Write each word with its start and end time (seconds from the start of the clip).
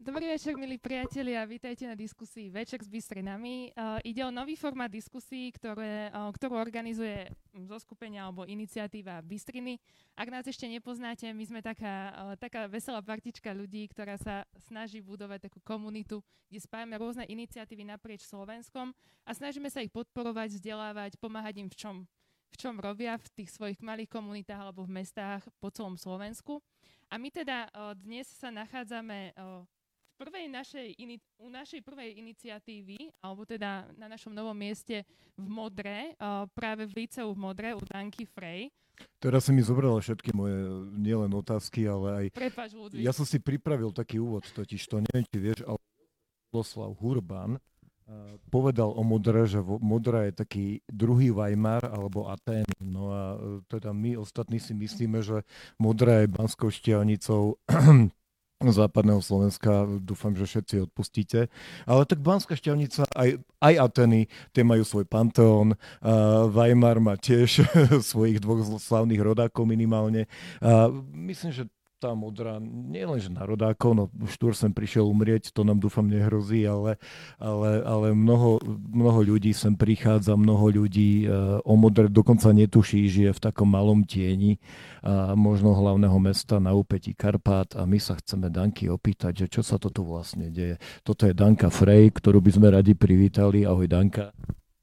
Dobrý 0.00 0.32
večer, 0.32 0.56
milí 0.56 0.80
priatelia, 0.80 1.44
vítajte 1.44 1.84
na 1.84 1.92
diskusii 1.92 2.48
Večer 2.48 2.80
s 2.80 2.88
Bystrinami. 2.88 3.68
Uh, 3.76 4.00
ide 4.00 4.24
o 4.24 4.32
nový 4.32 4.56
formát 4.56 4.88
diskusí, 4.88 5.52
ktoré, 5.52 6.08
uh, 6.08 6.32
ktorú 6.32 6.56
organizuje 6.56 7.28
zoskupenia 7.68 8.24
alebo 8.24 8.48
iniciatíva 8.48 9.20
Bystriny. 9.20 9.76
Ak 10.16 10.32
nás 10.32 10.48
ešte 10.48 10.64
nepoznáte, 10.72 11.28
my 11.28 11.44
sme 11.44 11.60
taká, 11.60 12.16
uh, 12.16 12.32
taká 12.40 12.64
veselá 12.64 13.04
partička 13.04 13.52
ľudí, 13.52 13.92
ktorá 13.92 14.16
sa 14.16 14.48
snaží 14.72 15.04
budovať 15.04 15.52
takú 15.52 15.60
komunitu, 15.60 16.24
kde 16.48 16.64
spájame 16.64 16.96
rôzne 16.96 17.28
iniciatívy 17.28 17.84
naprieč 17.84 18.24
Slovenskom 18.24 18.96
a 19.28 19.30
snažíme 19.36 19.68
sa 19.68 19.84
ich 19.84 19.92
podporovať, 19.92 20.56
vzdelávať, 20.56 21.20
pomáhať 21.20 21.60
im 21.60 21.68
v 21.68 21.76
čom, 21.76 21.96
v 22.48 22.56
čom 22.56 22.80
robia 22.80 23.20
v 23.20 23.28
tých 23.36 23.52
svojich 23.52 23.84
malých 23.84 24.08
komunitách 24.08 24.64
alebo 24.64 24.88
v 24.88 24.96
mestách 24.96 25.44
po 25.60 25.68
celom 25.68 26.00
Slovensku. 26.00 26.64
A 27.12 27.20
my 27.20 27.28
teda 27.28 27.68
dnes 28.00 28.32
sa 28.32 28.48
nachádzame 28.48 29.36
prvej 30.20 30.52
našej, 30.52 31.00
ini, 31.00 31.16
u 31.40 31.48
našej 31.48 31.80
prvej 31.80 32.20
iniciatívy, 32.20 33.08
alebo 33.24 33.48
teda 33.48 33.88
na 33.96 34.04
našom 34.04 34.36
novom 34.36 34.52
mieste 34.52 35.08
v 35.40 35.46
Modre, 35.48 36.12
uh, 36.20 36.44
práve 36.52 36.84
v 36.84 37.00
Liceu 37.00 37.32
v 37.32 37.40
Modre 37.40 37.72
u 37.72 37.80
Danky 37.80 38.28
Frey. 38.28 38.68
Teraz 39.16 39.48
si 39.48 39.56
mi 39.56 39.64
zobrala 39.64 39.96
všetky 39.96 40.36
moje 40.36 40.60
nielen 40.92 41.32
otázky, 41.32 41.88
ale 41.88 42.08
aj... 42.12 42.24
Prepač, 42.36 42.76
Ludvík. 42.76 43.00
Ja 43.00 43.16
som 43.16 43.24
si 43.24 43.40
pripravil 43.40 43.96
taký 43.96 44.20
úvod, 44.20 44.44
totiž 44.44 44.84
to 44.84 45.00
neviem, 45.00 45.24
či 45.24 45.40
vieš, 45.40 45.64
ale 45.64 45.80
Loslav 46.52 46.92
Hurban 47.00 47.56
uh, 47.56 47.60
povedal 48.52 48.92
o 48.92 49.00
Modre, 49.00 49.48
že 49.48 49.64
Modra 49.64 50.28
je 50.28 50.36
taký 50.36 50.66
druhý 50.84 51.32
Weimar 51.32 51.80
alebo 51.88 52.28
Atén. 52.28 52.68
No 52.76 53.08
a 53.08 53.22
uh, 53.40 53.64
teda 53.72 53.96
my 53.96 54.20
ostatní 54.20 54.60
si 54.60 54.76
myslíme, 54.76 55.24
že 55.24 55.48
Modra 55.80 56.20
je 56.20 56.28
Banskou 56.28 56.68
šťavnicou 56.68 57.56
západného 58.60 59.24
Slovenska, 59.24 59.88
dúfam, 60.04 60.36
že 60.36 60.44
všetci 60.44 60.84
odpustíte. 60.84 61.48
Ale 61.88 62.04
tak 62.04 62.20
Banská 62.20 62.52
šťavnica, 62.52 63.08
aj, 63.08 63.40
aj 63.40 63.74
Ateny, 63.80 64.28
tie 64.52 64.60
majú 64.60 64.84
svoj 64.84 65.08
panteón, 65.08 65.72
uh, 65.72 66.44
Weimar 66.52 67.00
má 67.00 67.16
tiež 67.16 67.64
svojich 68.12 68.44
dvoch 68.44 68.60
slavných 68.76 69.24
rodákov 69.24 69.64
minimálne. 69.64 70.28
Uh, 70.60 70.92
myslím, 71.16 71.56
že 71.56 71.64
tá 72.00 72.16
modrá, 72.16 72.56
nie 72.64 73.04
len 73.04 73.20
že 73.20 73.28
na 73.28 73.44
rodákov, 73.44 73.92
no 73.92 74.04
Štúr 74.24 74.56
sem 74.56 74.72
prišiel 74.72 75.04
umrieť, 75.04 75.52
to 75.52 75.60
nám 75.68 75.76
dúfam 75.84 76.08
nehrozí, 76.08 76.64
ale, 76.64 76.96
ale, 77.36 77.84
ale 77.84 78.16
mnoho, 78.16 78.56
mnoho 78.64 79.36
ľudí 79.36 79.52
sem 79.52 79.76
prichádza, 79.76 80.32
mnoho 80.32 80.80
ľudí 80.80 81.28
uh, 81.28 81.60
o 81.60 81.76
modre 81.76 82.08
dokonca 82.08 82.48
netuší, 82.56 83.04
žije 83.12 83.36
v 83.36 83.42
takom 83.44 83.68
malom 83.68 84.00
tieni 84.08 84.56
uh, 85.04 85.36
možno 85.36 85.76
hlavného 85.76 86.16
mesta 86.16 86.56
na 86.56 86.72
úpetí 86.72 87.12
Karpát 87.12 87.76
a 87.76 87.84
my 87.84 88.00
sa 88.00 88.16
chceme 88.16 88.48
Danky 88.48 88.88
opýtať, 88.88 89.44
že 89.44 89.60
čo 89.60 89.62
sa 89.62 89.76
to 89.76 89.92
tu 89.92 90.00
vlastne 90.00 90.48
deje. 90.48 90.80
Toto 91.04 91.28
je 91.28 91.36
Danka 91.36 91.68
Frej, 91.68 92.16
ktorú 92.16 92.40
by 92.40 92.50
sme 92.56 92.72
radi 92.72 92.96
privítali. 92.96 93.68
Ahoj 93.68 93.84
Danka. 93.84 94.32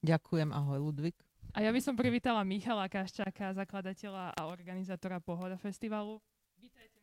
Ďakujem, 0.05 0.53
ahoj 0.53 0.77
Ludvík. 0.77 1.17
A 1.57 1.65
ja 1.65 1.73
by 1.73 1.81
som 1.81 1.97
privítala 1.97 2.45
Michala 2.45 2.85
Kaščáka, 2.85 3.57
zakladateľa 3.57 4.38
a 4.38 4.41
organizátora 4.45 5.17
Pohoda 5.17 5.57
festivalu. 5.57 6.21
Vítajte 6.61 6.97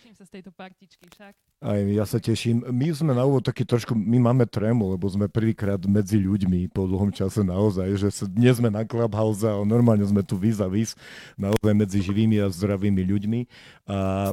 Teším 0.00 0.16
sa 0.16 0.24
z 0.24 0.32
tejto 0.40 0.48
partičky 0.56 1.04
však. 1.12 1.36
Aj 1.60 1.76
ja 1.76 2.08
sa 2.08 2.16
teším. 2.16 2.64
My 2.72 2.88
sme 2.88 3.12
na 3.12 3.28
úvod 3.28 3.44
taký 3.44 3.68
trošku, 3.68 3.92
my 3.92 4.32
máme 4.32 4.48
trému, 4.48 4.96
lebo 4.96 5.04
sme 5.12 5.28
prvýkrát 5.28 5.76
medzi 5.84 6.16
ľuďmi 6.16 6.72
po 6.72 6.88
dlhom 6.88 7.12
čase 7.12 7.44
naozaj, 7.44 8.00
že 8.00 8.08
sa, 8.08 8.24
dnes 8.24 8.56
sme 8.56 8.72
na 8.72 8.88
Clubhouse, 8.88 9.44
ale 9.44 9.60
normálne 9.68 10.00
sme 10.08 10.24
tu 10.24 10.40
vis 10.40 10.56
a 10.56 10.72
vis, 10.72 10.96
naozaj 11.36 11.76
medzi 11.76 12.00
živými 12.00 12.40
a 12.40 12.48
zdravými 12.48 12.96
ľuďmi. 13.12 13.40
A 13.92 14.32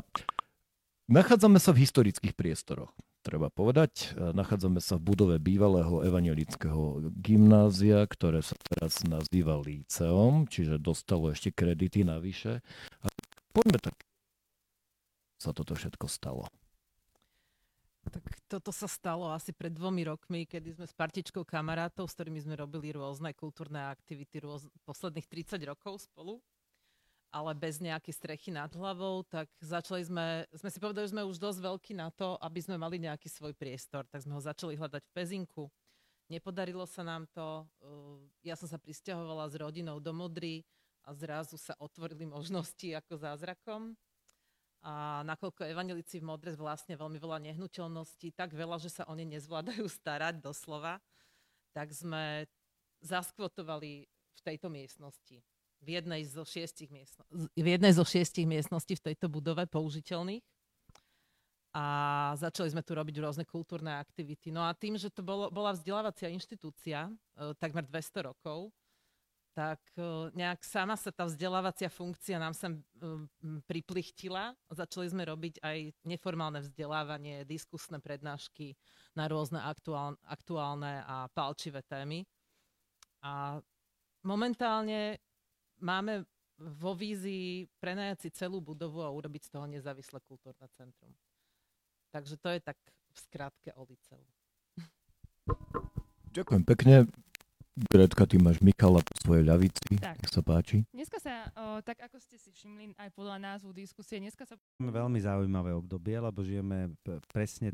nachádzame 1.12 1.60
sa 1.60 1.76
v 1.76 1.84
historických 1.84 2.32
priestoroch 2.32 2.96
treba 3.20 3.52
povedať. 3.52 4.16
Nachádzame 4.16 4.80
sa 4.80 4.96
v 4.96 5.12
budove 5.12 5.36
bývalého 5.36 6.00
evangelického 6.00 7.12
gymnázia, 7.12 8.08
ktoré 8.08 8.40
sa 8.40 8.56
teraz 8.72 9.04
nazýva 9.04 9.60
Líceum, 9.60 10.48
čiže 10.48 10.80
dostalo 10.80 11.36
ešte 11.36 11.52
kredity 11.52 12.08
navyše. 12.08 12.64
A 13.04 13.12
poďme 13.52 13.84
tak 13.84 14.07
sa 15.38 15.54
toto 15.54 15.78
všetko 15.78 16.10
stalo? 16.10 16.50
Tak 18.08 18.24
toto 18.48 18.72
sa 18.72 18.88
stalo 18.88 19.28
asi 19.28 19.52
pred 19.52 19.72
dvomi 19.72 20.08
rokmi, 20.08 20.48
kedy 20.48 20.80
sme 20.80 20.88
s 20.88 20.96
partičkou 20.96 21.44
kamarátov, 21.44 22.08
s 22.08 22.16
ktorými 22.16 22.40
sme 22.40 22.56
robili 22.56 22.96
rôzne 22.96 23.36
kultúrne 23.36 23.84
aktivity 23.92 24.40
rôz, 24.40 24.64
posledných 24.88 25.28
30 25.28 25.60
rokov 25.68 26.08
spolu, 26.08 26.40
ale 27.28 27.52
bez 27.52 27.84
nejakej 27.84 28.16
strechy 28.16 28.50
nad 28.56 28.72
hlavou, 28.72 29.28
tak 29.28 29.52
začali 29.60 30.08
sme, 30.08 30.48
sme 30.56 30.70
si 30.72 30.80
povedali, 30.80 31.12
že 31.12 31.14
sme 31.20 31.28
už 31.28 31.36
dosť 31.36 31.60
veľkí 31.60 31.94
na 32.00 32.08
to, 32.16 32.40
aby 32.40 32.60
sme 32.64 32.80
mali 32.80 32.96
nejaký 33.04 33.28
svoj 33.28 33.52
priestor, 33.52 34.08
tak 34.08 34.24
sme 34.24 34.40
ho 34.40 34.42
začali 34.42 34.80
hľadať 34.80 35.04
v 35.04 35.14
Pezinku. 35.14 35.68
Nepodarilo 36.32 36.88
sa 36.88 37.04
nám 37.04 37.28
to, 37.36 37.68
ja 38.44 38.56
som 38.56 38.72
sa 38.72 38.80
pristahovala 38.80 39.52
s 39.52 39.56
rodinou 39.60 40.00
do 40.00 40.16
Modry 40.16 40.64
a 41.04 41.12
zrazu 41.12 41.60
sa 41.60 41.76
otvorili 41.80 42.24
možnosti 42.24 42.88
ako 42.96 43.20
zázrakom 43.20 43.96
a 44.88 45.20
nakoľko 45.28 45.68
evanelici 45.68 46.24
v 46.24 46.32
Modre 46.32 46.56
vlastne 46.56 46.96
veľmi 46.96 47.20
veľa 47.20 47.44
nehnuteľností, 47.44 48.32
tak 48.32 48.56
veľa, 48.56 48.80
že 48.80 48.88
sa 48.88 49.04
oni 49.12 49.28
nezvládajú 49.36 49.84
starať 50.00 50.40
doslova, 50.40 51.04
tak 51.76 51.92
sme 51.92 52.48
zaskvotovali 53.04 54.08
v 54.08 54.40
tejto 54.40 54.72
miestnosti. 54.72 55.44
V 55.78 55.88
jednej 55.92 56.24
zo 56.26 56.48
šiestich, 56.48 56.88
miestno- 56.88 57.28
v 57.36 57.68
jednej 57.68 57.94
zo 57.94 58.08
šiestich 58.08 58.48
miestností 58.48 58.96
v 58.96 59.12
tejto 59.12 59.28
budove 59.28 59.68
použiteľných. 59.68 60.42
A 61.78 61.86
začali 62.34 62.74
sme 62.74 62.82
tu 62.82 62.98
robiť 62.98 63.22
rôzne 63.22 63.46
kultúrne 63.46 63.94
aktivity. 63.94 64.50
No 64.50 64.66
a 64.66 64.74
tým, 64.74 64.98
že 64.98 65.14
to 65.14 65.22
bolo, 65.22 65.54
bola 65.54 65.78
vzdelávacia 65.78 66.34
inštitúcia, 66.34 67.06
e, 67.38 67.54
takmer 67.62 67.86
200 67.86 68.34
rokov, 68.34 68.74
tak 69.58 69.82
e, 69.98 70.30
nejak 70.38 70.62
sama 70.62 70.94
sa 70.94 71.10
tá 71.10 71.26
vzdelávacia 71.26 71.90
funkcia 71.90 72.38
nám 72.38 72.54
sem 72.54 72.78
e, 72.78 72.82
priplichtila. 73.66 74.54
Začali 74.70 75.10
sme 75.10 75.26
robiť 75.26 75.66
aj 75.66 75.98
neformálne 76.06 76.62
vzdelávanie, 76.62 77.42
diskusné 77.42 77.98
prednášky 77.98 78.78
na 79.18 79.26
rôzne 79.26 79.58
aktuálne, 80.30 81.02
a 81.02 81.26
palčivé 81.34 81.82
témy. 81.90 82.22
A 83.26 83.58
momentálne 84.22 85.18
máme 85.82 86.22
vo 86.62 86.94
vízii 86.94 87.66
prenajať 87.82 88.30
si 88.30 88.30
celú 88.38 88.62
budovu 88.62 89.02
a 89.02 89.10
urobiť 89.10 89.50
z 89.50 89.52
toho 89.58 89.66
nezávislé 89.66 90.22
kultúrne 90.30 90.70
centrum. 90.78 91.18
Takže 92.14 92.38
to 92.38 92.54
je 92.54 92.62
tak 92.62 92.78
v 93.10 93.18
skratke 93.26 93.74
o 93.74 93.90
liceu. 93.90 94.22
Ďakujem 96.38 96.64
pekne. 96.70 97.10
Gretka, 97.78 98.26
ty 98.26 98.42
máš 98.42 98.58
Michala 98.58 99.06
po 99.06 99.14
svojej 99.22 99.46
ľavici. 99.46 100.02
Tak. 100.02 100.18
Nech 100.18 100.34
sa 100.34 100.42
páči. 100.42 100.82
Dneska 100.90 101.22
sa, 101.22 101.46
o, 101.54 101.78
tak 101.86 102.02
ako 102.02 102.18
ste 102.18 102.34
si 102.42 102.50
všimli 102.50 102.98
aj 102.98 103.14
podľa 103.14 103.38
názvu 103.38 103.70
diskusie, 103.70 104.18
dneska 104.18 104.50
sa... 104.50 104.58
Veľmi 104.82 105.22
zaujímavé 105.22 105.78
obdobie, 105.78 106.18
lebo 106.18 106.42
žijeme 106.42 106.90
presne 107.30 107.70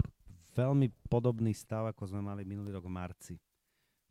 veľmi 0.60 0.92
podobný 1.08 1.56
stav, 1.56 1.88
ako 1.88 2.12
sme 2.12 2.20
mali 2.20 2.44
minulý 2.44 2.76
rok 2.76 2.84
v 2.84 2.96
marci. 3.00 3.36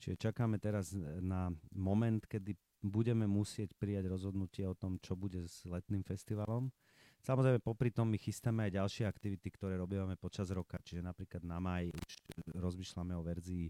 Čiže 0.00 0.32
čakáme 0.32 0.56
teraz 0.56 0.96
na 1.20 1.52
moment, 1.76 2.24
kedy 2.24 2.56
budeme 2.80 3.28
musieť 3.28 3.76
prijať 3.76 4.08
rozhodnutie 4.08 4.64
o 4.64 4.72
tom, 4.72 4.96
čo 4.96 5.12
bude 5.12 5.44
s 5.44 5.68
letným 5.68 6.00
festivalom. 6.08 6.72
Samozrejme, 7.20 7.60
popri 7.60 7.92
tom 7.92 8.08
my 8.08 8.16
chystáme 8.16 8.64
aj 8.64 8.80
ďalšie 8.80 9.04
aktivity, 9.04 9.52
ktoré 9.52 9.76
robíme 9.76 10.16
počas 10.16 10.48
roka. 10.56 10.80
Čiže 10.80 11.04
napríklad 11.04 11.44
na 11.44 11.60
maj 11.60 11.92
už 11.92 12.12
rozmýšľame 12.56 13.12
o 13.12 13.22
verzii 13.22 13.68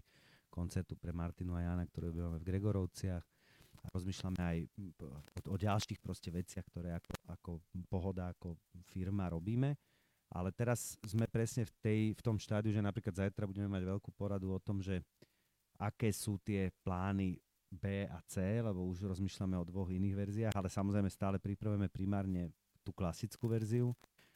koncertu 0.53 0.93
pre 0.93 1.09
Martinu 1.09 1.57
a 1.57 1.65
Jana, 1.65 1.89
ktoré 1.89 2.13
budeme 2.13 2.37
v 2.37 2.45
Gregorovciach. 2.45 3.25
A 3.83 3.85
rozmýšľame 3.91 4.39
aj 4.39 4.57
o, 5.01 5.09
o 5.49 5.55
ďalších 5.57 5.99
proste 5.99 6.29
veciach, 6.29 6.63
ktoré 6.69 6.95
ako, 6.95 7.13
ako 7.33 7.51
pohoda, 7.89 8.31
ako 8.31 8.55
firma 8.85 9.27
robíme. 9.33 9.73
Ale 10.29 10.53
teraz 10.53 10.95
sme 11.03 11.25
presne 11.27 11.65
v, 11.67 11.73
tej, 11.81 11.99
v 12.15 12.21
tom 12.21 12.37
štádiu, 12.37 12.71
že 12.71 12.79
napríklad 12.79 13.17
zajtra 13.17 13.49
budeme 13.49 13.67
mať 13.67 13.83
veľkú 13.83 14.09
poradu 14.15 14.53
o 14.53 14.61
tom, 14.61 14.79
že 14.79 15.01
aké 15.81 16.13
sú 16.13 16.39
tie 16.39 16.71
plány 16.85 17.35
B 17.73 18.05
a 18.05 18.21
C, 18.29 18.61
lebo 18.61 18.85
už 18.85 19.09
rozmýšľame 19.09 19.57
o 19.57 19.67
dvoch 19.67 19.89
iných 19.89 20.15
verziách, 20.15 20.55
ale 20.55 20.69
samozrejme 20.69 21.09
stále 21.09 21.41
pripravujeme 21.41 21.89
primárne 21.89 22.53
tú 22.85 22.93
klasickú 22.93 23.49
verziu 23.49 23.91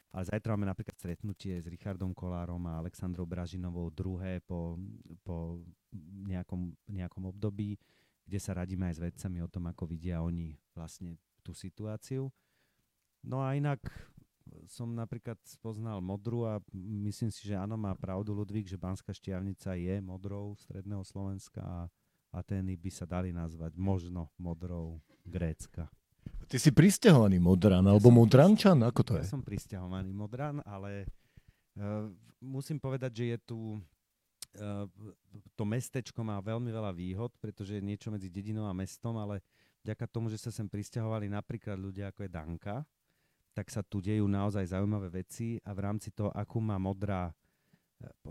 ale 0.08 0.24
zajtra 0.24 0.56
máme 0.56 0.68
napríklad 0.68 0.96
stretnutie 0.96 1.60
s 1.60 1.68
Richardom 1.68 2.16
Kolárom 2.16 2.64
a 2.64 2.80
Alexandrou 2.80 3.28
Bražinovou 3.28 3.92
druhé 3.92 4.40
po, 4.40 4.80
po 5.20 5.60
nejakom, 6.24 6.72
nejakom 6.88 7.28
období, 7.28 7.76
kde 8.24 8.38
sa 8.40 8.56
radíme 8.56 8.88
aj 8.88 8.94
s 8.96 9.04
vedcami 9.04 9.44
o 9.44 9.48
tom, 9.52 9.68
ako 9.68 9.84
vidia 9.84 10.24
oni 10.24 10.56
vlastne 10.72 11.20
tú 11.44 11.52
situáciu. 11.52 12.32
No 13.20 13.44
a 13.44 13.52
inak 13.52 13.84
som 14.64 14.96
napríklad 14.96 15.36
spoznal 15.44 16.00
modru 16.00 16.48
a 16.48 16.60
myslím 17.04 17.28
si, 17.28 17.44
že 17.48 17.56
áno, 17.56 17.76
má 17.76 17.92
pravdu 17.92 18.32
Ludvík, 18.32 18.68
že 18.68 18.80
Banská 18.80 19.12
štiavnica 19.12 19.76
je 19.76 20.00
modrou 20.00 20.56
stredného 20.56 21.04
Slovenska 21.04 21.60
a 21.60 21.78
Atény 22.28 22.76
by 22.76 22.90
sa 22.92 23.08
dali 23.08 23.32
nazvať 23.32 23.72
možno 23.80 24.28
modrou 24.36 25.00
Grécka. 25.24 25.88
Ty 26.48 26.56
si 26.56 26.72
pristahovaný 26.72 27.36
Modran, 27.36 27.84
alebo 27.84 28.08
ja 28.08 28.16
Modrančan? 28.16 28.80
Ako 28.80 29.04
to 29.04 29.20
je? 29.20 29.24
Ja 29.28 29.36
som 29.36 29.44
pristahovaný 29.44 30.16
Modran, 30.16 30.64
ale 30.64 31.04
musím 32.40 32.80
povedať, 32.80 33.12
že 33.20 33.24
je 33.36 33.38
tu 33.44 33.58
to 35.54 35.64
mestečko 35.68 36.24
má 36.24 36.40
veľmi 36.40 36.72
veľa 36.72 36.92
výhod, 36.94 37.30
pretože 37.38 37.78
je 37.78 37.82
niečo 37.84 38.08
medzi 38.10 38.32
dedinou 38.32 38.66
a 38.66 38.74
mestom, 38.74 39.14
ale 39.20 39.44
vďaka 39.84 40.08
tomu, 40.08 40.32
že 40.32 40.40
sa 40.40 40.50
sem 40.50 40.66
pristahovali 40.66 41.30
napríklad 41.30 41.78
ľudia 41.78 42.10
ako 42.10 42.26
je 42.26 42.30
Danka, 42.32 42.76
tak 43.54 43.70
sa 43.70 43.82
tu 43.82 43.98
dejú 43.98 44.26
naozaj 44.26 44.70
zaujímavé 44.70 45.22
veci 45.22 45.58
a 45.62 45.70
v 45.74 45.80
rámci 45.82 46.14
toho, 46.14 46.30
akú 46.34 46.62
má 46.62 46.78
modrá, 46.78 47.30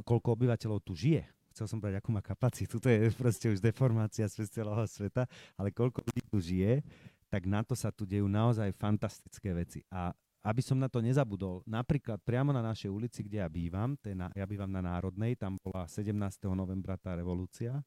koľko 0.04 0.36
obyvateľov 0.36 0.80
tu 0.84 0.96
žije, 0.96 1.28
chcel 1.52 1.68
som 1.68 1.78
povedať, 1.80 2.00
akú 2.00 2.12
má 2.12 2.24
kapacitu, 2.24 2.80
to 2.80 2.88
je 2.88 3.12
proste 3.22 3.48
už 3.52 3.60
deformácia 3.60 4.28
z 4.28 4.48
celého 4.48 4.84
sveta, 4.88 5.28
ale 5.56 5.72
koľko 5.72 6.04
ľudí 6.04 6.24
tu 6.28 6.38
žije, 6.40 6.84
tak 7.28 7.46
na 7.46 7.64
to 7.64 7.76
sa 7.76 7.92
tu 7.92 8.08
dejú 8.08 8.28
naozaj 8.28 8.72
fantastické 8.76 9.52
veci. 9.52 9.84
A 9.92 10.12
aby 10.48 10.64
som 10.64 10.80
na 10.80 10.88
to 10.88 11.04
nezabudol, 11.04 11.60
napríklad 11.68 12.24
priamo 12.24 12.56
na 12.56 12.64
našej 12.64 12.88
ulici, 12.88 13.20
kde 13.20 13.44
ja 13.44 13.50
bývam, 13.52 14.00
to 14.00 14.12
je 14.12 14.16
na, 14.16 14.32
ja 14.32 14.48
bývam 14.48 14.72
na 14.72 14.80
Národnej, 14.80 15.36
tam 15.36 15.60
bola 15.60 15.84
17. 15.92 16.16
novembra 16.56 16.96
tá 16.96 17.20
revolúcia, 17.20 17.84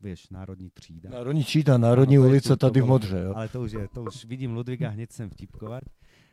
vieš, 0.00 0.32
Národní 0.32 0.70
třída. 0.70 1.10
Národní 1.10 1.44
třída, 1.44 1.78
Národní 1.78 2.16
no, 2.16 2.22
ulica 2.22 2.56
tady 2.56 2.80
v 2.80 2.86
Modře, 2.86 3.18
jo. 3.18 3.32
Ale 3.36 3.48
to 3.48 3.60
už, 3.60 3.72
je, 3.72 3.88
to 3.88 4.02
už 4.02 4.24
vidím 4.24 4.56
Ludviga, 4.56 4.88
hneď 4.88 5.12
sem 5.12 5.30
vtipkovať. 5.30 5.84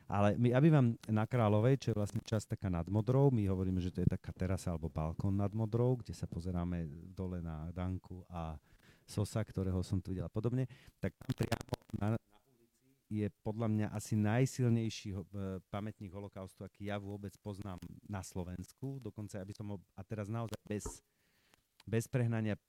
Ale 0.07 0.39
my, 0.39 0.55
ja 0.55 0.63
bývam 0.63 0.95
na 1.11 1.27
Kráľovej, 1.27 1.83
čo 1.83 1.87
je 1.91 1.99
vlastne 1.99 2.23
časť 2.23 2.55
taká 2.55 2.71
nad 2.71 2.87
Modrou. 2.87 3.27
My 3.27 3.43
hovoríme, 3.51 3.83
že 3.83 3.91
to 3.91 3.99
je 3.99 4.07
taká 4.07 4.31
terasa 4.31 4.71
alebo 4.71 4.87
balkón 4.87 5.35
nad 5.35 5.51
Modrou, 5.51 5.99
kde 5.99 6.15
sa 6.15 6.31
pozeráme 6.31 6.87
dole 7.11 7.43
na 7.43 7.67
Danku 7.75 8.23
a 8.31 8.55
Sosa, 9.03 9.43
ktorého 9.43 9.83
som 9.83 9.99
tu 9.99 10.15
videl 10.15 10.23
a 10.23 10.31
podobne. 10.31 10.63
Tak 11.03 11.11
priamo 11.35 11.75
na, 11.99 12.15
je 13.07 13.27
podľa 13.43 13.67
mňa 13.71 13.87
asi 13.95 14.19
najsilnejší 14.19 15.09
e, 15.15 15.17
pamätník 15.71 16.11
holokaustu, 16.11 16.67
aký 16.67 16.91
ja 16.91 16.99
vôbec 16.99 17.31
poznám 17.39 17.79
na 18.03 18.19
Slovensku. 18.19 18.99
Dokonca, 18.99 19.39
aby 19.39 19.55
som 19.55 19.67
ho, 19.71 19.77
a 19.95 20.03
teraz 20.03 20.27
naozaj 20.27 20.59
bez, 20.67 20.83
bez 21.87 22.05
prehnania 22.11 22.59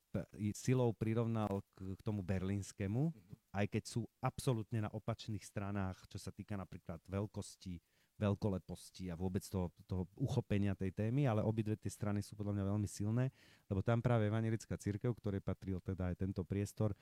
silou 0.54 0.94
prirovnal 0.94 1.60
k, 1.74 1.98
k 1.98 2.00
tomu 2.06 2.22
berlínskému, 2.22 3.10
aj 3.52 3.66
keď 3.66 3.82
sú 3.84 4.06
absolútne 4.22 4.86
na 4.86 4.90
opačných 4.94 5.42
stranách, 5.42 6.06
čo 6.06 6.22
sa 6.22 6.30
týka 6.30 6.54
napríklad 6.54 7.02
veľkosti, 7.10 7.82
veľkoleposti 8.18 9.10
a 9.10 9.18
vôbec 9.18 9.42
toho, 9.46 9.70
toho 9.86 10.06
uchopenia 10.18 10.74
tej 10.74 10.90
témy, 10.90 11.30
ale 11.30 11.46
obidve 11.46 11.78
tie 11.78 11.90
strany 11.90 12.22
sú 12.22 12.34
podľa 12.34 12.58
mňa 12.58 12.64
veľmi 12.66 12.88
silné, 12.90 13.30
lebo 13.70 13.80
tam 13.80 14.02
práve 14.02 14.26
evangelická 14.26 14.74
církev, 14.74 15.14
ktorej 15.14 15.42
patril 15.42 15.78
teda 15.78 16.10
aj 16.10 16.18
tento 16.18 16.42
priestor, 16.42 16.94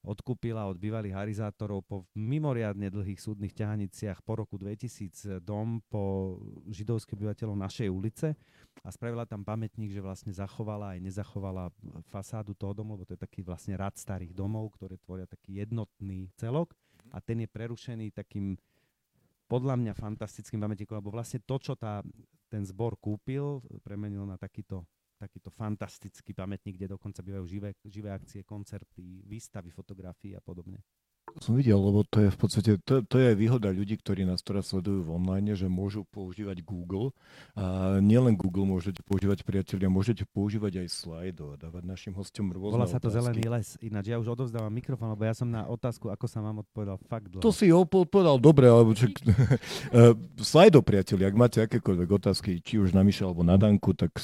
odkúpila 0.00 0.64
od 0.64 0.80
bývalých 0.80 1.12
harizátorov 1.12 1.84
po 1.84 2.08
mimoriadne 2.16 2.88
dlhých 2.88 3.20
súdnych 3.20 3.52
ťahaniciach 3.52 4.24
po 4.24 4.40
roku 4.40 4.56
2000 4.56 5.44
dom 5.44 5.84
po 5.92 6.36
židovských 6.72 7.20
obyvateľov 7.20 7.56
našej 7.60 7.88
ulice 7.92 8.32
a 8.80 8.88
spravila 8.88 9.28
tam 9.28 9.44
pamätník, 9.44 9.92
že 9.92 10.00
vlastne 10.00 10.32
zachovala 10.32 10.96
aj 10.96 11.04
nezachovala 11.04 11.68
fasádu 12.08 12.56
toho 12.56 12.72
domu, 12.72 12.96
lebo 12.96 13.04
to 13.04 13.12
je 13.12 13.20
taký 13.20 13.44
vlastne 13.44 13.76
rad 13.76 13.92
starých 14.00 14.32
domov, 14.32 14.72
ktoré 14.80 14.96
tvoria 14.96 15.28
taký 15.28 15.60
jednotný 15.60 16.32
celok. 16.40 16.72
A 17.12 17.20
ten 17.20 17.44
je 17.44 17.48
prerušený 17.50 18.16
takým 18.16 18.56
podľa 19.50 19.74
mňa 19.76 19.92
fantastickým 19.98 20.62
pamätníkom, 20.62 21.02
lebo 21.02 21.10
vlastne 21.10 21.42
to, 21.42 21.58
čo 21.58 21.74
tá, 21.74 22.06
ten 22.46 22.62
zbor 22.62 22.94
kúpil, 22.96 23.60
premenil 23.82 24.22
na 24.22 24.38
takýto 24.38 24.86
takýto 25.20 25.52
fantastický 25.52 26.32
pamätník, 26.32 26.80
kde 26.80 26.96
dokonca 26.96 27.20
bývajú 27.20 27.44
živé, 27.44 27.76
živé 27.84 28.08
akcie, 28.08 28.40
koncerty, 28.40 29.20
výstavy, 29.28 29.68
fotografie 29.68 30.32
a 30.32 30.40
podobne. 30.40 30.80
Som 31.38 31.54
videl, 31.54 31.78
lebo 31.78 32.02
to 32.02 32.26
je 32.26 32.30
v 32.34 32.38
podstate, 32.38 32.70
to, 32.82 33.06
to 33.06 33.16
je 33.22 33.38
výhoda 33.38 33.70
ľudí, 33.70 33.94
ktorí 34.02 34.26
nás 34.26 34.42
teraz 34.42 34.74
sledujú 34.74 35.06
v 35.06 35.10
online, 35.14 35.54
že 35.54 35.70
môžu 35.70 36.02
používať 36.10 36.66
Google. 36.66 37.14
A 37.54 37.96
nielen 38.02 38.34
Google 38.34 38.66
môžete 38.66 39.06
používať, 39.06 39.46
priatelia, 39.46 39.86
môžete 39.86 40.26
používať 40.26 40.82
aj 40.82 40.88
Slido 40.90 41.54
a 41.54 41.56
dávať 41.60 41.86
našim 41.86 42.12
hostom 42.18 42.50
rôzne 42.50 42.74
Volá 42.74 42.90
sa 42.90 42.98
to 42.98 43.06
otázky. 43.06 43.22
Zelený 43.22 43.42
les. 43.46 43.68
Ináč 43.78 44.04
ja 44.10 44.16
už 44.18 44.34
odovzdávam 44.34 44.72
mikrofón, 44.74 45.14
lebo 45.14 45.22
ja 45.22 45.34
som 45.36 45.46
na 45.46 45.64
otázku, 45.70 46.10
ako 46.10 46.26
sa 46.26 46.42
mám 46.42 46.66
odpovedal 46.66 46.98
fakt 47.06 47.30
dlho. 47.30 47.42
To 47.46 47.54
si 47.54 47.70
odpovedal 47.70 48.42
dobre, 48.42 48.66
alebo 48.66 48.92
čak, 48.92 49.14
eh, 49.22 50.12
Slido, 50.42 50.82
priatelia, 50.82 51.30
ak 51.30 51.36
máte 51.38 51.58
akékoľvek 51.62 52.08
otázky, 52.10 52.50
či 52.58 52.82
už 52.82 52.90
na 52.90 53.06
Miša 53.06 53.30
alebo 53.30 53.46
na 53.46 53.54
Danku, 53.54 53.94
tak 53.94 54.18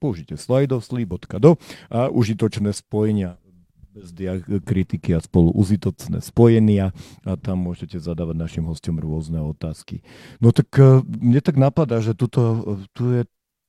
použite 0.00 0.38
Slido, 0.40 0.80
sli.do 0.80 1.60
a 1.90 2.08
užitočné 2.08 2.70
spojenia 2.72 3.38
bez 3.96 4.12
kritiky 4.60 5.16
a 5.16 5.24
spolu 5.24 5.48
uzitocné 5.56 6.20
spojenia 6.20 6.92
a 7.24 7.40
tam 7.40 7.64
môžete 7.64 7.96
zadávať 7.96 8.36
našim 8.36 8.64
hostom 8.68 9.00
rôzne 9.00 9.40
otázky. 9.40 10.04
No 10.36 10.52
tak 10.52 10.68
e, 10.76 11.00
mne 11.00 11.40
tak 11.40 11.56
napadá, 11.56 12.04
že 12.04 12.12
tuto, 12.12 12.40
e, 12.60 12.84
tu 12.92 13.04
je 13.16 13.22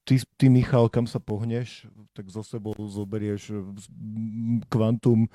ty, 0.03 0.15
ty 0.35 0.45
Michal, 0.51 0.91
kam 0.91 1.07
sa 1.07 1.23
pohneš, 1.23 1.87
tak 2.11 2.27
zo 2.27 2.43
sebou 2.43 2.75
zoberieš 2.75 3.55
kvantum 4.67 5.31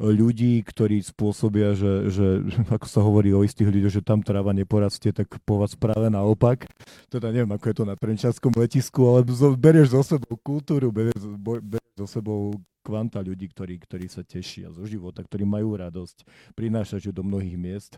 ľudí, 0.00 0.64
ktorí 0.64 1.04
spôsobia, 1.04 1.76
že, 1.76 2.08
že 2.08 2.26
ako 2.76 2.86
sa 2.88 3.00
hovorí 3.04 3.36
o 3.36 3.44
istých 3.44 3.68
ľuďoch, 3.68 3.94
že 4.00 4.02
tam 4.02 4.24
tráva 4.24 4.56
neporastie, 4.56 5.12
tak 5.12 5.28
po 5.44 5.60
vás 5.60 5.76
práve 5.76 6.08
naopak. 6.08 6.64
Teda 7.12 7.28
neviem, 7.28 7.52
ako 7.52 7.64
je 7.68 7.76
to 7.76 7.84
na 7.84 7.94
Trenčanskom 7.94 8.56
letisku, 8.56 9.04
ale 9.04 9.28
berieš 9.60 9.92
zo 9.92 10.16
sebou 10.16 10.40
kultúru, 10.40 10.88
berieš, 10.88 11.20
berieš 11.44 11.92
zo 12.00 12.08
sebou 12.08 12.56
kvanta 12.80 13.20
ľudí, 13.20 13.44
ktorí, 13.52 13.76
ktorí 13.76 14.08
sa 14.08 14.24
tešia 14.24 14.72
zo 14.72 14.88
života, 14.88 15.20
ktorí 15.20 15.44
majú 15.44 15.76
radosť, 15.76 16.24
prinášajú 16.56 17.12
do 17.12 17.20
mnohých 17.20 17.60
miest. 17.60 17.92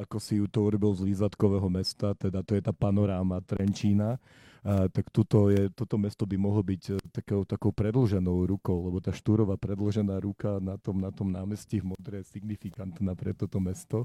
Ako 0.00 0.16
si 0.16 0.40
ju 0.40 0.48
to 0.48 0.64
urobil 0.64 0.96
z 0.96 1.04
Lízatkového 1.04 1.68
mesta, 1.68 2.16
teda 2.16 2.40
to 2.40 2.56
je 2.56 2.64
tá 2.64 2.72
panoráma 2.72 3.44
Trenčína, 3.44 4.16
tak 4.64 5.08
tuto 5.08 5.48
je, 5.48 5.72
toto 5.72 5.96
mesto 5.96 6.28
by 6.28 6.36
mohlo 6.36 6.60
byť 6.60 6.82
e, 6.92 6.92
takou, 7.08 7.48
takou 7.48 7.72
predlženou 7.72 8.44
rukou, 8.44 8.76
lebo 8.84 9.00
tá 9.00 9.08
štúrová 9.08 9.56
predlžená 9.56 10.20
ruka 10.20 10.60
na 10.60 10.76
tom, 10.76 11.00
na 11.00 11.08
tom 11.08 11.32
námestí 11.32 11.80
v 11.80 11.96
Modre 11.96 12.20
je 12.20 12.36
signifikantná 12.36 13.16
pre 13.16 13.32
toto 13.32 13.56
mesto. 13.56 14.04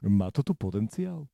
Má 0.00 0.32
to 0.32 0.40
potenciál? 0.56 1.28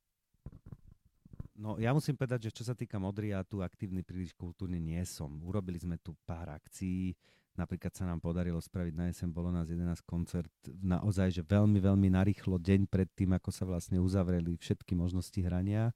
No 1.57 1.79
ja 1.81 1.89
musím 1.95 2.19
povedať, 2.19 2.51
že 2.51 2.61
čo 2.61 2.63
sa 2.67 2.75
týka 2.75 2.99
Modry, 2.99 3.33
ja 3.33 3.41
tu 3.41 3.63
aktívny 3.63 4.05
príliš 4.05 4.35
kultúrne 4.35 4.77
nie 4.77 5.01
som. 5.07 5.31
Urobili 5.41 5.79
sme 5.79 5.97
tu 5.97 6.13
pár 6.27 6.51
akcií, 6.53 7.15
Napríklad 7.57 7.89
sa 7.89 8.05
nám 8.05 8.21
podarilo 8.21 8.61
spraviť 8.61 8.93
na 8.93 9.09
jeseň, 9.09 9.33
bolo 9.33 9.49
nás 9.49 9.65
11 9.65 10.05
koncert, 10.05 10.53
naozaj, 10.77 11.33
že 11.33 11.41
veľmi, 11.41 11.81
veľmi 11.81 12.13
narýchlo, 12.13 12.61
deň 12.61 12.85
pred 12.85 13.09
tým, 13.17 13.33
ako 13.33 13.49
sa 13.49 13.65
vlastne 13.65 13.97
uzavreli 13.97 14.53
všetky 14.61 14.93
možnosti 14.93 15.41
hrania, 15.41 15.89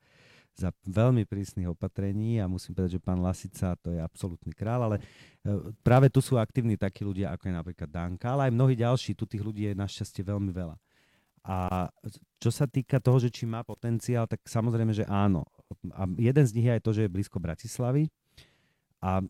za 0.55 0.69
veľmi 0.85 1.23
prísnych 1.25 1.67
opatrení 1.69 2.37
a 2.37 2.45
musím 2.45 2.75
povedať, 2.75 2.99
že 2.99 3.03
pán 3.03 3.19
Lasica 3.23 3.73
to 3.79 3.95
je 3.95 3.99
absolútny 3.99 4.51
král, 4.51 4.83
ale 4.85 4.97
e, 4.99 5.03
práve 5.81 6.11
tu 6.11 6.19
sú 6.19 6.35
aktívni 6.37 6.75
takí 6.75 7.01
ľudia, 7.01 7.33
ako 7.33 7.49
je 7.49 7.53
napríklad 7.55 7.89
Danka, 7.89 8.35
ale 8.35 8.51
aj 8.51 8.55
mnohí 8.55 8.75
ďalší, 8.75 9.15
tu 9.15 9.25
tých 9.25 9.41
ľudí 9.41 9.71
je 9.71 9.73
našťastie 9.73 10.21
veľmi 10.21 10.51
veľa. 10.51 10.75
A 11.41 11.89
čo 12.37 12.53
sa 12.53 12.69
týka 12.69 13.01
toho, 13.01 13.17
že 13.17 13.33
či 13.33 13.49
má 13.49 13.65
potenciál, 13.65 14.29
tak 14.29 14.45
samozrejme, 14.45 14.93
že 14.93 15.09
áno. 15.09 15.41
A 15.97 16.05
jeden 16.21 16.45
z 16.45 16.53
nich 16.53 16.69
je 16.69 16.75
aj 16.77 16.83
to, 16.85 16.91
že 16.93 17.01
je 17.09 17.13
blízko 17.13 17.41
Bratislavy. 17.41 18.13
A 19.01 19.25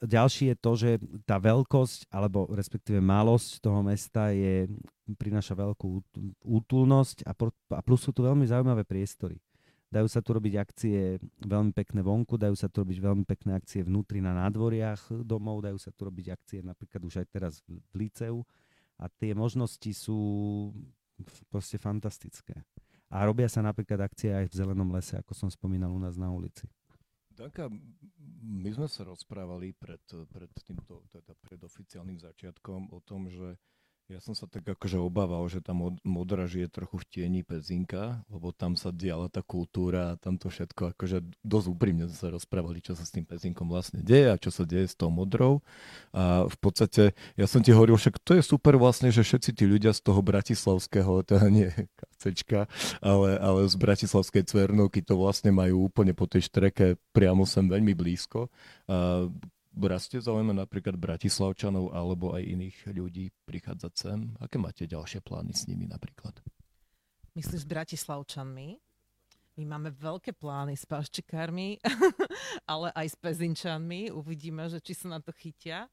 ďalší 0.00 0.52
je 0.52 0.56
to, 0.56 0.72
že 0.76 0.90
tá 1.28 1.36
veľkosť, 1.36 2.08
alebo 2.08 2.48
respektíve 2.52 3.04
malosť 3.04 3.60
toho 3.60 3.84
mesta 3.84 4.32
je, 4.32 4.68
prináša 5.20 5.52
veľkú 5.52 6.00
útulnosť 6.40 7.28
a, 7.28 7.32
a 7.76 7.80
plus 7.84 8.00
sú 8.00 8.16
tu 8.16 8.24
veľmi 8.24 8.48
zaujímavé 8.48 8.88
priestory. 8.88 9.36
Dajú 9.90 10.06
sa 10.06 10.22
tu 10.22 10.30
robiť 10.38 10.54
akcie 10.54 11.18
veľmi 11.42 11.74
pekné 11.74 11.98
vonku, 12.06 12.38
dajú 12.38 12.54
sa 12.54 12.70
tu 12.70 12.86
robiť 12.86 12.98
veľmi 13.02 13.26
pekné 13.26 13.58
akcie 13.58 13.82
vnútri 13.82 14.22
na 14.22 14.30
nádvoriach 14.38 15.26
domov, 15.26 15.66
dajú 15.66 15.82
sa 15.82 15.90
tu 15.90 16.06
robiť 16.06 16.26
akcie 16.30 16.58
napríklad 16.62 17.02
už 17.02 17.18
aj 17.18 17.26
teraz 17.26 17.58
v 17.66 18.06
Liceu 18.06 18.46
a 19.02 19.10
tie 19.10 19.34
možnosti 19.34 19.90
sú 19.90 20.18
proste 21.50 21.74
fantastické. 21.74 22.62
A 23.10 23.26
robia 23.26 23.50
sa 23.50 23.66
napríklad 23.66 24.06
akcie 24.06 24.30
aj 24.30 24.54
v 24.54 24.56
Zelenom 24.62 24.94
lese, 24.94 25.18
ako 25.18 25.34
som 25.34 25.50
spomínal 25.50 25.90
u 25.90 25.98
nás 25.98 26.14
na 26.14 26.30
ulici. 26.30 26.70
Taká, 27.34 27.66
my 28.46 28.70
sme 28.70 28.86
sa 28.86 29.02
rozprávali 29.02 29.74
pred, 29.74 30.02
pred 30.30 30.50
týmto, 30.62 31.02
teda 31.10 31.34
pred 31.42 31.58
oficiálnym 31.58 32.22
začiatkom 32.22 32.94
o 32.94 33.02
tom, 33.02 33.26
že 33.26 33.58
ja 34.10 34.18
som 34.18 34.34
sa 34.34 34.50
tak 34.50 34.66
akože 34.66 34.98
obával, 34.98 35.46
že 35.46 35.62
tá 35.62 35.70
mod, 35.70 36.02
modra 36.02 36.50
žije 36.50 36.66
trochu 36.66 36.98
v 36.98 37.06
tieni 37.06 37.40
Pezinka, 37.46 38.26
lebo 38.26 38.50
tam 38.50 38.74
sa 38.74 38.90
diala 38.90 39.30
tá 39.30 39.38
kultúra 39.38 40.14
a 40.14 40.18
tam 40.18 40.34
to 40.34 40.50
všetko, 40.50 40.98
akože 40.98 41.22
dosť 41.46 41.66
úprimne 41.70 42.10
sa 42.10 42.34
rozprávali, 42.34 42.82
čo 42.82 42.98
sa 42.98 43.06
s 43.06 43.14
tým 43.14 43.22
Pezinkom 43.22 43.70
vlastne 43.70 44.02
deje 44.02 44.34
a 44.34 44.36
čo 44.36 44.50
sa 44.50 44.66
deje 44.66 44.90
s 44.90 44.98
tou 44.98 45.14
modrou. 45.14 45.62
A 46.10 46.50
v 46.50 46.56
podstate, 46.58 47.14
ja 47.38 47.46
som 47.46 47.62
ti 47.62 47.70
hovoril, 47.70 47.94
však 47.94 48.18
to 48.26 48.34
je 48.34 48.42
super 48.42 48.74
vlastne, 48.74 49.14
že 49.14 49.22
všetci 49.22 49.54
tí 49.54 49.64
ľudia 49.70 49.94
z 49.94 50.02
toho 50.02 50.18
bratislavského, 50.18 51.22
teda 51.22 51.46
nie 51.46 51.70
KCčka, 52.18 52.66
ale, 52.98 53.38
ale 53.38 53.60
z 53.70 53.76
bratislavskej 53.78 54.42
Cvernovky 54.50 55.06
to 55.06 55.14
vlastne 55.14 55.54
majú 55.54 55.86
úplne 55.86 56.18
po 56.18 56.26
tej 56.26 56.50
štreke 56.50 56.98
priamo 57.14 57.46
sem 57.46 57.70
veľmi 57.70 57.94
blízko. 57.94 58.50
A 58.90 59.30
rastie 59.86 60.20
zaujímavé 60.20 60.66
napríklad 60.66 60.98
Bratislavčanov 60.98 61.94
alebo 61.94 62.34
aj 62.34 62.42
iných 62.42 62.76
ľudí 62.92 63.32
prichádzať 63.46 63.92
sem? 63.94 64.18
Aké 64.42 64.58
máte 64.58 64.84
ďalšie 64.84 65.24
plány 65.24 65.54
s 65.54 65.64
nimi 65.70 65.86
napríklad? 65.86 66.36
Myslíš 67.38 67.64
s 67.64 67.70
Bratislavčanmi? 67.70 68.68
My 69.60 69.64
máme 69.76 69.92
veľké 69.92 70.34
plány 70.34 70.72
s 70.72 70.88
paščikármi, 70.88 71.78
ale 72.72 72.88
aj 72.96 73.06
s 73.12 73.16
pezinčanmi. 73.20 74.08
Uvidíme, 74.08 74.66
že 74.72 74.80
či 74.80 74.96
sa 74.96 75.12
na 75.12 75.20
to 75.20 75.30
chytia. 75.36 75.86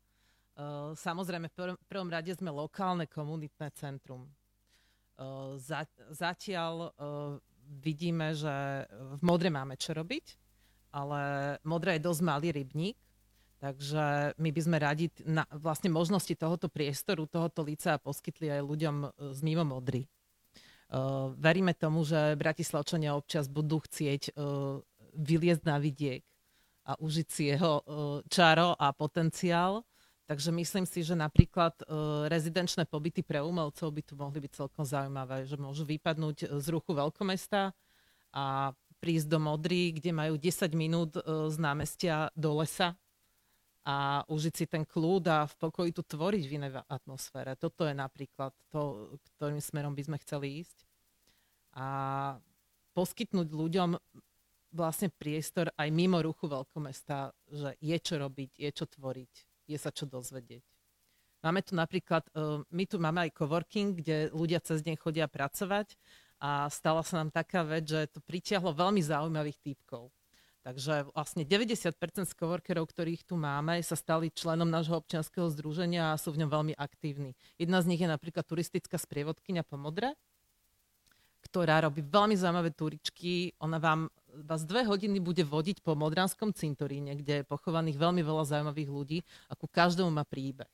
Uh, 0.57 0.95
samozrejme, 0.97 1.51
v 1.51 1.85
prvom 1.85 2.09
rade 2.09 2.33
sme 2.33 2.49
lokálne 2.49 3.05
komunitné 3.05 3.69
centrum. 3.77 4.25
Uh, 5.19 5.59
zatiaľ 6.15 6.95
uh, 6.95 7.37
vidíme, 7.83 8.33
že 8.33 8.87
v 8.89 9.21
Modre 9.21 9.51
máme 9.51 9.75
čo 9.77 9.93
robiť, 9.93 10.25
ale 10.95 11.21
Modra 11.67 11.93
je 11.93 12.05
dosť 12.07 12.21
malý 12.23 12.49
rybník, 12.55 12.97
takže 13.57 14.33
my 14.37 14.49
by 14.53 14.61
sme 14.61 14.77
radi 14.77 15.05
na 15.25 15.43
vlastne 15.49 15.89
možnosti 15.89 16.33
tohoto 16.37 16.69
priestoru, 16.69 17.25
tohoto 17.25 17.65
lica 17.65 17.97
poskytli 17.97 18.53
aj 18.53 18.61
ľuďom 18.61 18.95
z 19.33 19.39
mimo 19.41 19.65
Modry. 19.65 20.05
Uh, 20.87 21.35
veríme 21.35 21.75
tomu, 21.75 22.07
že 22.07 22.39
Bratislavčania 22.39 23.11
občas 23.11 23.51
budú 23.51 23.83
chcieť 23.83 24.31
uh, 24.31 24.79
vyliezť 25.19 25.67
na 25.67 25.83
vidiek 25.83 26.23
a 26.87 26.95
užiť 26.95 27.27
si 27.27 27.51
jeho 27.51 27.83
uh, 27.83 27.83
čaro 28.31 28.71
a 28.71 28.95
potenciál. 28.95 29.83
Takže 30.27 30.51
myslím 30.51 30.83
si, 30.83 31.07
že 31.07 31.15
napríklad 31.15 31.87
rezidenčné 32.27 32.83
pobyty 32.83 33.23
pre 33.23 33.39
umelcov 33.39 33.87
by 33.95 34.03
tu 34.03 34.19
mohli 34.19 34.43
byť 34.43 34.59
celkom 34.59 34.83
zaujímavé, 34.83 35.47
že 35.47 35.55
môžu 35.55 35.87
vypadnúť 35.87 36.51
z 36.51 36.67
ruchu 36.67 36.91
veľkomesta 36.91 37.71
a 38.35 38.75
prísť 38.99 39.27
do 39.31 39.39
Modry, 39.39 39.95
kde 39.95 40.11
majú 40.11 40.35
10 40.35 40.67
minút 40.75 41.15
z 41.23 41.55
námestia 41.55 42.27
do 42.35 42.59
lesa 42.59 42.99
a 43.87 44.27
užiť 44.27 44.53
si 44.53 44.65
ten 44.67 44.83
kľud 44.83 45.23
a 45.31 45.47
v 45.47 45.55
pokoji 45.55 45.95
tu 45.95 46.03
tvoriť 46.03 46.43
v 46.43 46.55
inej 46.59 46.83
atmosfére. 46.91 47.55
Toto 47.55 47.87
je 47.87 47.95
napríklad 47.95 48.51
to, 48.67 49.15
ktorým 49.39 49.63
smerom 49.63 49.95
by 49.95 50.03
sme 50.03 50.17
chceli 50.19 50.59
ísť. 50.59 50.83
A 51.79 51.87
poskytnúť 52.91 53.47
ľuďom 53.47 53.95
vlastne 54.75 55.07
priestor 55.07 55.71
aj 55.79 55.87
mimo 55.87 56.19
ruchu 56.19 56.51
veľkomesta, 56.51 57.31
že 57.47 57.79
je 57.79 57.97
čo 58.03 58.19
robiť, 58.19 58.59
je 58.59 58.69
čo 58.75 58.85
tvoriť, 58.91 59.33
je 59.71 59.77
sa 59.79 59.95
čo 59.95 60.03
dozvedieť. 60.03 60.67
Máme 61.47 61.63
tu 61.63 61.71
napríklad, 61.77 62.27
e, 62.35 62.65
my 62.67 62.83
tu 62.89 62.99
máme 62.99 63.23
aj 63.23 63.39
coworking, 63.39 64.03
kde 64.03 64.35
ľudia 64.35 64.59
cez 64.59 64.83
deň 64.83 64.99
chodia 64.99 65.31
pracovať 65.31 65.95
a 66.43 66.67
stala 66.67 67.07
sa 67.07 67.23
nám 67.23 67.31
taká 67.31 67.63
vec, 67.63 67.87
že 67.87 68.11
to 68.11 68.19
pritiahlo 68.19 68.75
veľmi 68.75 68.99
zaujímavých 68.99 69.61
týpkov. 69.63 70.11
Takže 70.67 71.07
vlastne 71.15 71.47
90% 71.47 71.95
z 72.27 72.33
coworkerov, 72.35 72.91
ktorých 72.91 73.23
tu 73.23 73.39
máme, 73.39 73.79
sa 73.79 73.95
stali 73.95 74.27
členom 74.27 74.67
nášho 74.67 74.99
občianskeho 74.99 75.47
združenia 75.55 76.11
a 76.11 76.19
sú 76.19 76.35
v 76.35 76.43
ňom 76.43 76.51
veľmi 76.51 76.73
aktívni. 76.75 77.39
Jedna 77.55 77.79
z 77.79 77.87
nich 77.87 78.03
je 78.03 78.11
napríklad 78.11 78.43
turistická 78.43 78.99
sprievodkynia 78.99 79.63
po 79.63 79.79
Modre, 79.79 80.11
ktorá 81.47 81.79
robí 81.87 82.03
veľmi 82.03 82.35
zaujímavé 82.35 82.75
turičky. 82.75 83.55
Ona 83.63 83.79
vám 83.79 84.11
vás 84.43 84.67
dve 84.67 84.83
hodiny 84.83 85.23
bude 85.23 85.47
vodiť 85.47 85.79
po 85.79 85.95
Modranskom 85.95 86.51
cintoríne, 86.51 87.15
kde 87.15 87.39
je 87.39 87.47
pochovaných 87.47 87.95
veľmi 87.95 88.19
veľa 88.19 88.43
zaujímavých 88.43 88.89
ľudí 88.91 89.19
a 89.47 89.55
ku 89.55 89.71
každému 89.71 90.11
má 90.11 90.27
príbeh. 90.27 90.67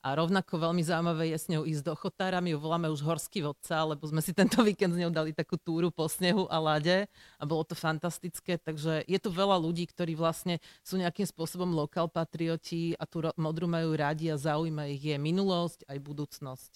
A 0.00 0.16
rovnako 0.16 0.56
veľmi 0.56 0.80
zaujímavé 0.80 1.36
je 1.36 1.38
s 1.38 1.46
ňou 1.52 1.68
ísť 1.68 1.84
do 1.84 1.92
Chotára. 1.92 2.40
My 2.40 2.56
ju 2.56 2.58
voláme 2.58 2.88
už 2.88 3.04
Horský 3.04 3.44
vodca, 3.44 3.84
lebo 3.84 4.08
sme 4.08 4.24
si 4.24 4.32
tento 4.32 4.56
víkend 4.64 4.96
s 4.96 5.00
ňou 5.04 5.12
dali 5.12 5.36
takú 5.36 5.60
túru 5.60 5.92
po 5.92 6.08
snehu 6.08 6.48
a 6.48 6.56
lade 6.56 7.04
a 7.36 7.44
bolo 7.44 7.68
to 7.68 7.76
fantastické. 7.76 8.56
Takže 8.56 9.04
je 9.04 9.18
tu 9.20 9.28
veľa 9.28 9.60
ľudí, 9.60 9.84
ktorí 9.84 10.16
vlastne 10.16 10.56
sú 10.80 10.96
nejakým 10.96 11.28
spôsobom 11.28 11.68
lokal 11.76 12.08
patrioti 12.08 12.96
a 12.96 13.04
tú 13.04 13.28
modru 13.36 13.68
majú 13.68 13.92
radi 13.92 14.32
a 14.32 14.40
zaujíma 14.40 14.88
ich 14.88 15.04
je 15.04 15.20
minulosť 15.20 15.84
aj 15.84 15.98
budúcnosť. 16.00 16.72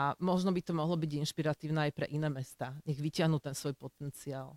A 0.00 0.16
možno 0.16 0.48
by 0.48 0.64
to 0.64 0.72
mohlo 0.72 0.96
byť 0.96 1.20
inšpiratívne 1.20 1.90
aj 1.90 1.92
pre 1.92 2.08
iné 2.08 2.32
mesta. 2.32 2.72
Nech 2.88 2.96
vyťahnú 2.96 3.36
ten 3.36 3.52
svoj 3.52 3.76
potenciál. 3.76 4.56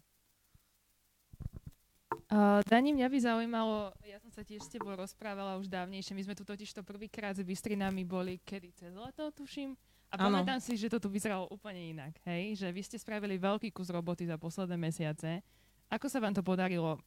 Uh, 2.33 2.65
Dani, 2.65 2.97
mňa 2.97 3.13
by 3.13 3.19
zaujímalo, 3.21 3.93
ja 4.09 4.17
som 4.17 4.33
sa 4.33 4.41
tiež 4.41 4.65
s 4.65 4.73
tebou 4.73 4.89
rozprávala 4.97 5.53
už 5.61 5.69
dávnejšie, 5.69 6.17
my 6.17 6.25
sme 6.25 6.33
tu 6.33 6.41
totiž 6.41 6.65
to 6.73 6.81
prvýkrát 6.81 7.37
s 7.37 7.45
Bystrinami 7.45 8.01
boli 8.01 8.41
kedy 8.41 8.73
cez 8.73 8.89
leto, 8.97 9.29
tuším. 9.37 9.77
A 10.09 10.17
ano. 10.17 10.33
pamätám 10.33 10.57
si, 10.57 10.73
že 10.73 10.89
to 10.89 10.97
tu 10.97 11.13
vyzeralo 11.13 11.45
úplne 11.53 11.93
inak, 11.93 12.17
hej? 12.25 12.57
Že 12.57 12.73
vy 12.73 12.81
ste 12.81 12.97
spravili 12.97 13.37
veľký 13.37 13.69
kus 13.69 13.93
roboty 13.93 14.25
za 14.25 14.41
posledné 14.41 14.73
mesiace. 14.81 15.45
Ako 15.93 16.09
sa 16.09 16.17
vám 16.17 16.33
to 16.33 16.41
podarilo? 16.41 16.97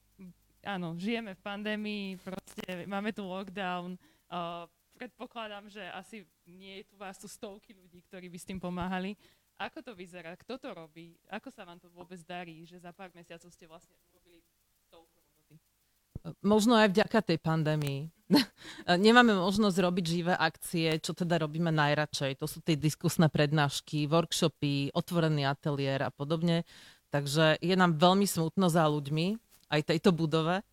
Áno, 0.63 0.95
žijeme 0.95 1.35
v 1.35 1.43
pandémii, 1.43 2.23
proste 2.23 2.87
máme 2.87 3.11
tu 3.11 3.27
lockdown. 3.27 3.99
Uh, 4.31 4.71
predpokladám, 4.95 5.67
že 5.67 5.83
asi 5.91 6.23
nie 6.47 6.87
je 6.87 6.95
tu 6.95 6.95
vás 6.95 7.19
tu 7.19 7.27
stovky 7.27 7.75
ľudí, 7.75 7.99
ktorí 8.07 8.31
by 8.31 8.39
s 8.39 8.47
tým 8.47 8.63
pomáhali. 8.63 9.19
Ako 9.59 9.83
to 9.83 9.91
vyzerá? 9.91 10.39
Kto 10.39 10.55
to 10.55 10.71
robí? 10.71 11.19
Ako 11.35 11.51
sa 11.51 11.67
vám 11.67 11.83
to 11.83 11.91
vôbec 11.91 12.23
darí, 12.23 12.63
že 12.63 12.79
za 12.79 12.95
pár 12.95 13.11
mesiacov 13.11 13.51
ste 13.51 13.67
vlastne 13.67 13.99
možno 16.43 16.75
aj 16.79 16.93
vďaka 16.93 17.19
tej 17.23 17.39
pandémii. 17.39 18.11
Nemáme 19.07 19.39
možnosť 19.39 19.77
robiť 19.79 20.05
živé 20.05 20.35
akcie, 20.35 20.99
čo 20.99 21.15
teda 21.15 21.39
robíme 21.47 21.71
najradšej. 21.71 22.43
To 22.43 22.47
sú 22.51 22.59
tie 22.59 22.75
diskusné 22.75 23.31
prednášky, 23.31 24.11
workshopy, 24.11 24.91
otvorený 24.91 25.47
ateliér 25.47 26.11
a 26.11 26.11
podobne. 26.11 26.67
Takže 27.15 27.63
je 27.63 27.75
nám 27.79 27.95
veľmi 27.97 28.27
smutno 28.27 28.67
za 28.67 28.83
ľuďmi, 28.91 29.39
aj 29.71 29.81
tejto 29.95 30.11
budove. 30.11 30.67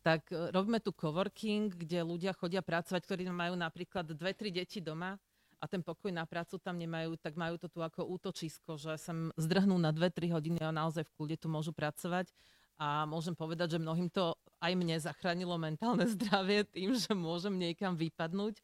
Tak 0.00 0.32
e, 0.32 0.48
robíme 0.56 0.80
tu 0.80 0.96
coworking, 0.96 1.68
kde 1.68 2.00
ľudia 2.00 2.32
chodia 2.32 2.64
pracovať, 2.64 3.02
ktorí 3.04 3.28
majú 3.28 3.54
napríklad 3.60 4.08
dve, 4.16 4.32
tri 4.32 4.48
deti 4.48 4.80
doma 4.80 5.20
a 5.60 5.64
ten 5.68 5.84
pokoj 5.84 6.08
na 6.08 6.24
prácu 6.24 6.56
tam 6.56 6.80
nemajú, 6.80 7.20
tak 7.20 7.36
majú 7.36 7.60
to 7.60 7.68
tu 7.68 7.84
ako 7.84 8.08
útočisko, 8.08 8.80
že 8.80 8.96
sem 8.96 9.28
zdrhnú 9.36 9.76
na 9.76 9.92
2-3 9.92 10.32
hodiny 10.32 10.58
a 10.64 10.72
naozaj 10.72 11.04
v 11.04 11.14
kľude 11.16 11.36
tu 11.36 11.48
môžu 11.52 11.76
pracovať 11.76 12.32
a 12.76 13.08
môžem 13.08 13.32
povedať, 13.32 13.76
že 13.76 13.82
mnohým 13.82 14.12
to 14.12 14.36
aj 14.60 14.72
mne 14.76 14.96
zachránilo 15.00 15.56
mentálne 15.56 16.04
zdravie 16.16 16.64
tým, 16.68 16.92
že 16.96 17.12
môžem 17.16 17.56
niekam 17.56 17.96
vypadnúť 17.96 18.60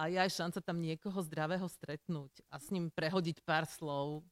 a 0.00 0.08
je 0.08 0.16
aj 0.16 0.32
šanca 0.32 0.60
tam 0.64 0.80
niekoho 0.80 1.20
zdravého 1.28 1.68
stretnúť 1.68 2.32
a 2.48 2.56
s 2.56 2.72
ním 2.72 2.88
prehodiť 2.88 3.44
pár 3.44 3.68
slov. 3.68 4.24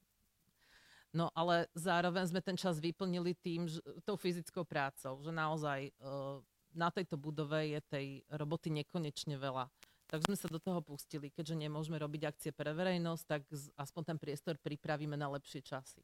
No 1.13 1.29
ale 1.33 1.69
zároveň 1.77 2.29
sme 2.29 2.41
ten 2.41 2.57
čas 2.57 2.81
vyplnili 2.81 3.37
tým, 3.37 3.69
že, 3.69 3.81
tou 4.05 4.17
fyzickou 4.17 4.65
prácou, 4.65 5.21
že 5.21 5.33
naozaj 5.33 5.93
uh, 6.01 6.41
na 6.73 6.89
tejto 6.93 7.17
budove 7.17 7.65
je 7.69 7.81
tej 7.89 8.07
roboty 8.33 8.69
nekonečne 8.73 9.41
veľa. 9.41 9.69
Tak 10.09 10.25
sme 10.25 10.37
sa 10.37 10.49
do 10.49 10.57
toho 10.57 10.81
pustili. 10.81 11.29
Keďže 11.29 11.69
nemôžeme 11.69 12.01
robiť 12.01 12.33
akcie 12.33 12.51
pre 12.53 12.73
verejnosť, 12.73 13.25
tak 13.29 13.45
aspoň 13.77 14.03
ten 14.15 14.19
priestor 14.21 14.57
pripravíme 14.57 15.17
na 15.21 15.29
lepšie 15.29 15.61
časy. 15.61 16.01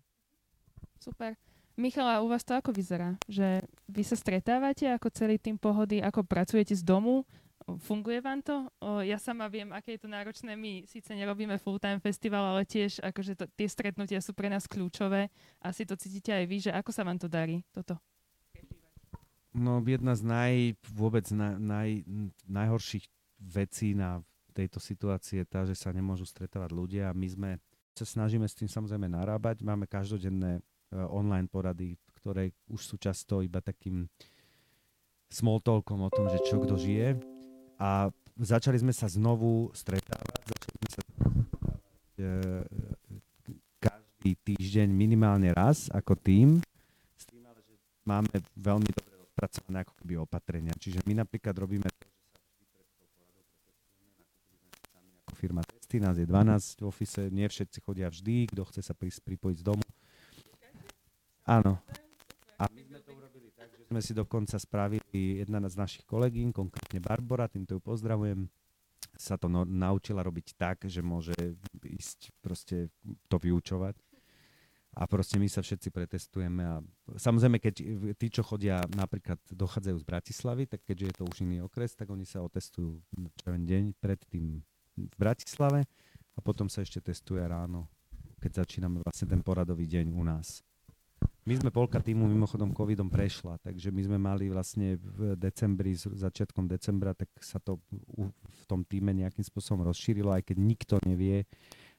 Super. 1.01 1.37
Michala, 1.75 2.23
u 2.23 2.31
vás 2.31 2.47
to 2.47 2.55
ako 2.55 2.71
vyzerá? 2.71 3.19
Že 3.27 3.67
vy 3.91 4.03
sa 4.07 4.15
stretávate 4.15 4.87
ako 4.95 5.11
celý 5.11 5.43
tým 5.43 5.59
pohody, 5.59 5.99
ako 5.99 6.23
pracujete 6.23 6.79
z 6.79 6.87
domu? 6.87 7.27
Funguje 7.65 8.23
vám 8.23 8.45
to? 8.45 8.71
O, 8.79 9.03
ja 9.03 9.19
sama 9.19 9.51
viem, 9.51 9.73
aké 9.75 9.99
je 9.99 10.07
to 10.07 10.09
náročné. 10.13 10.55
My 10.55 10.87
síce 10.87 11.11
nerobíme 11.11 11.59
full-time 11.59 11.99
festival, 11.99 12.55
ale 12.55 12.63
tiež 12.63 13.03
akože 13.03 13.33
to, 13.35 13.45
tie 13.59 13.67
stretnutia 13.67 14.23
sú 14.23 14.37
pre 14.37 14.47
nás 14.47 14.71
kľúčové. 14.71 15.33
Asi 15.59 15.83
to 15.83 15.99
cítite 15.99 16.31
aj 16.31 16.45
vy, 16.47 16.57
že 16.63 16.71
ako 16.71 16.95
sa 16.95 17.03
vám 17.03 17.19
to 17.19 17.27
darí, 17.27 17.65
toto? 17.75 17.99
No 19.51 19.83
jedna 19.83 20.15
z 20.15 20.23
naj, 20.23 20.55
vôbec 20.95 21.27
na, 21.35 21.59
naj, 21.59 22.07
najhorších 22.47 23.07
vecí 23.41 23.99
na 23.99 24.23
tejto 24.55 24.79
situácii 24.79 25.43
je 25.43 25.47
tá, 25.47 25.67
že 25.67 25.75
sa 25.75 25.91
nemôžu 25.91 26.23
stretávať 26.29 26.71
ľudia 26.71 27.11
a 27.11 27.17
my 27.17 27.27
sme 27.27 27.51
sa 27.95 28.07
snažíme 28.07 28.47
s 28.47 28.55
tým 28.55 28.71
samozrejme 28.71 29.11
narábať. 29.11 29.67
Máme 29.67 29.91
každodenné 29.91 30.63
online 30.95 31.51
porady, 31.51 31.99
ktoré 32.23 32.55
už 32.71 32.81
sú 32.81 32.97
často 32.97 33.43
iba 33.43 33.59
takým 33.61 34.07
small 35.29 35.59
talkom 35.59 36.07
o 36.07 36.11
tom, 36.15 36.31
že 36.31 36.39
čo 36.47 36.63
kto 36.63 36.79
žije. 36.79 37.19
A 37.83 38.09
začali 38.39 38.79
sme 38.79 38.95
sa 38.95 39.11
znovu 39.11 39.75
stretávať, 39.75 40.41
začali 40.47 40.77
sme 40.79 40.89
sa 40.89 41.01
stretávať 41.03 41.45
e, 42.19 42.25
každý 43.83 44.31
týždeň 44.41 44.89
minimálne 44.89 45.51
raz 45.53 45.91
ako 45.91 46.15
tým, 46.17 46.63
s 47.19 47.25
tým 47.29 47.45
ale, 47.45 47.61
že 47.67 47.75
máme 48.07 48.31
veľmi 48.57 48.89
dobre 48.89 49.15
rozpracované 49.21 49.85
ako 49.85 49.93
keby 50.01 50.15
opatrenia. 50.23 50.73
Čiže 50.79 51.05
my 51.05 51.27
napríklad 51.27 51.55
robíme 51.59 51.91
to, 51.93 52.07
že 52.09 52.25
sa 52.25 52.41
vždy 52.41 52.65
pred 52.73 52.89
tou 52.97 53.07
poradou 53.13 53.45
pretestujeme, 53.53 54.17
nakúpili 54.17 54.65
sme 54.65 54.81
sami 54.89 55.13
ako 55.21 55.33
firma 55.37 55.63
testy, 55.67 55.97
nás 56.01 56.17
je 56.17 56.25
12 56.25 56.81
v 56.81 56.85
ofise, 56.89 57.23
nie 57.29 57.47
všetci 57.51 57.79
chodia 57.85 58.09
vždy, 58.09 58.49
kto 58.49 58.63
chce 58.71 58.81
sa 58.81 58.95
pripojiť 58.97 59.59
z 59.61 59.67
domu, 59.67 59.84
Áno. 61.45 61.77
A 62.57 62.65
my 62.73 62.81
sme 62.81 62.99
to 63.05 63.13
urobili 63.13 63.53
tak, 63.53 63.69
že 63.77 63.85
sme 63.85 64.01
si 64.01 64.17
dokonca 64.17 64.57
spravili, 64.57 65.45
jedna 65.45 65.61
z 65.69 65.77
našich 65.77 66.05
kolegín, 66.09 66.55
konkrétne 66.55 67.03
Barbara, 67.05 67.51
týmto 67.51 67.77
ju 67.77 67.81
pozdravujem, 67.85 68.49
sa 69.19 69.37
to 69.37 69.53
no, 69.53 69.69
naučila 69.69 70.25
robiť 70.25 70.57
tak, 70.57 70.89
že 70.89 71.05
môže 71.05 71.37
ísť 71.85 72.33
proste 72.41 72.89
to 73.29 73.37
vyučovať. 73.37 74.01
A 74.95 75.11
proste 75.11 75.43
my 75.43 75.51
sa 75.51 75.59
všetci 75.59 75.91
pretestujeme 75.91 76.63
a 76.63 76.79
samozrejme, 77.19 77.59
keď 77.59 77.75
tí, 78.15 78.27
čo 78.31 78.47
chodia, 78.47 78.79
napríklad 78.95 79.43
dochádzajú 79.51 79.97
z 79.99 80.07
Bratislavy, 80.07 80.71
tak 80.71 80.87
keďže 80.87 81.07
je 81.11 81.15
to 81.19 81.25
už 81.27 81.37
iný 81.43 81.67
okres, 81.67 81.99
tak 81.99 82.15
oni 82.15 82.23
sa 82.23 82.47
otestujú 82.47 83.03
čo 83.43 83.51
deň 83.51 83.99
predtým 83.99 84.63
v 84.95 85.17
Bratislave 85.19 85.91
a 86.35 86.39
potom 86.39 86.71
sa 86.71 86.87
ešte 86.87 87.03
testuje 87.03 87.43
ráno, 87.43 87.91
keď 88.39 88.63
začíname 88.63 89.03
vlastne 89.03 89.27
ten 89.27 89.43
poradový 89.43 89.91
deň 89.91 90.15
u 90.15 90.23
nás. 90.23 90.63
My 91.45 91.61
sme 91.61 91.69
polka 91.69 92.01
týmu 92.01 92.25
mimochodom 92.25 92.73
covidom 92.73 93.13
prešla, 93.13 93.61
takže 93.61 93.93
my 93.93 94.01
sme 94.01 94.17
mali 94.17 94.49
vlastne 94.49 94.97
v 94.97 95.37
decembri, 95.37 95.93
začiatkom 95.93 96.65
decembra, 96.65 97.13
tak 97.13 97.29
sa 97.45 97.61
to 97.61 97.85
v 98.41 98.65
tom 98.65 98.81
týme 98.81 99.13
nejakým 99.13 99.45
spôsobom 99.45 99.85
rozšírilo, 99.85 100.33
aj 100.33 100.41
keď 100.41 100.57
nikto 100.57 100.95
nevie 101.05 101.45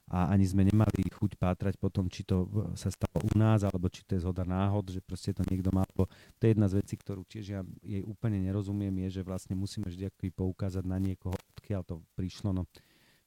a 0.09 0.33
ani 0.33 0.45
sme 0.45 0.65
nemali 0.65 1.01
chuť 1.13 1.37
pátrať 1.37 1.77
po 1.77 1.89
tom, 1.93 2.09
či 2.09 2.25
to 2.25 2.45
sa 2.77 2.89
stalo 2.93 3.21
u 3.21 3.33
nás, 3.37 3.61
alebo 3.65 3.85
či 3.89 4.05
to 4.05 4.17
je 4.17 4.25
zhoda 4.25 4.45
náhod, 4.45 4.89
že 4.89 5.01
proste 5.01 5.33
to 5.33 5.41
niekto 5.49 5.69
má, 5.73 5.85
to 5.97 6.09
je 6.45 6.53
jedna 6.53 6.65
z 6.69 6.81
vecí, 6.81 6.97
ktorú 6.97 7.21
tiež 7.25 7.45
ja 7.45 7.61
jej 7.81 8.05
úplne 8.05 8.37
nerozumiem, 8.41 8.93
je, 9.05 9.21
že 9.21 9.25
vlastne 9.25 9.57
musíme 9.57 9.89
vždy 9.89 10.09
poukázať 10.33 10.85
na 10.85 10.97
niekoho, 11.01 11.33
odkiaľ 11.57 11.81
to 11.85 11.95
prišlo. 12.13 12.53
No, 12.53 12.69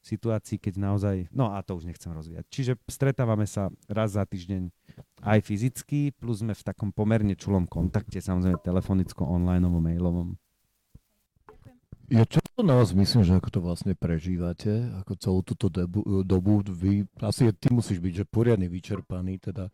situácii, 0.03 0.63
keď 0.63 0.75
naozaj, 0.79 1.17
no 1.35 1.51
a 1.51 1.59
to 1.67 1.75
už 1.75 1.91
nechcem 1.91 2.15
rozvíjať. 2.15 2.47
Čiže 2.47 2.73
stretávame 2.87 3.51
sa 3.51 3.75
raz 3.91 4.15
za 4.15 4.23
týždeň 4.23 4.71
aj 5.29 5.41
fyzicky, 5.45 6.17
plus 6.17 6.41
sme 6.41 6.57
v 6.57 6.65
takom 6.65 6.89
pomerne 6.89 7.37
čulom 7.37 7.69
kontakte, 7.69 8.25
samozrejme 8.25 8.65
telefonicko, 8.65 9.29
online, 9.29 9.69
mailovom. 9.69 10.41
Ja 12.09 12.25
často 12.25 12.65
na 12.65 12.81
vás 12.81 12.97
myslím, 12.97 13.21
že 13.21 13.37
ako 13.37 13.49
to 13.53 13.61
vlastne 13.61 13.93
prežívate, 13.93 14.89
ako 15.05 15.13
celú 15.21 15.41
túto 15.45 15.69
debu, 15.69 16.25
dobu, 16.25 16.65
vy, 16.65 17.05
asi 17.21 17.53
ty 17.53 17.69
musíš 17.69 18.01
byť, 18.01 18.25
že 18.25 18.25
poriadne 18.25 18.65
vyčerpaný, 18.65 19.37
teda 19.37 19.69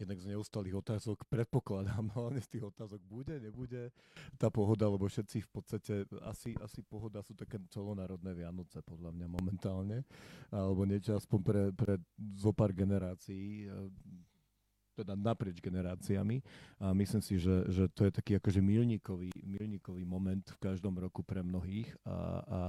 jednak 0.00 0.18
z 0.18 0.32
neustalých 0.32 0.80
otázok 0.80 1.28
predpokladám, 1.28 2.08
hlavne 2.16 2.40
z 2.40 2.56
tých 2.56 2.64
otázok 2.72 3.04
bude, 3.04 3.36
nebude 3.36 3.92
tá 4.40 4.48
pohoda, 4.48 4.88
lebo 4.88 5.06
všetci 5.06 5.44
v 5.44 5.50
podstate, 5.52 5.94
asi, 6.24 6.56
asi 6.58 6.80
pohoda 6.80 7.20
sú 7.20 7.36
také 7.36 7.60
celonárodné 7.68 8.32
Vianoce 8.32 8.80
podľa 8.80 9.12
mňa 9.14 9.26
momentálne, 9.28 10.08
alebo 10.50 10.88
niečo 10.88 11.20
aspoň 11.20 11.40
pre, 11.44 11.62
pre 11.76 11.94
zopár 12.40 12.72
generácií 12.72 13.68
teda 14.94 15.18
naprieč 15.18 15.58
generáciami 15.58 16.38
a 16.78 16.94
myslím 16.94 17.22
si, 17.22 17.36
že, 17.42 17.66
že 17.68 17.90
to 17.90 18.06
je 18.06 18.12
taký 18.14 18.38
akože 18.38 18.62
milníkový, 18.62 19.34
milníkový 19.42 20.06
moment 20.06 20.46
v 20.46 20.58
každom 20.62 20.94
roku 20.96 21.26
pre 21.26 21.42
mnohých 21.42 21.90
a, 22.06 22.16
a, 22.46 22.60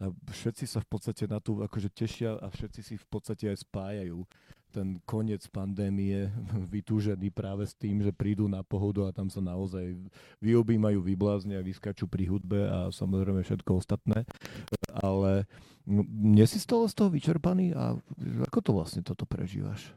a 0.00 0.04
všetci 0.28 0.68
sa 0.68 0.84
v 0.84 0.88
podstate 0.92 1.24
na 1.24 1.40
tú 1.40 1.64
akože 1.64 1.88
tešia 1.88 2.36
a 2.36 2.52
všetci 2.52 2.80
si 2.84 2.94
v 3.00 3.06
podstate 3.08 3.48
aj 3.48 3.64
spájajú 3.64 4.22
ten 4.70 5.02
koniec 5.02 5.42
pandémie 5.50 6.30
vytúžený 6.74 7.34
práve 7.34 7.66
s 7.66 7.74
tým, 7.74 8.00
že 8.00 8.14
prídu 8.14 8.46
na 8.46 8.62
pohodu 8.62 9.10
a 9.10 9.14
tam 9.14 9.26
sa 9.28 9.42
naozaj 9.42 9.98
vyobímajú, 10.38 11.02
vybláznia, 11.02 11.60
vyskačú 11.60 12.06
pri 12.06 12.30
hudbe 12.30 12.70
a 12.70 12.88
samozrejme 12.94 13.42
všetko 13.42 13.82
ostatné. 13.82 14.22
Ale 15.02 15.50
nie 16.06 16.46
si 16.46 16.62
z 16.62 16.66
toho, 16.70 16.86
z 16.86 16.94
toho 16.94 17.10
vyčerpaný 17.10 17.74
a 17.74 17.98
ako 18.46 18.58
to 18.62 18.70
vlastne 18.72 19.02
toto 19.02 19.26
prežívaš? 19.26 19.90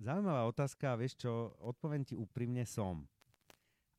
Zaujímavá 0.00 0.48
otázka, 0.48 0.96
vieš 0.96 1.20
čo, 1.20 1.52
odpoviem 1.60 2.00
ti 2.00 2.16
úprimne 2.16 2.64
som. 2.64 3.04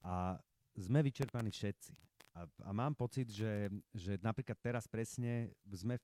A 0.01 0.33
sme 0.73 1.05
vyčerpaní 1.05 1.53
všetci. 1.53 1.93
A, 2.33 2.47
a 2.65 2.69
mám 2.73 2.97
pocit, 2.97 3.29
že, 3.29 3.69
že 3.93 4.17
napríklad 4.17 4.57
teraz 4.57 4.89
presne 4.89 5.53
sme, 5.69 6.01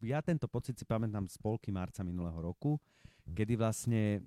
ja 0.00 0.24
tento 0.24 0.48
pocit 0.48 0.78
si 0.78 0.88
pamätám 0.88 1.28
z 1.28 1.36
polky 1.36 1.68
marca 1.68 2.00
minulého 2.00 2.38
roku, 2.38 2.80
kedy 3.28 3.60
vlastne 3.60 4.24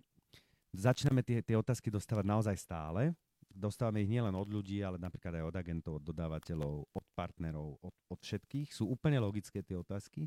začneme 0.76 1.26
tie, 1.26 1.42
tie 1.42 1.58
otázky 1.58 1.90
dostávať 1.90 2.26
naozaj 2.28 2.58
stále. 2.60 3.18
Dostávame 3.54 4.02
ich 4.02 4.10
nielen 4.10 4.34
od 4.34 4.50
ľudí, 4.50 4.82
ale 4.82 4.98
napríklad 4.98 5.38
aj 5.38 5.46
od 5.46 5.56
agentov, 5.56 5.92
od 6.02 6.04
dodávateľov, 6.06 6.90
od 6.90 7.06
partnerov, 7.14 7.78
od, 7.86 7.96
od 8.10 8.20
všetkých. 8.20 8.74
Sú 8.74 8.90
úplne 8.90 9.22
logické 9.22 9.62
tie 9.62 9.78
otázky, 9.78 10.26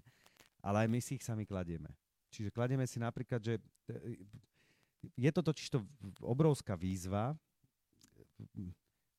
ale 0.63 0.87
aj 0.87 0.89
my 0.91 0.99
si 1.03 1.19
ich 1.19 1.27
sami 1.27 1.43
kladieme. 1.43 1.91
Čiže 2.37 2.53
kladieme 2.53 2.85
si 2.85 3.01
napríklad, 3.01 3.41
že 3.41 3.57
je 5.17 5.31
to 5.33 5.41
totiž 5.41 5.73
to 5.73 5.81
obrovská 6.21 6.77
výzva. 6.77 7.33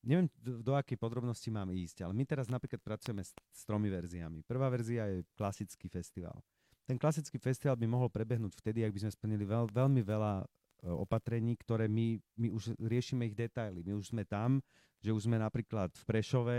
Neviem, 0.06 0.30
do, 0.38 0.62
do 0.62 0.72
akej 0.78 0.94
podrobnosti 0.94 1.50
mám 1.50 1.74
ísť, 1.74 2.06
ale 2.06 2.14
my 2.14 2.22
teraz 2.22 2.46
napríklad 2.46 2.78
pracujeme 2.78 3.26
s, 3.26 3.34
s 3.34 3.66
tromi 3.66 3.90
verziami. 3.90 4.46
Prvá 4.46 4.70
verzia 4.70 5.10
je 5.10 5.26
klasický 5.34 5.90
festival. 5.90 6.38
Ten 6.86 6.94
klasický 6.94 7.42
festival 7.42 7.74
by 7.74 7.90
mohol 7.90 8.06
prebehnúť 8.06 8.54
vtedy, 8.62 8.86
ak 8.86 8.94
by 8.94 9.00
sme 9.02 9.12
splnili 9.12 9.44
veľ, 9.44 9.74
veľmi 9.74 10.00
veľa 10.06 10.34
e, 10.40 10.44
opatrení, 10.88 11.58
ktoré 11.58 11.90
my, 11.90 12.16
my 12.38 12.48
už 12.54 12.78
riešime 12.78 13.26
ich 13.28 13.34
detaily. 13.34 13.82
My 13.82 13.98
už 13.98 14.14
sme 14.14 14.22
tam, 14.22 14.62
že 15.02 15.10
už 15.10 15.26
sme 15.26 15.36
napríklad 15.36 15.92
v 15.92 16.02
Prešove, 16.06 16.58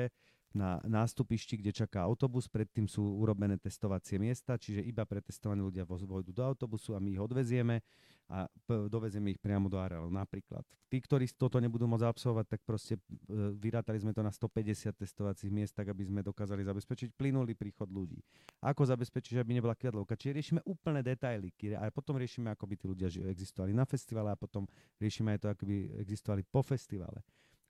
na 0.54 0.82
nástupišti, 0.82 1.62
kde 1.62 1.70
čaká 1.70 2.02
autobus, 2.02 2.50
predtým 2.50 2.90
sú 2.90 3.06
urobené 3.22 3.58
testovacie 3.62 4.18
miesta, 4.18 4.58
čiže 4.58 4.82
iba 4.82 5.06
pretestovaní 5.06 5.62
ľudia 5.62 5.86
vojdu 5.86 6.34
do 6.34 6.42
autobusu 6.42 6.98
a 6.98 7.00
my 7.00 7.14
ich 7.14 7.22
odvezieme 7.22 7.86
a 8.30 8.46
dovezieme 8.70 9.34
ich 9.34 9.42
priamo 9.42 9.70
do 9.70 9.82
areálu. 9.82 10.14
Napríklad. 10.14 10.62
Tí, 10.90 11.02
ktorí 11.02 11.26
toto 11.34 11.58
nebudú 11.58 11.90
môcť 11.90 12.06
absolvovať, 12.06 12.46
tak 12.46 12.62
proste 12.62 12.98
e, 12.98 13.02
vyrátali 13.58 13.98
sme 14.02 14.14
to 14.14 14.22
na 14.22 14.30
150 14.30 14.94
testovacích 14.94 15.50
miest, 15.50 15.74
tak 15.74 15.90
aby 15.90 16.06
sme 16.06 16.22
dokázali 16.22 16.62
zabezpečiť 16.62 17.14
plynulý 17.14 17.58
príchod 17.58 17.90
ľudí. 17.90 18.22
Ako 18.62 18.86
zabezpečiť, 18.86 19.38
aby 19.42 19.58
nebola 19.58 19.74
kviadlovka. 19.74 20.14
Čiže 20.14 20.34
riešime 20.34 20.62
úplné 20.66 21.02
detaily 21.02 21.50
a 21.78 21.90
potom 21.90 22.18
riešime, 22.22 22.54
ako 22.54 22.66
by 22.70 22.76
tí 22.78 22.86
ľudia 22.86 23.10
existovali 23.10 23.74
na 23.74 23.86
festivale 23.86 24.30
a 24.34 24.38
potom 24.38 24.66
riešime 25.02 25.34
aj 25.38 25.40
to, 25.42 25.48
ako 25.50 25.64
by 25.66 25.78
existovali 26.02 26.42
po 26.46 26.62
festivale. 26.62 27.22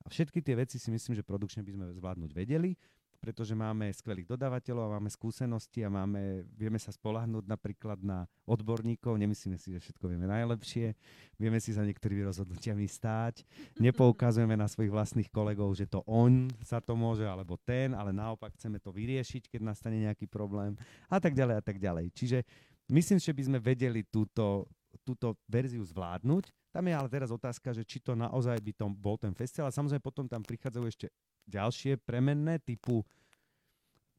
A 0.04 0.08
všetky 0.08 0.40
tie 0.40 0.56
veci 0.56 0.80
si 0.80 0.90
myslím, 0.90 1.16
že 1.18 1.28
produkčne 1.28 1.64
by 1.64 1.72
sme 1.76 1.86
zvládnuť 1.96 2.32
vedeli 2.32 2.74
pretože 3.20 3.52
máme 3.52 3.92
skvelých 3.92 4.32
dodávateľov 4.32 4.96
máme 4.96 5.12
skúsenosti 5.12 5.84
a 5.84 5.92
máme, 5.92 6.48
vieme 6.56 6.80
sa 6.80 6.96
spolahnúť 6.96 7.52
napríklad 7.52 8.00
na 8.00 8.24
odborníkov, 8.48 9.20
nemyslíme 9.20 9.60
si, 9.60 9.76
že 9.76 9.84
všetko 9.84 10.08
vieme 10.08 10.26
najlepšie, 10.26 10.96
vieme 11.36 11.60
si 11.60 11.76
za 11.76 11.84
niektorými 11.84 12.24
rozhodnutiami 12.24 12.88
stáť, 12.88 13.44
nepoukazujeme 13.78 14.56
na 14.56 14.72
svojich 14.72 14.90
vlastných 14.90 15.30
kolegov, 15.30 15.76
že 15.76 15.86
to 15.86 16.00
on 16.08 16.48
sa 16.64 16.80
to 16.80 16.96
môže, 16.96 17.28
alebo 17.28 17.60
ten, 17.60 17.92
ale 17.92 18.16
naopak 18.16 18.56
chceme 18.56 18.80
to 18.80 18.96
vyriešiť, 18.96 19.52
keď 19.52 19.62
nastane 19.68 20.00
nejaký 20.00 20.26
problém 20.32 20.80
a 21.12 21.20
tak 21.20 21.36
ďalej 21.36 21.56
a 21.60 21.64
tak 21.64 21.78
ďalej. 21.78 22.16
Čiže 22.16 22.48
myslím, 22.88 23.20
že 23.20 23.36
by 23.36 23.44
sme 23.44 23.60
vedeli 23.60 24.08
túto, 24.08 24.64
túto 25.06 25.38
verziu 25.46 25.82
zvládnuť. 25.86 26.50
Tam 26.70 26.86
je 26.86 26.94
ale 26.94 27.10
teraz 27.10 27.34
otázka, 27.34 27.74
že 27.74 27.86
či 27.86 28.02
to 28.02 28.14
naozaj 28.14 28.58
by 28.62 28.72
tom 28.78 28.92
bol 28.94 29.18
ten 29.18 29.34
festival. 29.34 29.70
A 29.70 29.76
samozrejme 29.76 30.02
potom 30.02 30.26
tam 30.30 30.46
prichádzajú 30.46 30.86
ešte 30.86 31.08
ďalšie 31.50 31.98
premenné 32.06 32.62
typu 32.62 33.02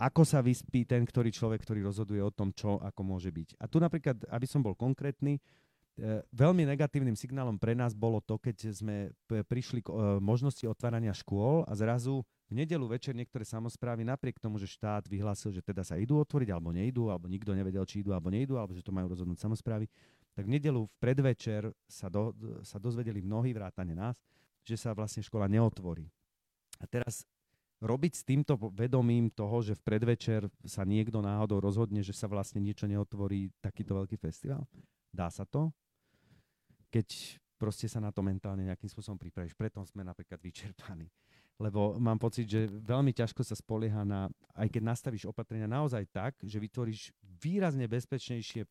ako 0.00 0.24
sa 0.24 0.40
vyspí 0.40 0.88
ten, 0.88 1.04
ktorý 1.04 1.28
človek, 1.28 1.60
ktorý 1.60 1.84
rozhoduje 1.84 2.24
o 2.24 2.32
tom, 2.32 2.56
čo 2.56 2.80
ako 2.80 3.04
môže 3.04 3.28
byť. 3.28 3.60
A 3.60 3.68
tu 3.68 3.76
napríklad, 3.76 4.16
aby 4.32 4.46
som 4.48 4.64
bol 4.64 4.72
konkrétny, 4.72 5.36
e, 5.36 5.40
veľmi 6.32 6.64
negatívnym 6.64 7.12
signálom 7.12 7.60
pre 7.60 7.76
nás 7.76 7.92
bolo 7.92 8.24
to, 8.24 8.40
keď 8.40 8.72
sme 8.72 9.12
prišli 9.28 9.84
k 9.84 9.92
e, 9.92 10.16
možnosti 10.16 10.64
otvárania 10.64 11.12
škôl 11.12 11.68
a 11.68 11.76
zrazu 11.76 12.24
v 12.48 12.64
nedelu 12.64 12.82
večer 12.88 13.12
niektoré 13.12 13.44
samozprávy 13.44 14.08
napriek 14.08 14.40
tomu, 14.40 14.56
že 14.56 14.72
štát 14.72 15.04
vyhlásil, 15.04 15.52
že 15.52 15.60
teda 15.60 15.84
sa 15.84 16.00
idú 16.00 16.16
otvoriť 16.16 16.48
alebo 16.48 16.72
nejdú, 16.72 17.12
alebo 17.12 17.28
nikto 17.28 17.52
nevedel, 17.52 17.84
či 17.84 18.00
idú 18.00 18.16
alebo 18.16 18.32
nejdú, 18.32 18.56
alebo 18.56 18.72
že 18.72 18.80
to 18.80 18.96
majú 18.96 19.12
rozhodnúť 19.12 19.36
samozprávy, 19.36 19.84
tak 20.40 20.48
v 20.48 20.56
nedelu 20.56 20.88
v 20.88 20.94
predvečer 20.96 21.68
sa, 21.84 22.08
do, 22.08 22.32
sa 22.64 22.80
dozvedeli 22.80 23.20
mnohí 23.20 23.52
vrátane 23.52 23.92
nás, 23.92 24.16
že 24.64 24.80
sa 24.80 24.96
vlastne 24.96 25.20
škola 25.20 25.44
neotvorí. 25.52 26.08
A 26.80 26.88
teraz 26.88 27.28
robiť 27.84 28.12
s 28.16 28.24
týmto 28.24 28.56
vedomím 28.72 29.28
toho, 29.28 29.60
že 29.60 29.76
v 29.76 29.84
predvečer 29.84 30.48
sa 30.64 30.88
niekto 30.88 31.20
náhodou 31.20 31.60
rozhodne, 31.60 32.00
že 32.00 32.16
sa 32.16 32.24
vlastne 32.24 32.56
niečo 32.56 32.88
neotvorí 32.88 33.52
takýto 33.60 33.92
veľký 34.00 34.16
festival? 34.16 34.64
Dá 35.12 35.28
sa 35.28 35.44
to? 35.44 35.68
Keď 36.88 37.36
proste 37.60 37.84
sa 37.84 38.00
na 38.00 38.08
to 38.08 38.24
mentálne 38.24 38.64
nejakým 38.64 38.88
spôsobom 38.88 39.20
pripravíš. 39.20 39.52
Preto 39.52 39.84
sme 39.84 40.00
napríklad 40.00 40.40
vyčerpaní. 40.40 41.12
Lebo 41.60 42.00
mám 42.00 42.16
pocit, 42.16 42.48
že 42.48 42.64
veľmi 42.64 43.12
ťažko 43.12 43.44
sa 43.44 43.52
spolieha 43.52 44.08
na, 44.08 44.32
aj 44.56 44.72
keď 44.72 44.82
nastavíš 44.88 45.28
opatrenia 45.28 45.68
naozaj 45.68 46.08
tak, 46.08 46.40
že 46.40 46.56
vytvoríš 46.56 47.12
výrazne 47.20 47.84
bezpečnejšie 47.84 48.64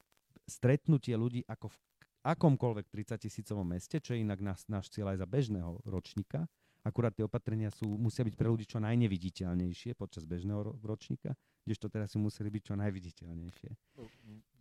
stretnutie 0.49 1.15
ľudí 1.15 1.45
ako 1.45 1.71
v 1.71 1.77
akomkoľvek 2.25 2.91
30 2.91 3.25
tisícovom 3.29 3.63
meste, 3.63 4.01
čo 4.03 4.11
je 4.11 4.25
inak 4.25 4.43
náš, 4.43 4.67
náš 4.67 4.91
cieľ 4.91 5.15
aj 5.15 5.23
za 5.23 5.27
bežného 5.29 5.79
ročníka, 5.87 6.49
Akurát 6.79 7.11
tie 7.11 7.27
opatrenia 7.27 7.67
sú, 7.75 7.99
musia 7.99 8.23
byť 8.23 8.35
pre 8.39 8.47
ľudí 8.47 8.63
čo 8.63 8.79
najneviditeľnejšie 8.79 9.99
počas 9.99 10.23
bežného 10.23 10.63
ro- 10.63 10.77
ročníka, 10.79 11.35
kdežto 11.67 11.91
teraz 11.91 12.15
si 12.15 12.17
museli 12.17 12.47
byť 12.47 12.63
čo 12.71 12.73
najviditeľnejšie. 12.79 13.69
No, 13.99 14.07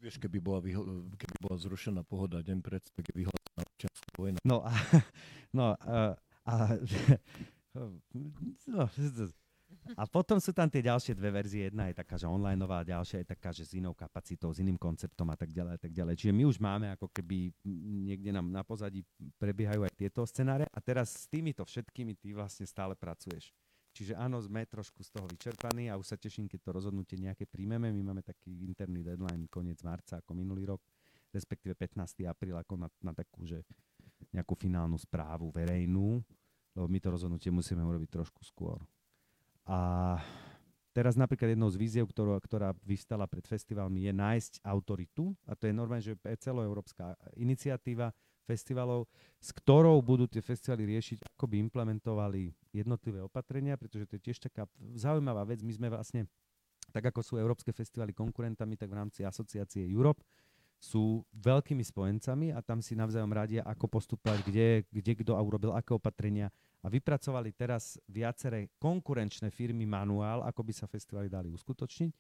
vieš, 0.03 0.19
keby 0.19 0.43
bola, 0.43 0.59
vyho- 0.59 1.07
keby 1.15 1.35
bola 1.39 1.57
zrušená 1.63 2.03
pohoda 2.03 2.43
deň 2.43 2.59
pred, 2.59 2.83
tak 2.91 3.07
je 3.07 3.15
vyhlásená 3.23 3.61
občianská 3.63 4.11
vojna. 4.19 4.39
No 4.43 4.67
a, 4.67 4.73
no, 5.59 5.79
a, 5.79 6.19
a 6.43 6.55
no, 8.67 8.83
a 9.97 10.05
potom 10.05 10.37
sú 10.43 10.53
tam 10.53 10.69
tie 10.69 10.85
ďalšie 10.85 11.17
dve 11.17 11.31
verzie. 11.33 11.71
Jedna 11.71 11.89
je 11.89 11.97
taká, 11.97 12.21
že 12.21 12.29
online 12.29 12.61
a 12.61 12.85
ďalšia 12.85 13.25
je 13.25 13.29
taká, 13.33 13.51
že 13.55 13.65
s 13.65 13.73
inou 13.79 13.97
kapacitou, 13.97 14.53
s 14.53 14.61
iným 14.61 14.77
konceptom 14.77 15.29
a 15.33 15.37
tak 15.39 15.55
ďalej 15.55 15.73
a 15.77 15.81
tak 15.81 15.93
ďalej. 15.95 16.15
Čiže 16.21 16.33
my 16.35 16.45
už 16.45 16.57
máme 16.61 16.87
ako 16.93 17.09
keby 17.09 17.55
niekde 18.09 18.35
nám 18.35 18.51
na 18.51 18.61
pozadí 18.61 19.07
prebiehajú 19.41 19.87
aj 19.87 19.93
tieto 19.97 20.27
scenáre 20.29 20.69
a 20.69 20.79
teraz 20.83 21.15
s 21.15 21.27
týmito 21.31 21.65
všetkými 21.65 22.19
ty 22.19 22.37
vlastne 22.37 22.69
stále 22.69 22.93
pracuješ. 22.93 23.55
Čiže 23.97 24.15
áno, 24.15 24.39
sme 24.39 24.69
trošku 24.69 25.01
z 25.03 25.11
toho 25.11 25.27
vyčerpaní 25.27 25.91
a 25.91 25.99
už 25.99 26.15
sa 26.15 26.17
teším, 26.21 26.47
keď 26.47 26.61
to 26.61 26.71
rozhodnutie 26.77 27.19
nejaké 27.19 27.49
príjmeme. 27.49 27.91
My 27.91 28.13
máme 28.13 28.23
taký 28.23 28.63
interný 28.63 29.03
deadline 29.03 29.49
koniec 29.51 29.81
marca 29.83 30.21
ako 30.21 30.37
minulý 30.37 30.69
rok 30.71 30.85
respektíve 31.33 31.77
15. 31.77 32.25
apríl 32.25 32.57
ako 32.57 32.75
na, 32.81 32.89
na 33.05 33.13
takú, 33.13 33.45
že 33.45 33.61
nejakú 34.33 34.57
finálnu 34.57 34.97
správu 34.97 35.53
verejnú, 35.53 36.21
lebo 36.77 36.87
my 36.89 36.99
to 37.01 37.09
rozhodnutie 37.13 37.51
musíme 37.53 37.85
urobiť 37.85 38.09
trošku 38.09 38.41
skôr. 38.45 38.81
A 39.69 40.17
teraz 40.97 41.13
napríklad 41.13 41.53
jednou 41.53 41.69
z 41.69 41.77
víziev, 41.77 42.09
ktorá, 42.09 42.41
ktorá 42.41 42.73
vystala 42.81 43.29
pred 43.29 43.45
festivalmi, 43.45 44.09
je 44.09 44.13
nájsť 44.17 44.65
autoritu, 44.65 45.37
a 45.45 45.53
to 45.53 45.69
je 45.69 45.77
normálne, 45.77 46.01
že 46.01 46.17
celoeurópska 46.17 47.13
iniciatíva 47.37 48.09
festivalov, 48.49 49.05
s 49.37 49.53
ktorou 49.53 50.01
budú 50.01 50.25
tie 50.25 50.41
festivaly 50.41 50.89
riešiť, 50.97 51.21
ako 51.37 51.45
by 51.53 51.57
implementovali 51.69 52.57
jednotlivé 52.73 53.21
opatrenia, 53.21 53.77
pretože 53.77 54.09
to 54.09 54.17
je 54.17 54.33
tiež 54.33 54.41
taká 54.41 54.65
zaujímavá 54.97 55.45
vec. 55.45 55.61
My 55.61 55.77
sme 55.77 55.93
vlastne, 55.93 56.25
tak 56.89 57.13
ako 57.13 57.21
sú 57.21 57.37
európske 57.37 57.69
festivaly 57.77 58.17
konkurentami, 58.17 58.81
tak 58.81 58.89
v 58.89 59.05
rámci 59.05 59.21
asociácie 59.21 59.85
Europe 59.93 60.25
sú 60.79 61.27
veľkými 61.35 61.83
spojencami 61.83 62.55
a 62.55 62.63
tam 62.63 62.79
si 62.79 62.95
navzájom 62.95 63.35
radia, 63.35 63.67
ako 63.67 63.91
postupovať, 63.91 64.47
kde, 64.47 64.69
kde 64.95 65.13
kto 65.19 65.35
urobil 65.35 65.75
aké 65.75 65.91
opatrenia 65.99 66.55
a 66.83 66.87
vypracovali 66.87 67.51
teraz 67.51 67.99
viaceré 68.07 68.71
konkurenčné 68.79 69.51
firmy 69.51 69.83
manuál, 69.83 70.47
ako 70.47 70.63
by 70.63 70.73
sa 70.73 70.87
festivaly 70.87 71.27
dali 71.27 71.51
uskutočniť, 71.51 72.13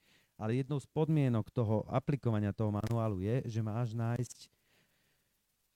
ale 0.42 0.59
jednou 0.59 0.83
z 0.83 0.87
podmienok 0.90 1.55
toho 1.55 1.87
aplikovania 1.87 2.51
toho 2.51 2.75
manuálu 2.75 3.23
je, 3.23 3.47
že 3.47 3.61
máš 3.62 3.94
nájsť 3.94 4.51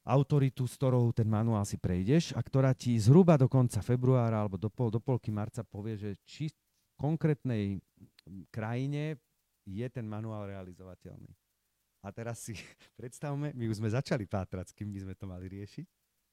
autoritu, 0.02 0.66
s 0.66 0.74
ktorou 0.74 1.14
ten 1.14 1.30
manuál 1.30 1.62
si 1.62 1.78
prejdeš 1.78 2.34
a 2.34 2.42
ktorá 2.42 2.74
ti 2.74 2.98
zhruba 2.98 3.38
do 3.38 3.46
konca 3.46 3.78
februára 3.78 4.42
alebo 4.42 4.58
do, 4.58 4.66
pol, 4.66 4.90
do 4.90 4.98
polky 4.98 5.30
marca 5.30 5.62
povie, 5.62 5.94
že 5.94 6.10
či 6.26 6.50
v 6.50 6.58
konkrétnej 6.98 7.78
krajine 8.50 9.22
je 9.62 9.86
ten 9.86 10.02
manuál 10.02 10.50
realizovateľný. 10.50 11.30
A 12.02 12.10
teraz 12.10 12.42
si 12.42 12.58
predstavme, 12.98 13.54
my 13.54 13.64
už 13.70 13.78
sme 13.78 13.88
začali 13.90 14.26
pátrať, 14.26 14.74
s 14.74 14.76
kým 14.76 14.90
by 14.90 15.00
sme 15.06 15.14
to 15.14 15.24
mali 15.30 15.46
riešiť, 15.46 15.86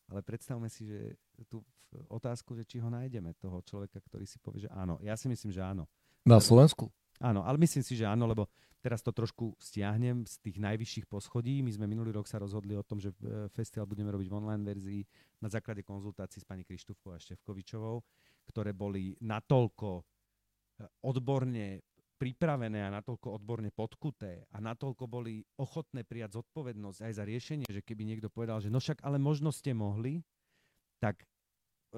ale 0.09 0.25
predstavme 0.25 0.67
si, 0.67 0.89
že 0.89 1.17
tú 1.45 1.61
otázku, 2.09 2.53
že 2.53 2.65
či 2.65 2.77
ho 2.81 2.89
nájdeme, 2.89 3.33
toho 3.37 3.61
človeka, 3.65 3.97
ktorý 4.01 4.25
si 4.25 4.37
povie, 4.37 4.65
že 4.65 4.69
áno. 4.73 5.01
Ja 5.01 5.17
si 5.17 5.29
myslím, 5.29 5.49
že 5.49 5.61
áno. 5.65 5.89
Na 6.25 6.37
Slovensku? 6.37 6.89
Áno, 7.19 7.43
ale 7.43 7.59
myslím 7.59 7.83
si, 7.83 7.97
že 7.97 8.05
áno, 8.07 8.29
lebo 8.29 8.47
teraz 8.79 9.03
to 9.03 9.11
trošku 9.11 9.59
stiahnem 9.59 10.23
z 10.23 10.39
tých 10.39 10.57
najvyšších 10.61 11.05
poschodí. 11.09 11.59
My 11.59 11.71
sme 11.75 11.85
minulý 11.89 12.15
rok 12.15 12.31
sa 12.31 12.39
rozhodli 12.39 12.79
o 12.79 12.85
tom, 12.85 13.01
že 13.03 13.11
e, 13.19 13.51
festival 13.51 13.89
budeme 13.89 14.07
robiť 14.07 14.27
v 14.31 14.37
online 14.39 14.63
verzii 14.63 15.01
na 15.43 15.51
základe 15.51 15.83
konzultácií 15.83 16.39
s 16.39 16.47
pani 16.47 16.63
Krištúfkou 16.63 17.11
a 17.11 17.19
Števkovičovou, 17.19 17.99
ktoré 18.47 18.71
boli 18.71 19.19
natoľko 19.19 19.89
e, 19.99 20.03
odborne 21.03 21.83
pripravené 22.19 22.83
a 22.83 22.91
natoľko 22.91 23.39
odborne 23.39 23.71
podkuté 23.71 24.43
a 24.51 24.59
natoľko 24.59 25.07
boli 25.07 25.39
ochotné 25.55 26.03
prijať 26.03 26.43
zodpovednosť 26.43 26.99
aj 27.07 27.13
za 27.15 27.23
riešenie, 27.23 27.65
že 27.71 27.79
keby 27.79 28.03
niekto 28.03 28.27
povedal, 28.27 28.59
že 28.59 28.67
no 28.67 28.83
však 28.83 28.99
ale 29.07 29.15
možno 29.15 29.55
ste 29.55 29.71
mohli, 29.71 30.19
tak 30.99 31.23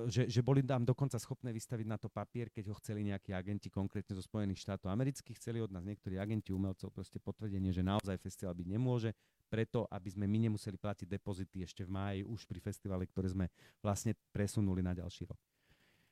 že, 0.07 0.31
že 0.31 0.39
boli 0.39 0.63
nám 0.63 0.87
dokonca 0.87 1.19
schopné 1.19 1.51
vystaviť 1.51 1.83
na 1.83 1.99
to 1.99 2.07
papier, 2.07 2.47
keď 2.47 2.71
ho 2.71 2.75
chceli 2.79 3.03
nejakí 3.03 3.35
agenti, 3.35 3.67
konkrétne 3.67 4.15
zo 4.15 4.23
Spojených 4.23 4.63
štátov 4.63 4.87
amerických, 4.87 5.35
chceli 5.35 5.59
od 5.59 5.67
nás 5.67 5.83
niektorí 5.83 6.15
agenti 6.15 6.55
umelcov 6.55 6.95
proste 6.95 7.19
potvrdenie, 7.19 7.75
že 7.75 7.83
naozaj 7.83 8.15
festival 8.23 8.55
byť 8.55 8.67
nemôže, 8.71 9.11
preto 9.51 9.83
aby 9.91 10.07
sme 10.07 10.31
my 10.31 10.47
nemuseli 10.47 10.79
platiť 10.79 11.11
depozity 11.11 11.67
ešte 11.67 11.83
v 11.83 11.91
máji 11.91 12.19
už 12.23 12.47
pri 12.47 12.63
festivale, 12.63 13.03
ktoré 13.03 13.35
sme 13.35 13.51
vlastne 13.83 14.15
presunuli 14.31 14.79
na 14.79 14.95
ďalší 14.95 15.27
rok. 15.27 15.50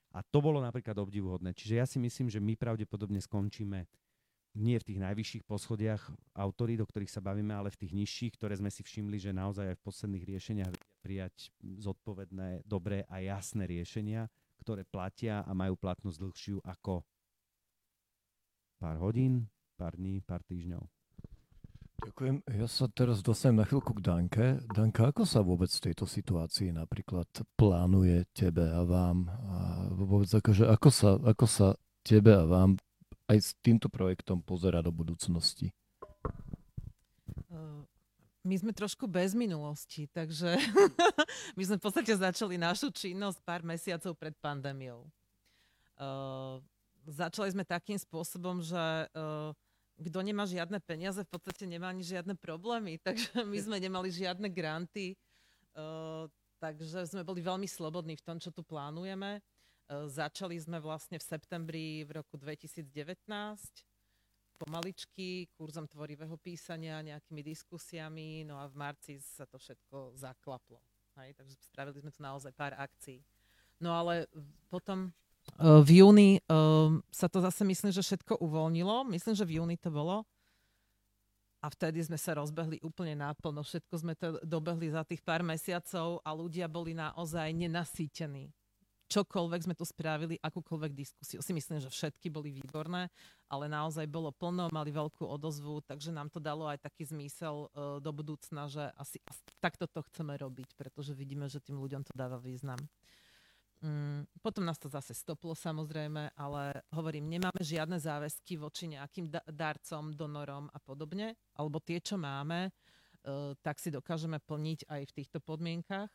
A 0.10 0.26
to 0.26 0.42
bolo 0.42 0.58
napríklad 0.58 0.98
obdivuhodné. 0.98 1.54
Čiže 1.54 1.74
ja 1.78 1.86
si 1.86 2.02
myslím, 2.02 2.34
že 2.34 2.42
my 2.42 2.58
pravdepodobne 2.58 3.22
skončíme 3.22 3.86
nie 4.58 4.82
v 4.82 4.88
tých 4.90 5.00
najvyšších 5.00 5.44
poschodiach 5.46 6.10
autorít, 6.34 6.82
o 6.82 6.90
ktorých 6.90 7.14
sa 7.14 7.22
bavíme, 7.22 7.54
ale 7.54 7.70
v 7.70 7.86
tých 7.86 7.94
nižších, 7.94 8.34
ktoré 8.34 8.58
sme 8.58 8.74
si 8.74 8.82
všimli, 8.82 9.22
že 9.22 9.30
naozaj 9.30 9.74
aj 9.74 9.78
v 9.78 9.86
posledných 9.86 10.26
riešeniach 10.26 10.74
prijať 11.06 11.54
zodpovedné, 11.62 12.66
dobré 12.66 13.06
a 13.06 13.22
jasné 13.22 13.70
riešenia, 13.70 14.26
ktoré 14.66 14.84
platia 14.90 15.46
a 15.46 15.54
majú 15.54 15.78
platnosť 15.78 16.18
dlhšiu 16.18 16.58
ako 16.66 17.06
pár 18.82 18.98
hodín, 18.98 19.46
pár 19.78 19.94
dní, 19.96 20.26
pár 20.26 20.42
týždňov. 20.42 20.99
Ďakujem. 22.00 22.36
Ja 22.56 22.68
sa 22.72 22.88
teraz 22.88 23.20
dostanem 23.20 23.60
na 23.60 23.66
chvíľku 23.68 23.92
k 23.96 24.02
Danke. 24.04 24.46
Danka, 24.72 25.12
ako 25.12 25.28
sa 25.28 25.44
vôbec 25.44 25.68
v 25.68 25.92
tejto 25.92 26.08
situácii 26.08 26.72
napríklad 26.72 27.28
plánuje 27.60 28.24
tebe 28.32 28.64
a 28.64 28.88
vám? 28.88 29.28
A 29.28 29.58
vôbec 29.92 30.32
akože, 30.32 30.64
ako, 30.64 30.90
sa, 30.90 31.20
ako 31.20 31.46
sa 31.48 31.68
tebe 32.08 32.32
a 32.32 32.48
vám 32.48 32.80
aj 33.28 33.38
s 33.38 33.50
týmto 33.60 33.92
projektom 33.92 34.40
pozera 34.40 34.80
do 34.80 34.96
budúcnosti? 34.96 35.76
My 38.40 38.56
sme 38.56 38.72
trošku 38.72 39.04
bez 39.04 39.36
minulosti, 39.36 40.08
takže 40.08 40.56
my 41.60 41.64
sme 41.68 41.76
v 41.76 41.84
podstate 41.84 42.16
začali 42.16 42.56
našu 42.56 42.88
činnosť 42.88 43.44
pár 43.44 43.62
mesiacov 43.68 44.16
pred 44.16 44.32
pandémiou. 44.40 45.04
Uh, 46.00 46.64
začali 47.04 47.52
sme 47.52 47.68
takým 47.68 48.00
spôsobom, 48.00 48.64
že 48.64 48.80
uh, 49.12 49.52
kto 50.00 50.20
nemá 50.24 50.48
žiadne 50.48 50.80
peniaze, 50.80 51.20
v 51.20 51.32
podstate 51.32 51.68
nemá 51.68 51.92
ani 51.92 52.04
žiadne 52.08 52.34
problémy, 52.40 52.96
takže 53.06 53.44
my 53.44 53.58
sme 53.60 53.78
nemali 53.78 54.10
žiadne 54.10 54.48
granty, 54.48 55.20
uh, 55.76 56.26
takže 56.64 57.08
sme 57.08 57.28
boli 57.28 57.44
veľmi 57.44 57.68
slobodní 57.68 58.16
v 58.16 58.26
tom, 58.26 58.38
čo 58.40 58.50
tu 58.50 58.64
plánujeme. 58.64 59.44
Uh, 59.90 60.08
začali 60.08 60.56
sme 60.56 60.80
vlastne 60.80 61.20
v 61.20 61.26
septembri 61.28 62.08
v 62.08 62.24
roku 62.24 62.40
2019 62.40 62.88
pomaličky 64.60 65.48
kurzom 65.56 65.88
tvorivého 65.88 66.36
písania, 66.36 67.00
nejakými 67.00 67.40
diskusiami, 67.40 68.44
no 68.44 68.60
a 68.60 68.68
v 68.68 68.76
marci 68.76 69.14
sa 69.24 69.48
to 69.48 69.56
všetko 69.56 70.20
zaklaplo. 70.20 70.84
Hej? 71.16 71.32
Takže 71.40 71.56
spravili 71.64 72.04
sme 72.04 72.12
tu 72.12 72.20
naozaj 72.20 72.52
pár 72.52 72.76
akcií. 72.76 73.24
No 73.80 73.96
ale 73.96 74.28
potom 74.68 75.16
v 75.58 75.90
júni 76.04 76.40
uh, 76.46 76.94
sa 77.10 77.26
to 77.32 77.42
zase 77.42 77.66
myslím, 77.66 77.92
že 77.96 78.06
všetko 78.06 78.38
uvoľnilo. 78.44 79.08
Myslím, 79.10 79.34
že 79.34 79.48
v 79.48 79.62
júni 79.62 79.76
to 79.80 79.90
bolo. 79.90 80.28
A 81.60 81.68
vtedy 81.68 82.00
sme 82.00 82.16
sa 82.16 82.40
rozbehli 82.40 82.80
úplne 82.80 83.20
náplno. 83.20 83.66
Všetko 83.66 83.96
sme 84.00 84.14
to 84.16 84.40
dobehli 84.48 84.92
za 84.94 85.04
tých 85.04 85.20
pár 85.20 85.44
mesiacov 85.44 86.24
a 86.24 86.32
ľudia 86.32 86.72
boli 86.72 86.96
naozaj 86.96 87.52
nenasýtení 87.52 88.48
čokoľvek 89.10 89.66
sme 89.66 89.76
tu 89.76 89.84
spravili, 89.84 90.38
akúkoľvek 90.38 90.94
diskusiu. 90.94 91.42
Si 91.42 91.52
myslím, 91.52 91.82
že 91.82 91.90
všetky 91.90 92.30
boli 92.30 92.54
výborné, 92.54 93.10
ale 93.50 93.66
naozaj 93.66 94.06
bolo 94.06 94.30
plno, 94.30 94.70
mali 94.70 94.94
veľkú 94.94 95.26
odozvu, 95.26 95.82
takže 95.82 96.14
nám 96.14 96.30
to 96.30 96.38
dalo 96.38 96.70
aj 96.70 96.86
taký 96.86 97.10
zmysel 97.10 97.68
uh, 97.74 97.98
do 97.98 98.14
budúcna, 98.14 98.70
že 98.70 98.94
asi 98.96 99.18
takto 99.58 99.90
to 99.90 100.06
chceme 100.14 100.38
robiť, 100.38 100.78
pretože 100.78 101.18
vidíme, 101.18 101.50
že 101.50 101.60
tým 101.60 101.82
ľuďom 101.82 102.06
to 102.06 102.14
dáva 102.14 102.38
význam. 102.38 102.78
Mm, 103.80 104.28
potom 104.44 104.68
nás 104.68 104.76
to 104.76 104.92
zase 104.92 105.16
stoplo 105.16 105.56
samozrejme, 105.56 106.36
ale 106.36 106.84
hovorím, 106.92 107.32
nemáme 107.32 107.64
žiadne 107.64 107.96
záväzky 107.96 108.60
voči 108.60 108.92
nejakým 108.92 109.32
da- 109.32 109.46
darcom, 109.48 110.12
donorom 110.12 110.68
a 110.68 110.80
podobne, 110.84 111.40
alebo 111.56 111.80
tie, 111.80 112.04
čo 112.04 112.20
máme, 112.20 112.68
uh, 112.68 113.56
tak 113.64 113.80
si 113.80 113.88
dokážeme 113.88 114.44
plniť 114.44 114.84
aj 114.84 115.02
v 115.08 115.16
týchto 115.16 115.40
podmienkach. 115.40 116.12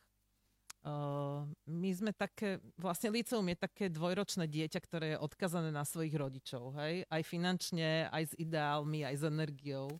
Uh, 0.85 1.49
my 1.65 1.89
sme 1.89 2.13
také, 2.13 2.61
vlastne 2.77 3.09
liceum 3.09 3.49
je 3.49 3.57
také 3.57 3.89
dvojročné 3.89 4.45
dieťa, 4.45 4.79
ktoré 4.85 5.17
je 5.17 5.23
odkazané 5.25 5.73
na 5.73 5.81
svojich 5.81 6.13
rodičov, 6.13 6.77
hej? 6.77 7.01
Aj 7.09 7.21
finančne, 7.25 8.05
aj 8.13 8.29
s 8.29 8.33
ideálmi, 8.37 9.01
aj 9.01 9.15
s 9.17 9.23
energiou. 9.25 9.97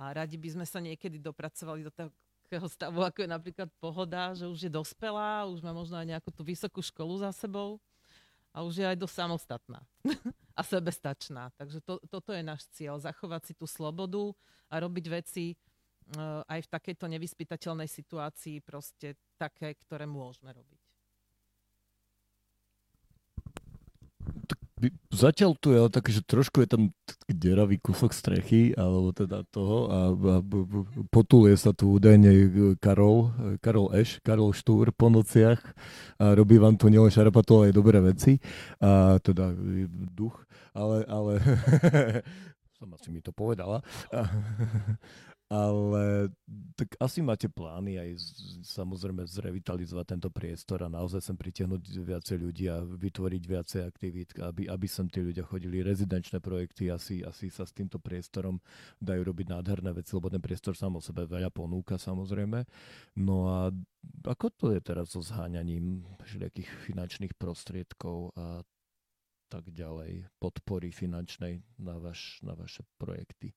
A 0.00 0.16
radi 0.16 0.40
by 0.40 0.56
sme 0.56 0.64
sa 0.64 0.80
niekedy 0.80 1.20
dopracovali 1.20 1.84
do 1.84 1.92
takého 2.48 2.64
stavu, 2.64 3.04
ako 3.04 3.18
je 3.20 3.28
napríklad 3.28 3.68
pohoda, 3.76 4.32
že 4.32 4.48
už 4.48 4.56
je 4.56 4.72
dospelá, 4.72 5.44
už 5.52 5.60
má 5.60 5.76
možno 5.76 6.00
aj 6.00 6.08
nejakú 6.16 6.32
tú 6.32 6.40
vysokú 6.40 6.80
školu 6.80 7.20
za 7.20 7.28
sebou 7.36 7.76
a 8.56 8.64
už 8.64 8.80
je 8.80 8.86
aj 8.88 8.96
dosť 8.96 9.14
samostatná 9.20 9.84
a 10.58 10.60
sebestačná. 10.64 11.52
Takže 11.60 11.84
to, 11.84 12.00
toto 12.08 12.32
je 12.32 12.40
náš 12.40 12.64
cieľ, 12.72 12.96
zachovať 12.96 13.52
si 13.52 13.52
tú 13.52 13.68
slobodu 13.68 14.32
a 14.72 14.80
robiť 14.80 15.06
veci, 15.12 15.52
Eh, 16.08 16.40
aj 16.48 16.64
v 16.64 16.72
takejto 16.72 17.04
nevyspytateľnej 17.04 17.84
situácii 17.84 18.64
proste 18.64 19.20
také, 19.36 19.76
ktoré 19.76 20.08
môžeme 20.08 20.56
robiť. 20.56 20.77
Zatiaľ 25.10 25.58
tu 25.58 25.74
je 25.74 25.78
ale 25.82 25.90
také, 25.90 26.14
že 26.14 26.22
trošku 26.22 26.62
je 26.62 26.68
tam 26.70 26.82
deravý 27.26 27.82
kúsok 27.82 28.14
strechy, 28.14 28.76
alebo 28.78 29.10
teda 29.10 29.42
toho 29.50 29.78
a, 29.90 29.98
a 30.14 30.36
potuluje 31.10 31.58
sa 31.58 31.74
tu 31.74 31.98
údajne 31.98 32.30
Karol, 32.78 33.32
Karol 33.58 33.90
Eš, 33.98 34.22
Karol 34.22 34.54
Štúr 34.54 34.94
po 34.94 35.10
nociach 35.10 35.58
a 36.22 36.38
robí 36.38 36.60
vám 36.62 36.78
tu 36.78 36.86
nielen 36.86 37.10
šarapatov, 37.10 37.66
ale 37.66 37.66
aj 37.70 37.74
dobré 37.74 37.98
veci, 37.98 38.38
a 38.78 39.18
teda 39.18 39.50
duch, 40.14 40.38
ale, 40.74 41.02
ale 41.10 41.32
som 42.78 42.88
asi 42.94 43.10
mi 43.10 43.18
to 43.18 43.34
povedala. 43.34 43.82
ale 45.48 46.28
tak 46.76 46.92
asi 47.00 47.24
máte 47.24 47.48
plány 47.48 47.96
aj 47.96 48.10
samozrejme 48.68 49.24
zrevitalizovať 49.24 50.06
tento 50.12 50.28
priestor 50.28 50.84
a 50.84 50.92
naozaj 50.92 51.24
sem 51.24 51.36
pritiahnuť 51.40 51.82
viacej 52.04 52.36
ľudí 52.36 52.68
a 52.68 52.84
vytvoriť 52.84 53.42
viacej 53.48 53.80
aktivít, 53.80 54.36
aby, 54.36 54.68
aby 54.68 54.86
sem 54.86 55.08
tí 55.08 55.24
ľudia 55.24 55.48
chodili. 55.48 55.80
Rezidenčné 55.80 56.44
projekty 56.44 56.92
asi, 56.92 57.24
asi 57.24 57.48
sa 57.48 57.64
s 57.64 57.72
týmto 57.72 57.96
priestorom 57.96 58.60
dajú 59.00 59.24
robiť 59.24 59.46
nádherné 59.48 59.96
veci, 59.96 60.12
lebo 60.12 60.28
ten 60.28 60.44
priestor 60.44 60.76
sám 60.76 61.00
o 61.00 61.02
sebe 61.02 61.24
veľa 61.24 61.48
ponúka 61.48 61.96
samozrejme. 61.96 62.68
No 63.16 63.48
a 63.48 63.72
ako 64.28 64.46
to 64.52 64.66
je 64.76 64.80
teraz 64.84 65.16
so 65.16 65.24
zháňaním 65.24 66.04
všelijakých 66.28 66.68
finančných 66.92 67.32
prostriedkov 67.40 68.36
a 68.36 68.60
tak 69.48 69.72
ďalej, 69.72 70.28
podpory 70.36 70.92
finančnej 70.92 71.64
na, 71.80 71.96
vaš, 71.96 72.36
na 72.44 72.52
vaše 72.52 72.84
projekty? 73.00 73.56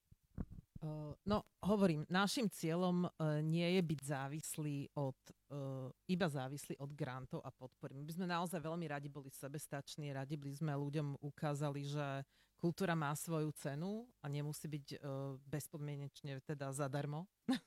No, 1.22 1.46
hovorím, 1.62 2.02
našim 2.10 2.50
cieľom 2.50 3.06
uh, 3.06 3.38
nie 3.38 3.78
je 3.78 3.82
byť 3.86 4.00
závislý 4.02 4.90
od, 4.98 5.14
uh, 5.54 5.86
iba 6.10 6.26
závislý 6.26 6.74
od 6.82 6.90
grantov 6.90 7.38
a 7.46 7.54
podpory. 7.54 7.94
My 7.94 8.02
by 8.02 8.12
sme 8.18 8.26
naozaj 8.26 8.58
veľmi 8.58 8.90
radi 8.90 9.06
boli 9.06 9.30
sebestační, 9.30 10.10
radi 10.10 10.34
by 10.34 10.50
sme 10.50 10.74
ľuďom 10.74 11.22
ukázali, 11.22 11.86
že 11.86 12.26
kultúra 12.58 12.98
má 12.98 13.14
svoju 13.14 13.54
cenu 13.54 14.10
a 14.18 14.26
nemusí 14.26 14.66
byť 14.66 14.86
uh, 14.98 15.38
bezpodmienečne 15.46 16.42
teda 16.42 16.74
zadarmo. 16.74 17.30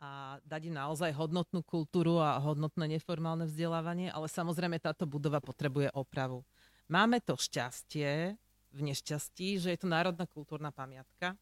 a 0.00 0.40
dať 0.48 0.72
im 0.72 0.80
naozaj 0.80 1.12
hodnotnú 1.12 1.60
kultúru 1.60 2.24
a 2.24 2.40
hodnotné 2.40 2.96
neformálne 2.98 3.44
vzdelávanie, 3.44 4.08
ale 4.08 4.32
samozrejme 4.32 4.80
táto 4.80 5.04
budova 5.04 5.44
potrebuje 5.44 5.92
opravu. 5.92 6.40
Máme 6.88 7.20
to 7.20 7.36
šťastie 7.36 8.32
v 8.74 8.80
nešťastí, 8.80 9.60
že 9.60 9.76
je 9.76 9.78
to 9.78 9.88
národná 9.88 10.24
kultúrna 10.24 10.74
pamiatka, 10.74 11.38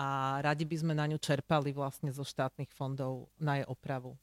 a 0.00 0.40
radi 0.40 0.64
by 0.64 0.76
sme 0.80 0.96
na 0.96 1.04
ňu 1.04 1.20
čerpali 1.20 1.76
vlastne 1.76 2.08
zo 2.08 2.24
štátnych 2.24 2.72
fondov 2.72 3.28
na 3.36 3.60
jej 3.60 3.66
opravu. 3.68 4.16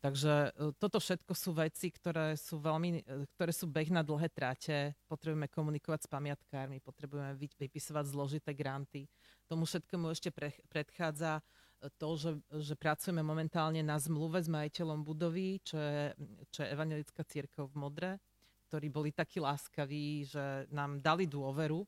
Takže 0.00 0.56
e, 0.56 0.72
toto 0.80 0.96
všetko 0.96 1.36
sú 1.36 1.52
veci, 1.52 1.92
ktoré 1.92 2.32
sú, 2.40 2.56
veľmi, 2.56 3.04
e, 3.04 3.28
ktoré 3.36 3.52
sú 3.52 3.68
beh 3.68 3.92
na 3.92 4.00
dlhé 4.00 4.32
tráte. 4.32 4.96
Potrebujeme 5.04 5.44
komunikovať 5.52 6.08
s 6.08 6.08
pamiatkármi, 6.08 6.80
potrebujeme 6.80 7.36
vypisovať 7.36 8.04
zložité 8.08 8.56
granty. 8.56 9.04
Tomu 9.44 9.68
všetkému 9.68 10.08
ešte 10.08 10.32
pre, 10.32 10.56
predchádza 10.72 11.44
e, 11.84 11.92
to, 12.00 12.16
že, 12.16 12.30
že 12.56 12.72
pracujeme 12.80 13.20
momentálne 13.20 13.84
na 13.84 14.00
zmluve 14.00 14.40
s 14.40 14.48
majiteľom 14.48 15.04
budovy, 15.04 15.60
čo 15.60 15.76
je, 15.76 16.16
čo 16.48 16.64
je 16.64 16.72
Evangelická 16.72 17.20
církev 17.28 17.68
v 17.68 17.76
Modre, 17.76 18.10
ktorí 18.72 18.88
boli 18.88 19.12
takí 19.12 19.36
láskaví, 19.36 20.32
že 20.32 20.64
nám 20.72 21.04
dali 21.04 21.28
dôveru, 21.28 21.84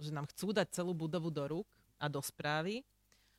že 0.00 0.08
nám 0.08 0.24
chcú 0.32 0.56
dať 0.56 0.72
celú 0.72 0.96
budovu 0.96 1.28
do 1.28 1.44
rúk 1.44 1.68
a 1.98 2.06
do 2.06 2.22
správy. 2.22 2.86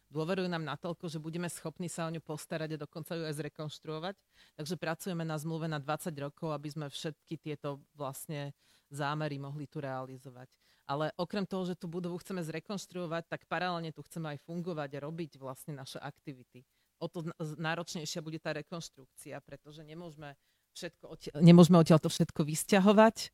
Dôverujú 0.10 0.50
nám 0.50 0.66
natoľko, 0.66 1.06
že 1.06 1.22
budeme 1.22 1.46
schopní 1.46 1.86
sa 1.86 2.10
o 2.10 2.14
ňu 2.14 2.18
postarať 2.26 2.76
a 2.76 2.82
dokonca 2.82 3.14
ju 3.14 3.30
aj 3.30 3.36
zrekonštruovať. 3.46 4.16
Takže 4.58 4.76
pracujeme 4.82 5.22
na 5.22 5.38
zmluve 5.38 5.70
na 5.70 5.78
20 5.78 6.10
rokov, 6.18 6.50
aby 6.50 6.70
sme 6.70 6.86
všetky 6.90 7.38
tieto 7.38 7.78
vlastne 7.94 8.58
zámery 8.90 9.38
mohli 9.38 9.70
tu 9.70 9.78
realizovať. 9.78 10.50
Ale 10.90 11.14
okrem 11.22 11.46
toho, 11.46 11.70
že 11.70 11.78
tú 11.78 11.86
budovu 11.86 12.18
chceme 12.18 12.42
zrekonštruovať, 12.42 13.30
tak 13.30 13.46
paralelne 13.46 13.94
tu 13.94 14.02
chceme 14.02 14.34
aj 14.34 14.42
fungovať 14.50 14.90
a 14.98 15.04
robiť 15.06 15.38
vlastne 15.38 15.78
naše 15.78 16.02
aktivity. 16.02 16.66
O 16.98 17.06
to 17.06 17.30
náročnejšia 17.38 18.26
bude 18.26 18.42
tá 18.42 18.58
rekonštrukcia, 18.58 19.38
pretože 19.46 19.86
nemôžeme, 19.86 20.34
všetko 20.74 21.38
nemôžeme 21.38 21.78
odtiaľ 21.78 22.02
to 22.02 22.10
všetko 22.10 22.42
vysťahovať, 22.42 23.30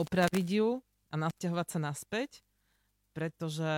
opraviť 0.00 0.48
ju 0.48 0.80
a 1.12 1.14
nasťahovať 1.20 1.66
sa 1.68 1.78
naspäť, 1.78 2.40
pretože 3.12 3.70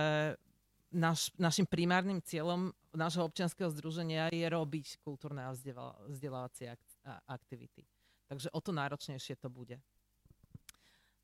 naš, 0.93 1.29
našim 1.37 1.65
primárnym 1.65 2.21
cieľom 2.21 2.73
nášho 2.93 3.25
občianského 3.25 3.69
združenia 3.69 4.33
je 4.33 4.45
robiť 4.49 5.01
kultúrne 5.05 5.45
a 5.45 5.53
vzdelávacie 6.09 6.73
aktivity. 7.29 7.85
Takže 8.29 8.49
o 8.53 8.59
to 8.61 8.73
náročnejšie 8.73 9.37
to 9.37 9.49
bude. 9.49 9.77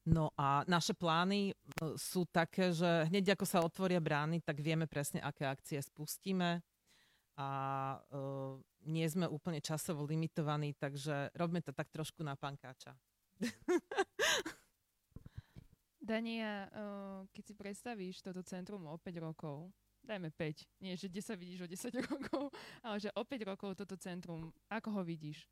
No 0.05 0.29
a 0.37 0.61
naše 0.69 0.93
plány 0.93 1.57
sú 1.97 2.29
také, 2.29 2.69
že 2.69 3.09
hneď 3.09 3.33
ako 3.33 3.45
sa 3.49 3.65
otvoria 3.65 3.97
brány, 3.97 4.45
tak 4.45 4.61
vieme 4.61 4.85
presne, 4.85 5.17
aké 5.17 5.49
akcie 5.49 5.81
spustíme 5.81 6.61
a 7.35 7.49
uh, 8.13 8.61
nie 8.85 9.05
sme 9.09 9.25
úplne 9.25 9.57
časovo 9.65 10.05
limitovaní, 10.05 10.77
takže 10.77 11.33
robíme 11.33 11.65
to 11.65 11.73
tak 11.73 11.89
trošku 11.89 12.21
na 12.21 12.37
pankáča. 12.37 12.93
Dania, 16.05 16.69
keď 17.33 17.43
si 17.43 17.53
predstavíš 17.57 18.21
toto 18.21 18.45
centrum 18.45 18.85
o 18.85 18.93
5 18.93 19.25
rokov, 19.25 19.73
dajme 20.05 20.29
5, 20.29 20.85
nie, 20.85 20.93
že 20.93 21.09
kde 21.09 21.21
sa 21.25 21.33
vidíš 21.33 21.65
o 21.65 21.67
10 21.67 21.97
rokov, 22.13 22.53
ale 22.85 23.01
že 23.01 23.09
o 23.17 23.25
5 23.25 23.49
rokov 23.49 23.73
toto 23.73 23.97
centrum, 23.97 24.53
ako 24.69 24.89
ho 24.93 25.01
vidíš? 25.01 25.49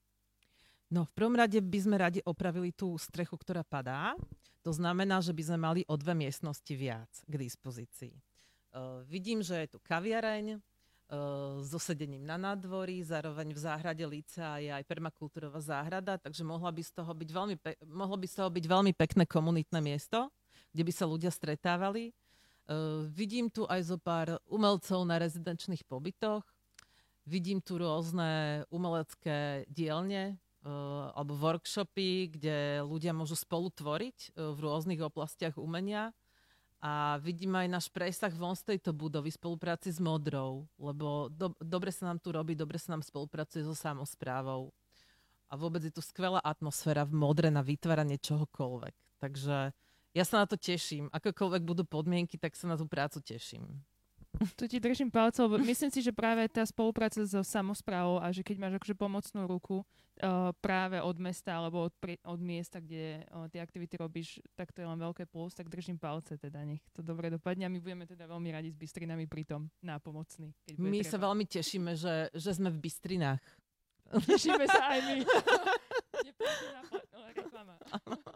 No 0.93 1.09
v 1.09 1.11
prvom 1.17 1.33
rade 1.33 1.57
by 1.57 1.79
sme 1.81 1.97
radi 1.97 2.21
opravili 2.21 2.69
tú 2.69 2.93
strechu, 3.01 3.33
ktorá 3.33 3.65
padá. 3.65 4.13
To 4.61 4.69
znamená, 4.69 5.25
že 5.25 5.33
by 5.33 5.41
sme 5.41 5.57
mali 5.57 5.81
o 5.89 5.97
dve 5.97 6.13
miestnosti 6.13 6.69
viac 6.77 7.09
k 7.25 7.33
dispozícii. 7.33 8.13
Uh, 8.73 9.01
vidím, 9.09 9.41
že 9.41 9.65
je 9.65 9.73
tu 9.73 9.81
kaviareň, 9.81 10.61
so 11.61 11.77
sedením 11.77 12.25
na 12.25 12.39
nádvorí, 12.39 13.03
zároveň 13.05 13.53
v 13.53 13.59
záhrade 13.59 14.05
Líca 14.07 14.57
je 14.57 14.71
aj 14.73 14.81
permakultúrová 14.87 15.61
záhrada, 15.61 16.17
takže 16.17 16.41
mohla 16.41 16.73
by 16.73 16.81
z 16.81 16.91
toho 16.95 17.11
byť 17.13 17.29
veľmi 17.29 17.55
pe- 17.59 17.77
mohlo 17.85 18.17
by 18.17 18.25
z 18.25 18.35
toho 18.41 18.49
byť 18.49 18.65
veľmi 18.65 18.91
pekné 18.97 19.23
komunitné 19.29 19.79
miesto 19.83 20.33
kde 20.73 20.83
by 20.83 20.91
sa 20.91 21.05
ľudia 21.05 21.29
stretávali. 21.29 22.11
Uh, 22.65 23.05
vidím 23.13 23.47
tu 23.47 23.69
aj 23.69 23.93
zo 23.93 23.97
pár 24.01 24.41
umelcov 24.49 25.05
na 25.05 25.21
rezidenčných 25.21 25.85
pobytoch. 25.85 26.43
Vidím 27.23 27.63
tu 27.63 27.79
rôzne 27.79 28.63
umelecké 28.67 29.69
dielne 29.71 30.35
uh, 30.65 31.13
alebo 31.15 31.37
workshopy, 31.39 32.35
kde 32.35 32.83
ľudia 32.83 33.15
môžu 33.15 33.37
spolu 33.39 33.71
tvoriť 33.71 34.35
uh, 34.35 34.51
v 34.55 34.59
rôznych 34.59 34.99
oblastiach 34.99 35.55
umenia. 35.55 36.11
A 36.83 37.15
vidím 37.23 37.55
aj 37.55 37.67
náš 37.71 37.87
presah 37.87 38.31
von 38.35 38.59
z 38.59 38.75
tejto 38.75 38.91
budovy, 38.91 39.31
spolupráci 39.31 39.87
s 39.87 40.03
Modrou, 40.03 40.67
lebo 40.75 41.31
do, 41.31 41.55
dobre 41.63 41.95
sa 41.95 42.11
nám 42.11 42.19
tu 42.19 42.35
robí, 42.35 42.59
dobre 42.59 42.75
sa 42.75 42.91
nám 42.91 43.07
spolupracuje 43.07 43.63
so 43.63 43.71
samozprávou. 43.71 44.67
A 45.47 45.55
vôbec 45.55 45.79
je 45.79 45.95
tu 45.95 46.03
skvelá 46.03 46.43
atmosféra 46.43 47.07
v 47.07 47.15
Modre 47.15 47.47
na 47.47 47.63
vytváranie 47.63 48.19
čohokoľvek. 48.19 48.95
Takže 49.15 49.71
ja 50.13 50.23
sa 50.23 50.41
na 50.41 50.45
to 50.45 50.53
teším. 50.53 51.09
Akokoľvek 51.09 51.61
budú 51.65 51.83
podmienky, 51.83 52.37
tak 52.37 52.53
sa 52.53 52.69
na 52.69 52.77
tú 52.77 52.85
prácu 52.85 53.17
teším. 53.19 53.65
Tu 54.57 54.65
ti 54.65 54.81
držím 54.81 55.13
palcov. 55.13 55.61
Myslím 55.61 55.93
si, 55.93 56.01
že 56.01 56.09
práve 56.09 56.49
tá 56.49 56.65
spolupráca 56.65 57.21
so 57.21 57.45
samozprávou 57.45 58.17
a 58.17 58.33
že 58.33 58.41
keď 58.41 58.57
máš 58.57 58.73
akože 58.81 58.97
pomocnú 58.97 59.45
ruku 59.45 59.85
uh, 59.85 60.49
práve 60.57 60.97
od 60.97 61.13
mesta 61.21 61.53
alebo 61.53 61.85
od, 61.85 61.93
od 62.25 62.39
miesta, 62.41 62.81
kde 62.81 63.21
uh, 63.29 63.45
tie 63.53 63.61
aktivity 63.61 63.93
robíš, 63.93 64.41
tak 64.57 64.73
to 64.73 64.81
je 64.81 64.89
len 64.89 64.97
veľké 64.97 65.29
plus, 65.29 65.53
tak 65.53 65.69
držím 65.69 66.01
palce 66.01 66.33
teda, 66.33 66.65
nech 66.65 66.81
to 66.97 67.05
dobre 67.05 67.29
dopadne 67.29 67.69
a 67.69 67.73
my 67.73 67.77
budeme 67.77 68.09
teda 68.09 68.25
veľmi 68.25 68.49
radi 68.49 68.73
s 68.73 68.77
Bystrinami 68.77 69.29
pri 69.29 69.45
tom 69.45 69.69
nápomocní. 69.85 70.49
My 70.81 71.05
treba. 71.05 71.13
sa 71.13 71.17
veľmi 71.21 71.45
tešíme, 71.45 71.93
že, 71.93 72.33
že 72.33 72.51
sme 72.57 72.73
v 72.73 72.81
Bystrinách. 72.81 73.43
Tešíme 74.33 74.65
sa 74.65 74.97
aj 74.97 74.99
my. 75.13 75.17
reklama. 77.53 77.77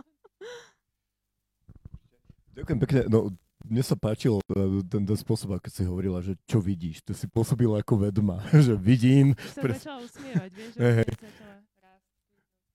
Ďakujem 2.58 2.80
pekne. 2.82 3.02
No, 3.06 3.20
mne 3.65 3.84
sa 3.86 3.93
páčil 3.93 4.41
e, 4.41 4.82
ten, 4.89 5.06
ten 5.06 5.17
spôsob, 5.17 5.62
ako 5.62 5.70
si 5.70 5.86
hovorila, 5.86 6.26
že 6.26 6.34
čo 6.50 6.58
vidíš. 6.58 7.06
Ty 7.06 7.13
si 7.13 7.30
pôsobila 7.30 7.86
ako 7.86 8.10
vedma, 8.10 8.41
že 8.65 8.74
vidím. 8.74 9.38
Sa 9.54 9.62
pre... 9.62 9.78
začala 9.78 10.02
usmievať, 10.02 10.50
vieš, 10.58 10.72
že 10.74 10.82
hey. 11.02 11.06
začala 11.06 11.56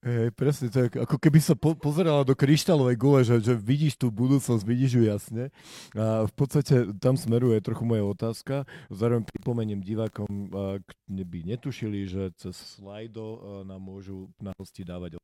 Hej, 0.03 0.35
presne 0.35 0.67
tak, 0.67 0.99
ako 0.99 1.15
keby 1.15 1.39
sa 1.39 1.55
po- 1.55 1.79
pozerala 1.79 2.27
do 2.27 2.35
kryštálovej 2.35 2.99
gule, 2.99 3.23
že, 3.23 3.39
že 3.39 3.55
vidíš 3.55 3.95
tú 3.95 4.11
budúcnosť, 4.11 4.67
vidíš 4.67 4.99
ju 4.99 5.03
jasne. 5.07 5.55
A 5.95 6.27
v 6.27 6.33
podstate 6.35 6.91
tam 6.99 7.15
smeruje 7.15 7.63
trochu 7.63 7.87
moja 7.87 8.03
otázka. 8.03 8.67
Zároveň 8.91 9.23
pripomeniem 9.31 9.79
divákom, 9.79 10.51
ak 10.83 10.83
by 11.07 11.39
netušili, 11.55 12.11
že 12.11 12.35
cez 12.35 12.59
slajdo 12.59 13.63
nám 13.63 13.79
môžu 13.79 14.27
na 14.43 14.51
hosti 14.59 14.83
dávať 14.83 15.23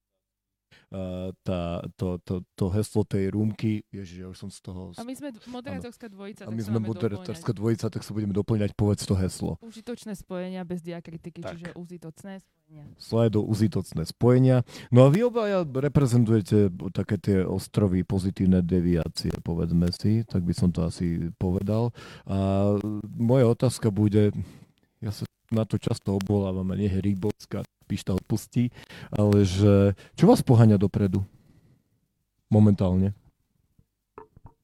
tá, 1.45 1.85
to, 1.97 2.19
to, 2.25 2.45
to 2.57 2.65
heslo 2.73 3.05
tej 3.05 3.33
rúmky, 3.33 3.85
ježiš, 3.93 4.19
ja 4.25 4.29
už 4.29 4.39
som 4.39 4.51
z 4.53 4.59
toho... 4.65 4.93
A 4.97 5.05
my 5.05 5.15
sme 5.15 5.29
moderátorská 5.49 6.07
dvojica, 6.09 6.43
A 6.47 6.51
my 6.51 6.63
sme 6.63 6.79
moderátorská 6.81 7.53
dvojica, 7.53 7.87
tak 7.93 8.03
sa 8.05 8.13
budeme 8.17 8.33
doplňať, 8.33 8.73
povedz 8.73 9.05
to 9.05 9.15
heslo. 9.17 9.61
Užitočné 9.61 10.17
spojenia 10.17 10.65
bez 10.65 10.81
diakritiky, 10.81 11.41
tak. 11.45 11.57
čiže 11.57 11.67
užitočné 11.77 12.41
spojenia. 12.41 12.85
Slajdo 13.01 13.41
užitočné 13.49 14.03
spojenia. 14.05 14.65
No 14.93 15.05
a 15.05 15.13
vy 15.13 15.25
obaja 15.25 15.65
reprezentujete 15.65 16.69
také 16.93 17.17
tie 17.17 17.39
ostrovy 17.41 18.05
pozitívne 18.05 18.61
deviácie, 18.61 19.33
povedzme 19.41 19.89
si, 19.97 20.25
tak 20.29 20.45
by 20.45 20.53
som 20.53 20.69
to 20.69 20.85
asi 20.85 21.33
povedal. 21.41 21.97
A 22.29 22.77
moja 23.17 23.49
otázka 23.49 23.89
bude, 23.89 24.37
ja 25.01 25.13
sa 25.15 25.25
na 25.49 25.65
to 25.65 25.81
často 25.81 26.17
obvolávam 26.17 26.69
a 26.73 26.79
nie 26.79 26.89
je 26.89 27.01
Rýbocka, 27.01 27.65
Pišta 27.89 28.13
odpustí, 28.13 28.69
ale 29.09 29.49
že 29.49 29.97
čo 30.13 30.29
vás 30.29 30.45
poháňa 30.45 30.77
dopredu 30.77 31.25
momentálne? 32.53 33.17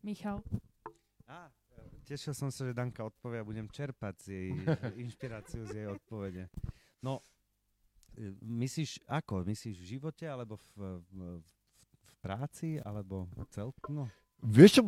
Michal. 0.05 0.45
tešil 2.05 2.37
som 2.37 2.53
sa, 2.53 2.69
že 2.69 2.77
Danka 2.77 3.01
odpovie 3.01 3.41
a 3.41 3.49
budem 3.49 3.65
čerpať 3.73 4.15
z 4.21 4.27
jej 4.29 4.49
inšpiráciu 5.09 5.65
z 5.65 5.73
jej 5.73 5.89
odpovede. 5.89 6.53
No, 7.01 7.25
e, 8.13 8.37
myslíš 8.45 9.09
ako? 9.09 9.49
Myslíš 9.49 9.81
v 9.81 9.89
živote, 9.97 10.29
alebo 10.29 10.61
v, 10.77 11.01
v, 11.09 11.17
v 12.05 12.13
práci, 12.21 12.77
alebo 12.85 13.25
celku? 13.49 13.89
No. 13.89 14.05
Vieš 14.45 14.71
čo, 14.77 14.83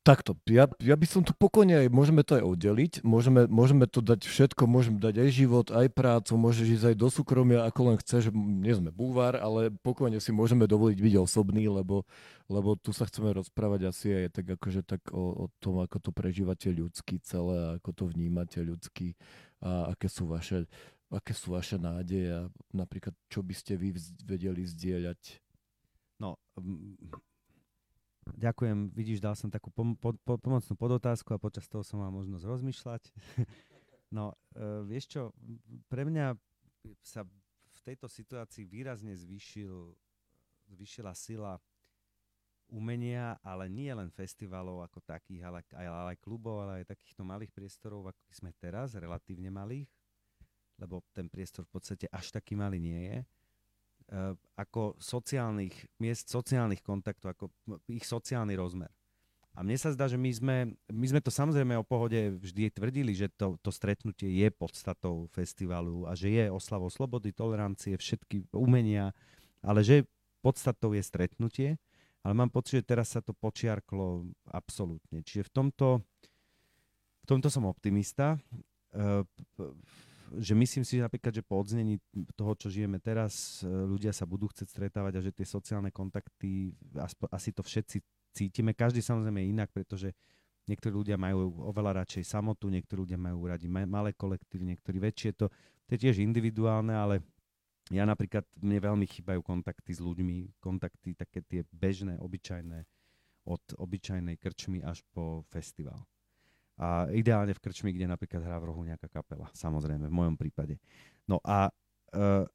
takto, 0.00 0.32
ja, 0.48 0.64
ja 0.80 0.96
by 0.96 1.04
som 1.04 1.20
to 1.20 1.36
pokojne 1.36 1.84
aj, 1.84 1.88
môžeme 1.92 2.24
to 2.24 2.40
aj 2.40 2.48
oddeliť, 2.48 2.92
môžeme, 3.04 3.44
môžeme 3.44 3.84
to 3.84 4.00
dať 4.00 4.24
všetko, 4.24 4.64
môžeme 4.64 4.96
dať 4.96 5.20
aj 5.20 5.28
život, 5.28 5.66
aj 5.68 5.92
prácu, 5.92 6.32
môžeš 6.40 6.80
ísť 6.80 6.86
aj 6.92 6.96
do 6.96 7.08
súkromia, 7.12 7.68
ako 7.68 7.92
len 7.92 7.96
chceš, 8.00 8.32
nie 8.32 8.72
sme 8.72 8.88
búvar, 8.88 9.36
ale 9.36 9.68
pokojne 9.84 10.16
si 10.16 10.32
môžeme 10.32 10.64
dovoliť 10.64 10.96
byť 10.96 11.14
osobný, 11.20 11.68
lebo, 11.68 12.08
lebo 12.48 12.72
tu 12.80 12.96
sa 12.96 13.04
chceme 13.04 13.36
rozprávať 13.36 13.92
asi 13.92 14.06
aj 14.16 14.26
tak 14.32 14.46
akože 14.56 14.80
tak 14.80 15.04
o, 15.12 15.44
o 15.44 15.46
tom, 15.60 15.84
ako 15.84 16.08
to 16.08 16.10
prežívate 16.16 16.72
ľudský 16.72 17.20
celé, 17.20 17.76
ako 17.76 17.92
to 17.92 18.04
vnímate 18.08 18.64
ľudský 18.64 19.12
a 19.60 19.92
aké 19.92 20.08
sú 20.08 20.24
vaše, 20.24 20.64
aké 21.12 21.36
sú 21.36 21.52
vaše 21.52 21.76
nádeje 21.76 22.32
a 22.32 22.42
napríklad, 22.72 23.12
čo 23.28 23.44
by 23.44 23.52
ste 23.52 23.76
vy 23.76 23.92
vedeli 24.24 24.64
zdieľať. 24.64 25.20
No, 26.16 26.40
Ďakujem, 28.22 28.94
vidíš, 28.94 29.18
dal 29.18 29.34
som 29.34 29.50
takú 29.50 29.74
pom- 29.74 29.98
po- 29.98 30.14
po- 30.22 30.38
pomocnú 30.38 30.78
podotázku 30.78 31.34
a 31.34 31.42
počas 31.42 31.66
toho 31.66 31.82
som 31.82 31.98
mal 31.98 32.14
možnosť 32.14 32.44
rozmýšľať. 32.46 33.02
no, 34.16 34.38
uh, 34.54 34.86
vieš 34.86 35.10
čo, 35.10 35.22
pre 35.90 36.06
mňa 36.06 36.38
sa 37.02 37.26
v 37.26 37.80
tejto 37.82 38.06
situácii 38.06 38.62
výrazne 38.62 39.18
zvýšil, 39.18 39.74
zvýšila 40.70 41.12
sila 41.18 41.58
umenia, 42.70 43.42
ale 43.42 43.66
nie 43.66 43.90
len 43.90 44.08
festivalov 44.08 44.86
ako 44.86 45.02
takých, 45.02 45.42
ale 45.42 45.66
aj, 45.74 45.86
ale 45.86 46.08
aj 46.14 46.18
klubov, 46.22 46.62
ale 46.62 46.72
aj 46.82 46.94
takýchto 46.94 47.26
malých 47.26 47.50
priestorov, 47.50 48.14
ako 48.14 48.22
sme 48.30 48.54
teraz, 48.54 48.94
relatívne 48.94 49.50
malých, 49.50 49.90
lebo 50.78 51.02
ten 51.10 51.26
priestor 51.26 51.66
v 51.66 51.74
podstate 51.74 52.06
až 52.08 52.32
taký 52.32 52.54
malý 52.54 52.78
nie 52.78 53.02
je 53.02 53.18
ako 54.58 54.96
sociálnych, 54.98 55.74
miest 55.98 56.28
sociálnych 56.28 56.80
kontaktov, 56.80 57.34
ako 57.34 57.44
ich 57.88 58.04
sociálny 58.04 58.56
rozmer. 58.56 58.90
A 59.52 59.60
mne 59.60 59.76
sa 59.76 59.92
zdá, 59.92 60.08
že 60.08 60.16
my 60.16 60.32
sme, 60.32 60.56
my 60.88 61.06
sme 61.12 61.20
to 61.20 61.28
samozrejme 61.28 61.76
o 61.76 61.84
pohode 61.84 62.16
vždy 62.40 62.72
tvrdili, 62.72 63.12
že 63.12 63.28
to, 63.28 63.60
to 63.60 63.68
stretnutie 63.68 64.32
je 64.32 64.48
podstatou 64.48 65.28
festivalu 65.28 66.08
a 66.08 66.16
že 66.16 66.32
je 66.32 66.44
oslavou 66.48 66.88
slobody, 66.88 67.36
tolerancie, 67.36 67.92
všetky 68.00 68.48
umenia, 68.56 69.12
ale 69.60 69.84
že 69.84 70.08
podstatou 70.40 70.96
je 70.96 71.04
stretnutie. 71.04 71.76
Ale 72.22 72.38
mám 72.38 72.48
pocit, 72.54 72.80
že 72.80 72.88
teraz 72.96 73.12
sa 73.12 73.20
to 73.20 73.34
počiarklo 73.34 74.30
absolútne. 74.54 75.26
Čiže 75.26 75.50
v 75.50 75.52
tomto, 75.52 75.88
v 77.22 77.26
tomto 77.26 77.50
som 77.50 77.66
optimista. 77.66 78.38
Že 80.32 80.54
myslím 80.56 80.84
si 80.84 80.96
že 80.96 81.04
napríklad, 81.04 81.32
že 81.34 81.44
po 81.44 81.60
odznení 81.60 82.00
toho, 82.32 82.56
čo 82.56 82.72
žijeme 82.72 82.96
teraz, 82.96 83.60
e, 83.60 83.68
ľudia 83.68 84.14
sa 84.16 84.24
budú 84.24 84.48
chcieť 84.48 84.68
stretávať 84.68 85.12
a 85.18 85.24
že 85.24 85.32
tie 85.32 85.44
sociálne 85.44 85.92
kontakty, 85.92 86.72
asi 87.28 87.50
to 87.52 87.60
všetci 87.60 88.00
cítime. 88.32 88.72
Každý 88.72 89.04
samozrejme 89.04 89.44
inak, 89.44 89.68
pretože 89.70 90.16
niektorí 90.64 90.94
ľudia 90.94 91.20
majú 91.20 91.68
oveľa 91.68 92.04
radšej 92.04 92.24
samotu, 92.24 92.72
niektorí 92.72 93.04
ľudia 93.04 93.20
majú 93.20 93.50
radi 93.50 93.68
malé 93.68 94.16
kolektívy, 94.16 94.72
niektorí 94.72 94.98
väčšie. 95.02 95.36
To, 95.36 95.52
to 95.86 95.90
je 95.94 96.08
tiež 96.08 96.24
individuálne, 96.24 96.96
ale 96.96 97.20
ja 97.90 98.06
napríklad, 98.06 98.46
mne 98.62 98.78
veľmi 98.78 99.06
chýbajú 99.10 99.42
kontakty 99.42 99.90
s 99.92 100.00
ľuďmi, 100.00 100.62
kontakty 100.62 101.18
také 101.18 101.42
tie 101.42 101.66
bežné, 101.74 102.16
obyčajné, 102.22 102.86
od 103.50 103.62
obyčajnej 103.74 104.38
krčmy 104.38 104.86
až 104.86 105.02
po 105.10 105.42
festival. 105.50 106.06
A 106.80 107.06
ideálne 107.12 107.52
v 107.52 107.62
krčmi, 107.62 107.92
kde 107.92 108.08
napríklad 108.08 108.42
hrá 108.42 108.56
v 108.58 108.72
rohu 108.72 108.82
nejaká 108.82 109.06
kapela, 109.12 109.46
samozrejme, 109.52 110.08
v 110.08 110.14
mojom 110.14 110.36
prípade. 110.40 110.80
No 111.28 111.38
a 111.44 111.68
e, 112.10 112.48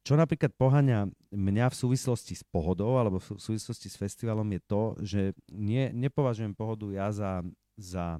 čo 0.00 0.16
napríklad 0.16 0.56
poháňa 0.56 1.06
mňa 1.30 1.66
v 1.68 1.76
súvislosti 1.76 2.34
s 2.34 2.44
pohodou 2.44 2.96
alebo 2.96 3.20
v 3.20 3.36
súvislosti 3.36 3.92
s 3.92 4.00
festivalom 4.00 4.48
je 4.56 4.60
to, 4.64 4.82
že 5.04 5.20
nie, 5.52 5.92
nepovažujem 5.92 6.56
pohodu 6.56 6.88
ja 6.88 7.08
za, 7.12 7.44
za 7.76 8.18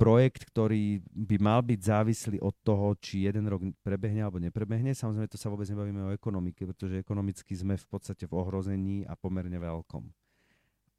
projekt, 0.00 0.48
ktorý 0.48 1.04
by 1.12 1.36
mal 1.36 1.60
byť 1.60 1.80
závislý 1.84 2.40
od 2.40 2.56
toho, 2.64 2.96
či 2.96 3.28
jeden 3.28 3.44
rok 3.44 3.60
prebehne 3.84 4.24
alebo 4.24 4.40
neprebehne. 4.40 4.96
Samozrejme, 4.96 5.28
to 5.28 5.36
sa 5.36 5.52
vôbec 5.52 5.68
nebavíme 5.68 6.08
o 6.08 6.14
ekonomike, 6.16 6.64
pretože 6.64 7.04
ekonomicky 7.04 7.52
sme 7.52 7.76
v 7.76 7.86
podstate 7.86 8.24
v 8.24 8.32
ohrození 8.32 9.04
a 9.04 9.12
pomerne 9.12 9.60
veľkom 9.60 10.08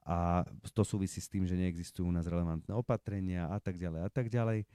a 0.01 0.41
to 0.73 0.81
súvisí 0.81 1.21
s 1.21 1.29
tým, 1.29 1.45
že 1.45 1.53
neexistujú 1.53 2.09
u 2.09 2.13
nás 2.13 2.25
relevantné 2.25 2.73
opatrenia 2.73 3.45
a 3.49 3.61
tak 3.61 3.77
ďalej 3.77 4.01
a 4.01 4.09
tak 4.09 4.27
ďalej, 4.33 4.65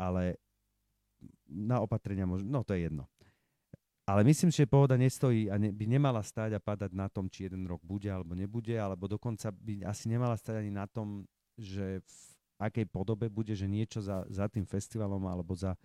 ale 0.00 0.40
na 1.46 1.84
opatrenia 1.84 2.24
môžem, 2.24 2.48
no 2.48 2.64
to 2.64 2.72
je 2.72 2.88
jedno. 2.88 3.04
Ale 4.02 4.26
myslím, 4.26 4.50
že 4.50 4.66
pohoda 4.66 4.98
nestojí 4.98 5.46
a 5.46 5.54
ne, 5.54 5.70
by 5.70 5.86
nemala 5.86 6.18
stať 6.26 6.58
a 6.58 6.60
padať 6.60 6.90
na 6.90 7.06
tom, 7.06 7.30
či 7.30 7.46
jeden 7.46 7.62
rok 7.70 7.78
bude 7.86 8.10
alebo 8.10 8.34
nebude, 8.34 8.74
alebo 8.74 9.06
dokonca 9.06 9.54
by 9.54 9.86
asi 9.86 10.10
nemala 10.10 10.34
stať 10.34 10.58
ani 10.58 10.74
na 10.74 10.90
tom, 10.90 11.22
že 11.54 12.02
v 12.02 12.16
akej 12.58 12.86
podobe 12.90 13.30
bude, 13.30 13.54
že 13.54 13.70
niečo 13.70 14.02
za, 14.02 14.26
za 14.26 14.50
tým 14.50 14.66
festivalom 14.66 15.22
alebo 15.30 15.54
za 15.54 15.78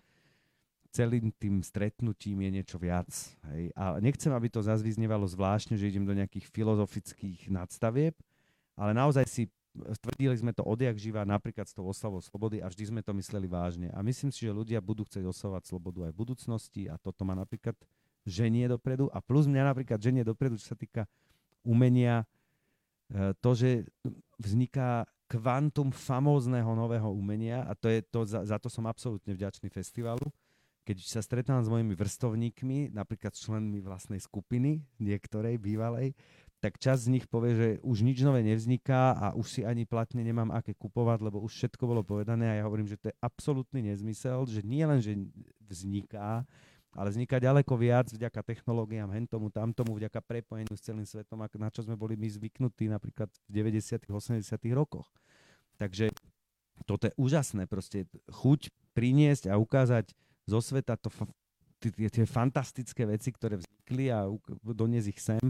celým 0.90 1.30
tým 1.36 1.62
stretnutím 1.62 2.42
je 2.42 2.50
niečo 2.58 2.76
viac. 2.80 3.06
Hej. 3.54 3.70
A 3.78 4.02
nechcem, 4.02 4.32
aby 4.34 4.50
to 4.50 4.64
zazviznievalo 4.64 5.28
zvláštne, 5.28 5.78
že 5.78 5.86
idem 5.86 6.02
do 6.02 6.16
nejakých 6.16 6.48
filozofických 6.50 7.52
nadstavieb, 7.52 8.18
ale 8.78 8.94
naozaj 8.94 9.26
si 9.26 9.42
tvrdili 9.76 10.34
sme 10.34 10.54
to 10.54 10.64
odjak 10.64 10.96
živa 10.98 11.22
napríklad 11.22 11.66
s 11.66 11.74
tou 11.76 11.86
oslavou 11.86 12.22
slobody 12.22 12.62
a 12.62 12.70
vždy 12.70 12.94
sme 12.94 13.00
to 13.02 13.12
mysleli 13.14 13.46
vážne. 13.46 13.88
A 13.94 14.02
myslím 14.02 14.30
si, 14.32 14.46
že 14.46 14.54
ľudia 14.54 14.82
budú 14.82 15.06
chcieť 15.06 15.26
oslavovať 15.26 15.62
slobodu 15.68 16.08
aj 16.08 16.12
v 16.14 16.20
budúcnosti 16.20 16.82
a 16.90 16.98
toto 16.98 17.22
má 17.26 17.34
napríklad 17.36 17.74
ženie 18.26 18.66
dopredu 18.68 19.08
a 19.14 19.22
plus 19.22 19.46
mňa 19.46 19.72
napríklad 19.74 19.98
ženie 20.00 20.22
dopredu, 20.26 20.58
čo 20.60 20.74
sa 20.74 20.78
týka 20.78 21.06
umenia, 21.62 22.26
e, 23.12 23.32
to, 23.38 23.50
že 23.54 23.70
vzniká 24.40 25.06
kvantum 25.28 25.92
famózneho 25.92 26.72
nového 26.72 27.12
umenia 27.12 27.64
a 27.68 27.76
to 27.76 27.92
je 27.92 28.00
to, 28.00 28.24
za, 28.24 28.40
za 28.48 28.56
to 28.56 28.72
som 28.72 28.88
absolútne 28.88 29.32
vďačný 29.36 29.68
festivalu. 29.68 30.24
Keď 30.88 31.04
sa 31.04 31.20
stretám 31.20 31.60
s 31.60 31.68
mojimi 31.68 31.92
vrstovníkmi, 31.92 32.96
napríklad 32.96 33.36
s 33.36 33.44
členmi 33.44 33.84
vlastnej 33.84 34.24
skupiny, 34.24 34.80
niektorej 34.96 35.60
bývalej, 35.60 36.16
tak 36.58 36.74
čas 36.82 37.06
z 37.06 37.14
nich 37.14 37.26
povie, 37.30 37.54
že 37.54 37.68
už 37.86 38.02
nič 38.02 38.18
nové 38.26 38.42
nevzniká 38.42 39.14
a 39.14 39.26
už 39.38 39.46
si 39.46 39.60
ani 39.62 39.86
platne 39.86 40.26
nemám 40.26 40.50
aké 40.50 40.74
kupovať, 40.74 41.22
lebo 41.22 41.38
už 41.38 41.54
všetko 41.54 41.86
bolo 41.86 42.02
povedané 42.02 42.50
a 42.50 42.54
ja 42.58 42.64
hovorím, 42.66 42.90
že 42.90 42.98
to 42.98 43.14
je 43.14 43.16
absolútny 43.22 43.86
nezmysel, 43.86 44.42
že 44.50 44.66
nie 44.66 44.82
len, 44.82 44.98
že 44.98 45.14
vzniká, 45.70 46.42
ale 46.90 47.14
vzniká 47.14 47.38
ďaleko 47.38 47.78
viac 47.78 48.10
vďaka 48.10 48.42
technológiám, 48.42 49.14
hentomu, 49.14 49.54
tamtomu, 49.54 49.94
vďaka 49.94 50.18
prepojeniu 50.18 50.74
s 50.74 50.82
celým 50.82 51.06
svetom, 51.06 51.38
na 51.38 51.70
čo 51.70 51.86
sme 51.86 51.94
boli 51.94 52.18
my 52.18 52.26
zvyknutí 52.26 52.90
napríklad 52.90 53.30
v 53.46 53.50
90 53.62 54.10
80 54.10 54.42
rokoch. 54.74 55.06
Takže 55.78 56.10
toto 56.82 57.06
je 57.06 57.14
úžasné, 57.14 57.70
proste 57.70 58.10
chuť 58.26 58.74
priniesť 58.98 59.46
a 59.46 59.62
ukázať 59.62 60.10
zo 60.50 60.58
sveta 60.58 60.98
to, 60.98 61.06
tie, 61.78 62.10
tie 62.10 62.26
fantastické 62.26 63.06
veci, 63.06 63.30
ktoré 63.30 63.62
vznikli 63.62 64.10
a 64.10 64.26
doniesť 64.66 65.08
ich 65.08 65.20
sem, 65.22 65.44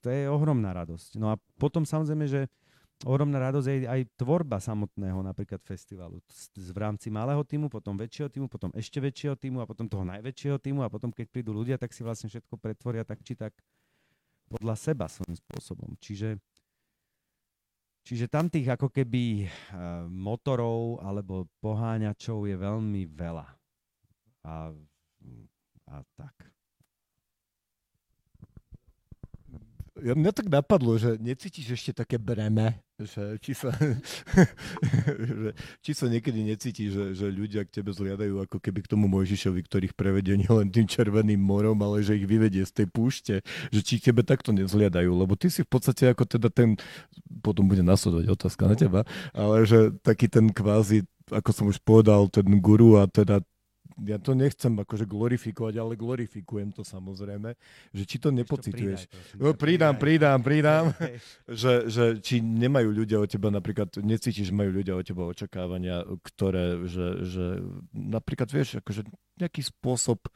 to 0.00 0.08
je 0.08 0.28
ohromná 0.28 0.72
radosť. 0.76 1.16
No 1.16 1.32
a 1.32 1.40
potom 1.56 1.82
samozrejme, 1.86 2.26
že 2.28 2.50
ohromná 3.02 3.42
radosť 3.42 3.66
je 3.66 3.76
aj 3.90 4.00
tvorba 4.14 4.62
samotného 4.62 5.18
napríklad 5.26 5.58
festivalu. 5.62 6.22
V 6.54 6.78
rámci 6.78 7.10
malého 7.10 7.42
týmu, 7.42 7.66
potom 7.66 7.98
väčšieho 7.98 8.30
týmu, 8.30 8.46
potom 8.46 8.70
ešte 8.74 9.02
väčšieho 9.02 9.34
týmu 9.34 9.58
a 9.62 9.66
potom 9.66 9.90
toho 9.90 10.06
najväčšieho 10.06 10.58
týmu 10.62 10.86
a 10.86 10.92
potom 10.92 11.10
keď 11.10 11.26
prídu 11.30 11.50
ľudia, 11.50 11.76
tak 11.78 11.90
si 11.90 12.06
vlastne 12.06 12.30
všetko 12.30 12.54
pretvoria 12.58 13.02
tak 13.02 13.22
či 13.26 13.34
tak 13.34 13.54
podľa 14.46 14.76
seba 14.76 15.08
svojím 15.08 15.36
spôsobom. 15.40 15.90
Čiže, 15.98 16.38
čiže 18.04 18.26
tam 18.28 18.52
tých 18.52 18.68
ako 18.70 18.92
keby 18.92 19.48
uh, 19.48 20.06
motorov 20.06 21.00
alebo 21.00 21.48
poháňačov 21.64 22.46
je 22.46 22.56
veľmi 22.60 23.02
veľa. 23.10 23.46
A, 24.42 24.74
a 25.88 25.96
tak. 26.18 26.51
Ja, 30.02 30.14
mňa 30.18 30.32
tak 30.34 30.50
napadlo, 30.50 30.98
že 30.98 31.14
necítiš 31.22 31.78
ešte 31.78 31.92
také 32.02 32.18
breme, 32.18 32.82
že 32.98 33.38
či 33.38 33.54
sa, 33.54 33.70
že, 35.42 35.50
či 35.80 35.92
sa 35.94 36.06
niekedy 36.10 36.42
necítiš, 36.42 36.90
že, 36.90 37.04
že 37.14 37.26
ľudia 37.30 37.62
k 37.62 37.80
tebe 37.80 37.94
zliadajú 37.94 38.42
ako 38.42 38.58
keby 38.58 38.82
k 38.82 38.90
tomu 38.90 39.06
Mojžišovi, 39.06 39.62
ktorých 39.62 39.94
prevedie 39.94 40.34
nielen 40.34 40.74
tým 40.74 40.90
červeným 40.90 41.38
morom, 41.38 41.78
ale 41.86 42.02
že 42.02 42.18
ich 42.18 42.26
vyvedie 42.26 42.66
z 42.66 42.82
tej 42.82 42.86
púšte, 42.90 43.34
že 43.70 43.80
či 43.80 44.02
k 44.02 44.10
tebe 44.10 44.26
takto 44.26 44.50
nezliadajú, 44.50 45.10
lebo 45.14 45.38
ty 45.38 45.46
si 45.48 45.62
v 45.62 45.70
podstate 45.70 46.10
ako 46.10 46.26
teda 46.26 46.50
ten, 46.50 46.74
potom 47.40 47.70
bude 47.70 47.86
nasledovať 47.86 48.26
otázka 48.34 48.62
na 48.66 48.76
teba, 48.76 49.00
ale 49.30 49.62
že 49.64 49.94
taký 50.02 50.26
ten 50.26 50.50
kvázi, 50.50 51.06
ako 51.30 51.50
som 51.54 51.64
už 51.70 51.78
povedal, 51.86 52.26
ten 52.26 52.46
guru 52.58 52.98
a 52.98 53.06
teda 53.06 53.40
ja 54.06 54.18
to 54.18 54.34
nechcem 54.34 54.74
akože 54.74 55.06
glorifikovať, 55.06 55.74
ale 55.78 55.98
glorifikujem 55.98 56.74
to 56.74 56.82
samozrejme, 56.82 57.54
že 57.94 58.02
či 58.06 58.16
to 58.18 58.34
nepocituješ. 58.34 59.06
No, 59.38 59.54
pridám, 59.54 59.96
pridám, 59.98 60.42
pridám, 60.42 60.92
že, 61.62 61.86
že 61.88 62.04
či 62.18 62.42
nemajú 62.42 62.90
ľudia 62.90 63.22
o 63.22 63.26
teba 63.26 63.48
napríklad, 63.48 63.94
necítiš, 64.02 64.50
že 64.50 64.54
majú 64.54 64.82
ľudia 64.82 64.98
o 64.98 65.02
teba 65.02 65.26
očakávania, 65.28 66.02
ktoré, 66.22 66.84
že, 66.86 67.06
že 67.26 67.44
napríklad 67.94 68.50
vieš, 68.50 68.82
akože 68.82 69.06
nejaký 69.40 69.64
spôsob, 69.64 70.28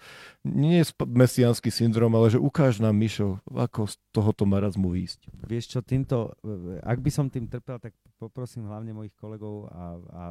nie 0.42 0.80
je 0.80 0.90
mesiánsky 1.04 1.68
syndrom, 1.68 2.10
ale 2.16 2.32
že 2.32 2.40
ukáž 2.40 2.80
nám, 2.80 2.96
Mišo, 2.96 3.38
ako 3.46 3.86
z 3.86 3.94
tohoto 4.10 4.48
marazmu 4.48 4.88
výjsť. 4.88 5.30
Vieš 5.46 5.64
čo, 5.76 5.80
týmto, 5.84 6.32
ak 6.80 6.98
by 7.04 7.10
som 7.12 7.28
tým 7.28 7.46
trpel, 7.46 7.76
tak 7.76 7.92
poprosím 8.16 8.66
hlavne 8.66 8.96
mojich 8.96 9.14
kolegov 9.14 9.68
a, 9.68 9.84
a 10.10 10.22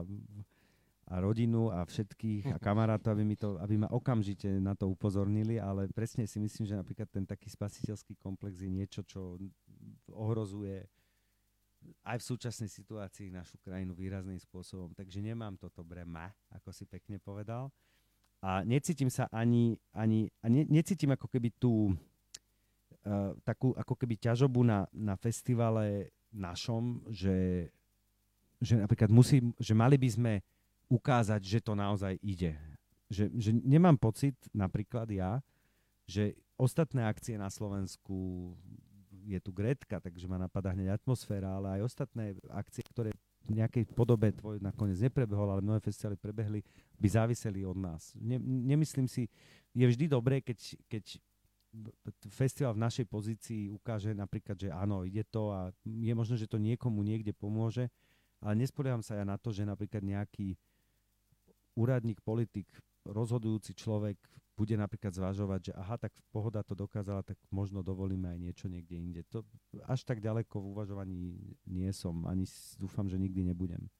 a 1.05 1.21
rodinu 1.21 1.69
a 1.69 1.85
všetkých 1.85 2.55
a 2.55 2.57
kamarátov, 2.65 3.13
aby, 3.13 3.23
mi 3.23 3.37
to, 3.37 3.61
aby 3.61 3.77
ma 3.77 3.89
okamžite 3.93 4.49
na 4.57 4.73
to 4.73 4.89
upozornili, 4.89 5.61
ale 5.61 5.85
presne 5.93 6.25
si 6.25 6.41
myslím, 6.41 6.65
že 6.65 6.75
napríklad 6.75 7.09
ten 7.13 7.25
taký 7.25 7.49
spasiteľský 7.49 8.17
komplex 8.17 8.57
je 8.61 8.71
niečo, 8.73 9.05
čo 9.05 9.37
ohrozuje 10.09 10.81
aj 12.01 12.17
v 12.17 12.27
súčasnej 12.33 12.69
situácii 12.69 13.29
našu 13.29 13.61
krajinu 13.61 13.93
výrazným 13.93 14.41
spôsobom. 14.41 14.97
Takže 14.97 15.21
nemám 15.21 15.53
toto 15.53 15.85
brema, 15.85 16.33
ako 16.49 16.73
si 16.73 16.89
pekne 16.89 17.21
povedal. 17.21 17.69
A 18.41 18.65
necítim 18.65 19.09
sa 19.09 19.29
ani, 19.29 19.77
ani 19.93 20.29
a 20.41 20.49
ne, 20.49 20.65
necítim 20.65 21.13
ako 21.13 21.29
keby 21.29 21.53
tú 21.61 21.93
uh, 21.93 23.33
takú 23.45 23.73
ako 23.77 23.93
keby 23.93 24.17
ťažobu 24.17 24.65
na, 24.65 24.89
na 24.93 25.13
festivale 25.17 26.13
našom, 26.33 27.05
že, 27.13 27.69
že 28.57 28.81
napríklad 28.81 29.09
musí, 29.13 29.41
že 29.61 29.73
mali 29.77 29.97
by 29.97 30.09
sme 30.09 30.33
ukázať, 30.89 31.41
že 31.41 31.59
to 31.61 31.73
naozaj 31.73 32.17
ide. 32.21 32.55
Že, 33.09 33.29
že 33.37 33.51
nemám 33.53 33.97
pocit, 33.97 34.35
napríklad 34.51 35.05
ja, 35.13 35.41
že 36.05 36.37
ostatné 36.57 37.05
akcie 37.05 37.37
na 37.37 37.49
Slovensku, 37.49 38.53
je 39.25 39.39
tu 39.41 39.49
Gretka, 39.49 39.97
takže 39.97 40.29
ma 40.29 40.37
napadá 40.37 40.71
hneď 40.71 41.01
atmosféra, 41.01 41.57
ale 41.57 41.81
aj 41.81 41.81
ostatné 41.89 42.37
akcie, 42.53 42.85
ktoré 42.85 43.09
v 43.45 43.61
nejakej 43.61 43.89
podobe 43.93 44.33
tvoj 44.33 44.57
nakoniec 44.57 44.97
neprebehol, 45.01 45.49
ale 45.49 45.61
mnohé 45.61 45.81
festivaly 45.81 46.17
prebehli, 46.17 46.65
by 46.97 47.07
záviseli 47.09 47.61
od 47.61 47.77
nás. 47.77 48.13
Ne, 48.17 48.41
nemyslím 48.41 49.05
si, 49.05 49.29
je 49.73 49.85
vždy 49.85 50.09
dobré, 50.09 50.41
keď, 50.41 50.77
keď 50.89 51.21
festival 52.31 52.73
v 52.73 52.83
našej 52.85 53.05
pozícii 53.05 53.61
ukáže 53.69 54.13
napríklad, 54.17 54.57
že 54.57 54.69
áno, 54.73 55.05
ide 55.05 55.21
to 55.27 55.53
a 55.53 55.69
je 55.85 56.13
možno, 56.15 56.37
že 56.39 56.49
to 56.49 56.57
niekomu 56.57 57.05
niekde 57.05 57.35
pomôže, 57.35 57.89
ale 58.41 58.57
nespolieham 58.57 59.05
sa 59.05 59.17
ja 59.17 59.25
na 59.27 59.37
to, 59.37 59.53
že 59.53 59.65
napríklad 59.67 60.01
nejaký 60.01 60.57
úradník, 61.75 62.23
politik, 62.23 62.71
rozhodujúci 63.05 63.77
človek 63.77 64.17
bude 64.55 64.79
napríklad 64.79 65.11
zvažovať, 65.11 65.59
že 65.69 65.73
aha, 65.75 65.99
tak 65.99 66.15
pohoda 66.31 66.63
to 66.63 66.71
dokázala, 66.71 67.19
tak 67.21 67.35
možno 67.51 67.83
dovolíme 67.83 68.31
aj 68.31 68.39
niečo 68.39 68.65
niekde 68.71 68.95
inde. 68.95 69.21
To 69.27 69.43
až 69.83 70.07
tak 70.07 70.23
ďaleko 70.23 70.63
v 70.63 70.65
uvažovaní 70.71 71.19
nie 71.67 71.91
som, 71.91 72.23
ani 72.23 72.47
dúfam, 72.79 73.05
že 73.11 73.19
nikdy 73.19 73.51
nebudem. 73.51 73.91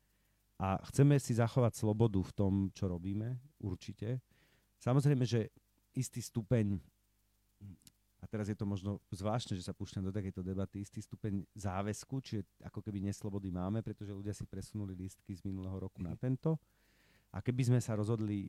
A 0.55 0.79
chceme 0.87 1.19
si 1.19 1.35
zachovať 1.35 1.75
slobodu 1.75 2.23
v 2.23 2.31
tom, 2.31 2.53
čo 2.71 2.87
robíme, 2.87 3.35
určite. 3.59 4.23
Samozrejme, 4.79 5.27
že 5.27 5.51
istý 5.91 6.23
stupeň, 6.23 6.79
a 8.23 8.25
teraz 8.31 8.47
je 8.47 8.55
to 8.55 8.63
možno 8.63 9.03
zvláštne, 9.11 9.59
že 9.59 9.67
sa 9.67 9.75
púšťam 9.75 10.07
do 10.07 10.15
takejto 10.15 10.39
debaty, 10.39 10.79
istý 10.79 11.03
stupeň 11.03 11.43
záväzku, 11.51 12.23
čiže 12.23 12.47
ako 12.63 12.79
keby 12.79 13.03
neslobody 13.03 13.51
máme, 13.51 13.83
pretože 13.83 14.15
ľudia 14.15 14.31
si 14.31 14.47
presunuli 14.47 14.95
lístky 14.95 15.35
z 15.35 15.43
minulého 15.43 15.75
roku 15.75 15.99
na 15.99 16.15
tento 16.15 16.55
a 17.35 17.43
keby 17.43 17.67
sme 17.67 17.79
sa 17.83 17.99
rozhodli, 17.99 18.47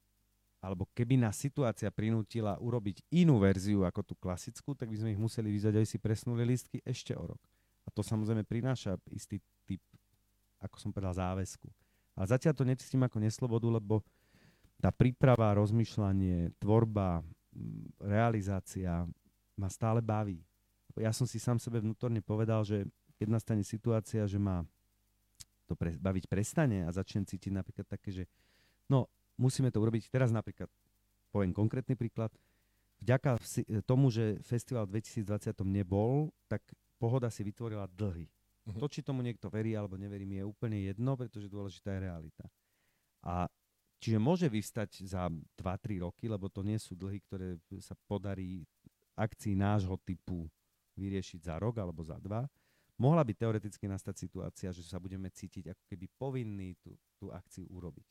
alebo 0.62 0.86
keby 0.94 1.18
nás 1.18 1.34
situácia 1.34 1.90
prinútila 1.90 2.54
urobiť 2.62 3.02
inú 3.10 3.42
verziu 3.42 3.82
ako 3.82 4.00
tú 4.06 4.14
klasickú, 4.14 4.78
tak 4.78 4.86
by 4.94 5.02
sme 5.02 5.10
ich 5.12 5.20
museli 5.20 5.50
vyzať, 5.50 5.74
aby 5.74 5.86
si 5.86 5.98
presnuli 5.98 6.46
listky 6.46 6.78
ešte 6.86 7.18
o 7.18 7.34
rok. 7.34 7.42
A 7.82 7.90
to 7.90 8.06
samozrejme 8.06 8.46
prináša 8.46 8.94
istý 9.10 9.42
typ, 9.66 9.82
ako 10.62 10.78
som 10.78 10.90
povedal, 10.94 11.18
záväzku. 11.18 11.66
Ale 12.14 12.26
zatiaľ 12.30 12.54
to 12.54 12.64
necítim 12.64 13.02
ako 13.02 13.18
neslobodu, 13.18 13.66
lebo 13.66 14.06
tá 14.78 14.94
príprava, 14.94 15.50
rozmýšľanie, 15.58 16.54
tvorba, 16.62 17.26
realizácia 17.98 19.02
ma 19.58 19.68
stále 19.72 19.98
baví. 19.98 20.40
Ja 20.96 21.12
som 21.12 21.28
si 21.28 21.36
sám 21.36 21.60
sebe 21.60 21.82
vnútorne 21.82 22.24
povedal, 22.24 22.64
že 22.64 22.88
keď 23.20 23.28
nastane 23.28 23.64
situácia, 23.64 24.24
že 24.24 24.40
ma 24.40 24.64
to 25.66 25.74
pre, 25.74 25.98
baviť 25.98 26.24
prestane 26.30 26.86
a 26.86 26.94
začnem 26.94 27.26
cítiť 27.26 27.52
napríklad 27.52 27.88
také, 27.88 28.12
že 28.12 28.24
No, 28.86 29.10
musíme 29.38 29.70
to 29.74 29.82
urobiť. 29.82 30.08
Teraz 30.08 30.30
napríklad, 30.30 30.70
poviem 31.34 31.52
konkrétny 31.52 31.98
príklad, 31.98 32.30
vďaka 33.02 33.38
tomu, 33.84 34.08
že 34.08 34.40
festival 34.46 34.86
v 34.88 35.02
2020 35.02 35.52
nebol, 35.66 36.32
tak 36.46 36.62
Pohoda 36.96 37.28
si 37.28 37.44
vytvorila 37.44 37.84
dlhy. 37.92 38.24
Uh-huh. 38.66 38.80
To, 38.80 38.88
či 38.88 39.04
tomu 39.04 39.20
niekto 39.20 39.52
verí 39.52 39.76
alebo 39.76 40.00
neverí, 40.00 40.24
mi 40.24 40.40
je 40.40 40.48
úplne 40.48 40.80
jedno, 40.80 41.12
pretože 41.14 41.52
dôležitá 41.52 41.92
je 41.92 42.00
realita. 42.08 42.44
A 43.20 43.44
čiže 44.00 44.16
môže 44.16 44.48
vyvstať 44.48 45.04
za 45.04 45.28
2-3 45.60 46.00
roky, 46.02 46.24
lebo 46.26 46.48
to 46.48 46.64
nie 46.64 46.80
sú 46.80 46.96
dlhy, 46.96 47.20
ktoré 47.28 47.60
sa 47.84 47.92
podarí 48.08 48.64
akcii 49.16 49.56
nášho 49.56 49.96
typu 50.04 50.48
vyriešiť 50.96 51.52
za 51.52 51.60
rok 51.60 51.76
alebo 51.76 52.00
za 52.00 52.16
dva. 52.16 52.48
Mohla 52.96 53.28
by 53.28 53.32
teoreticky 53.36 53.84
nastať 53.84 54.16
situácia, 54.16 54.72
že 54.72 54.80
sa 54.80 54.96
budeme 54.96 55.28
cítiť 55.28 55.68
ako 55.68 55.84
keby 55.84 56.06
povinní 56.16 56.80
tú, 56.80 56.96
tú 57.20 57.28
akciu 57.28 57.68
urobiť. 57.68 58.08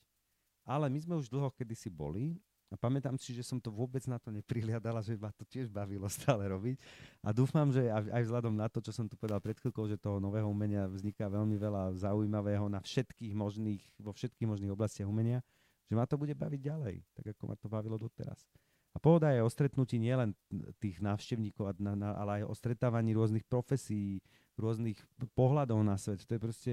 Ale 0.65 0.89
my 0.89 0.99
sme 0.99 1.13
už 1.21 1.29
dlho 1.29 1.53
kedysi 1.53 1.93
boli 1.93 2.35
a 2.73 2.75
pamätám 2.75 3.13
si, 3.21 3.31
že 3.31 3.45
som 3.45 3.61
to 3.61 3.69
vôbec 3.69 4.01
na 4.09 4.17
to 4.17 4.33
neprihliadala, 4.33 4.99
že 5.05 5.13
ma 5.15 5.29
to 5.29 5.45
tiež 5.45 5.69
bavilo 5.69 6.09
stále 6.09 6.49
robiť. 6.49 6.81
A 7.21 7.29
dúfam, 7.29 7.69
že 7.69 7.85
aj 7.93 8.25
vzhľadom 8.25 8.57
na 8.57 8.65
to, 8.65 8.81
čo 8.81 8.89
som 8.89 9.05
tu 9.05 9.13
povedal 9.13 9.37
pred 9.37 9.55
chvíľkou, 9.55 9.85
že 9.85 10.01
toho 10.01 10.17
nového 10.17 10.49
umenia 10.49 10.89
vzniká 10.89 11.29
veľmi 11.29 11.55
veľa 11.61 11.93
zaujímavého 12.01 12.65
na 12.65 12.81
všetkých 12.81 13.37
možných, 13.37 13.85
vo 14.01 14.09
všetkých 14.11 14.49
možných 14.49 14.73
oblastiach 14.73 15.05
umenia, 15.05 15.45
že 15.85 15.93
ma 15.93 16.09
to 16.09 16.17
bude 16.17 16.33
baviť 16.33 16.61
ďalej, 16.65 16.95
tak 17.13 17.37
ako 17.37 17.43
ma 17.45 17.55
to 17.55 17.69
bavilo 17.69 18.01
doteraz. 18.01 18.49
A 18.95 18.97
pohoda 18.97 19.29
je 19.29 19.43
o 19.43 19.51
stretnutí 19.51 19.99
nielen 19.99 20.33
tých 20.79 21.03
návštevníkov, 21.03 21.77
ale 21.77 22.41
aj 22.41 22.43
o 22.47 22.55
stretávaní 22.55 23.11
rôznych 23.13 23.43
profesí, 23.43 24.23
rôznych 24.55 24.97
pohľadov 25.35 25.83
na 25.83 25.99
svet. 25.99 26.23
To 26.23 26.33
je 26.33 26.41
proste 26.41 26.71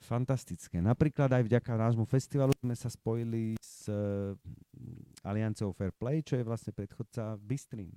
fantastické. 0.00 0.78
Napríklad 0.78 1.30
aj 1.32 1.42
vďaka 1.46 1.72
nášmu 1.74 2.06
festivalu 2.06 2.54
sme 2.62 2.74
sa 2.74 2.88
spojili 2.88 3.58
s 3.58 3.90
uh, 3.90 4.34
Alianciou 5.26 5.74
Fair 5.74 5.92
Play, 5.94 6.22
čo 6.22 6.38
je 6.38 6.46
vlastne 6.46 6.72
predchodca 6.72 7.36
Bystrin. 7.38 7.90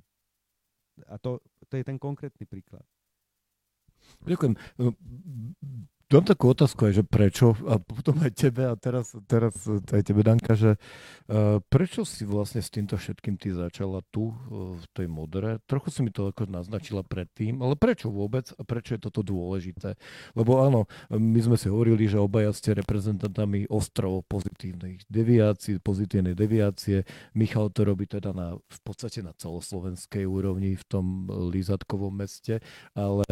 A 1.08 1.18
to, 1.18 1.40
to 1.70 1.78
je 1.78 1.84
ten 1.86 1.98
konkrétny 1.98 2.46
príklad. 2.46 2.84
Ďakujem. 4.26 4.58
Dám 6.12 6.28
takú 6.28 6.52
otázku 6.52 6.92
aj, 6.92 6.94
že 7.00 7.04
prečo, 7.08 7.56
a 7.72 7.80
potom 7.80 8.20
aj 8.20 8.36
tebe, 8.36 8.68
a 8.68 8.76
teraz, 8.76 9.16
teraz 9.32 9.56
aj 9.64 10.04
tebe, 10.04 10.28
Danka, 10.28 10.60
že 10.60 10.76
uh, 10.76 11.64
prečo 11.72 12.04
si 12.04 12.28
vlastne 12.28 12.60
s 12.60 12.68
týmto 12.68 13.00
všetkým 13.00 13.40
ty 13.40 13.56
začala 13.56 14.04
tu, 14.12 14.36
uh, 14.36 14.76
v 14.76 14.86
tej 14.92 15.08
modere? 15.08 15.64
Trochu 15.72 15.88
si 15.88 16.00
mi 16.04 16.12
to 16.12 16.28
ako 16.28 16.52
naznačila 16.52 17.08
predtým, 17.08 17.64
ale 17.64 17.80
prečo 17.80 18.12
vôbec 18.12 18.52
a 18.60 18.62
prečo 18.68 19.00
je 19.00 19.08
toto 19.08 19.24
dôležité? 19.24 19.96
Lebo 20.36 20.60
áno, 20.60 20.84
my 21.16 21.40
sme 21.48 21.56
si 21.56 21.72
hovorili, 21.72 22.12
že 22.12 22.20
obaja 22.20 22.52
ste 22.52 22.76
reprezentantami 22.76 23.72
ostrovov 23.72 24.28
pozitívnych 24.28 25.08
deviácií, 25.08 25.80
pozitívnej 25.80 26.36
deviácie. 26.36 27.08
Michal 27.40 27.72
to 27.72 27.88
robí 27.88 28.04
teda 28.04 28.36
na, 28.36 28.60
v 28.60 28.80
podstate 28.84 29.24
na 29.24 29.32
celoslovenskej 29.32 30.28
úrovni 30.28 30.76
v 30.76 30.84
tom 30.92 31.32
Lízatkovom 31.56 32.12
meste, 32.12 32.60
ale... 32.92 33.24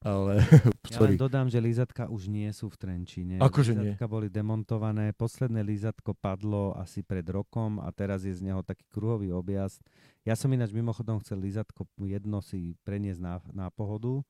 ale 0.00 0.40
ja 0.96 0.98
len 1.04 1.20
dodám, 1.20 1.52
že 1.52 1.60
Lízatka 1.60 2.08
už 2.08 2.21
už 2.22 2.30
nie 2.30 2.46
sú 2.54 2.70
v 2.70 2.78
Trenčíne. 2.78 3.42
Akože 3.42 3.74
nie? 3.74 3.98
boli 4.06 4.30
demontované, 4.30 5.10
posledné 5.10 5.66
lízatko 5.66 6.14
padlo 6.14 6.70
asi 6.78 7.02
pred 7.02 7.26
rokom 7.26 7.82
a 7.82 7.90
teraz 7.90 8.22
je 8.22 8.30
z 8.30 8.46
neho 8.46 8.62
taký 8.62 8.86
kruhový 8.86 9.34
objazd. 9.34 9.82
Ja 10.22 10.38
som 10.38 10.54
ináč 10.54 10.70
mimochodom 10.70 11.18
chcel 11.18 11.42
lízatko 11.42 11.82
jedno 12.06 12.38
si 12.38 12.78
preniesť 12.86 13.18
na, 13.18 13.42
na 13.50 13.66
pohodu. 13.74 14.22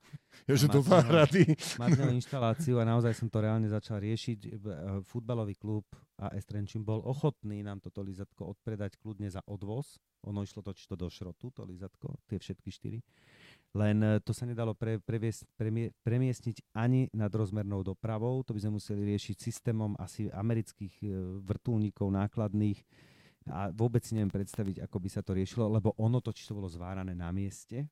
že 0.48 0.72
do 0.72 0.80
záhrady. 0.80 1.52
Mať 1.76 2.00
inštaláciu 2.16 2.80
a 2.80 2.88
naozaj 2.88 3.12
som 3.12 3.28
to 3.28 3.44
reálne 3.44 3.68
začal 3.68 4.00
riešiť. 4.00 4.38
E, 4.40 4.50
futbalový 5.04 5.52
klub 5.60 5.84
AS 6.16 6.48
Trenčín 6.48 6.80
bol 6.80 7.04
ochotný 7.04 7.60
nám 7.60 7.84
toto 7.84 8.00
lízatko 8.00 8.56
odpredať 8.56 8.96
kľudne 8.96 9.28
za 9.28 9.44
odvoz. 9.44 10.00
Ono 10.24 10.40
išlo 10.40 10.64
totiž 10.64 10.88
to 10.88 10.96
do 10.96 11.12
šrotu, 11.12 11.52
to 11.52 11.60
lízatko, 11.60 12.16
tie 12.24 12.40
všetky 12.40 12.72
štyri 12.72 13.04
len 13.72 13.96
e, 14.04 14.20
to 14.20 14.36
sa 14.36 14.44
nedalo 14.44 14.76
pre, 14.76 15.00
previesť, 15.00 15.48
premie, 15.56 15.88
premiestniť 16.04 16.76
ani 16.76 17.08
nad 17.16 17.32
rozmernou 17.32 17.80
dopravou, 17.80 18.44
to 18.44 18.52
by 18.52 18.60
sme 18.60 18.76
museli 18.76 19.02
riešiť 19.16 19.36
systémom 19.40 19.96
asi 19.96 20.28
amerických 20.28 20.94
e, 21.00 21.06
vrtulníkov 21.40 22.12
nákladných 22.12 22.78
a 23.48 23.72
vôbec 23.74 24.04
si 24.04 24.14
neviem 24.14 24.30
predstaviť, 24.30 24.84
ako 24.86 24.96
by 25.02 25.08
sa 25.08 25.24
to 25.24 25.34
riešilo, 25.34 25.66
lebo 25.66 25.96
ono 25.98 26.20
to 26.22 26.30
čisto 26.30 26.54
bolo 26.54 26.70
zvárané 26.70 27.16
na 27.16 27.32
mieste. 27.34 27.88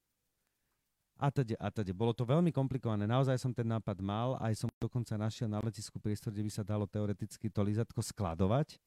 A 1.20 1.28
teda, 1.28 1.52
a 1.60 1.68
teda. 1.68 1.92
Bolo 1.92 2.16
to 2.16 2.24
veľmi 2.24 2.48
komplikované. 2.48 3.04
Naozaj 3.04 3.36
som 3.36 3.52
ten 3.52 3.68
nápad 3.68 4.00
mal, 4.00 4.40
aj 4.40 4.64
som 4.64 4.68
dokonca 4.80 5.20
našiel 5.20 5.52
na 5.52 5.60
letisku 5.60 6.00
priestor, 6.00 6.32
kde 6.32 6.48
by 6.48 6.52
sa 6.54 6.64
dalo 6.64 6.88
teoreticky 6.88 7.52
to 7.52 7.60
lízatko 7.60 8.00
skladovať 8.00 8.80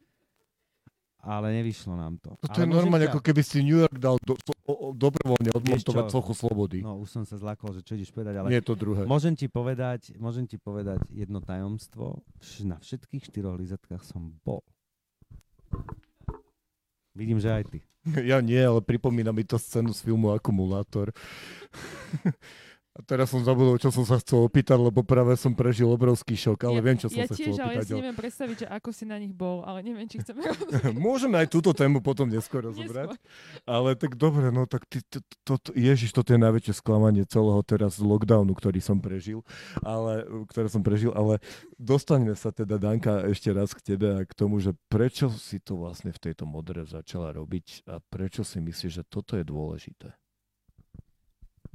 ale 1.24 1.56
nevyšlo 1.56 1.96
nám 1.96 2.20
to. 2.20 2.36
To 2.44 2.60
je 2.60 2.68
normálne, 2.68 3.08
ťa... 3.08 3.16
ako 3.16 3.22
keby 3.24 3.42
si 3.42 3.64
New 3.64 3.80
York 3.80 3.96
dal 3.96 4.20
do, 4.28 4.36
o, 4.64 4.74
o, 4.74 4.88
dobrovoľne 4.96 5.52
odmontovať 5.52 6.06
čo? 6.08 6.14
sochu 6.14 6.34
slobody. 6.34 6.80
No, 6.84 7.00
už 7.00 7.10
som 7.12 7.24
sa 7.24 7.36
zlakol, 7.36 7.76
že 7.76 7.82
čo 7.84 7.96
ideš 7.96 8.12
povedať, 8.12 8.40
ale 8.40 8.48
Nie 8.52 8.60
je 8.64 8.68
to 8.68 8.76
druhé. 8.80 9.04
môžem 9.04 9.36
ti 9.36 9.48
povedať, 9.48 10.16
môžem 10.18 10.48
ti 10.48 10.56
povedať 10.56 11.04
jedno 11.12 11.44
tajomstvo. 11.44 12.24
Na 12.64 12.80
všetkých 12.80 13.28
štyroch 13.28 13.60
lizatkách 13.60 14.04
som 14.04 14.36
bol. 14.44 14.64
Vidím, 17.14 17.38
že 17.38 17.52
aj 17.52 17.64
ty. 17.70 17.80
Ja 18.28 18.44
nie, 18.44 18.60
ale 18.60 18.84
pripomína 18.84 19.32
mi 19.32 19.48
to 19.48 19.56
scénu 19.56 19.96
z 19.96 20.04
filmu 20.04 20.36
Akumulátor. 20.36 21.16
A 22.94 23.02
teraz 23.02 23.34
som 23.34 23.42
zabudol, 23.42 23.82
čo 23.82 23.90
som 23.90 24.06
sa 24.06 24.22
chcel 24.22 24.46
opýtať, 24.46 24.78
lebo 24.78 25.02
práve 25.02 25.34
som 25.34 25.58
prežil 25.58 25.90
obrovský 25.90 26.38
šok, 26.38 26.70
ale 26.70 26.78
ja, 26.78 26.86
viem, 26.86 26.98
čo 27.02 27.10
som 27.10 27.18
ja 27.18 27.26
sa 27.26 27.34
tiež, 27.34 27.58
chcel 27.58 27.66
ale 27.66 27.74
ja 27.74 27.82
opýtať. 27.82 27.90
si 27.90 27.98
neviem 27.98 28.18
predstaviť, 28.22 28.56
že 28.62 28.68
ako 28.70 28.90
si 28.94 29.04
na 29.10 29.18
nich 29.18 29.34
bol, 29.34 29.66
ale 29.66 29.82
neviem, 29.82 30.06
či 30.06 30.22
chceme 30.22 30.46
Môžeme 31.10 31.42
aj 31.42 31.50
túto 31.50 31.74
tému 31.74 32.06
potom 32.06 32.30
neskôr 32.30 32.62
rozobrať. 32.62 33.18
Ale 33.66 33.98
tak 33.98 34.14
dobre, 34.14 34.54
no 34.54 34.70
tak 34.70 34.86
ty, 34.86 35.02
to, 35.10 35.26
to, 35.42 35.54
to, 35.58 35.70
ježiš, 35.74 36.14
toto 36.14 36.38
je 36.38 36.40
najväčšie 36.46 36.74
sklamanie 36.78 37.26
celého 37.26 37.66
teraz 37.66 37.98
lockdownu, 37.98 38.54
ktorý 38.54 38.78
som 38.78 39.02
prežil, 39.02 39.42
ale, 39.82 40.30
ktoré 40.54 40.70
som 40.70 40.86
prežil, 40.86 41.10
ale 41.18 41.42
dostaňme 41.82 42.38
sa 42.38 42.54
teda, 42.54 42.78
Danka, 42.78 43.26
ešte 43.26 43.50
raz 43.50 43.74
k 43.74 43.98
tebe 43.98 44.22
a 44.22 44.22
k 44.22 44.38
tomu, 44.38 44.62
že 44.62 44.78
prečo 44.94 45.34
si 45.34 45.58
to 45.58 45.82
vlastne 45.82 46.14
v 46.14 46.30
tejto 46.30 46.46
modre 46.46 46.86
začala 46.86 47.34
robiť 47.34 47.90
a 47.90 47.98
prečo 47.98 48.46
si 48.46 48.62
myslíš, 48.62 49.02
že 49.02 49.04
toto 49.10 49.34
je 49.34 49.42
dôležité? 49.42 50.14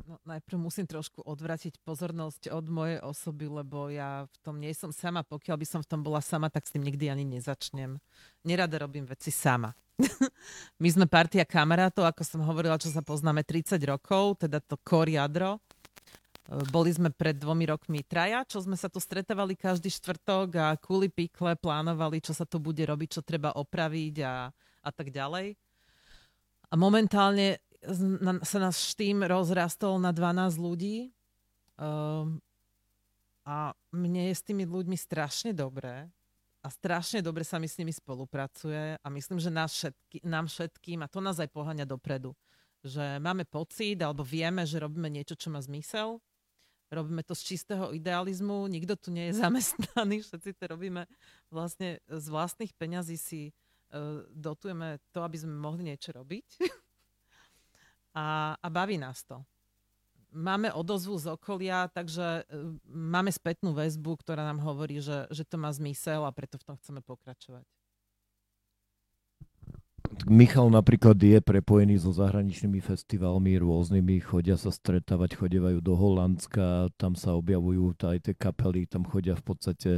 No, 0.08 0.16
najprv 0.24 0.56
musím 0.56 0.88
trošku 0.88 1.20
odvratiť 1.20 1.84
pozornosť 1.84 2.48
od 2.48 2.64
mojej 2.72 2.96
osoby, 3.04 3.44
lebo 3.44 3.92
ja 3.92 4.24
v 4.24 4.36
tom 4.40 4.56
nie 4.56 4.72
som 4.72 4.88
sama. 4.88 5.20
Pokiaľ 5.20 5.56
by 5.60 5.66
som 5.68 5.80
v 5.84 5.88
tom 5.92 6.00
bola 6.00 6.24
sama, 6.24 6.48
tak 6.48 6.64
s 6.64 6.72
tým 6.72 6.80
nikdy 6.80 7.12
ani 7.12 7.28
nezačnem. 7.28 8.00
Nerada 8.40 8.80
robím 8.80 9.04
veci 9.04 9.28
sama. 9.28 9.76
My 10.82 10.88
sme 10.88 11.04
partia 11.04 11.44
kamarátov, 11.44 12.08
ako 12.08 12.24
som 12.24 12.40
hovorila, 12.40 12.80
čo 12.80 12.88
sa 12.88 13.04
poznáme 13.04 13.44
30 13.44 13.76
rokov, 13.84 14.40
teda 14.48 14.64
to 14.64 14.80
core 14.80 15.12
jadro. 15.12 15.60
E, 15.60 15.60
Boli 16.72 16.88
sme 16.88 17.12
pred 17.12 17.36
dvomi 17.36 17.68
rokmi 17.68 18.00
traja, 18.00 18.48
čo 18.48 18.64
sme 18.64 18.80
sa 18.80 18.88
tu 18.88 19.04
stretávali 19.04 19.60
každý 19.60 19.92
štvrtok 19.92 20.48
a 20.56 20.72
kuli 20.80 21.12
pikle 21.12 21.52
plánovali, 21.60 22.24
čo 22.24 22.32
sa 22.32 22.48
tu 22.48 22.56
bude 22.56 22.80
robiť, 22.80 23.20
čo 23.20 23.20
treba 23.20 23.52
opraviť 23.60 24.24
a, 24.24 24.48
a 24.56 24.88
tak 24.88 25.12
ďalej. 25.12 25.52
A 26.68 26.74
momentálne 26.80 27.60
sa 28.42 28.58
náš 28.58 28.98
tým 28.98 29.22
rozrastol 29.22 30.02
na 30.02 30.10
12 30.10 30.58
ľudí. 30.58 31.14
Um, 31.78 32.42
a 33.48 33.72
mne 33.94 34.28
je 34.28 34.34
s 34.34 34.44
tými 34.44 34.68
ľuďmi 34.68 34.98
strašne 34.98 35.56
dobré 35.56 36.10
a 36.60 36.68
strašne 36.68 37.24
dobre 37.24 37.46
sa 37.46 37.56
mi 37.56 37.64
s 37.64 37.80
nimi 37.80 37.94
spolupracuje 37.94 39.00
a 39.00 39.06
myslím, 39.08 39.40
že 39.40 39.48
nás 39.48 39.72
všetky, 39.72 40.26
nám 40.26 40.50
všetkým, 40.52 41.00
a 41.00 41.08
to 41.08 41.24
nás 41.24 41.40
aj 41.40 41.48
poháňa 41.48 41.88
dopredu, 41.88 42.36
že 42.84 43.16
máme 43.22 43.48
pocit 43.48 43.96
alebo 44.04 44.26
vieme, 44.26 44.68
že 44.68 44.82
robíme 44.82 45.08
niečo, 45.08 45.38
čo 45.38 45.48
má 45.48 45.62
zmysel. 45.64 46.20
Robíme 46.88 47.20
to 47.24 47.36
z 47.36 47.56
čistého 47.56 47.92
idealizmu, 47.92 48.68
nikto 48.68 48.96
tu 48.96 49.08
nie 49.12 49.32
je 49.32 49.40
zamestnaný, 49.40 50.20
všetci 50.28 50.56
to 50.56 50.64
robíme 50.68 51.08
vlastne 51.48 52.04
z 52.04 52.26
vlastných 52.28 52.72
peňazí 52.76 53.16
si 53.16 53.42
uh, 53.48 54.24
dotujeme 54.28 55.00
to, 55.12 55.24
aby 55.24 55.36
sme 55.40 55.56
mohli 55.56 55.88
niečo 55.88 56.12
robiť. 56.12 56.48
a, 58.14 58.56
a 58.56 58.68
baví 58.70 58.98
nás 58.98 59.24
to. 59.24 59.42
Máme 60.28 60.68
odozvu 60.72 61.16
z 61.16 61.32
okolia, 61.32 61.88
takže 61.88 62.44
e, 62.44 62.76
máme 62.84 63.32
spätnú 63.32 63.72
väzbu, 63.72 64.20
ktorá 64.20 64.44
nám 64.44 64.60
hovorí, 64.60 65.00
že, 65.00 65.24
že 65.32 65.40
to 65.48 65.56
má 65.56 65.72
zmysel 65.72 66.20
a 66.28 66.32
preto 66.36 66.60
v 66.60 66.66
tom 66.68 66.76
chceme 66.76 67.00
pokračovať. 67.00 67.64
Michal 70.28 70.72
napríklad 70.72 71.20
je 71.20 71.38
prepojený 71.40 72.00
so 72.00 72.12
zahraničnými 72.16 72.80
festivalmi 72.80 73.60
rôznymi, 73.60 74.24
chodia 74.24 74.56
sa 74.56 74.72
stretávať, 74.72 75.36
chodievajú 75.36 75.78
do 75.84 75.94
Holandska, 75.94 76.92
tam 76.96 77.12
sa 77.12 77.36
objavujú 77.36 77.96
aj 78.00 78.18
tie 78.24 78.34
kapely, 78.34 78.88
tam 78.88 79.04
chodia 79.04 79.36
v 79.36 79.44
podstate 79.44 79.90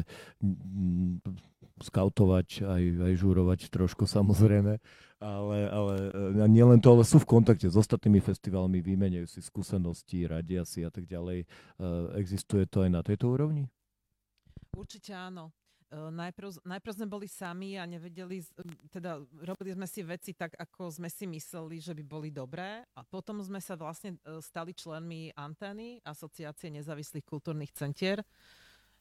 skautovať, 1.81 2.63
aj, 2.63 2.83
aj 3.11 3.13
žurovať 3.17 3.61
trošku 3.73 4.05
samozrejme, 4.17 4.79
ale, 5.21 5.59
ale 5.69 5.95
e, 6.41 6.49
nie 6.49 6.65
len 6.65 6.81
to, 6.81 6.97
ale 6.97 7.05
sú 7.05 7.21
v 7.21 7.29
kontakte 7.29 7.69
s 7.69 7.77
ostatnými 7.77 8.25
festivalmi, 8.25 8.81
vymeňajú 8.81 9.27
si 9.29 9.41
skúsenosti, 9.45 10.25
radia 10.25 10.65
si 10.65 10.81
a 10.81 10.89
tak 10.89 11.05
ďalej. 11.05 11.45
E, 11.45 11.47
Existuje 12.17 12.65
to 12.65 12.85
aj 12.85 12.91
na 12.93 13.01
tejto 13.05 13.33
úrovni? 13.33 13.69
Určite 14.73 15.13
áno. 15.13 15.53
E, 15.93 16.09
Najprv, 16.09 16.65
najprv 16.65 16.93
sme 16.97 17.07
boli 17.09 17.29
sami 17.29 17.77
a 17.77 17.85
nevedeli, 17.85 18.41
teda 18.89 19.21
robili 19.45 19.77
sme 19.77 19.85
si 19.85 20.01
veci 20.01 20.33
tak, 20.33 20.57
ako 20.57 20.89
sme 20.89 21.13
si 21.13 21.29
mysleli, 21.29 21.85
že 21.85 21.93
by 21.93 22.05
boli 22.09 22.33
dobré 22.33 22.81
a 22.97 23.05
potom 23.05 23.45
sme 23.45 23.61
sa 23.61 23.77
vlastne 23.77 24.17
stali 24.41 24.73
členmi 24.73 25.37
Antény, 25.37 26.01
Asociácie 26.01 26.73
nezávislých 26.73 27.29
kultúrnych 27.29 27.77
centier. 27.77 28.25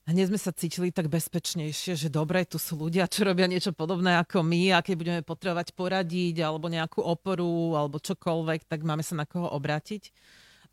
Hneď 0.09 0.33
sme 0.33 0.41
sa 0.41 0.49
cítili 0.49 0.89
tak 0.89 1.05
bezpečnejšie, 1.05 1.93
že 1.93 2.09
dobre, 2.09 2.41
tu 2.41 2.57
sú 2.57 2.73
ľudia, 2.73 3.05
čo 3.05 3.29
robia 3.29 3.45
niečo 3.45 3.77
podobné 3.77 4.17
ako 4.17 4.41
my 4.41 4.73
a 4.73 4.81
keď 4.81 4.95
budeme 4.97 5.21
potrebovať 5.21 5.77
poradiť 5.77 6.41
alebo 6.41 6.65
nejakú 6.65 7.05
oporu 7.05 7.77
alebo 7.77 8.01
čokoľvek, 8.01 8.65
tak 8.65 8.81
máme 8.81 9.05
sa 9.05 9.13
na 9.13 9.29
koho 9.29 9.45
obrátiť. 9.53 10.09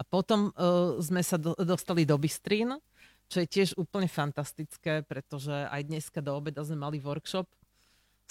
A 0.01 0.09
potom 0.09 0.57
uh, 0.57 0.97
sme 1.05 1.21
sa 1.21 1.37
do, 1.37 1.53
dostali 1.53 2.09
do 2.09 2.17
Bystrín, 2.17 2.81
čo 3.29 3.45
je 3.45 3.49
tiež 3.61 3.77
úplne 3.77 4.09
fantastické, 4.09 5.05
pretože 5.05 5.53
aj 5.53 5.85
dneska 5.85 6.25
do 6.25 6.33
obeda 6.33 6.65
sme 6.65 6.81
mali 6.81 6.97
workshop, 6.97 7.45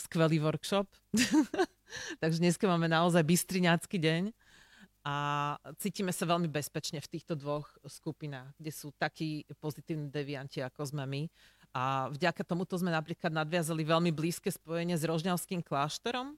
skvelý 0.02 0.42
workshop. 0.42 0.90
Takže 2.22 2.42
dneska 2.42 2.66
máme 2.66 2.90
naozaj 2.90 3.22
bystriňácky 3.22 4.02
deň 4.02 4.24
a 5.06 5.16
cítime 5.78 6.10
sa 6.10 6.26
veľmi 6.26 6.50
bezpečne 6.50 6.98
v 6.98 7.12
týchto 7.14 7.38
dvoch 7.38 7.70
skupinách, 7.86 8.58
kde 8.58 8.72
sú 8.74 8.90
takí 8.98 9.46
pozitívni 9.62 10.10
devianti, 10.10 10.66
ako 10.66 10.82
sme 10.82 11.06
my. 11.06 11.22
A 11.78 12.10
vďaka 12.10 12.42
tomuto 12.42 12.74
sme 12.74 12.90
napríklad 12.90 13.30
nadviazali 13.30 13.86
veľmi 13.86 14.10
blízke 14.10 14.50
spojenie 14.50 14.98
s 14.98 15.06
Rožňavským 15.06 15.62
kláštorom, 15.62 16.34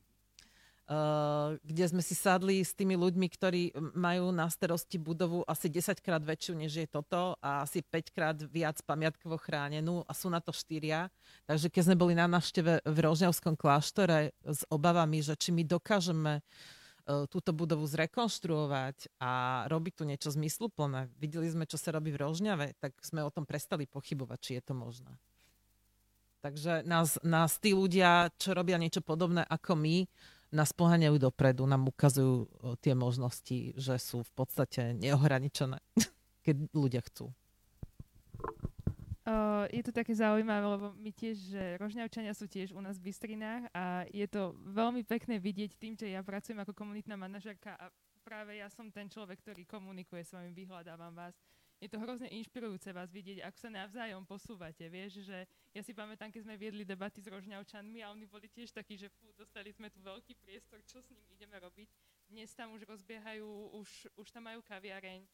Uh, 0.88 1.60
kde 1.68 1.84
sme 1.84 2.00
si 2.00 2.16
sadli 2.16 2.64
s 2.64 2.72
tými 2.72 2.96
ľuďmi, 2.96 3.28
ktorí 3.28 3.76
majú 3.92 4.32
na 4.32 4.48
starosti 4.48 4.96
budovu 4.96 5.44
asi 5.44 5.68
10 5.68 6.00
krát 6.00 6.24
väčšiu, 6.24 6.56
než 6.56 6.80
je 6.80 6.88
toto 6.88 7.36
a 7.44 7.68
asi 7.68 7.84
5 7.84 8.16
krát 8.16 8.40
viac 8.48 8.80
pamiatkovo 8.88 9.36
chránenú 9.36 10.08
a 10.08 10.16
sú 10.16 10.32
na 10.32 10.40
to 10.40 10.56
štyria. 10.56 11.12
Takže 11.44 11.68
keď 11.68 11.92
sme 11.92 12.00
boli 12.00 12.16
na 12.16 12.32
návšteve 12.32 12.88
v 12.88 12.98
Rožňavskom 13.04 13.60
kláštore 13.60 14.32
s 14.48 14.64
obavami, 14.72 15.20
že 15.20 15.36
či 15.36 15.52
my 15.52 15.68
dokážeme 15.68 16.40
uh, 16.40 16.77
túto 17.08 17.56
budovu 17.56 17.88
zrekonštruovať 17.88 19.16
a 19.24 19.64
robiť 19.72 19.94
tu 19.96 20.04
niečo 20.04 20.30
zmysluplné, 20.36 21.08
videli 21.16 21.48
sme, 21.48 21.64
čo 21.64 21.80
sa 21.80 21.96
robí 21.96 22.12
v 22.12 22.20
Rožňave, 22.20 22.76
tak 22.84 23.00
sme 23.00 23.24
o 23.24 23.32
tom 23.32 23.48
prestali 23.48 23.88
pochybovať, 23.88 24.40
či 24.44 24.52
je 24.60 24.64
to 24.64 24.74
možné. 24.76 25.16
Takže 26.44 26.86
nás, 26.86 27.18
nás 27.24 27.58
tí 27.58 27.74
ľudia, 27.74 28.30
čo 28.38 28.54
robia 28.54 28.78
niečo 28.78 29.02
podobné 29.02 29.42
ako 29.48 29.74
my, 29.80 30.06
nás 30.52 30.72
poháňajú 30.72 31.16
dopredu, 31.20 31.68
nám 31.68 31.92
ukazujú 31.92 32.36
o, 32.48 32.76
tie 32.80 32.96
možnosti, 32.96 33.76
že 33.76 34.00
sú 34.00 34.24
v 34.24 34.32
podstate 34.36 34.96
neohraničené, 34.96 35.80
keď 36.46 36.56
ľudia 36.72 37.02
chcú. 37.04 37.32
Uh, 39.28 39.68
je 39.76 39.84
to 39.84 39.92
také 39.92 40.16
zaujímavé, 40.16 40.64
lebo 40.64 40.96
my 40.96 41.12
tiež, 41.12 41.52
že 41.52 41.64
rožňavčania 41.84 42.32
sú 42.32 42.48
tiež 42.48 42.72
u 42.72 42.80
nás 42.80 42.96
v 42.96 43.12
Bystrinách 43.12 43.68
a 43.76 44.08
je 44.08 44.24
to 44.24 44.56
veľmi 44.72 45.04
pekné 45.04 45.36
vidieť 45.36 45.76
tým, 45.76 46.00
že 46.00 46.08
ja 46.08 46.24
pracujem 46.24 46.64
ako 46.64 46.72
komunitná 46.72 47.20
manažerka 47.20 47.76
a 47.76 47.92
práve 48.24 48.56
ja 48.56 48.72
som 48.72 48.88
ten 48.88 49.12
človek, 49.12 49.44
ktorý 49.44 49.68
komunikuje 49.68 50.24
s 50.24 50.32
vami, 50.32 50.56
vyhľadávam 50.56 51.12
vás. 51.12 51.36
Je 51.84 51.92
to 51.92 52.00
hrozne 52.00 52.32
inšpirujúce 52.32 52.88
vás 52.96 53.12
vidieť, 53.12 53.44
ako 53.44 53.58
sa 53.60 53.70
navzájom 53.70 54.24
posúvate. 54.24 54.88
Vieš, 54.88 55.28
že 55.28 55.44
ja 55.76 55.84
si 55.84 55.92
pamätám, 55.92 56.32
keď 56.32 56.48
sme 56.48 56.56
viedli 56.56 56.88
debaty 56.88 57.20
s 57.20 57.28
rožňavčanmi 57.28 58.00
a 58.08 58.16
oni 58.16 58.32
boli 58.32 58.48
tiež 58.48 58.72
takí, 58.72 58.96
že 58.96 59.12
fú, 59.12 59.28
dostali 59.36 59.76
sme 59.76 59.92
tu 59.92 60.00
veľký 60.08 60.40
priestor, 60.40 60.80
čo 60.88 61.04
s 61.04 61.12
ním 61.12 61.28
ideme 61.36 61.60
robiť. 61.60 61.92
Dnes 62.32 62.56
tam 62.56 62.72
už 62.80 62.88
rozbiehajú, 62.88 63.76
už, 63.76 64.08
už 64.24 64.28
tam 64.32 64.48
majú 64.48 64.64
kaviareň, 64.64 65.28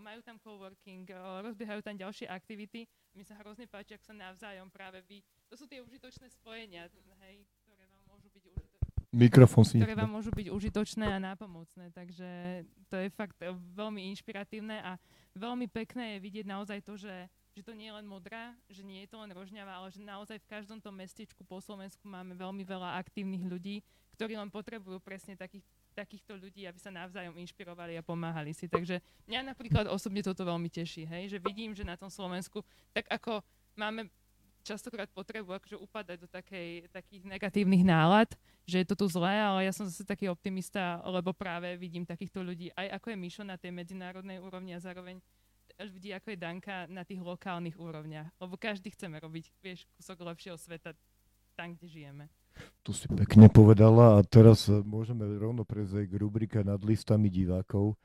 majú 0.00 0.20
tam 0.24 0.36
coworking, 0.40 1.04
rozbiehajú 1.44 1.80
tam 1.84 1.96
ďalšie 1.96 2.26
aktivity. 2.28 2.88
Mi 3.14 3.22
sa 3.22 3.38
hrozne 3.38 3.70
páči, 3.70 3.94
ak 3.94 4.02
sa 4.02 4.14
navzájom 4.16 4.72
práve 4.72 5.04
vy... 5.06 5.22
To 5.52 5.54
sú 5.54 5.70
tie 5.70 5.78
užitočné 5.78 6.26
spojenia, 6.34 6.90
hej, 7.22 7.46
ktoré 7.62 7.84
vám 7.86 8.02
môžu 8.10 8.28
byť 8.32 8.44
užitočné 8.50 8.74
Mikrofón 9.14 9.62
si 9.62 9.78
ktoré 9.78 9.94
vám 9.94 10.10
môžu 10.10 10.34
byť 10.34 10.50
užitočné 10.50 11.06
a 11.06 11.22
nápomocné. 11.22 11.94
Takže 11.94 12.28
to 12.90 12.98
je 12.98 13.08
fakt 13.14 13.38
veľmi 13.78 14.10
inšpiratívne 14.10 14.82
a 14.82 14.98
veľmi 15.38 15.70
pekné 15.70 16.18
je 16.18 16.24
vidieť 16.26 16.46
naozaj 16.50 16.82
to, 16.82 16.98
že, 16.98 17.30
že 17.54 17.62
to 17.62 17.78
nie 17.78 17.86
je 17.86 17.94
len 17.94 18.06
modrá, 18.10 18.58
že 18.66 18.82
nie 18.82 19.06
je 19.06 19.14
to 19.14 19.22
len 19.22 19.30
rožňava, 19.30 19.70
ale 19.70 19.94
že 19.94 20.02
naozaj 20.02 20.42
v 20.42 20.50
každom 20.50 20.82
tom 20.82 20.98
mestečku 20.98 21.46
po 21.46 21.62
Slovensku 21.62 22.02
máme 22.10 22.34
veľmi 22.34 22.66
veľa 22.66 22.98
aktívnych 22.98 23.46
ľudí, 23.46 23.86
ktorí 24.18 24.34
len 24.34 24.50
potrebujú 24.50 24.98
presne 24.98 25.38
takých, 25.38 25.62
takýchto 25.94 26.34
ľudí, 26.34 26.66
aby 26.66 26.76
sa 26.82 26.90
navzájom 26.90 27.38
inšpirovali 27.38 27.94
a 27.94 28.02
pomáhali 28.02 28.50
si. 28.50 28.66
Takže 28.66 28.98
mňa 29.30 29.54
napríklad 29.54 29.86
osobne 29.86 30.20
toto 30.20 30.42
veľmi 30.42 30.66
teší, 30.66 31.06
hej, 31.06 31.24
že 31.30 31.38
vidím, 31.38 31.72
že 31.72 31.86
na 31.86 31.94
tom 31.94 32.10
Slovensku, 32.10 32.66
tak 32.90 33.06
ako 33.06 33.40
máme 33.78 34.10
častokrát 34.64 35.06
potrebujú 35.12 35.54
akože 35.54 35.76
upadať 35.76 36.16
do 36.24 36.28
takej, 36.28 36.88
takých 36.88 37.22
negatívnych 37.28 37.84
nálad, 37.84 38.32
že 38.64 38.80
je 38.80 38.86
to 38.88 38.96
tu 38.96 39.06
zlé, 39.12 39.36
ale 39.38 39.68
ja 39.68 39.72
som 39.76 39.84
zase 39.84 40.02
taký 40.08 40.26
optimista, 40.32 41.04
lebo 41.04 41.36
práve 41.36 41.76
vidím 41.76 42.08
takýchto 42.08 42.40
ľudí, 42.40 42.72
aj 42.72 42.96
ako 42.98 43.12
je 43.12 43.16
Mišo 43.20 43.44
na 43.44 43.60
tej 43.60 43.76
medzinárodnej 43.76 44.40
úrovni 44.40 44.72
a 44.72 44.80
zároveň 44.80 45.20
vidí, 45.92 46.16
ako 46.16 46.32
je 46.32 46.38
Danka 46.40 46.88
na 46.88 47.04
tých 47.04 47.20
lokálnych 47.20 47.76
úrovniach. 47.76 48.32
Lebo 48.40 48.56
každý 48.56 48.88
chceme 48.94 49.20
robiť, 49.20 49.52
vieš, 49.60 49.84
kúsok 50.00 50.24
lepšieho 50.24 50.56
sveta 50.56 50.96
tam, 51.54 51.76
kde 51.76 51.86
žijeme. 51.86 52.24
Tu 52.84 52.90
si 52.92 53.08
pekne 53.08 53.48
povedala 53.48 54.20
a 54.20 54.24
teraz 54.24 54.68
môžeme 54.68 55.24
rovno 55.40 55.64
prejsť 55.64 56.04
k 56.08 56.14
rubrike 56.20 56.60
nad 56.60 56.80
listami 56.84 57.32
divákov 57.32 57.96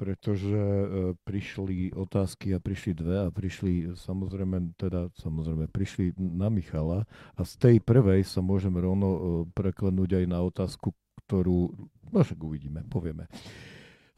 pretože 0.00 0.56
e, 0.56 1.12
prišli 1.28 1.92
otázky 1.92 2.56
a 2.56 2.58
prišli 2.58 2.96
dve 2.96 3.16
a 3.20 3.28
prišli 3.28 3.92
samozrejme, 4.00 4.72
teda 4.80 5.12
samozrejme, 5.20 5.68
prišli 5.68 6.16
na 6.16 6.48
Michala 6.48 7.04
a 7.36 7.44
z 7.44 7.52
tej 7.60 7.76
prvej 7.84 8.24
sa 8.24 8.40
môžeme 8.40 8.80
rovno 8.80 9.08
e, 9.12 9.20
preklenúť 9.52 10.24
aj 10.24 10.26
na 10.32 10.40
otázku, 10.40 10.96
ktorú, 11.28 11.76
no 12.16 12.18
však 12.24 12.40
uvidíme, 12.40 12.80
povieme. 12.88 13.28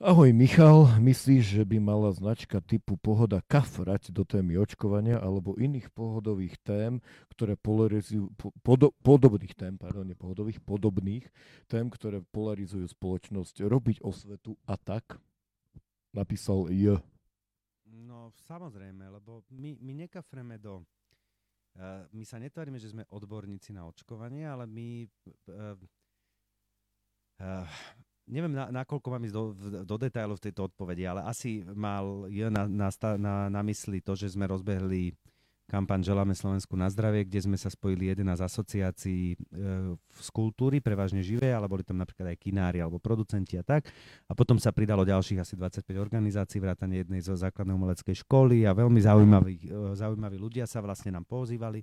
Ahoj 0.02 0.34
Michal, 0.34 0.98
myslíš, 0.98 1.62
že 1.62 1.62
by 1.62 1.78
mala 1.78 2.10
značka 2.10 2.58
typu 2.58 2.98
Pohoda 2.98 3.38
kafrať 3.38 4.10
do 4.10 4.26
témy 4.26 4.58
očkovania 4.58 5.22
alebo 5.22 5.54
iných 5.54 5.94
pohodových 5.94 6.58
tém, 6.66 6.98
ktoré 7.30 7.54
polarizujú, 7.54 8.34
podo, 8.66 8.90
podobných 9.06 9.54
tém, 9.54 9.78
pardon, 9.78 10.02
nie 10.02 10.18
pohodových, 10.18 10.58
podobných 10.58 11.30
tém, 11.70 11.86
ktoré 11.86 12.18
polarizujú 12.34 12.90
spoločnosť, 12.90 13.62
robiť 13.62 14.02
osvetu 14.02 14.58
a 14.66 14.74
tak? 14.74 15.22
napísal 16.10 16.66
J. 16.74 16.98
No 17.86 18.34
samozrejme, 18.50 19.06
lebo 19.06 19.46
my, 19.54 19.78
my 19.78 19.92
nekafreme 20.02 20.58
do... 20.58 20.82
Uh, 21.78 22.04
my 22.10 22.26
sa 22.26 22.42
netvárime, 22.42 22.82
že 22.82 22.90
sme 22.90 23.06
odborníci 23.06 23.70
na 23.70 23.86
očkovanie, 23.86 24.50
ale 24.50 24.66
my... 24.66 25.06
Uh, 25.46 25.78
uh, 27.38 27.70
neviem, 28.28 28.54
na, 28.54 28.70
nakoľko 28.70 29.08
mám 29.10 29.22
ísť 29.26 29.34
do, 29.34 29.44
do 29.82 29.96
detailov 29.98 30.38
v 30.38 30.50
tejto 30.50 30.70
odpovedi, 30.70 31.06
ale 31.06 31.26
asi 31.26 31.62
mal 31.74 32.26
J 32.30 32.52
na, 32.52 32.68
na, 32.70 32.88
na, 33.18 33.34
na 33.50 33.62
mysli 33.66 33.98
to, 34.02 34.14
že 34.14 34.34
sme 34.34 34.46
rozbehli 34.46 35.14
kampaň 35.72 36.04
Želáme 36.04 36.36
Slovensku 36.36 36.76
na 36.76 36.92
zdravie, 36.92 37.24
kde 37.24 37.48
sme 37.48 37.56
sa 37.56 37.72
spojili 37.72 38.12
11 38.12 38.28
asociácií 38.44 39.32
e, 39.32 39.36
z 39.96 40.28
kultúry, 40.28 40.84
prevažne 40.84 41.24
živé, 41.24 41.48
ale 41.48 41.64
boli 41.64 41.80
tam 41.80 41.96
napríklad 41.96 42.36
aj 42.36 42.38
kinári 42.44 42.84
alebo 42.84 43.00
producenti 43.00 43.56
a 43.56 43.64
tak. 43.64 43.88
A 44.28 44.36
potom 44.36 44.60
sa 44.60 44.68
pridalo 44.68 45.06
ďalších 45.08 45.40
asi 45.40 45.56
25 45.56 45.96
organizácií, 45.96 46.60
vrátane 46.60 47.00
jednej 47.00 47.24
zo 47.24 47.32
základnej 47.32 47.72
umeleckej 47.72 48.20
školy 48.20 48.68
a 48.68 48.76
veľmi 48.76 49.00
zaujímaví, 49.00 49.56
e, 49.64 49.96
zaujímaví 49.96 50.36
ľudia 50.36 50.68
sa 50.68 50.84
vlastne 50.84 51.16
nám 51.16 51.24
pozývali. 51.24 51.80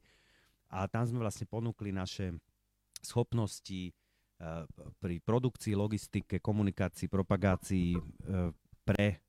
A 0.69 0.85
tam 0.85 1.09
sme 1.09 1.25
vlastne 1.25 1.49
ponúkli 1.49 1.89
naše 1.89 2.37
schopnosti 3.01 3.89
pri 4.99 5.15
produkcii, 5.19 5.75
logistike, 5.75 6.39
komunikácii, 6.39 7.11
propagácii 7.11 7.89
e, 7.95 7.99
pre 8.87 9.19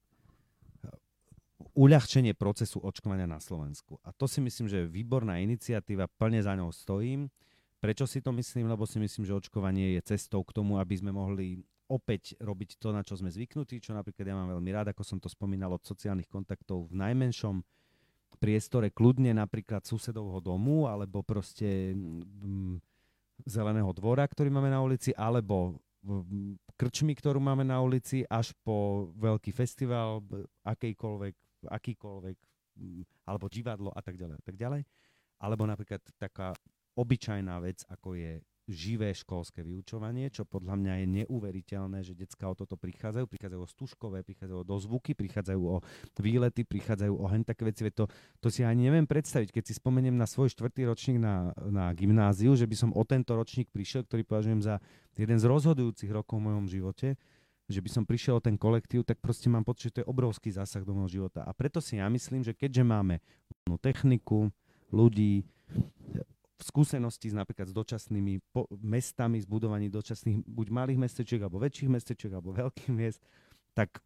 uľahčenie 1.75 2.33
procesu 2.39 2.79
očkovania 2.81 3.27
na 3.27 3.43
Slovensku. 3.43 3.99
A 4.07 4.15
to 4.15 4.31
si 4.31 4.39
myslím, 4.39 4.71
že 4.71 4.87
je 4.87 4.93
výborná 4.93 5.43
iniciatíva, 5.43 6.09
plne 6.09 6.41
za 6.41 6.55
ňou 6.55 6.71
stojím. 6.71 7.29
Prečo 7.83 8.07
si 8.07 8.23
to 8.23 8.31
myslím? 8.37 8.71
Lebo 8.71 8.87
si 8.87 9.03
myslím, 9.03 9.27
že 9.27 9.37
očkovanie 9.37 9.99
je 9.99 10.15
cestou 10.15 10.47
k 10.47 10.55
tomu, 10.55 10.79
aby 10.79 10.95
sme 10.95 11.11
mohli 11.11 11.61
opäť 11.91 12.39
robiť 12.39 12.79
to, 12.79 12.95
na 12.95 13.03
čo 13.03 13.19
sme 13.19 13.35
zvyknutí, 13.35 13.83
čo 13.83 13.91
napríklad 13.91 14.31
ja 14.31 14.39
mám 14.39 14.55
veľmi 14.55 14.71
rád, 14.71 14.95
ako 14.95 15.03
som 15.03 15.19
to 15.19 15.27
spomínal 15.27 15.75
od 15.75 15.83
sociálnych 15.83 16.31
kontaktov 16.31 16.87
v 16.87 16.95
najmenšom 17.03 17.67
priestore, 18.39 18.95
kľudne 18.95 19.35
napríklad 19.35 19.83
susedovho 19.83 20.39
domu, 20.39 20.87
alebo 20.87 21.27
proste 21.27 21.93
mm, 21.99 22.89
zeleného 23.47 23.91
dvora, 23.93 24.24
ktorý 24.26 24.49
máme 24.53 24.72
na 24.72 24.80
ulici, 24.80 25.14
alebo 25.14 25.78
krčmy, 26.80 27.12
ktorú 27.12 27.38
máme 27.41 27.64
na 27.64 27.80
ulici, 27.84 28.24
až 28.24 28.57
po 28.64 29.11
veľký 29.20 29.53
festival, 29.53 30.24
akýkoľvek, 30.64 32.36
mm, 32.80 33.03
alebo 33.28 33.47
divadlo 33.53 33.93
a 33.93 34.01
tak 34.01 34.16
ďalej 34.16 34.36
a 34.41 34.45
tak 34.45 34.57
ďalej. 34.57 34.82
Alebo 35.41 35.64
napríklad 35.68 36.01
taká 36.16 36.57
obyčajná 36.97 37.57
vec, 37.61 37.84
ako 37.88 38.16
je 38.16 38.41
živé 38.71 39.11
školské 39.12 39.66
vyučovanie, 39.66 40.31
čo 40.31 40.47
podľa 40.47 40.79
mňa 40.79 40.95
je 41.03 41.07
neuveriteľné, 41.23 41.99
že 42.07 42.14
detská 42.14 42.47
o 42.47 42.55
toto 42.55 42.79
prichádzajú. 42.79 43.27
Prichádzajú 43.27 43.61
o 43.61 43.68
stužkové, 43.68 44.23
prichádzajú 44.23 44.59
o 44.62 44.66
dozvuky, 44.66 45.12
prichádzajú 45.18 45.61
o 45.61 45.77
výlety, 46.23 46.62
prichádzajú 46.62 47.14
o 47.18 47.27
hen 47.27 47.43
také 47.43 47.66
veci. 47.66 47.85
To, 47.93 48.07
to 48.39 48.49
si 48.49 48.62
ani 48.62 48.89
neviem 48.89 49.05
predstaviť, 49.05 49.51
keď 49.51 49.64
si 49.66 49.75
spomeniem 49.77 50.14
na 50.14 50.25
svoj 50.25 50.55
štvrtý 50.55 50.87
ročník 50.87 51.18
na, 51.18 51.51
na 51.68 51.91
gymnáziu, 51.93 52.55
že 52.55 52.64
by 52.64 52.77
som 52.79 52.91
o 52.95 53.03
tento 53.03 53.35
ročník 53.35 53.68
prišiel, 53.75 54.07
ktorý 54.07 54.23
považujem 54.23 54.62
za 54.62 54.79
jeden 55.18 55.37
z 55.37 55.45
rozhodujúcich 55.45 56.09
rokov 56.14 56.39
v 56.39 56.47
mojom 56.49 56.66
živote, 56.71 57.18
že 57.71 57.79
by 57.83 57.89
som 57.91 58.03
prišiel 58.03 58.39
o 58.39 58.43
ten 58.43 58.59
kolektív, 58.59 59.07
tak 59.07 59.23
proste 59.23 59.47
mám 59.47 59.62
pocit, 59.62 59.91
že 59.91 59.95
to 59.95 60.01
je 60.03 60.11
obrovský 60.11 60.51
zásah 60.51 60.83
do 60.83 60.91
môjho 60.91 61.23
života. 61.23 61.47
A 61.47 61.55
preto 61.55 61.79
si 61.79 62.03
ja 62.03 62.11
myslím, 62.11 62.43
že 62.43 62.57
keďže 62.57 62.83
máme 62.83 63.23
techniku, 63.79 64.51
ľudí, 64.91 65.47
skúsenosti 66.65 67.33
s 67.33 67.37
napríklad 67.37 67.71
s 67.71 67.75
dočasnými 67.75 68.41
po, 68.53 68.69
mestami, 68.81 69.41
s 69.41 69.47
budovaním 69.49 69.93
dočasných 69.93 70.45
buď 70.45 70.67
malých 70.71 70.99
mestečiek, 71.01 71.41
alebo 71.41 71.61
väčších 71.61 71.91
mestečiek, 71.91 72.33
alebo 72.33 72.53
veľkých 72.53 72.93
miest, 72.93 73.21
tak 73.73 74.03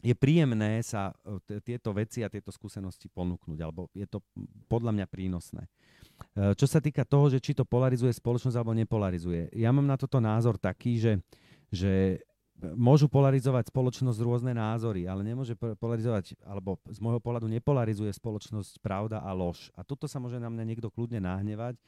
je 0.00 0.16
príjemné 0.16 0.80
sa 0.80 1.12
e, 1.24 1.36
t- 1.44 1.60
tieto 1.60 1.92
veci 1.92 2.24
a 2.24 2.32
tieto 2.32 2.48
skúsenosti 2.48 3.12
ponúknuť, 3.12 3.58
alebo 3.60 3.92
je 3.92 4.08
to 4.08 4.24
podľa 4.68 4.96
mňa 4.96 5.06
prínosné. 5.06 5.68
E, 6.32 6.56
čo 6.56 6.64
sa 6.64 6.80
týka 6.80 7.04
toho, 7.04 7.28
že 7.28 7.38
či 7.40 7.52
to 7.52 7.68
polarizuje 7.68 8.12
spoločnosť 8.16 8.56
alebo 8.56 8.72
nepolarizuje, 8.72 9.52
ja 9.52 9.68
mám 9.70 9.84
na 9.84 10.00
toto 10.00 10.16
názor 10.16 10.56
taký, 10.56 10.96
že, 10.96 11.12
že 11.68 12.24
môžu 12.76 13.08
polarizovať 13.08 13.72
spoločnosť 13.72 14.18
rôzne 14.20 14.52
názory, 14.52 15.08
ale 15.08 15.24
nemôže 15.24 15.56
polarizovať, 15.56 16.36
alebo 16.44 16.76
z 16.88 16.98
môjho 17.00 17.20
pohľadu 17.20 17.48
nepolarizuje 17.48 18.12
spoločnosť 18.12 18.80
pravda 18.84 19.20
a 19.20 19.30
lož. 19.32 19.72
A 19.76 19.84
toto 19.84 20.04
sa 20.04 20.20
môže 20.20 20.36
na 20.36 20.48
mňa 20.52 20.64
niekto 20.64 20.92
kľudne 20.92 21.24
nahnevať, 21.24 21.80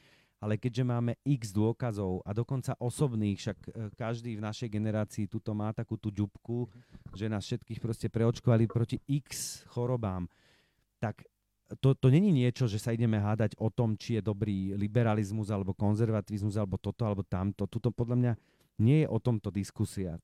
ale 0.43 0.59
keďže 0.59 0.83
máme 0.83 1.15
x 1.23 1.55
dôkazov 1.55 2.19
a 2.27 2.35
dokonca 2.35 2.75
osobných, 2.75 3.39
však 3.39 3.57
e, 3.63 3.69
každý 3.95 4.35
v 4.35 4.43
našej 4.43 4.67
generácii 4.67 5.31
tuto 5.31 5.55
má 5.55 5.71
takú 5.71 5.95
tú 5.95 6.11
ďubku, 6.11 6.67
že 7.15 7.31
nás 7.31 7.47
všetkých 7.47 7.79
proste 7.79 8.11
preočkovali 8.11 8.67
proti 8.67 8.99
x 9.07 9.63
chorobám, 9.71 10.27
tak 10.99 11.23
to, 11.79 11.95
to 11.95 12.11
není 12.11 12.35
niečo, 12.35 12.67
že 12.67 12.77
sa 12.77 12.91
ideme 12.91 13.17
hádať 13.23 13.55
o 13.57 13.71
tom, 13.71 13.95
či 13.95 14.19
je 14.19 14.21
dobrý 14.21 14.75
liberalizmus 14.75 15.47
alebo 15.47 15.71
konzervativizmus 15.71 16.59
alebo 16.59 16.75
toto 16.75 17.07
alebo 17.07 17.23
tamto. 17.23 17.65
Tuto 17.65 17.89
podľa 17.89 18.15
mňa 18.19 18.33
nie 18.83 19.05
je 19.05 19.07
o 19.07 19.17
tomto 19.23 19.47
diskusia 19.47 20.19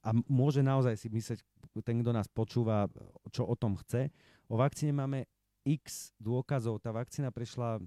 a 0.00 0.10
môže 0.26 0.64
naozaj 0.64 0.96
si 0.96 1.08
myslieť, 1.12 1.40
ten, 1.84 2.00
kto 2.00 2.10
nás 2.14 2.28
počúva, 2.28 2.88
čo 3.28 3.44
o 3.44 3.54
tom 3.54 3.76
chce. 3.76 4.08
O 4.48 4.56
vakcíne 4.56 4.96
máme 4.96 5.28
x 5.66 6.16
dôkazov, 6.16 6.80
tá 6.80 6.94
vakcína 6.94 7.28
prešla 7.28 7.82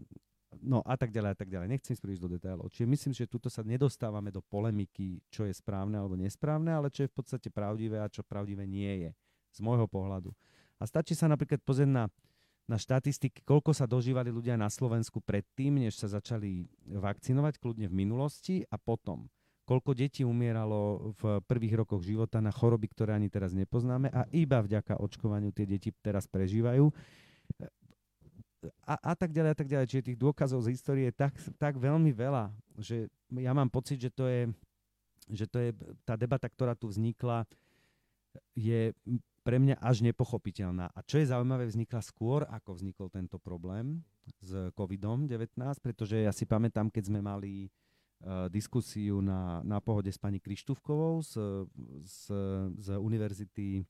no 0.61 0.81
a 0.85 0.97
tak 0.97 1.13
ďalej 1.13 1.31
a 1.33 1.37
tak 1.37 1.49
ďalej. 1.49 1.67
Nechcem 1.69 1.93
ísť 1.93 2.03
príliš 2.03 2.21
do 2.21 2.29
detailov. 2.29 2.73
Čiže 2.73 2.85
myslím, 2.89 3.13
že 3.13 3.29
tuto 3.29 3.49
sa 3.49 3.61
nedostávame 3.61 4.33
do 4.33 4.41
polemiky, 4.41 5.21
čo 5.29 5.45
je 5.45 5.53
správne 5.53 6.01
alebo 6.01 6.17
nesprávne, 6.17 6.73
ale 6.73 6.89
čo 6.89 7.05
je 7.05 7.11
v 7.11 7.15
podstate 7.15 7.49
pravdivé 7.53 8.01
a 8.01 8.11
čo 8.11 8.25
pravdivé 8.25 8.65
nie 8.65 9.07
je. 9.07 9.11
Z 9.53 9.59
môjho 9.65 9.89
pohľadu. 9.89 10.33
A 10.77 10.85
stačí 10.85 11.17
sa 11.17 11.25
napríklad 11.25 11.61
pozrieť 11.65 11.89
na, 11.89 12.05
na 12.69 12.77
štatistiky, 12.77 13.41
koľko 13.45 13.73
sa 13.73 13.89
dožívali 13.89 14.29
ľudia 14.29 14.57
na 14.57 14.69
Slovensku 14.69 15.21
predtým, 15.21 15.81
než 15.81 15.97
sa 15.97 16.07
začali 16.09 16.69
vakcinovať, 16.85 17.57
kľudne 17.57 17.89
v 17.89 17.97
minulosti 18.05 18.61
a 18.69 18.77
potom 18.77 19.29
koľko 19.69 19.93
detí 19.93 20.25
umieralo 20.25 21.13
v 21.21 21.37
prvých 21.45 21.85
rokoch 21.85 22.01
života 22.01 22.41
na 22.41 22.49
choroby, 22.49 22.89
ktoré 22.89 23.13
ani 23.13 23.29
teraz 23.29 23.53
nepoznáme 23.53 24.09
a 24.09 24.25
iba 24.33 24.65
vďaka 24.65 24.97
očkovaniu 24.97 25.53
tie 25.53 25.69
deti 25.69 25.93
teraz 26.01 26.25
prežívajú. 26.25 26.89
A, 28.89 28.97
a 28.97 29.13
tak 29.13 29.29
ďalej, 29.29 29.51
a 29.53 29.57
tak 29.61 29.69
ďalej. 29.69 29.85
Čiže 29.87 30.07
tých 30.09 30.19
dôkazov 30.19 30.65
z 30.65 30.73
histórie 30.73 31.13
je 31.13 31.15
tak, 31.15 31.37
tak 31.61 31.77
veľmi 31.77 32.09
veľa, 32.09 32.49
že 32.81 33.13
ja 33.37 33.53
mám 33.53 33.69
pocit, 33.69 34.01
že 34.01 34.09
to 34.09 34.25
je, 34.25 34.49
že 35.29 35.45
to 35.45 35.61
je 35.61 35.69
tá 36.01 36.17
debata, 36.17 36.49
ktorá 36.49 36.73
tu 36.73 36.89
vznikla, 36.89 37.45
je 38.57 38.91
pre 39.45 39.61
mňa 39.61 39.79
až 39.79 40.01
nepochopiteľná. 40.01 40.91
A 40.91 40.99
čo 41.05 41.21
je 41.21 41.29
zaujímavé, 41.29 41.69
vznikla 41.69 42.01
skôr, 42.01 42.43
ako 42.49 42.73
vznikol 42.73 43.07
tento 43.13 43.37
problém 43.37 44.01
s 44.41 44.73
COVID-19, 44.73 45.55
pretože 45.79 46.19
ja 46.19 46.33
si 46.33 46.49
pamätám, 46.49 46.89
keď 46.89 47.03
sme 47.13 47.21
mali 47.21 47.69
diskusiu 48.51 49.23
na, 49.23 49.63
na 49.63 49.79
pohode 49.79 50.11
s 50.11 50.19
pani 50.19 50.43
Krištúvkovou 50.43 51.23
z, 51.23 51.39
z, 52.03 52.19
z 52.75 52.87
univerzity 52.99 53.87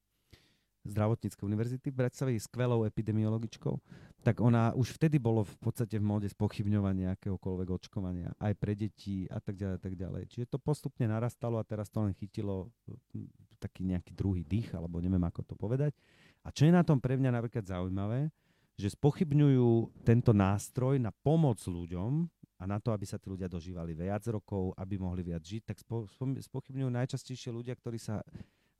zdravotníckej 0.87 1.43
univerzity 1.43 1.91
v 1.91 1.99
Bratislave, 1.99 2.39
skvelou 2.39 2.87
epidemiologičkou, 2.87 3.75
tak 4.23 4.39
ona 4.39 4.71
už 4.75 4.95
vtedy 4.95 5.19
bolo 5.19 5.43
v 5.43 5.55
podstate 5.59 5.99
v 5.99 6.07
móde 6.07 6.27
spochybňovania 6.31 7.15
akéhokoľvek 7.15 7.67
očkovania, 7.67 8.29
aj 8.39 8.53
pre 8.55 8.73
deti 8.75 9.27
a 9.27 9.43
tak 9.43 9.59
ďalej, 9.59 9.75
a 9.75 9.81
tak 9.81 9.93
ďalej. 9.95 10.23
Čiže 10.31 10.45
to 10.55 10.57
postupne 10.59 11.05
narastalo 11.07 11.59
a 11.59 11.67
teraz 11.67 11.91
to 11.91 12.03
len 12.03 12.15
chytilo 12.15 12.71
hm, 12.87 13.27
taký 13.59 13.83
nejaký 13.87 14.11
druhý 14.15 14.43
dých, 14.47 14.71
alebo 14.75 15.03
neviem 15.03 15.23
ako 15.23 15.43
to 15.43 15.55
povedať. 15.55 15.91
A 16.43 16.51
čo 16.55 16.63
je 16.63 16.71
na 16.71 16.83
tom 16.83 17.03
pre 17.03 17.19
mňa 17.19 17.35
napríklad 17.35 17.67
zaujímavé, 17.67 18.31
že 18.79 18.95
spochybňujú 18.95 20.03
tento 20.07 20.31
nástroj 20.31 20.95
na 21.03 21.11
pomoc 21.11 21.59
ľuďom 21.59 22.31
a 22.59 22.67
na 22.67 22.77
to, 22.77 22.91
aby 22.91 23.07
sa 23.07 23.15
tí 23.15 23.31
ľudia 23.31 23.47
dožívali 23.47 23.95
viac 23.95 24.27
rokov, 24.27 24.75
aby 24.75 24.99
mohli 24.99 25.23
viac 25.23 25.39
žiť, 25.39 25.63
tak 25.63 25.79
spo, 25.79 26.03
spochybňujú 26.43 26.91
najčastejšie 26.91 27.55
ľudia, 27.55 27.71
ktorí 27.79 27.95
sa 27.95 28.19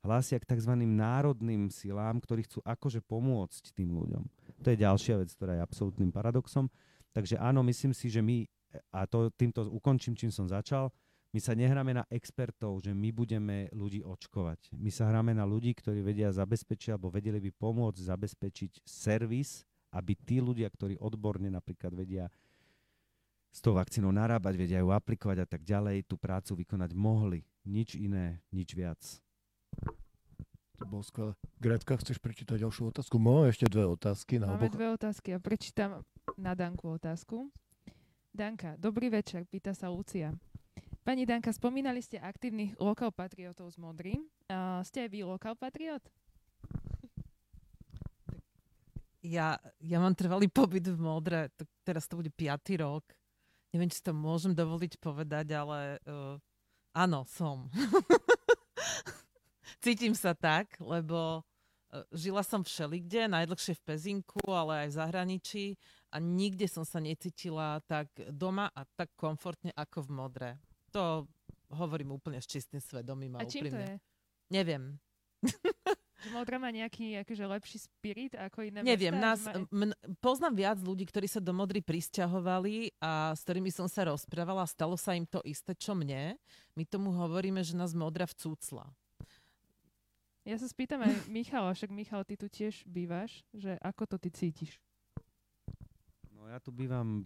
hlásia 0.04 0.36
k 0.36 0.48
tzv. 0.52 0.76
národným 0.84 1.72
silám, 1.72 2.20
ktorí 2.20 2.44
chcú 2.44 2.60
akože 2.60 3.00
pomôcť 3.00 3.72
tým 3.72 3.96
ľuďom. 3.96 4.22
To 4.60 4.68
je 4.68 4.76
ďalšia 4.76 5.16
vec, 5.24 5.32
ktorá 5.32 5.56
je 5.56 5.64
absolútnym 5.64 6.12
paradoxom. 6.12 6.68
Takže 7.16 7.40
áno, 7.40 7.64
myslím 7.64 7.96
si, 7.96 8.12
že 8.12 8.20
my, 8.20 8.44
a 8.92 9.08
to 9.08 9.32
týmto 9.32 9.64
ukončím, 9.72 10.12
čím 10.12 10.28
som 10.28 10.44
začal, 10.44 10.92
my 11.30 11.38
sa 11.38 11.54
nehráme 11.54 11.94
na 11.94 12.04
expertov, 12.10 12.82
že 12.82 12.90
my 12.90 13.14
budeme 13.14 13.70
ľudí 13.70 14.02
očkovať. 14.02 14.74
My 14.74 14.90
sa 14.90 15.06
hráme 15.06 15.30
na 15.30 15.46
ľudí, 15.46 15.70
ktorí 15.78 16.02
vedia 16.02 16.26
zabezpečiť 16.34 16.98
alebo 16.98 17.06
vedeli 17.06 17.38
by 17.38 17.50
pomôcť 17.54 18.02
zabezpečiť 18.02 18.82
servis, 18.82 19.62
aby 19.94 20.18
tí 20.18 20.42
ľudia, 20.42 20.66
ktorí 20.66 20.98
odborne 20.98 21.46
napríklad 21.50 21.94
vedia 21.94 22.26
s 23.50 23.58
tou 23.58 23.74
vakcínou 23.74 24.14
narábať, 24.14 24.54
vedia 24.54 24.78
ju 24.78 24.94
aplikovať 24.94 25.42
a 25.42 25.46
tak 25.46 25.66
ďalej, 25.66 26.06
tú 26.06 26.14
prácu 26.14 26.62
vykonať 26.62 26.90
mohli. 26.94 27.42
Nič 27.66 27.98
iné, 27.98 28.40
nič 28.54 28.72
viac. 28.78 28.98
To 30.80 30.88
bol 30.88 31.04
skvelé. 31.04 31.36
Gretka, 31.60 31.98
chceš 32.00 32.16
prečítať 32.22 32.56
ďalšiu 32.56 32.88
otázku? 32.88 33.20
Máme 33.20 33.52
ešte 33.52 33.68
dve 33.68 33.84
otázky. 33.84 34.40
Na 34.40 34.56
Máme 34.56 34.70
oboch. 34.70 34.76
dve 34.80 34.86
otázky 34.96 35.36
a 35.36 35.38
prečítam 35.42 36.00
na 36.40 36.56
Danku 36.56 36.88
otázku. 36.96 37.52
Danka, 38.32 38.78
dobrý 38.80 39.12
večer, 39.12 39.44
pýta 39.44 39.76
sa 39.76 39.92
Lucia. 39.92 40.32
Pani 41.04 41.26
Danka, 41.28 41.52
spomínali 41.52 42.00
ste 42.00 42.16
aktívnych 42.16 42.78
lokal 42.80 43.10
patriotov 43.12 43.68
z 43.74 43.76
Modry. 43.76 44.14
Uh, 44.46 44.80
ste 44.86 45.04
aj 45.04 45.10
vy 45.10 45.20
lokal 45.26 45.58
patriot? 45.58 46.00
Ja, 49.20 49.60
ja 49.84 49.98
mám 50.00 50.16
trvalý 50.16 50.48
pobyt 50.48 50.88
v 50.88 50.96
Modre, 50.96 51.52
to, 51.52 51.68
teraz 51.84 52.08
to 52.08 52.16
bude 52.16 52.32
piatý 52.32 52.80
rok. 52.80 53.04
Neviem, 53.70 53.90
či 53.90 54.02
to 54.02 54.10
môžem 54.10 54.50
dovoliť 54.50 54.98
povedať, 54.98 55.54
ale 55.54 56.02
uh, 56.02 56.34
áno, 56.90 57.22
som. 57.30 57.70
Cítim 59.84 60.18
sa 60.18 60.34
tak, 60.34 60.74
lebo 60.82 61.40
uh, 61.40 61.42
žila 62.10 62.42
som 62.42 62.66
všelikde, 62.66 63.30
najdlhšie 63.30 63.78
v 63.78 63.84
Pezinku, 63.86 64.42
ale 64.50 64.84
aj 64.84 64.88
v 64.90 64.98
zahraničí 64.98 65.64
a 66.10 66.18
nikde 66.18 66.66
som 66.66 66.82
sa 66.82 66.98
necítila 66.98 67.78
tak 67.86 68.10
doma 68.34 68.66
a 68.74 68.82
tak 68.98 69.14
komfortne 69.14 69.70
ako 69.78 70.02
v 70.02 70.10
Modre. 70.10 70.50
To 70.90 71.30
hovorím 71.70 72.18
úplne 72.18 72.42
s 72.42 72.50
čistým 72.50 72.82
svedomím 72.82 73.38
a, 73.38 73.42
A 73.42 73.46
čím 73.46 73.70
to 73.70 73.78
úprimne. 73.78 73.86
je? 73.86 73.94
Neviem. 74.50 74.98
Že 76.20 76.28
Modra 76.30 76.60
má 76.60 76.68
nejaký 76.68 77.16
akože 77.24 77.44
lepší 77.48 77.78
spirit 77.80 78.32
ako 78.36 78.68
iné 78.68 78.84
Neviem, 78.84 79.16
mestá? 79.16 79.24
nás, 79.24 79.40
má- 79.40 79.88
m, 79.88 79.92
poznám 80.20 80.52
viac 80.52 80.78
ľudí, 80.78 81.08
ktorí 81.08 81.24
sa 81.24 81.40
do 81.40 81.50
Modry 81.50 81.80
prisťahovali 81.80 83.00
a 83.00 83.32
s 83.32 83.40
ktorými 83.40 83.72
som 83.72 83.88
sa 83.88 84.04
rozprávala 84.04 84.62
a 84.62 84.68
stalo 84.68 85.00
sa 85.00 85.16
im 85.16 85.24
to 85.24 85.40
isté, 85.42 85.72
čo 85.72 85.96
mne. 85.96 86.36
My 86.76 86.84
tomu 86.84 87.08
hovoríme, 87.10 87.64
že 87.64 87.72
nás 87.72 87.96
Modra 87.96 88.28
vcúcla. 88.28 88.84
Ja 90.44 90.56
sa 90.56 90.68
spýtam 90.68 91.00
aj 91.00 91.12
Michala, 91.32 91.72
však 91.72 91.88
Michal, 91.88 92.20
ty 92.24 92.36
tu 92.36 92.48
tiež 92.48 92.84
bývaš, 92.84 93.40
že 93.52 93.80
ako 93.80 94.04
to 94.04 94.16
ty 94.20 94.28
cítiš? 94.28 94.76
No 96.30 96.48
ja 96.48 96.56
tu 96.56 96.68
bývam 96.68 97.24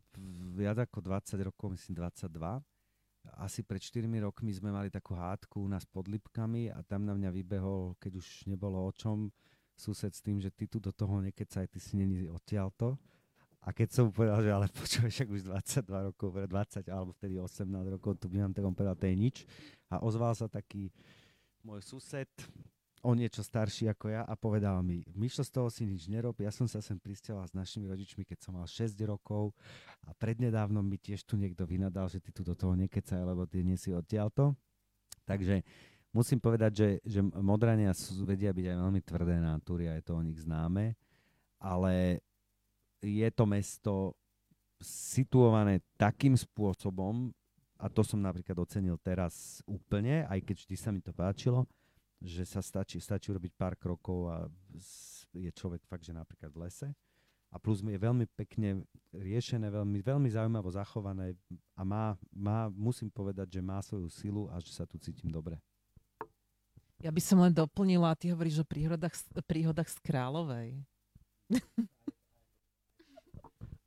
viac 0.52 0.78
ako 0.78 0.98
20 1.02 1.38
rokov, 1.42 1.66
myslím 1.74 1.98
22. 1.98 2.62
Asi 3.40 3.64
pred 3.64 3.80
4 3.80 4.04
rokmi 4.20 4.52
sme 4.52 4.70
mali 4.70 4.92
takú 4.92 5.16
hádku 5.16 5.64
u 5.64 5.68
nás 5.68 5.88
pod 5.88 6.06
Lipkami 6.06 6.68
a 6.68 6.84
tam 6.84 7.08
na 7.08 7.16
mňa 7.16 7.30
vybehol, 7.32 7.96
keď 7.96 8.20
už 8.20 8.46
nebolo 8.46 8.84
o 8.84 8.92
čom, 8.92 9.32
sused 9.74 10.14
s 10.14 10.22
tým, 10.22 10.38
že 10.38 10.54
ty 10.54 10.70
tu 10.70 10.78
do 10.78 10.94
toho 10.94 11.18
nekecaj, 11.18 11.66
ty 11.66 11.78
si 11.82 11.98
není 11.98 12.28
odtiaľto. 12.30 12.94
A 13.64 13.72
keď 13.72 13.88
som 13.96 14.12
povedal, 14.12 14.44
že 14.44 14.50
ale 14.52 14.66
počúvaj, 14.68 15.10
však 15.10 15.28
už 15.32 15.42
22 15.48 16.08
rokov, 16.12 16.28
20 16.36 16.84
alebo 16.92 17.10
vtedy 17.16 17.40
18 17.40 17.94
rokov 17.96 18.20
tu 18.20 18.28
bývam, 18.28 18.52
tak 18.52 18.60
on 18.60 18.76
povedal, 18.76 18.94
to 18.94 19.08
je 19.08 19.16
nič. 19.16 19.36
A 19.88 20.04
ozval 20.04 20.36
sa 20.36 20.52
taký 20.52 20.92
môj 21.64 21.80
sused, 21.80 22.28
o 23.04 23.12
niečo 23.12 23.44
starší 23.44 23.92
ako 23.92 24.08
ja 24.08 24.24
a 24.24 24.32
povedal 24.32 24.80
mi, 24.80 25.04
Myšlo, 25.12 25.44
z 25.44 25.52
toho 25.52 25.68
si 25.68 25.84
nič 25.84 26.08
nerob, 26.08 26.40
ja 26.40 26.48
som 26.48 26.64
sa 26.64 26.80
sem 26.80 26.96
prisťahoval 26.96 27.52
s 27.52 27.54
našimi 27.54 27.84
rodičmi, 27.84 28.24
keď 28.24 28.40
som 28.40 28.56
mal 28.56 28.64
6 28.64 28.96
rokov 29.04 29.52
a 30.08 30.16
prednedávnom 30.16 30.80
mi 30.80 30.96
tiež 30.96 31.28
tu 31.28 31.36
niekto 31.36 31.68
vynadal, 31.68 32.08
že 32.08 32.24
ty 32.24 32.32
tu 32.32 32.40
do 32.40 32.56
toho 32.56 32.72
nekecaj, 32.72 33.20
lebo 33.20 33.44
ty 33.44 33.60
nie 33.60 33.76
si 33.76 33.92
odtiaľto. 33.92 34.56
Takže 35.28 35.60
musím 36.16 36.40
povedať, 36.40 36.72
že, 36.72 36.88
že 37.04 37.20
Modrania 37.20 37.92
sú, 37.92 38.24
vedia 38.24 38.56
byť 38.56 38.66
aj 38.72 38.76
veľmi 38.80 39.00
tvrdé 39.04 39.36
natúry 39.36 39.92
a 39.92 40.00
je 40.00 40.04
to 40.08 40.16
o 40.16 40.24
nich 40.24 40.40
známe, 40.40 40.96
ale 41.60 42.24
je 43.04 43.28
to 43.28 43.44
mesto 43.44 43.94
situované 44.80 45.84
takým 46.00 46.32
spôsobom, 46.32 47.28
a 47.76 47.92
to 47.92 48.00
som 48.00 48.16
napríklad 48.16 48.56
ocenil 48.56 48.96
teraz 48.96 49.60
úplne, 49.68 50.24
aj 50.32 50.40
keď 50.40 50.56
vždy 50.64 50.76
sa 50.78 50.88
mi 50.88 51.04
to 51.04 51.12
páčilo, 51.12 51.68
že 52.20 52.44
sa 52.46 52.60
stačí, 52.64 53.00
stačí 53.00 53.30
urobiť 53.32 53.52
pár 53.56 53.74
krokov 53.74 54.30
a 54.30 54.36
je 55.34 55.50
človek 55.50 55.82
fakt, 55.86 56.06
že 56.06 56.14
napríklad 56.14 56.50
v 56.54 56.60
lese. 56.66 56.88
A 57.54 57.58
plus 57.62 57.86
je 57.86 57.94
veľmi 57.94 58.26
pekne 58.34 58.82
riešené, 59.14 59.70
veľmi, 59.70 60.02
veľmi 60.02 60.26
zaujímavo 60.26 60.74
zachované 60.74 61.38
a 61.78 61.86
má, 61.86 62.18
má, 62.34 62.66
musím 62.74 63.06
povedať, 63.06 63.46
že 63.46 63.60
má 63.62 63.78
svoju 63.78 64.10
silu 64.10 64.50
a 64.50 64.58
že 64.58 64.74
sa 64.74 64.82
tu 64.82 64.98
cítim 64.98 65.30
dobre. 65.30 65.62
Ja 66.98 67.14
by 67.14 67.22
som 67.22 67.38
len 67.38 67.54
doplnila, 67.54 68.18
ty 68.18 68.34
hovoríš 68.34 68.64
o 68.64 68.66
príhodách, 68.66 69.14
príhodách 69.46 69.86
z 69.86 69.98
Kráľovej. 70.02 70.82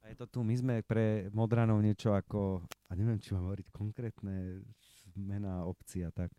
A 0.07 0.15
je 0.15 0.23
to 0.23 0.28
tu, 0.32 0.39
my 0.39 0.55
sme 0.55 0.75
pre 0.88 1.28
Modranov 1.36 1.84
niečo 1.84 2.15
ako, 2.15 2.63
a 2.88 2.95
neviem, 2.95 3.19
či 3.19 3.36
mám 3.36 3.51
hovoriť 3.51 3.67
konkrétne 3.75 4.63
mená 5.19 5.67
obci 5.67 5.99
a 5.99 6.15
tak. 6.15 6.32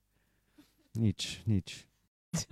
Nič, 0.99 1.47
nič. 1.47 1.87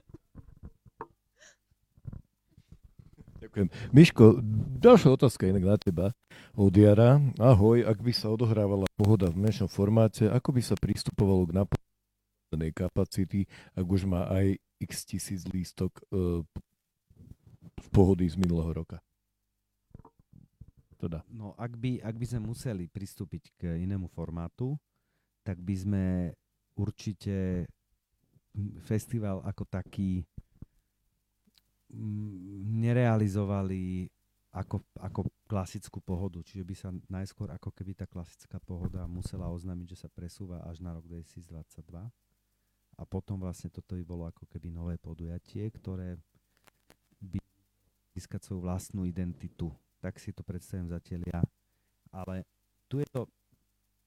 Ďakujem. 3.43 3.69
Miško, 3.91 4.39
ďalšia 4.79 5.19
otázka 5.19 5.51
inak 5.51 5.67
na 5.67 5.75
teba 5.75 6.15
od 6.55 6.71
Jara. 6.71 7.19
Ahoj, 7.43 7.83
ak 7.83 7.99
by 7.99 8.15
sa 8.15 8.31
odohrávala 8.31 8.87
pohoda 8.95 9.35
v 9.35 9.51
menšom 9.51 9.67
formáte, 9.67 10.31
ako 10.31 10.55
by 10.55 10.63
sa 10.63 10.79
pristupovalo 10.79 11.51
k 11.51 11.59
naplnenej 11.59 12.71
kapacity, 12.71 13.51
ak 13.75 13.83
už 13.83 14.07
má 14.07 14.31
aj 14.31 14.63
x 14.79 15.03
tisíc 15.03 15.43
lístok 15.51 15.99
e, 16.07 16.47
z 17.83 17.89
pohody 17.91 18.31
z 18.31 18.39
minulého 18.39 18.71
roka? 18.71 19.03
Teda. 21.03 21.27
No, 21.27 21.59
ak 21.59 21.75
by, 21.75 21.99
ak 21.99 22.15
by 22.15 22.27
sme 22.31 22.47
museli 22.47 22.87
pristúpiť 22.87 23.59
k 23.59 23.83
inému 23.83 24.07
formátu, 24.07 24.79
tak 25.43 25.59
by 25.59 25.75
sme 25.75 26.05
určite 26.79 27.67
festival 28.85 29.45
ako 29.45 29.65
taký 29.69 30.25
mm, 31.93 32.81
nerealizovali 32.81 34.09
ako, 34.57 34.81
ako 34.97 35.21
klasickú 35.45 36.01
pohodu. 36.01 36.41
Čiže 36.41 36.65
by 36.65 36.75
sa 36.75 36.89
najskôr 37.13 37.53
ako 37.53 37.69
keby 37.77 37.93
tá 37.93 38.09
klasická 38.09 38.57
pohoda 38.57 39.05
musela 39.05 39.53
oznámiť, 39.53 39.93
že 39.93 40.01
sa 40.01 40.09
presúva 40.09 40.65
až 40.65 40.81
na 40.81 40.97
rok 40.97 41.05
2022. 41.05 41.85
A 42.97 43.03
potom 43.05 43.37
vlastne 43.37 43.69
toto 43.69 43.93
by 43.93 44.05
bolo 44.09 44.25
ako 44.25 44.49
keby 44.49 44.73
nové 44.73 44.97
podujatie, 44.97 45.69
ktoré 45.69 46.17
by 47.21 47.37
získať 48.17 48.49
svoju 48.49 48.65
vlastnú 48.65 49.05
identitu. 49.05 49.69
Tak 50.01 50.17
si 50.17 50.33
to 50.33 50.41
predstavím 50.41 50.89
zatiaľ 50.89 51.21
ja. 51.29 51.41
Ale 52.09 52.49
tu 52.89 52.97
je 52.97 53.09
to, 53.13 53.29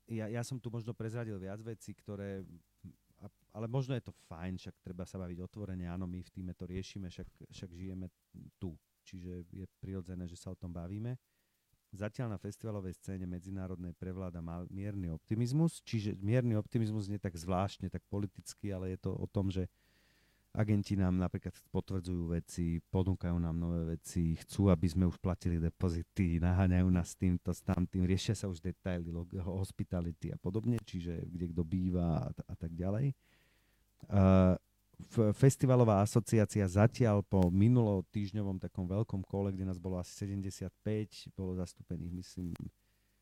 ja, 0.10 0.26
ja 0.26 0.42
som 0.42 0.58
tu 0.58 0.74
možno 0.74 0.98
prezradil 0.98 1.38
viac 1.38 1.62
vecí, 1.62 1.94
ktoré, 1.94 2.42
ale 3.54 3.66
možno 3.66 3.98
je 3.98 4.04
to 4.06 4.14
fajn, 4.30 4.58
však 4.62 4.76
treba 4.82 5.04
sa 5.06 5.18
baviť 5.18 5.40
otvorene, 5.42 5.90
áno, 5.90 6.06
my 6.06 6.22
v 6.22 6.34
týme 6.34 6.54
to 6.54 6.70
riešime, 6.70 7.10
však, 7.10 7.28
však 7.50 7.70
žijeme 7.74 8.08
tu, 8.62 8.78
čiže 9.06 9.46
je 9.50 9.66
prirodzené, 9.82 10.30
že 10.30 10.38
sa 10.38 10.54
o 10.54 10.60
tom 10.60 10.70
bavíme. 10.70 11.18
Zatiaľ 11.90 12.38
na 12.38 12.40
festivalovej 12.40 12.94
scéne 13.02 13.26
medzinárodnej 13.26 13.98
prevláda 13.98 14.46
mal 14.46 14.70
mierny 14.70 15.10
optimizmus, 15.10 15.82
čiže 15.82 16.14
mierny 16.22 16.54
optimizmus 16.54 17.10
nie 17.10 17.18
tak 17.18 17.34
zvláštne, 17.34 17.90
tak 17.90 18.06
politicky, 18.06 18.70
ale 18.70 18.94
je 18.94 19.10
to 19.10 19.12
o 19.18 19.26
tom, 19.26 19.50
že 19.50 19.66
agenti 20.54 20.98
nám 20.98 21.18
napríklad 21.18 21.54
potvrdzujú 21.74 22.34
veci, 22.34 22.78
ponúkajú 22.94 23.38
nám 23.38 23.58
nové 23.58 23.98
veci, 23.98 24.38
chcú, 24.38 24.70
aby 24.70 24.86
sme 24.90 25.06
už 25.10 25.18
platili 25.22 25.62
depozity, 25.62 26.42
naháňajú 26.42 26.88
nás 26.90 27.14
týmto, 27.14 27.54
s 27.54 27.62
tamtým, 27.62 28.06
riešia 28.06 28.34
sa 28.34 28.50
už 28.50 28.62
detaily, 28.62 29.14
hospitality 29.42 30.34
a 30.34 30.38
podobne, 30.38 30.82
čiže 30.82 31.26
kde 31.26 31.46
kto 31.54 31.62
býva 31.66 32.26
a, 32.26 32.30
a 32.30 32.56
tak 32.58 32.74
ďalej. 32.74 33.14
F- 35.00 35.32
festivalová 35.32 36.04
asociácia 36.04 36.68
zatiaľ 36.68 37.24
po 37.24 37.48
minulo 37.48 38.04
týždňovom 38.12 38.60
takom 38.60 38.84
veľkom 38.84 39.24
kole, 39.24 39.56
kde 39.56 39.64
nás 39.64 39.80
bolo 39.80 39.96
asi 39.96 40.28
75, 40.28 41.32
bolo 41.36 41.56
zastúpených, 41.56 42.12
myslím, 42.20 42.52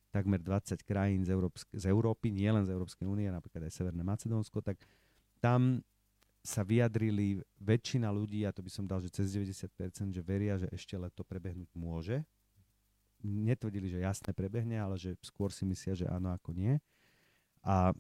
takmer 0.10 0.42
20 0.42 0.82
krajín 0.82 1.22
z, 1.22 1.30
Európsk- 1.38 1.70
z 1.78 1.86
Európy, 1.86 2.34
nie 2.34 2.50
len 2.50 2.66
z 2.66 2.74
Európskej 2.74 3.06
únie, 3.06 3.30
napríklad 3.30 3.70
aj 3.70 3.74
Severné 3.78 4.02
Macedónsko, 4.02 4.66
tak 4.66 4.82
tam 5.38 5.86
sa 6.42 6.64
vyjadrili 6.64 7.44
väčšina 7.60 8.08
ľudí, 8.10 8.48
a 8.48 8.56
to 8.56 8.64
by 8.64 8.72
som 8.72 8.88
dal, 8.88 9.04
že 9.04 9.12
cez 9.12 9.36
90%, 9.36 10.16
že 10.16 10.22
veria, 10.24 10.58
že 10.58 10.72
ešte 10.72 10.96
leto 10.98 11.22
prebehnúť 11.22 11.70
môže. 11.78 12.24
netvrdili, 13.22 13.90
že 13.90 14.00
jasne 14.00 14.32
prebehne, 14.32 14.78
ale 14.78 14.96
že 14.96 15.18
skôr 15.26 15.50
si 15.50 15.66
myslia, 15.66 15.98
že 15.98 16.06
áno 16.08 16.32
ako 16.32 16.54
nie. 16.54 16.78
A 17.66 17.92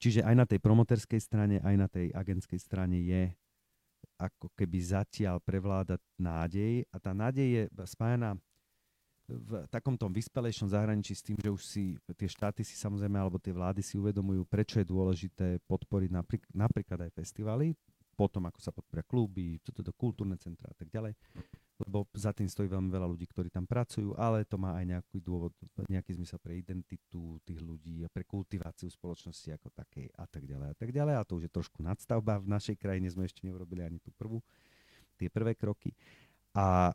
čiže 0.00 0.20
aj 0.24 0.34
na 0.34 0.46
tej 0.48 0.58
promoterskej 0.60 1.20
strane, 1.20 1.56
aj 1.60 1.74
na 1.76 1.88
tej 1.88 2.12
agentskej 2.12 2.60
strane 2.60 3.00
je 3.04 3.32
ako 4.20 4.52
keby 4.54 4.78
zatiaľ 4.80 5.42
prevládať 5.42 6.00
nádej. 6.16 6.86
A 6.94 6.96
tá 7.02 7.10
nádej 7.10 7.46
je 7.48 7.62
spájana 7.84 8.38
v 9.24 9.64
takom 9.72 9.96
tom 9.96 10.12
vyspelejšom 10.12 10.68
zahraničí 10.68 11.16
s 11.16 11.24
tým, 11.24 11.40
že 11.40 11.48
už 11.48 11.62
si 11.64 11.96
tie 12.12 12.28
štáty 12.28 12.60
si 12.60 12.76
samozrejme, 12.76 13.16
alebo 13.16 13.40
tie 13.40 13.56
vlády 13.56 13.80
si 13.80 13.96
uvedomujú, 13.96 14.44
prečo 14.44 14.76
je 14.76 14.86
dôležité 14.86 15.64
podporiť 15.64 16.10
napríklad, 16.12 16.52
napríklad 16.52 17.08
aj 17.08 17.10
festivaly, 17.16 17.72
potom 18.14 18.46
ako 18.46 18.62
sa 18.62 18.70
podporia 18.70 19.04
kluby, 19.04 19.58
toto 19.60 19.82
to 19.82 19.92
kultúrne 19.92 20.38
centra 20.38 20.70
a 20.70 20.76
tak 20.78 20.88
ďalej 20.88 21.18
lebo 21.82 22.06
za 22.14 22.30
tým 22.30 22.46
stojí 22.46 22.70
veľmi 22.70 22.86
veľa 22.86 23.10
ľudí, 23.10 23.26
ktorí 23.26 23.50
tam 23.50 23.66
pracujú, 23.66 24.14
ale 24.14 24.46
to 24.46 24.54
má 24.54 24.78
aj 24.78 24.84
nejaký 24.94 25.18
dôvod, 25.18 25.50
nejaký 25.90 26.14
zmysel 26.14 26.38
pre 26.38 26.54
identitu 26.62 27.42
tých 27.42 27.58
ľudí 27.58 28.06
a 28.06 28.08
pre 28.08 28.22
kultiváciu 28.22 28.86
spoločnosti 28.86 29.58
ako 29.58 29.74
takej 29.74 30.06
a 30.14 30.24
tak 30.30 30.46
ďalej 30.46 30.68
a 30.70 30.76
tak 30.78 30.94
ďalej. 30.94 31.14
A 31.18 31.26
to 31.26 31.42
už 31.42 31.50
je 31.50 31.52
trošku 31.52 31.82
nadstavba. 31.82 32.38
V 32.38 32.46
našej 32.46 32.78
krajine 32.78 33.10
sme 33.10 33.26
ešte 33.26 33.42
neurobili 33.42 33.82
ani 33.82 33.98
tú 33.98 34.14
prvú, 34.14 34.38
tie 35.18 35.26
prvé 35.26 35.58
kroky. 35.58 35.90
A 36.54 36.94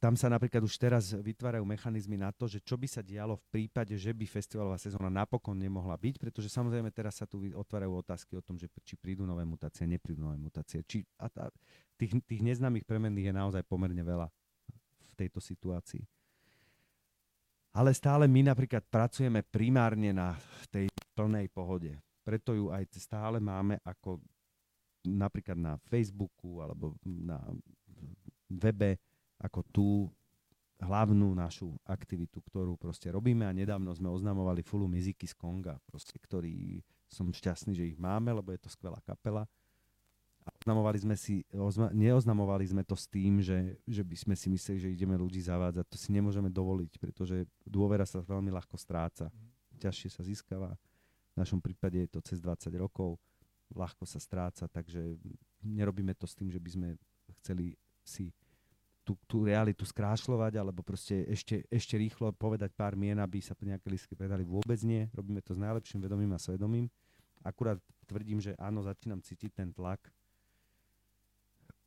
tam 0.00 0.16
sa 0.16 0.32
napríklad 0.32 0.64
už 0.64 0.80
teraz 0.80 1.12
vytvárajú 1.12 1.60
mechanizmy 1.60 2.16
na 2.16 2.32
to, 2.32 2.48
že 2.48 2.64
čo 2.64 2.80
by 2.80 2.88
sa 2.88 3.04
dialo 3.04 3.36
v 3.36 3.44
prípade, 3.52 3.92
že 3.92 4.16
by 4.16 4.24
festivalová 4.24 4.80
sezóna 4.80 5.12
napokon 5.12 5.52
nemohla 5.52 6.00
byť, 6.00 6.16
pretože 6.16 6.48
samozrejme 6.48 6.88
teraz 6.88 7.20
sa 7.20 7.28
tu 7.28 7.44
otvárajú 7.44 7.92
otázky 8.00 8.40
o 8.40 8.42
tom, 8.42 8.56
že 8.56 8.72
či 8.80 8.96
prídu 8.96 9.28
nové 9.28 9.44
mutácie, 9.44 9.84
neprídu 9.84 10.24
nové 10.24 10.40
mutácie. 10.40 10.80
Či, 10.80 11.04
a 11.20 11.28
tá, 11.28 11.52
tých, 12.00 12.16
tých 12.24 12.40
neznámych 12.40 12.88
premenných 12.88 13.28
je 13.28 13.34
naozaj 13.36 13.62
pomerne 13.68 14.00
veľa 14.00 14.32
v 14.96 15.12
tejto 15.12 15.44
situácii. 15.44 16.00
Ale 17.76 17.92
stále 17.92 18.24
my 18.24 18.48
napríklad 18.48 18.80
pracujeme 18.88 19.44
primárne 19.44 20.16
na 20.16 20.40
tej 20.72 20.88
plnej 21.12 21.52
pohode. 21.52 21.92
Preto 22.24 22.56
ju 22.56 22.72
aj 22.72 22.88
stále 22.96 23.44
máme 23.44 23.76
ako 23.84 24.24
napríklad 25.04 25.56
na 25.60 25.76
Facebooku 25.84 26.64
alebo 26.64 26.96
na 27.04 27.38
webe 28.48 28.96
ako 29.38 29.60
tú 29.70 29.90
hlavnú 30.78 31.34
našu 31.34 31.74
aktivitu, 31.82 32.38
ktorú 32.38 32.78
proste 32.78 33.10
robíme 33.10 33.42
a 33.42 33.54
nedávno 33.54 33.90
sme 33.90 34.06
oznamovali 34.10 34.62
Fulu 34.62 34.86
Miziky 34.86 35.26
z 35.26 35.34
Konga, 35.34 35.74
proste, 35.90 36.14
ktorý 36.14 36.82
som 37.10 37.26
šťastný, 37.26 37.74
že 37.74 37.88
ich 37.88 37.98
máme, 37.98 38.30
lebo 38.30 38.54
je 38.54 38.60
to 38.62 38.70
skvelá 38.70 39.02
kapela. 39.02 39.48
A 40.46 40.48
oznamovali 40.64 40.96
sme 41.02 41.16
si, 41.18 41.44
ozma, 41.52 41.92
neoznamovali 41.92 42.64
sme 42.64 42.80
to 42.86 42.96
s 42.96 43.04
tým, 43.10 43.42
že, 43.42 43.76
že 43.84 44.00
by 44.00 44.16
sme 44.16 44.34
si 44.38 44.48
mysleli, 44.48 44.78
že 44.80 44.94
ideme 44.94 45.18
ľudí 45.18 45.42
zavádzať. 45.44 45.84
To 45.84 45.98
si 45.98 46.08
nemôžeme 46.14 46.48
dovoliť, 46.48 46.96
pretože 46.96 47.44
dôvera 47.68 48.08
sa 48.08 48.24
veľmi 48.24 48.48
ľahko 48.48 48.78
stráca. 48.80 49.28
Ťažšie 49.76 50.08
sa 50.08 50.22
získava. 50.24 50.72
V 51.36 51.36
našom 51.36 51.60
prípade 51.60 52.00
je 52.00 52.08
to 52.08 52.24
cez 52.24 52.40
20 52.40 52.72
rokov. 52.80 53.20
Ľahko 53.76 54.08
sa 54.08 54.16
stráca, 54.16 54.64
takže 54.72 55.20
nerobíme 55.60 56.16
to 56.16 56.24
s 56.24 56.32
tým, 56.32 56.48
že 56.48 56.56
by 56.56 56.70
sme 56.72 56.88
chceli 57.44 57.76
si 58.00 58.32
tú, 59.08 59.16
tú 59.24 59.48
realitu 59.48 59.88
skrášľovať, 59.88 60.60
alebo 60.60 60.84
proste 60.84 61.24
ešte, 61.24 61.64
ešte 61.72 61.96
rýchlo 61.96 62.36
povedať 62.36 62.76
pár 62.76 62.92
mien, 62.92 63.16
aby 63.16 63.40
sa 63.40 63.56
nejaké 63.56 63.88
listky 63.88 64.12
predali. 64.12 64.44
Vôbec 64.44 64.76
nie. 64.84 65.08
Robíme 65.16 65.40
to 65.40 65.56
s 65.56 65.60
najlepším 65.64 66.04
vedomím 66.04 66.36
a 66.36 66.38
svedomím. 66.38 66.92
Akurát 67.40 67.80
tvrdím, 68.04 68.36
že 68.36 68.52
áno, 68.60 68.84
začínam 68.84 69.24
cítiť 69.24 69.56
ten 69.56 69.72
tlak 69.72 70.12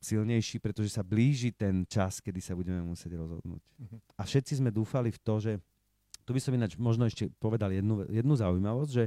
silnejší, 0.02 0.58
pretože 0.58 0.90
sa 0.90 1.06
blíži 1.06 1.54
ten 1.54 1.86
čas, 1.86 2.18
kedy 2.18 2.42
sa 2.42 2.58
budeme 2.58 2.82
musieť 2.82 3.14
rozhodnúť. 3.14 3.62
Uh-huh. 3.62 3.98
A 4.18 4.26
všetci 4.26 4.58
sme 4.58 4.74
dúfali 4.74 5.14
v 5.14 5.20
to, 5.22 5.38
že 5.38 5.52
tu 6.26 6.34
by 6.34 6.42
som 6.42 6.58
ináč 6.58 6.74
možno 6.74 7.06
ešte 7.06 7.30
povedal 7.38 7.70
jednu, 7.70 8.02
jednu 8.10 8.34
zaujímavosť, 8.34 8.90
že 8.90 9.04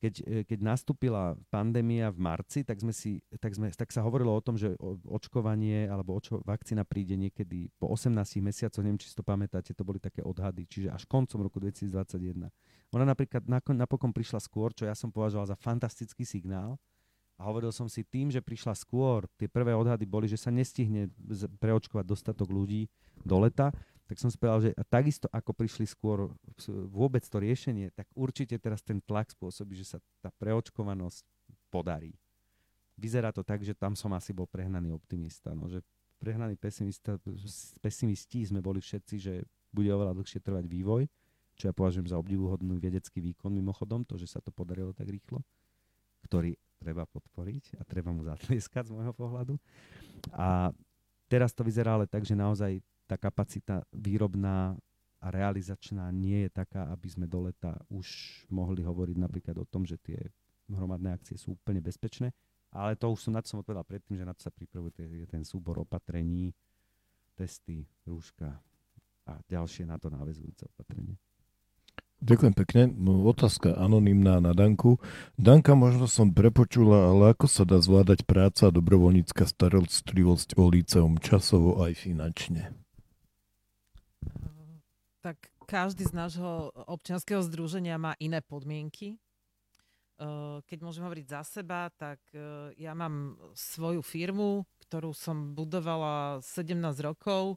keď, 0.00 0.14
e, 0.24 0.42
keď 0.48 0.58
nastúpila 0.64 1.36
pandémia 1.52 2.08
v 2.08 2.18
marci, 2.24 2.64
tak, 2.64 2.80
sme 2.80 2.96
si, 2.96 3.20
tak, 3.36 3.52
sme, 3.52 3.68
tak 3.68 3.92
sa 3.92 4.00
hovorilo 4.00 4.32
o 4.32 4.40
tom, 4.40 4.56
že 4.56 4.72
očkovanie 5.04 5.84
alebo 5.86 6.16
očko, 6.16 6.40
vakcína 6.40 6.88
príde 6.88 7.20
niekedy 7.20 7.68
po 7.76 7.92
18 7.92 8.16
mesiacoch, 8.40 8.80
neviem, 8.80 8.96
či 8.96 9.12
si 9.12 9.16
to 9.16 9.20
pamätáte, 9.20 9.76
to 9.76 9.84
boli 9.84 10.00
také 10.00 10.24
odhady, 10.24 10.64
čiže 10.64 10.88
až 10.88 11.04
koncom 11.04 11.44
roku 11.44 11.60
2021. 11.60 12.48
Ona 12.96 13.04
napríklad 13.04 13.44
napokon 13.76 14.10
prišla 14.10 14.40
skôr, 14.40 14.72
čo 14.72 14.88
ja 14.88 14.96
som 14.96 15.12
považoval 15.12 15.52
za 15.52 15.56
fantastický 15.60 16.24
signál, 16.24 16.80
a 17.40 17.48
hovoril 17.48 17.72
som 17.72 17.88
si 17.88 18.04
tým, 18.04 18.28
že 18.28 18.44
prišla 18.44 18.76
skôr, 18.76 19.24
tie 19.40 19.48
prvé 19.48 19.72
odhady 19.72 20.04
boli, 20.04 20.28
že 20.28 20.36
sa 20.36 20.52
nestihne 20.52 21.08
preočkovať 21.56 22.04
dostatok 22.04 22.52
ľudí 22.52 22.84
do 23.24 23.40
leta, 23.40 23.72
tak 24.10 24.18
som 24.18 24.26
si 24.26 24.34
povedal, 24.34 24.58
že 24.66 24.70
takisto 24.90 25.30
ako 25.30 25.54
prišli 25.54 25.86
skôr 25.86 26.34
vôbec 26.90 27.22
to 27.22 27.38
riešenie, 27.38 27.94
tak 27.94 28.10
určite 28.18 28.58
teraz 28.58 28.82
ten 28.82 28.98
tlak 28.98 29.30
spôsobí, 29.30 29.78
že 29.78 29.86
sa 29.86 29.98
tá 30.18 30.34
preočkovanosť 30.34 31.22
podarí. 31.70 32.18
Vyzerá 32.98 33.30
to 33.30 33.46
tak, 33.46 33.62
že 33.62 33.70
tam 33.70 33.94
som 33.94 34.10
asi 34.10 34.34
bol 34.34 34.50
prehnaný 34.50 34.90
optimista. 34.90 35.54
No, 35.54 35.70
že 35.70 35.86
prehnaný 36.18 36.58
pesimista, 36.58 37.22
pesimisti 37.78 38.50
sme 38.50 38.58
boli 38.58 38.82
všetci, 38.82 39.14
že 39.22 39.46
bude 39.70 39.94
oveľa 39.94 40.18
dlhšie 40.18 40.42
trvať 40.42 40.66
vývoj, 40.66 41.06
čo 41.54 41.70
ja 41.70 41.72
považujem 41.72 42.10
za 42.10 42.18
obdivuhodný 42.18 42.82
vedecký 42.82 43.22
výkon 43.22 43.54
mimochodom, 43.54 44.02
to, 44.02 44.18
že 44.18 44.26
sa 44.26 44.42
to 44.42 44.50
podarilo 44.50 44.90
tak 44.90 45.06
rýchlo, 45.06 45.38
ktorý 46.26 46.58
treba 46.82 47.06
podporiť 47.06 47.78
a 47.78 47.86
treba 47.86 48.10
mu 48.10 48.26
zatlieskať 48.26 48.90
z 48.90 48.94
môjho 48.98 49.14
pohľadu. 49.14 49.54
A 50.34 50.74
teraz 51.30 51.54
to 51.54 51.62
vyzerá 51.62 51.94
ale 51.94 52.10
tak, 52.10 52.26
že 52.26 52.34
naozaj 52.34 52.82
tá 53.10 53.18
kapacita 53.18 53.82
výrobná 53.90 54.78
a 55.18 55.26
realizačná 55.34 56.06
nie 56.14 56.46
je 56.46 56.50
taká, 56.54 56.86
aby 56.94 57.10
sme 57.10 57.26
do 57.26 57.50
leta 57.50 57.74
už 57.90 58.06
mohli 58.54 58.86
hovoriť 58.86 59.16
napríklad 59.18 59.58
o 59.58 59.66
tom, 59.66 59.82
že 59.82 59.98
tie 59.98 60.30
hromadné 60.70 61.18
akcie 61.18 61.34
sú 61.34 61.58
úplne 61.58 61.82
bezpečné. 61.82 62.30
Ale 62.70 62.94
to 62.94 63.10
už 63.10 63.26
som 63.26 63.34
na 63.34 63.42
to 63.42 63.50
som 63.50 63.58
odpovedal 63.58 63.82
predtým, 63.82 64.14
že 64.14 64.22
na 64.22 64.30
to 64.30 64.46
sa 64.46 64.54
pripravuje 64.54 65.26
ten 65.26 65.42
súbor 65.42 65.82
opatrení, 65.82 66.54
testy, 67.34 67.82
rúška 68.06 68.62
a 69.26 69.32
ďalšie 69.50 69.90
na 69.90 69.98
to 69.98 70.06
návezujúce 70.06 70.70
opatrenie. 70.70 71.18
Ďakujem 72.20 72.54
pekne. 72.54 72.82
No, 73.00 73.24
otázka 73.26 73.80
anonimná 73.80 74.44
na 74.44 74.52
Danku. 74.52 75.00
Danka, 75.40 75.72
možno 75.72 76.04
som 76.04 76.28
prepočula, 76.30 77.10
ale 77.10 77.32
ako 77.32 77.48
sa 77.48 77.64
dá 77.64 77.80
zvládať 77.80 78.28
práca 78.28 78.68
a 78.68 78.74
dobrovoľnícka 78.76 79.48
starostlivosť 79.48 80.60
o 80.60 80.68
líceum 80.68 81.16
časovo 81.16 81.80
aj 81.80 81.96
finančne? 81.96 82.76
Tak 85.20 85.36
každý 85.68 86.08
z 86.08 86.16
nášho 86.16 86.72
občianského 86.88 87.44
združenia 87.44 88.00
má 88.00 88.16
iné 88.18 88.40
podmienky. 88.40 89.20
Keď 90.64 90.78
môžem 90.84 91.04
hovoriť 91.04 91.26
za 91.32 91.40
seba, 91.44 91.88
tak 91.96 92.20
ja 92.76 92.92
mám 92.92 93.40
svoju 93.56 94.04
firmu, 94.04 94.68
ktorú 94.84 95.16
som 95.16 95.56
budovala 95.56 96.44
17 96.44 96.76
rokov 97.00 97.56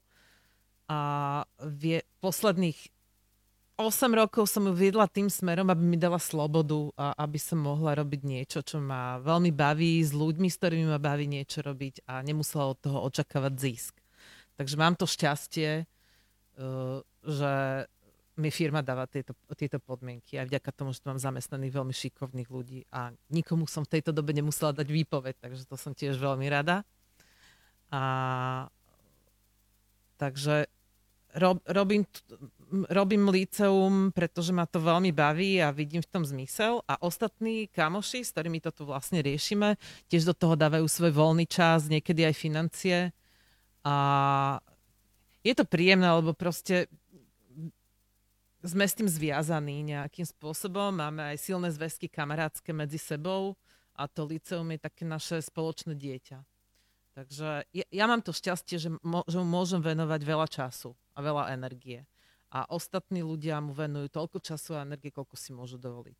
a 0.87 1.43
vie, 1.59 2.03
posledných 2.23 2.77
8 3.75 3.89
rokov 4.13 4.45
som 4.47 4.69
ju 4.69 4.73
viedla 4.77 5.09
tým 5.09 5.33
smerom, 5.33 5.65
aby 5.73 5.81
mi 5.81 5.97
dala 5.97 6.21
slobodu 6.21 6.93
a 6.93 7.17
aby 7.25 7.41
som 7.41 7.57
mohla 7.57 7.97
robiť 7.97 8.21
niečo, 8.21 8.59
čo 8.61 8.77
ma 8.77 9.17
veľmi 9.17 9.49
baví, 9.49 9.97
s 9.99 10.13
ľuďmi, 10.13 10.45
s 10.45 10.61
ktorými 10.61 10.87
ma 10.93 11.01
baví 11.01 11.25
niečo 11.25 11.65
robiť 11.65 12.05
a 12.05 12.21
nemusela 12.21 12.69
od 12.69 12.77
toho 12.77 13.01
očakávať 13.09 13.53
zisk. 13.57 13.97
Takže 14.55 14.75
mám 14.77 14.93
to 14.93 15.09
šťastie, 15.09 15.89
že 17.23 17.85
mi 18.33 18.49
firma 18.49 18.81
dáva 18.81 19.05
tieto, 19.05 19.37
tieto 19.53 19.77
podmienky 19.77 20.41
aj 20.41 20.49
vďaka 20.49 20.69
tomu, 20.73 20.89
že 20.89 21.05
tu 21.05 21.09
mám 21.13 21.21
zamestnaných 21.21 21.73
veľmi 21.73 21.93
šikovných 21.93 22.49
ľudí 22.49 22.81
a 22.89 23.13
nikomu 23.29 23.69
som 23.69 23.85
v 23.85 23.97
tejto 23.97 24.09
dobe 24.09 24.33
nemusela 24.33 24.73
dať 24.73 24.89
výpoveď, 24.89 25.35
takže 25.37 25.69
to 25.69 25.77
som 25.77 25.93
tiež 25.93 26.17
veľmi 26.17 26.49
rada. 26.49 26.81
A 27.93 28.01
takže 30.17 30.65
rob, 31.37 31.61
robím, 31.69 32.09
robím 32.89 33.29
liceum, 33.29 34.09
pretože 34.09 34.49
ma 34.49 34.65
to 34.65 34.81
veľmi 34.81 35.13
baví 35.13 35.61
a 35.61 35.69
vidím 35.69 36.01
v 36.01 36.09
tom 36.09 36.25
zmysel 36.25 36.81
a 36.89 36.97
ostatní 37.05 37.69
kamoši, 37.69 38.25
s 38.25 38.33
ktorými 38.33 38.57
to 38.65 38.73
tu 38.73 38.89
vlastne 38.89 39.21
riešime, 39.21 39.77
tiež 40.09 40.25
do 40.25 40.33
toho 40.33 40.57
dávajú 40.57 40.89
svoj 40.89 41.13
voľný 41.13 41.45
čas, 41.45 41.85
niekedy 41.85 42.25
aj 42.25 42.33
financie 42.33 42.97
a 43.85 43.95
je 45.43 45.53
to 45.53 45.67
príjemné, 45.67 46.07
lebo 46.07 46.31
proste 46.31 46.87
sme 48.63 48.87
s 48.87 48.95
tým 48.95 49.11
zviazaní 49.11 49.83
nejakým 49.83 50.23
spôsobom, 50.23 50.95
máme 50.95 51.35
aj 51.35 51.37
silné 51.37 51.67
zväzky 51.67 52.07
kamarátske 52.07 52.71
medzi 52.71 52.95
sebou 52.95 53.59
a 53.91 54.07
to 54.07 54.23
liceum 54.23 54.71
je 54.71 54.79
také 54.79 55.03
naše 55.03 55.43
spoločné 55.43 55.93
dieťa. 55.93 56.39
Takže 57.13 57.69
ja, 57.69 57.85
ja 57.91 58.05
mám 58.09 58.25
to 58.25 58.33
šťastie, 58.33 58.81
že, 58.81 58.89
mo, 59.05 59.21
že 59.29 59.37
mu 59.37 59.45
môžem 59.45 59.83
venovať 59.83 60.21
veľa 60.25 60.47
času 60.49 60.97
a 61.13 61.19
veľa 61.21 61.53
energie. 61.53 62.07
A 62.49 62.65
ostatní 62.71 63.21
ľudia 63.21 63.61
mu 63.61 63.75
venujú 63.75 64.09
toľko 64.09 64.41
času 64.41 64.79
a 64.79 64.85
energie, 64.85 65.13
koľko 65.13 65.37
si 65.37 65.53
môžu 65.53 65.77
dovoliť. 65.77 66.17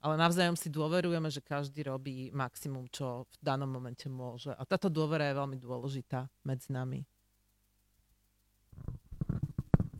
Ale 0.00 0.14
navzájom 0.16 0.56
si 0.56 0.72
dôverujeme, 0.72 1.28
že 1.28 1.44
každý 1.44 1.84
robí 1.84 2.32
maximum, 2.32 2.88
čo 2.88 3.26
v 3.28 3.36
danom 3.42 3.68
momente 3.68 4.08
môže. 4.08 4.54
A 4.54 4.62
táto 4.64 4.88
dôvera 4.88 5.28
je 5.28 5.38
veľmi 5.38 5.58
dôležitá 5.60 6.30
medzi 6.46 6.72
nami. 6.72 7.04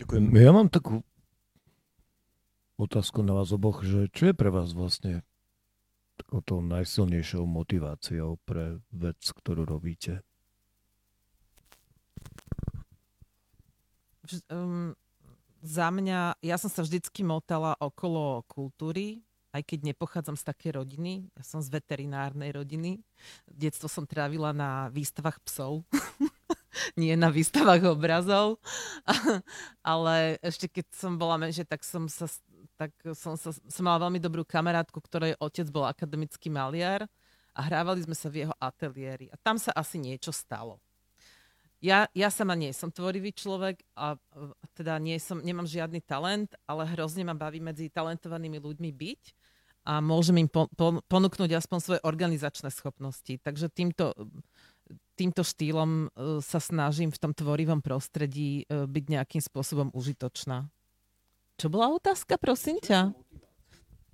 Ďakujem. 0.00 0.24
Ja 0.40 0.52
mám 0.56 0.72
takú 0.72 1.04
otázku 2.80 3.20
na 3.20 3.36
vás 3.36 3.52
oboch, 3.52 3.84
že 3.84 4.08
čo 4.08 4.32
je 4.32 4.34
pre 4.34 4.48
vás 4.48 4.72
vlastne 4.72 5.20
takou 6.16 6.64
najsilnejšou 6.64 7.44
motiváciou 7.44 8.40
pre 8.48 8.80
vec, 8.92 9.20
ktorú 9.20 9.68
robíte? 9.68 10.24
Um, 14.48 14.94
za 15.60 15.92
mňa, 15.92 16.40
ja 16.40 16.56
som 16.56 16.72
sa 16.72 16.80
vždycky 16.80 17.20
motala 17.20 17.76
okolo 17.76 18.46
kultúry, 18.48 19.20
aj 19.50 19.66
keď 19.66 19.92
nepochádzam 19.92 20.38
z 20.38 20.44
také 20.46 20.70
rodiny. 20.70 21.26
Ja 21.34 21.42
som 21.42 21.58
z 21.58 21.68
veterinárnej 21.74 22.54
rodiny. 22.54 23.02
Detstvo 23.50 23.90
som 23.90 24.06
trávila 24.06 24.54
na 24.54 24.88
výstavách 24.94 25.42
psov. 25.42 25.82
Nie 27.00 27.18
na 27.18 27.34
výstavách 27.34 27.82
obrazov. 27.82 28.62
Ale 29.82 30.38
ešte 30.38 30.70
keď 30.70 30.86
som 30.94 31.18
bola 31.18 31.34
menšia, 31.34 31.66
tak 31.66 31.82
som 31.82 32.06
sa 32.06 32.30
tak 32.80 32.96
som, 33.12 33.36
sa, 33.36 33.52
som 33.52 33.84
mala 33.84 34.08
veľmi 34.08 34.16
dobrú 34.16 34.40
kamarátku, 34.40 34.96
ktorej 35.04 35.36
otec 35.36 35.68
bol 35.68 35.84
akademický 35.84 36.48
maliar 36.48 37.04
a 37.52 37.60
hrávali 37.60 38.00
sme 38.00 38.16
sa 38.16 38.32
v 38.32 38.48
jeho 38.48 38.54
ateliéri. 38.56 39.28
A 39.28 39.36
tam 39.36 39.60
sa 39.60 39.68
asi 39.76 40.00
niečo 40.00 40.32
stalo. 40.32 40.80
Ja, 41.84 42.08
ja 42.16 42.32
sama 42.32 42.56
nie 42.56 42.72
som 42.72 42.88
tvorivý 42.88 43.36
človek 43.36 43.84
a 43.96 44.16
teda 44.72 44.96
nie 44.96 45.20
som, 45.20 45.44
nemám 45.44 45.68
žiadny 45.68 46.00
talent, 46.00 46.52
ale 46.64 46.88
hrozne 46.88 47.24
ma 47.24 47.36
baví 47.36 47.60
medzi 47.60 47.92
talentovanými 47.92 48.56
ľuďmi 48.56 48.90
byť 48.92 49.22
a 49.88 50.00
môžem 50.04 50.44
im 50.44 50.48
po, 50.48 50.68
po, 50.76 51.00
ponúknuť 51.08 51.56
aspoň 51.56 51.78
svoje 51.80 52.00
organizačné 52.04 52.68
schopnosti. 52.68 53.32
Takže 53.40 53.72
týmto, 53.72 54.12
týmto 55.16 55.40
štýlom 55.40 56.08
uh, 56.08 56.44
sa 56.44 56.60
snažím 56.60 57.12
v 57.12 57.20
tom 57.20 57.32
tvorivom 57.32 57.80
prostredí 57.80 58.68
uh, 58.68 58.84
byť 58.84 59.04
nejakým 59.08 59.40
spôsobom 59.40 59.88
užitočná. 59.96 60.68
Čo 61.60 61.68
bola 61.68 61.92
otázka, 61.92 62.40
prosím 62.40 62.80
ťa? 62.80 63.12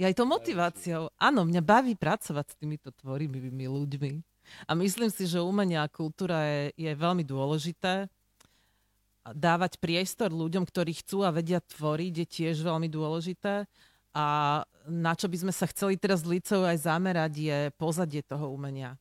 Ja 0.03 0.11
aj 0.11 0.19
to 0.19 0.27
motiváciou. 0.27 1.15
Áno, 1.15 1.47
mňa 1.47 1.63
baví 1.63 1.95
pracovať 1.95 2.47
s 2.51 2.59
týmito 2.59 2.91
tvorivými 2.91 3.71
ľuďmi. 3.71 4.13
A 4.67 4.75
myslím 4.75 5.15
si, 5.15 5.31
že 5.31 5.39
umenie 5.39 5.79
a 5.79 5.87
kultúra 5.87 6.43
je, 6.43 6.75
je 6.75 6.91
veľmi 6.91 7.23
dôležité. 7.23 8.11
Dávať 9.31 9.79
priestor 9.79 10.35
ľuďom, 10.35 10.67
ktorí 10.67 10.99
chcú 10.99 11.23
a 11.23 11.31
vedia 11.31 11.63
tvoriť, 11.63 12.13
je 12.19 12.27
tiež 12.27 12.67
veľmi 12.67 12.91
dôležité. 12.91 13.71
A 14.11 14.27
na 14.91 15.15
čo 15.15 15.31
by 15.31 15.47
sme 15.47 15.53
sa 15.55 15.71
chceli 15.71 15.95
teraz 15.95 16.27
licou 16.27 16.67
aj 16.67 16.83
zamerať, 16.83 17.33
je 17.39 17.59
pozadie 17.79 18.27
toho 18.27 18.51
umenia. 18.51 18.99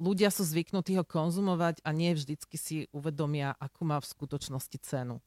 Ľudia 0.00 0.32
sú 0.32 0.48
zvyknutí 0.48 0.96
ho 0.96 1.04
konzumovať 1.04 1.84
a 1.84 1.92
nie 1.92 2.16
vždycky 2.16 2.56
si 2.56 2.88
uvedomia, 2.96 3.52
akú 3.60 3.84
má 3.84 4.00
v 4.00 4.08
skutočnosti 4.08 4.80
cenu. 4.80 5.20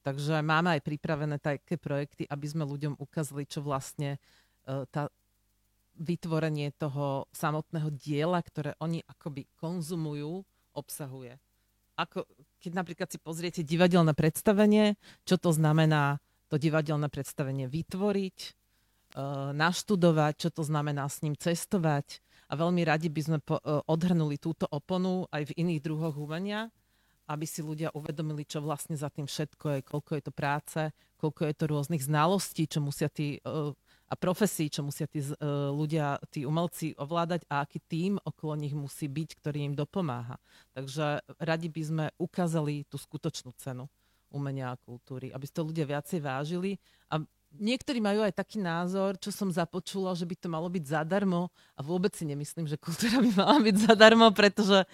Takže 0.00 0.40
máme 0.40 0.80
aj 0.80 0.80
pripravené 0.80 1.36
také 1.36 1.76
projekty, 1.76 2.24
aby 2.24 2.46
sme 2.48 2.64
ľuďom 2.64 2.96
ukázali, 2.96 3.44
čo 3.44 3.60
vlastne 3.60 4.16
uh, 4.64 4.88
tá 4.88 5.12
vytvorenie 6.00 6.72
toho 6.72 7.28
samotného 7.36 7.92
diela, 7.92 8.40
ktoré 8.40 8.72
oni 8.80 9.04
akoby 9.04 9.44
konzumujú, 9.60 10.40
obsahuje. 10.72 11.36
Ako, 12.00 12.24
keď 12.64 12.72
napríklad 12.72 13.08
si 13.12 13.20
pozriete 13.20 13.60
divadelné 13.60 14.16
predstavenie, 14.16 14.96
čo 15.28 15.36
to 15.36 15.52
znamená 15.52 16.16
to 16.48 16.56
divadelné 16.56 17.12
predstavenie 17.12 17.68
vytvoriť, 17.68 18.38
uh, 18.40 19.52
naštudovať, 19.52 20.48
čo 20.48 20.48
to 20.48 20.64
znamená 20.64 21.04
s 21.12 21.20
ním 21.20 21.36
cestovať. 21.36 22.24
A 22.48 22.56
veľmi 22.56 22.82
radi 22.88 23.12
by 23.12 23.20
sme 23.20 23.38
po, 23.44 23.60
uh, 23.60 23.84
odhrnuli 23.84 24.40
túto 24.40 24.64
oponu 24.64 25.28
aj 25.28 25.52
v 25.52 25.56
iných 25.60 25.84
druhoch 25.84 26.16
umenia 26.16 26.72
aby 27.30 27.46
si 27.46 27.62
ľudia 27.62 27.94
uvedomili, 27.94 28.42
čo 28.42 28.58
vlastne 28.58 28.98
za 28.98 29.06
tým 29.06 29.30
všetko 29.30 29.78
je, 29.78 29.80
koľko 29.86 30.10
je 30.18 30.22
to 30.26 30.32
práce, 30.34 30.80
koľko 31.14 31.46
je 31.46 31.54
to 31.54 31.64
rôznych 31.70 32.02
znalostí, 32.02 32.66
čo 32.66 32.82
musia 32.82 33.06
tí 33.06 33.38
uh, 33.46 33.70
a 34.10 34.14
profesí, 34.18 34.66
čo 34.66 34.82
musia 34.82 35.06
tí 35.06 35.22
uh, 35.22 35.70
ľudia, 35.70 36.18
tí 36.34 36.42
umelci 36.42 36.98
ovládať 36.98 37.46
a 37.46 37.62
aký 37.62 37.78
tým 37.86 38.18
okolo 38.18 38.58
nich 38.58 38.74
musí 38.74 39.06
byť, 39.06 39.38
ktorý 39.38 39.70
im 39.70 39.74
dopomáha. 39.78 40.42
Takže 40.74 41.22
radi 41.38 41.70
by 41.70 41.82
sme 41.86 42.04
ukázali 42.18 42.90
tú 42.90 42.98
skutočnú 42.98 43.54
cenu 43.54 43.86
umenia 44.34 44.74
a 44.74 44.80
kultúry, 44.82 45.30
aby 45.30 45.46
to 45.46 45.62
ľudia 45.62 45.86
viacej 45.86 46.18
vážili 46.22 46.78
a 47.10 47.22
niektorí 47.58 47.98
majú 47.98 48.22
aj 48.22 48.38
taký 48.38 48.62
názor, 48.62 49.18
čo 49.18 49.34
som 49.34 49.50
započula, 49.50 50.14
že 50.14 50.26
by 50.26 50.34
to 50.38 50.48
malo 50.50 50.70
byť 50.70 50.84
zadarmo 50.86 51.50
a 51.74 51.80
vôbec 51.82 52.14
si 52.14 52.22
nemyslím, 52.22 52.70
že 52.70 52.78
kultúra 52.78 53.18
by 53.18 53.30
mala 53.34 53.58
byť 53.58 53.76
zadarmo, 53.90 54.30
pretože 54.30 54.86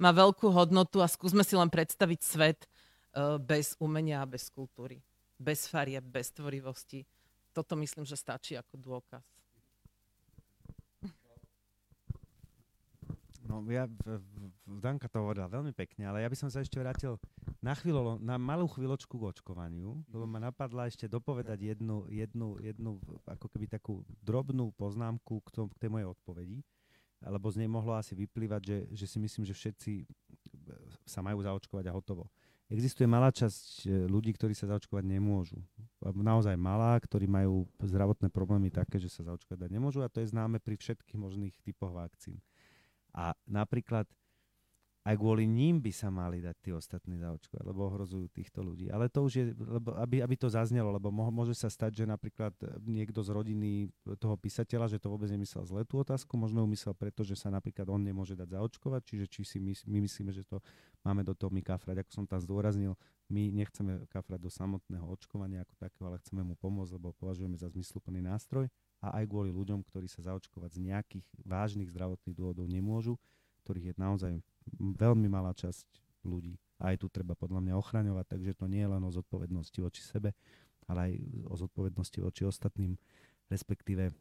má 0.00 0.10
veľkú 0.10 0.50
hodnotu 0.50 0.98
a 0.98 1.10
skúsme 1.10 1.46
si 1.46 1.54
len 1.54 1.70
predstaviť 1.70 2.20
svet 2.22 2.60
uh, 2.66 3.38
bez 3.38 3.78
umenia 3.78 4.22
a 4.22 4.30
bez 4.30 4.50
kultúry. 4.50 4.98
Bez 5.40 5.70
farie, 5.70 5.96
bez 6.04 6.34
tvorivosti. 6.34 7.06
Toto 7.54 7.74
myslím, 7.78 8.04
že 8.04 8.18
stačí 8.18 8.54
ako 8.58 8.76
dôkaz. 8.76 9.39
No 13.50 13.66
ja, 13.66 13.90
Danka 14.62 15.10
to 15.10 15.26
hovorila 15.26 15.50
veľmi 15.50 15.74
pekne, 15.74 16.06
ale 16.06 16.22
ja 16.22 16.30
by 16.30 16.38
som 16.38 16.46
sa 16.46 16.62
ešte 16.62 16.78
vrátil 16.78 17.18
na 17.58 17.74
chvíľu, 17.74 18.22
na 18.22 18.38
malú 18.38 18.70
chvíľočku 18.70 19.18
k 19.18 19.26
očkovaniu, 19.34 20.06
lebo 20.06 20.22
ma 20.22 20.38
napadla 20.38 20.86
ešte 20.86 21.10
dopovedať 21.10 21.58
jednu, 21.58 22.06
jednu, 22.06 22.62
jednu 22.62 23.02
ako 23.26 23.50
keby 23.50 23.66
takú 23.66 24.06
drobnú 24.22 24.70
poznámku 24.78 25.42
k, 25.42 25.48
tom, 25.50 25.66
k 25.66 25.82
tej 25.82 25.90
mojej 25.90 26.06
odpovedi, 26.14 26.62
lebo 27.26 27.50
z 27.50 27.58
nej 27.58 27.66
mohlo 27.66 27.98
asi 27.98 28.14
vyplývať, 28.14 28.62
že, 28.62 28.78
že 28.94 29.06
si 29.10 29.18
myslím, 29.18 29.42
že 29.42 29.58
všetci 29.58 29.92
e, 29.98 30.04
sa 31.02 31.18
majú 31.18 31.42
zaočkovať 31.42 31.90
a 31.90 31.96
hotovo. 31.98 32.30
Existuje 32.70 33.10
malá 33.10 33.34
časť 33.34 33.90
e, 33.90 34.06
ľudí, 34.06 34.30
ktorí 34.30 34.54
sa 34.54 34.70
zaočkovať 34.70 35.02
nemôžu. 35.10 35.58
Naozaj 36.06 36.54
malá, 36.54 36.94
ktorí 37.02 37.26
majú 37.26 37.66
zdravotné 37.82 38.30
problémy 38.30 38.70
také, 38.70 39.02
že 39.02 39.10
sa 39.10 39.26
zaočkovať 39.26 39.74
nemôžu 39.74 40.06
a 40.06 40.08
to 40.08 40.22
je 40.22 40.30
známe 40.30 40.62
pri 40.62 40.78
všetkých 40.78 41.18
možných 41.18 41.58
typoch 41.66 41.90
vakcín. 41.90 42.38
A 43.14 43.34
napríklad 43.48 44.06
aj 45.00 45.16
kvôli 45.16 45.48
ním 45.48 45.80
by 45.80 45.88
sa 45.96 46.12
mali 46.12 46.44
dať 46.44 46.56
tí 46.60 46.70
ostatní 46.76 47.16
zaočkovať, 47.16 47.64
lebo 47.64 47.88
ohrozujú 47.88 48.28
týchto 48.28 48.60
ľudí. 48.60 48.92
Ale 48.92 49.08
to 49.08 49.24
už 49.24 49.32
je, 49.32 49.44
lebo 49.56 49.96
aby, 49.96 50.20
aby 50.20 50.36
to 50.36 50.52
zaznelo, 50.52 50.92
lebo 50.92 51.08
mo, 51.08 51.32
môže 51.32 51.56
sa 51.56 51.72
stať, 51.72 52.04
že 52.04 52.04
napríklad 52.04 52.52
niekto 52.84 53.24
z 53.24 53.32
rodiny 53.32 53.88
toho 54.20 54.36
písateľa, 54.36 54.92
že 54.92 55.00
to 55.00 55.08
vôbec 55.08 55.32
nemyslel 55.32 55.64
zle 55.64 55.88
tú 55.88 56.04
otázku, 56.04 56.36
možno 56.36 56.68
umyslel 56.68 56.92
preto, 56.92 57.24
že 57.24 57.32
sa 57.32 57.48
napríklad 57.48 57.88
on 57.88 58.04
nemôže 58.04 58.36
dať 58.36 58.60
zaočkovať, 58.60 59.00
čiže 59.08 59.26
či 59.32 59.40
si 59.40 59.56
my, 59.56 59.72
my 59.88 59.98
myslíme, 60.04 60.36
že 60.36 60.44
to 60.44 60.60
máme 61.00 61.24
do 61.24 61.32
toho 61.32 61.48
my 61.48 61.64
kafrať. 61.64 62.04
Ako 62.04 62.10
som 62.12 62.24
tam 62.28 62.44
zdôraznil, 62.44 62.92
my 63.32 63.48
nechceme 63.56 64.04
kafrať 64.12 64.36
do 64.36 64.52
samotného 64.52 65.08
očkovania 65.08 65.64
ako 65.64 65.80
takého, 65.80 66.12
ale 66.12 66.20
chceme 66.20 66.44
mu 66.44 66.60
pomôcť, 66.60 67.00
lebo 67.00 67.16
považujeme 67.16 67.56
za 67.56 67.72
zmysluplný 67.72 68.20
nástroj 68.20 68.68
a 69.00 69.20
aj 69.20 69.24
kvôli 69.32 69.50
ľuďom, 69.50 69.80
ktorí 69.88 70.06
sa 70.06 70.20
zaočkovať 70.20 70.76
z 70.76 70.80
nejakých 70.92 71.26
vážnych 71.44 71.88
zdravotných 71.88 72.36
dôvodov 72.36 72.68
nemôžu, 72.68 73.16
ktorých 73.64 73.92
je 73.92 73.94
naozaj 73.96 74.32
veľmi 74.76 75.28
malá 75.28 75.56
časť 75.56 75.88
ľudí. 76.24 76.60
A 76.80 76.92
aj 76.92 77.04
tu 77.04 77.06
treba 77.08 77.32
podľa 77.36 77.64
mňa 77.64 77.74
ochraňovať, 77.80 78.26
takže 78.36 78.52
to 78.56 78.68
nie 78.68 78.84
je 78.84 78.92
len 78.92 79.02
o 79.04 79.10
zodpovednosti 79.12 79.78
voči 79.80 80.00
sebe, 80.04 80.36
ale 80.88 81.00
aj 81.00 81.12
o 81.48 81.54
zodpovednosti 81.56 82.18
voči 82.20 82.42
ostatným, 82.44 82.96
respektíve 83.48 84.12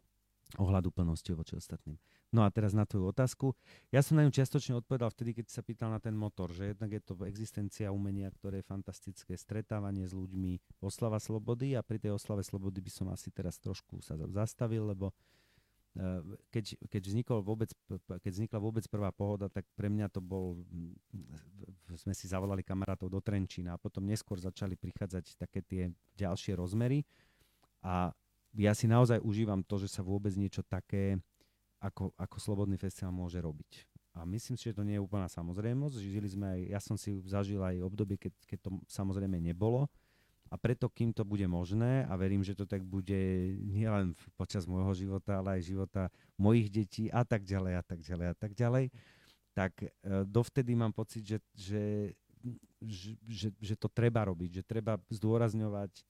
ohľadu 0.60 0.92
plnosti 0.92 1.32
voči 1.36 1.60
ostatným. 1.60 2.00
No 2.30 2.46
a 2.46 2.54
teraz 2.54 2.78
na 2.78 2.86
tvoju 2.86 3.10
otázku. 3.10 3.58
Ja 3.90 4.06
som 4.06 4.14
na 4.14 4.22
ňu 4.22 4.30
čiastočne 4.30 4.78
odpovedal 4.78 5.10
vtedy, 5.10 5.42
keď 5.42 5.50
sa 5.50 5.66
pýtal 5.66 5.90
na 5.90 5.98
ten 5.98 6.14
motor, 6.14 6.54
že 6.54 6.78
jednak 6.78 6.94
je 6.94 7.02
to 7.02 7.18
existencia 7.26 7.90
umenia, 7.90 8.30
ktoré 8.30 8.62
je 8.62 8.70
fantastické, 8.70 9.34
stretávanie 9.34 10.06
s 10.06 10.14
ľuďmi, 10.14 10.78
oslava 10.86 11.18
slobody 11.18 11.74
a 11.74 11.82
pri 11.82 11.98
tej 11.98 12.14
oslave 12.14 12.46
slobody 12.46 12.86
by 12.86 12.92
som 12.94 13.10
asi 13.10 13.34
teraz 13.34 13.58
trošku 13.58 14.06
sa 14.06 14.14
zastavil, 14.30 14.94
lebo 14.94 15.10
eh, 15.98 16.22
keď, 16.54 16.78
keď, 16.86 17.02
vznikol 17.10 17.42
vôbec, 17.42 17.74
keď 18.22 18.32
vznikla 18.38 18.60
vôbec 18.62 18.86
prvá 18.86 19.10
pohoda, 19.10 19.50
tak 19.50 19.66
pre 19.74 19.90
mňa 19.90 20.14
to 20.14 20.22
bol, 20.22 20.54
sme 21.98 22.14
si 22.14 22.30
zavolali 22.30 22.62
kamarátov 22.62 23.10
do 23.10 23.18
Trenčína 23.26 23.74
a 23.74 23.82
potom 23.82 24.06
neskôr 24.06 24.38
začali 24.38 24.78
prichádzať 24.78 25.34
také 25.34 25.66
tie 25.66 25.90
ďalšie 26.14 26.54
rozmery 26.54 27.02
a 27.82 28.14
ja 28.54 28.74
si 28.74 28.86
naozaj 28.90 29.22
užívam 29.22 29.62
to, 29.62 29.78
že 29.82 29.90
sa 29.90 30.02
vôbec 30.02 30.34
niečo 30.34 30.66
také 30.66 31.22
ako, 31.80 32.12
ako 32.20 32.38
Slobodný 32.40 32.76
festival 32.76 33.16
môže 33.16 33.40
robiť. 33.40 33.88
A 34.20 34.28
myslím 34.28 34.60
si, 34.60 34.68
že 34.68 34.76
to 34.76 34.84
nie 34.84 35.00
je 35.00 35.06
úplná 35.06 35.32
samozrejmosť. 35.32 35.96
Žili 35.96 36.30
sme 36.30 36.46
aj, 36.52 36.62
ja 36.76 36.80
som 36.84 37.00
si 37.00 37.16
zažil 37.24 37.64
aj 37.64 37.80
obdobie, 37.80 38.20
keď, 38.20 38.34
keď 38.44 38.60
to 38.68 38.70
samozrejme 38.92 39.40
nebolo. 39.40 39.88
A 40.50 40.58
preto, 40.58 40.90
kým 40.90 41.14
to 41.14 41.22
bude 41.22 41.46
možné, 41.46 42.10
a 42.10 42.18
verím, 42.18 42.42
že 42.42 42.58
to 42.58 42.66
tak 42.66 42.82
bude 42.82 43.22
nielen 43.62 44.18
počas 44.34 44.66
môjho 44.66 44.98
života, 44.98 45.38
ale 45.38 45.62
aj 45.62 45.70
života 45.70 46.04
mojich 46.42 46.74
detí 46.74 47.06
a 47.14 47.22
tak 47.22 47.46
ďalej 47.46 47.74
a 47.78 47.84
tak 47.86 48.00
ďalej 48.02 48.26
a 48.26 48.36
tak 48.36 48.52
ďalej, 48.58 48.86
tak 49.54 49.72
e, 49.78 49.90
dovtedy 50.26 50.74
mám 50.74 50.90
pocit, 50.90 51.22
že, 51.22 51.38
že, 51.54 51.84
že, 53.30 53.54
že, 53.62 53.76
to 53.78 53.86
treba 53.94 54.26
robiť, 54.26 54.58
že 54.58 54.64
treba 54.66 54.98
zdôrazňovať, 55.14 56.02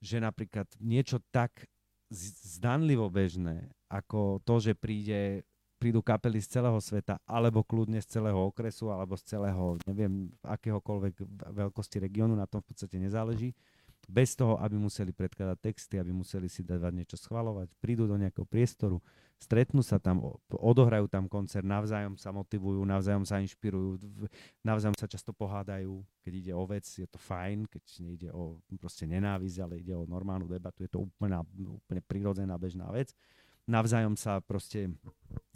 že 0.00 0.16
napríklad 0.24 0.72
niečo 0.80 1.20
tak 1.28 1.68
zdanlivo 2.08 3.12
bežné, 3.12 3.75
ako 3.86 4.42
to, 4.42 4.54
že 4.60 4.72
príde, 4.74 5.46
prídu 5.78 6.02
kapely 6.02 6.40
z 6.42 6.58
celého 6.58 6.78
sveta, 6.80 7.20
alebo 7.28 7.62
kľudne 7.62 8.00
z 8.02 8.18
celého 8.18 8.38
okresu, 8.38 8.90
alebo 8.90 9.14
z 9.14 9.36
celého, 9.36 9.76
neviem, 9.86 10.32
akéhokoľvek 10.42 11.14
veľkosti 11.52 12.02
regiónu, 12.02 12.34
na 12.34 12.48
tom 12.48 12.64
v 12.64 12.74
podstate 12.74 12.96
nezáleží, 12.98 13.54
bez 14.06 14.38
toho, 14.38 14.54
aby 14.62 14.78
museli 14.78 15.10
predkladať 15.10 15.58
texty, 15.58 15.98
aby 15.98 16.14
museli 16.14 16.46
si 16.46 16.62
dávať 16.62 16.92
niečo 16.94 17.16
schvalovať, 17.18 17.66
prídu 17.82 18.06
do 18.06 18.14
nejakého 18.14 18.46
priestoru, 18.46 19.02
stretnú 19.36 19.82
sa 19.82 19.98
tam, 19.98 20.22
odohrajú 20.48 21.10
tam 21.10 21.26
koncert, 21.26 21.66
navzájom 21.66 22.14
sa 22.14 22.30
motivujú, 22.30 22.86
navzájom 22.86 23.26
sa 23.26 23.42
inšpirujú, 23.42 23.98
navzájom 24.62 24.94
sa 24.94 25.10
často 25.10 25.34
pohádajú, 25.34 26.06
keď 26.22 26.32
ide 26.32 26.52
o 26.54 26.64
vec, 26.64 26.86
je 26.86 27.04
to 27.10 27.18
fajn, 27.18 27.66
keď 27.66 27.82
nejde 28.00 28.28
o 28.30 28.62
proste 28.78 29.10
nenávisť, 29.10 29.58
ale 29.60 29.82
ide 29.82 29.92
o 29.92 30.06
normálnu 30.06 30.46
debatu, 30.46 30.86
je 30.86 30.90
to 30.90 31.02
úplne, 31.02 31.36
úplne 31.58 32.02
prirodzená 32.06 32.54
bežná 32.56 32.86
vec. 32.94 33.10
Navzájom 33.66 34.14
sa 34.14 34.38
proste 34.38 34.94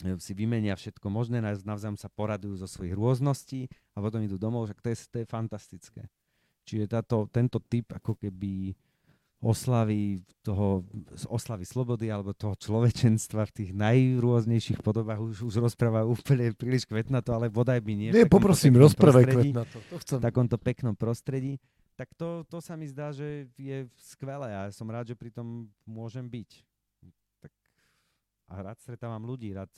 e, 0.02 0.18
si 0.18 0.34
vymenia 0.34 0.74
všetko 0.74 1.06
možné, 1.06 1.38
navzájom 1.42 1.94
sa 1.94 2.10
poradujú 2.10 2.58
zo 2.58 2.66
svojich 2.66 2.98
rôzností 2.98 3.70
a 3.94 4.02
potom 4.02 4.18
idú 4.18 4.34
domov, 4.34 4.66
že 4.66 4.74
to 4.82 4.90
je, 4.90 4.98
to 5.06 5.16
je 5.22 5.26
fantastické. 5.30 6.02
Čiže 6.66 6.90
táto, 6.90 7.30
tento 7.30 7.62
typ 7.62 7.94
ako 7.94 8.18
keby 8.18 8.74
oslavy 9.40 10.20
toho, 10.44 10.84
oslavy 11.32 11.64
slobody 11.64 12.12
alebo 12.12 12.36
toho 12.36 12.52
človečenstva 12.60 13.48
v 13.48 13.52
tých 13.56 13.70
najrôznejších 13.72 14.84
podobách 14.84 15.16
už, 15.16 15.48
už 15.48 15.54
rozpráva 15.64 16.04
úplne 16.04 16.52
príliš 16.52 16.84
kvetnato, 16.84 17.32
ale 17.32 17.48
bodaj 17.48 17.80
by 17.80 17.92
nie. 17.96 18.10
Nie, 18.12 18.28
poprosím, 18.28 18.76
rozprávaj 18.76 19.24
kvetnato. 19.32 19.80
To 19.80 19.96
chcem. 20.04 20.20
V 20.20 20.26
takomto 20.28 20.60
peknom 20.60 20.92
prostredí. 20.92 21.56
Tak 21.96 22.12
to, 22.16 22.44
to 22.48 22.60
sa 22.60 22.76
mi 22.76 22.88
zdá, 22.88 23.12
že 23.12 23.48
je 23.56 23.88
skvelé 23.96 24.52
a 24.52 24.68
som 24.72 24.88
rád, 24.88 25.12
že 25.12 25.16
pri 25.16 25.32
tom 25.32 25.68
môžem 25.88 26.24
byť. 26.24 26.69
A 28.50 28.54
rád 28.66 28.78
stretávam 28.82 29.22
ľudí, 29.22 29.54
rád 29.54 29.70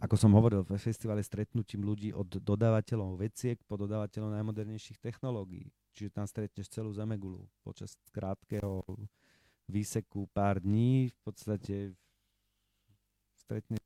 ako 0.00 0.14
som 0.16 0.32
hovoril, 0.36 0.64
v 0.64 0.76
festivale 0.76 1.20
stretnutím 1.24 1.84
ľudí 1.84 2.12
od 2.12 2.28
dodávateľov 2.28 3.20
veciek 3.20 3.60
po 3.64 3.80
dodávateľov 3.80 4.32
najmodernejších 4.32 5.00
technológií. 5.00 5.68
Čiže 5.96 6.12
tam 6.12 6.28
stretneš 6.28 6.68
celú 6.68 6.92
Zemegulu 6.92 7.48
počas 7.64 7.96
krátkeho 8.12 8.84
výseku 9.68 10.28
pár 10.32 10.60
dní. 10.60 11.08
V 11.12 11.18
podstate 11.24 11.74
stretneš 13.40 13.80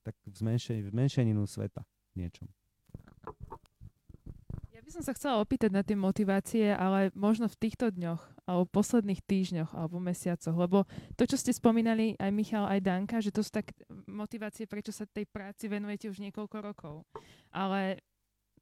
tak 0.00 0.16
v, 0.24 0.32
zmenšen- 0.32 0.82
v 0.88 0.92
menšeninu 0.92 1.44
sveta 1.44 1.84
niečom 2.16 2.48
by 4.92 5.00
som 5.00 5.08
sa 5.08 5.16
chcela 5.16 5.40
opýtať 5.40 5.72
na 5.72 5.80
tie 5.80 5.96
motivácie, 5.96 6.68
ale 6.68 7.08
možno 7.16 7.48
v 7.48 7.56
týchto 7.56 7.88
dňoch, 7.88 8.44
alebo 8.44 8.68
posledných 8.68 9.24
týždňoch, 9.24 9.72
alebo 9.72 9.96
mesiacoch, 9.96 10.52
lebo 10.52 10.84
to, 11.16 11.24
čo 11.24 11.40
ste 11.40 11.48
spomínali 11.48 12.12
aj 12.20 12.28
Michal, 12.28 12.68
aj 12.68 12.84
Danka, 12.84 13.24
že 13.24 13.32
to 13.32 13.40
sú 13.40 13.56
tak 13.56 13.72
motivácie, 14.04 14.68
prečo 14.68 14.92
sa 14.92 15.08
tej 15.08 15.24
práci 15.24 15.72
venujete 15.72 16.12
už 16.12 16.20
niekoľko 16.28 16.56
rokov. 16.60 17.08
Ale 17.48 18.04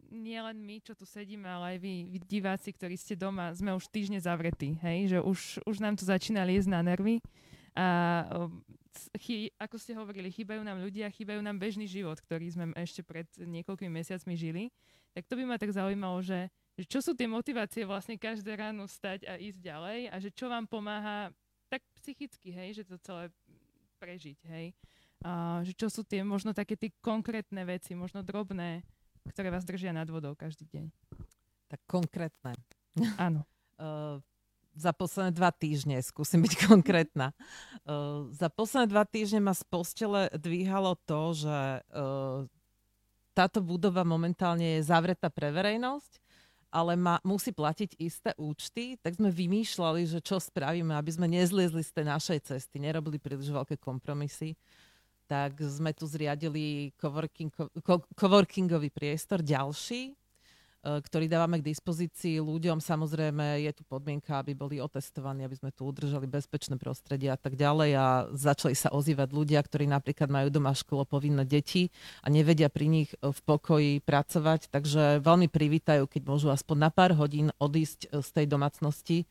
nie 0.07 0.39
len 0.39 0.55
my, 0.63 0.79
čo 0.79 0.95
tu 0.95 1.03
sedíme, 1.03 1.51
ale 1.51 1.75
aj 1.75 1.79
vy, 1.83 1.95
vy 2.15 2.19
diváci, 2.23 2.71
ktorí 2.79 2.95
ste 2.95 3.19
doma, 3.19 3.51
sme 3.51 3.75
už 3.75 3.91
týždne 3.91 4.23
zavretí, 4.23 4.79
hej? 4.87 5.11
že 5.11 5.19
už, 5.19 5.67
už 5.67 5.83
nám 5.83 5.99
to 5.99 6.07
začína 6.07 6.47
liesť 6.47 6.71
na 6.71 6.79
nervy. 6.87 7.19
A 7.75 8.23
chy, 9.19 9.51
ako 9.59 9.83
ste 9.83 9.99
hovorili, 9.99 10.31
chýbajú 10.31 10.63
nám 10.63 10.79
ľudia, 10.79 11.11
chýbajú 11.11 11.43
nám 11.43 11.59
bežný 11.59 11.91
život, 11.91 12.23
ktorý 12.23 12.47
sme 12.55 12.71
ešte 12.79 13.03
pred 13.03 13.27
niekoľkými 13.35 13.99
mesiacmi 13.99 14.39
žili 14.39 14.71
tak 15.15 15.27
to 15.27 15.35
by 15.35 15.45
ma 15.45 15.57
tak 15.59 15.75
zaujímalo, 15.75 16.23
že, 16.23 16.49
že 16.79 16.85
čo 16.87 16.99
sú 17.03 17.13
tie 17.19 17.27
motivácie 17.27 17.83
vlastne 17.83 18.15
každé 18.15 18.55
ráno 18.55 18.87
stať 18.87 19.27
a 19.27 19.35
ísť 19.37 19.59
ďalej 19.59 19.99
a 20.11 20.17
že 20.23 20.31
čo 20.31 20.47
vám 20.47 20.71
pomáha 20.71 21.35
tak 21.71 21.83
psychicky, 22.03 22.51
hej, 22.51 22.83
že 22.83 22.83
to 22.87 22.99
celé 22.99 23.31
prežiť, 24.03 24.39
hej. 24.51 24.75
A 25.21 25.61
že 25.63 25.77
čo 25.77 25.93
sú 25.93 26.03
tie 26.03 26.25
možno 26.25 26.57
také 26.57 26.75
tie 26.75 26.91
konkrétne 27.05 27.63
veci, 27.69 27.93
možno 27.93 28.25
drobné, 28.25 28.83
ktoré 29.29 29.53
vás 29.53 29.69
držia 29.69 29.93
nad 29.93 30.09
vodou 30.09 30.33
každý 30.33 30.67
deň. 30.73 30.89
Tak 31.69 31.81
konkrétne. 31.87 32.57
Áno. 33.21 33.45
uh, 33.79 34.19
za 34.75 34.97
posledné 34.97 35.35
dva 35.35 35.51
týždne, 35.53 36.01
skúsim 36.01 36.41
byť 36.41 36.67
konkrétna. 36.71 37.37
Uh, 37.85 38.31
za 38.33 38.49
posledné 38.49 38.87
dva 38.89 39.05
týždne 39.05 39.45
ma 39.45 39.53
z 39.53 39.63
postele 39.67 40.31
dvíhalo 40.33 40.97
to, 41.05 41.21
že 41.37 41.59
uh, 41.93 42.49
táto 43.33 43.63
budova 43.65 44.03
momentálne 44.03 44.79
je 44.79 44.87
zavretá 44.87 45.31
pre 45.31 45.55
verejnosť, 45.55 46.21
ale 46.71 46.95
má, 46.95 47.19
musí 47.27 47.51
platiť 47.51 47.99
isté 47.99 48.31
účty, 48.39 48.95
tak 49.03 49.19
sme 49.19 49.35
vymýšľali, 49.35 50.07
že 50.07 50.23
čo 50.23 50.39
spravíme, 50.39 50.95
aby 50.95 51.11
sme 51.11 51.27
nezliezli 51.27 51.83
z 51.83 51.91
tej 51.91 52.07
našej 52.07 52.39
cesty, 52.47 52.79
nerobili 52.79 53.19
príliš 53.19 53.51
veľké 53.51 53.75
kompromisy. 53.83 54.55
Tak 55.27 55.59
sme 55.63 55.95
tu 55.95 56.07
zriadili 56.07 56.95
coworking, 56.99 57.51
co, 57.55 57.71
coworkingový 58.15 58.91
priestor 58.91 59.43
ďalší, 59.43 60.15
ktorý 60.81 61.29
dávame 61.29 61.61
k 61.61 61.69
dispozícii 61.77 62.41
ľuďom. 62.41 62.81
Samozrejme, 62.81 63.61
je 63.69 63.73
tu 63.77 63.83
podmienka, 63.85 64.41
aby 64.41 64.57
boli 64.57 64.81
otestovaní, 64.81 65.45
aby 65.45 65.53
sme 65.53 65.71
tu 65.77 65.85
udržali 65.85 66.25
bezpečné 66.25 66.81
prostredie 66.81 67.29
a 67.29 67.37
tak 67.37 67.61
ďalej. 67.61 67.91
A 68.01 68.07
začali 68.33 68.73
sa 68.73 68.89
ozývať 68.89 69.29
ľudia, 69.37 69.61
ktorí 69.61 69.85
napríklad 69.85 70.33
majú 70.33 70.49
doma 70.49 70.73
školo 70.73 71.05
povinné 71.05 71.45
deti 71.45 71.93
a 72.25 72.33
nevedia 72.33 72.73
pri 72.73 72.89
nich 72.89 73.13
e, 73.21 73.29
v 73.29 73.39
pokoji 73.45 73.93
pracovať. 74.01 74.73
Takže 74.73 75.21
veľmi 75.21 75.53
privítajú, 75.53 76.09
keď 76.09 76.23
môžu 76.25 76.49
aspoň 76.49 76.89
na 76.89 76.91
pár 76.91 77.13
hodín 77.13 77.53
odísť 77.61 78.09
e, 78.09 78.25
z 78.25 78.29
tej 78.33 78.47
domácnosti 78.49 79.29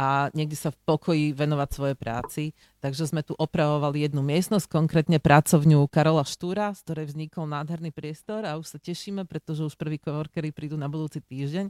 a 0.00 0.32
niekde 0.32 0.56
sa 0.56 0.72
v 0.72 0.80
pokoji 0.88 1.36
venovať 1.36 1.68
svojej 1.76 1.96
práci. 2.00 2.42
Takže 2.80 3.12
sme 3.12 3.20
tu 3.20 3.36
opravovali 3.36 4.08
jednu 4.08 4.24
miestnosť, 4.24 4.64
konkrétne 4.64 5.20
pracovňu 5.20 5.84
Karola 5.92 6.24
Štúra, 6.24 6.72
z 6.72 6.80
ktorej 6.88 7.12
vznikol 7.12 7.44
nádherný 7.44 7.92
priestor 7.92 8.48
a 8.48 8.56
už 8.56 8.64
sa 8.64 8.78
tešíme, 8.80 9.28
pretože 9.28 9.60
už 9.60 9.76
prví 9.76 10.00
coworkery 10.00 10.56
prídu 10.56 10.80
na 10.80 10.88
budúci 10.88 11.20
týždeň. 11.20 11.68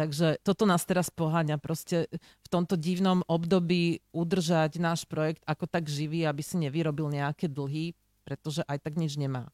Takže 0.00 0.40
toto 0.40 0.64
nás 0.64 0.88
teraz 0.88 1.12
poháňa 1.12 1.60
proste 1.60 2.08
v 2.16 2.48
tomto 2.48 2.80
divnom 2.80 3.20
období 3.28 4.00
udržať 4.16 4.80
náš 4.80 5.04
projekt 5.04 5.44
ako 5.44 5.68
tak 5.68 5.92
živý, 5.92 6.24
aby 6.24 6.40
si 6.40 6.56
nevyrobil 6.56 7.12
nejaké 7.12 7.52
dlhy, 7.52 7.92
pretože 8.24 8.64
aj 8.64 8.80
tak 8.80 8.96
nič 8.96 9.20
nemá. 9.20 9.52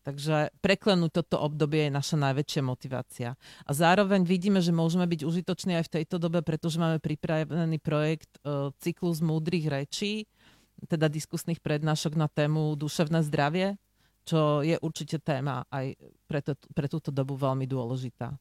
Takže 0.00 0.48
preklenúť 0.64 1.12
toto 1.12 1.36
obdobie 1.44 1.88
je 1.88 1.92
naša 1.92 2.16
najväčšia 2.16 2.62
motivácia. 2.64 3.28
A 3.68 3.70
zároveň 3.76 4.24
vidíme, 4.24 4.64
že 4.64 4.72
môžeme 4.72 5.04
byť 5.04 5.28
užitoční 5.28 5.76
aj 5.76 5.92
v 5.92 5.94
tejto 6.00 6.16
dobe, 6.16 6.40
pretože 6.40 6.80
máme 6.80 7.04
pripravený 7.04 7.76
projekt 7.84 8.32
uh, 8.40 8.72
Cyklus 8.80 9.20
múdrych 9.20 9.68
rečí, 9.68 10.24
teda 10.88 11.12
diskusných 11.12 11.60
prednášok 11.60 12.16
na 12.16 12.32
tému 12.32 12.72
duševné 12.80 13.20
zdravie, 13.28 13.76
čo 14.24 14.64
je 14.64 14.80
určite 14.80 15.20
téma 15.20 15.68
aj 15.68 15.92
pre, 16.24 16.40
to, 16.40 16.56
pre 16.72 16.88
túto 16.88 17.12
dobu 17.12 17.36
veľmi 17.36 17.68
dôležitá. 17.68 18.40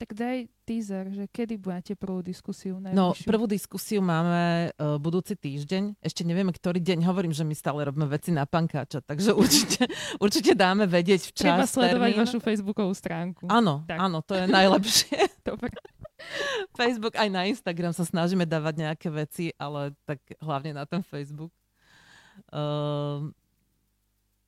Tak 0.00 0.16
daj 0.16 0.48
teaser, 0.64 1.12
že 1.12 1.28
kedy 1.28 1.60
budete 1.60 1.92
prvú 1.92 2.24
diskusiu 2.24 2.80
najvyššiu? 2.80 2.96
No, 2.96 3.12
prvú 3.12 3.44
diskusiu 3.44 4.00
máme 4.00 4.72
uh, 4.72 4.96
budúci 4.96 5.36
týždeň. 5.36 6.00
Ešte 6.00 6.24
nevieme, 6.24 6.56
ktorý 6.56 6.80
deň. 6.80 7.04
Hovorím, 7.04 7.36
že 7.36 7.44
my 7.44 7.52
stále 7.52 7.84
robíme 7.84 8.08
veci 8.08 8.32
na 8.32 8.48
pankáča, 8.48 9.04
takže 9.04 9.36
určite, 9.44 9.84
určite 10.16 10.56
dáme 10.56 10.88
vedieť 10.88 11.28
včas. 11.28 11.44
Treba 11.44 11.68
sledovať 11.68 12.10
termín. 12.16 12.22
vašu 12.24 12.38
facebookovú 12.40 12.96
stránku. 12.96 13.44
Áno, 13.52 13.84
tak. 13.84 14.00
áno, 14.00 14.24
to 14.24 14.40
je 14.40 14.48
najlepšie. 14.48 15.20
Dobre. 15.52 15.68
Facebook 16.80 17.14
aj 17.20 17.28
na 17.28 17.44
Instagram 17.48 17.92
sa 17.92 18.08
snažíme 18.08 18.48
dávať 18.48 18.74
nejaké 18.80 19.08
veci, 19.12 19.52
ale 19.60 19.92
tak 20.08 20.20
hlavne 20.40 20.80
na 20.80 20.88
ten 20.88 21.04
Facebook. 21.04 21.52
Uh, 22.48 23.28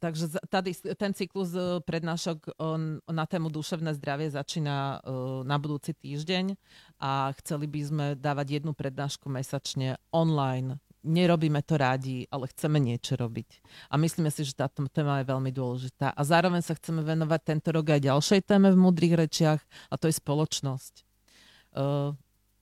Takže 0.03 0.43
tady, 0.51 0.75
ten 0.99 1.15
cyklus 1.15 1.55
e, 1.55 1.79
prednášok 1.79 2.59
na 3.07 3.23
tému 3.23 3.55
duševné 3.55 3.95
zdravie 3.95 4.35
začína 4.35 4.99
e, 4.99 5.11
na 5.47 5.57
budúci 5.63 5.95
týždeň 5.95 6.59
a 6.99 7.31
chceli 7.39 7.71
by 7.71 7.81
sme 7.87 8.07
dávať 8.19 8.59
jednu 8.59 8.75
prednášku 8.75 9.31
mesačne 9.31 9.95
online. 10.11 10.83
Nerobíme 11.07 11.63
to 11.63 11.79
rádi, 11.79 12.27
ale 12.35 12.51
chceme 12.51 12.83
niečo 12.83 13.15
robiť. 13.15 13.63
A 13.91 13.99
myslíme 13.99 14.35
si, 14.35 14.43
že 14.43 14.59
táto 14.59 14.83
téma 14.91 15.23
je 15.23 15.31
veľmi 15.31 15.55
dôležitá. 15.55 16.11
A 16.11 16.21
zároveň 16.27 16.67
sa 16.67 16.75
chceme 16.75 17.07
venovať 17.07 17.41
tento 17.47 17.71
rok 17.71 17.95
aj 17.95 18.03
ďalšej 18.03 18.41
téme 18.43 18.75
v 18.75 18.83
Múdrych 18.83 19.15
rečiach 19.15 19.63
a 19.87 19.95
to 19.95 20.11
je 20.11 20.19
spoločnosť. 20.19 20.95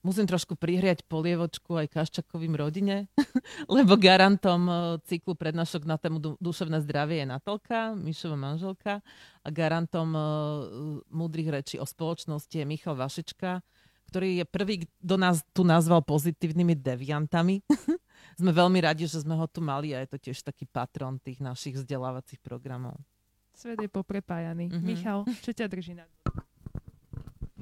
E, 0.01 0.07
musím 0.07 0.25
trošku 0.25 0.57
prihriať 0.57 1.05
polievočku 1.05 1.77
aj 1.77 1.93
Kaščakovým 1.93 2.57
rodine, 2.57 3.07
lebo 3.69 3.93
garantom 3.97 4.61
e, 4.65 4.73
cyklu 5.05 5.37
prednášok 5.37 5.85
na 5.85 5.97
tému 6.01 6.41
duševné 6.41 6.81
zdravie 6.81 7.21
je 7.21 7.27
Natalka, 7.29 7.93
Mišova 7.93 8.35
manželka 8.35 9.05
a 9.41 9.49
garantom 9.49 10.13
uh, 10.13 10.21
múdrych 11.09 11.49
rečí 11.49 11.81
o 11.81 11.85
spoločnosti 11.85 12.53
je 12.53 12.61
Michal 12.61 12.93
Vašička, 12.93 13.65
ktorý 14.13 14.37
je 14.37 14.45
prvý, 14.45 14.85
kto 14.85 15.15
nás 15.17 15.41
tu 15.49 15.65
nazval 15.65 16.05
pozitívnymi 16.05 16.77
deviantami. 16.77 17.65
sme 18.41 18.51
veľmi 18.53 18.77
radi, 18.85 19.09
že 19.09 19.25
sme 19.25 19.33
ho 19.33 19.49
tu 19.49 19.65
mali 19.65 19.97
a 19.97 20.05
je 20.05 20.13
to 20.13 20.29
tiež 20.29 20.45
taký 20.45 20.69
patron 20.69 21.17
tých 21.17 21.41
našich 21.41 21.73
vzdelávacích 21.73 22.37
programov. 22.37 23.01
Svet 23.57 23.81
je 23.81 23.89
poprepájaný. 23.89 24.69
Mm-hmm. 24.69 24.85
Michal, 24.85 25.25
čo 25.41 25.49
ťa 25.57 25.65
drží 25.65 25.97
na 25.97 26.05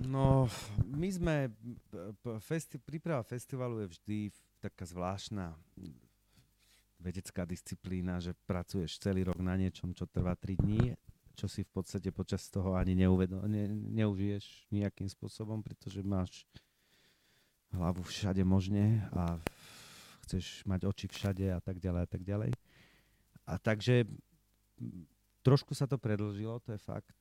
No, 0.08 0.48
my 0.88 1.10
sme, 1.12 1.52
festi, 2.40 2.80
príprava 2.80 3.20
festivalu 3.26 3.84
je 3.84 3.88
vždy 4.00 4.18
taká 4.64 4.88
zvláštna 4.88 5.56
vedecká 7.00 7.48
disciplína, 7.48 8.20
že 8.20 8.36
pracuješ 8.48 9.00
celý 9.00 9.28
rok 9.28 9.40
na 9.40 9.56
niečom, 9.56 9.96
čo 9.96 10.08
trvá 10.08 10.36
3 10.36 10.56
dní, 10.60 10.96
čo 11.36 11.48
si 11.48 11.64
v 11.64 11.72
podstate 11.72 12.12
počas 12.12 12.48
toho 12.52 12.76
ani 12.76 12.96
neuvedo- 12.96 13.48
ne, 13.48 13.72
neužiješ 13.72 14.68
nejakým 14.72 15.08
spôsobom, 15.08 15.64
pretože 15.64 16.04
máš 16.04 16.44
hlavu 17.72 18.04
všade 18.04 18.44
možne 18.44 19.08
a 19.16 19.40
chceš 20.28 20.68
mať 20.68 20.84
oči 20.88 21.08
všade 21.08 21.48
a 21.56 21.60
tak 21.64 21.80
ďalej 21.80 22.02
a 22.04 22.10
tak 22.10 22.22
ďalej. 22.28 22.52
A 23.48 23.54
takže 23.56 24.04
trošku 25.42 25.72
sa 25.72 25.88
to 25.88 25.96
predlžilo, 25.96 26.60
to 26.60 26.76
je 26.76 26.82
fakt, 26.84 27.16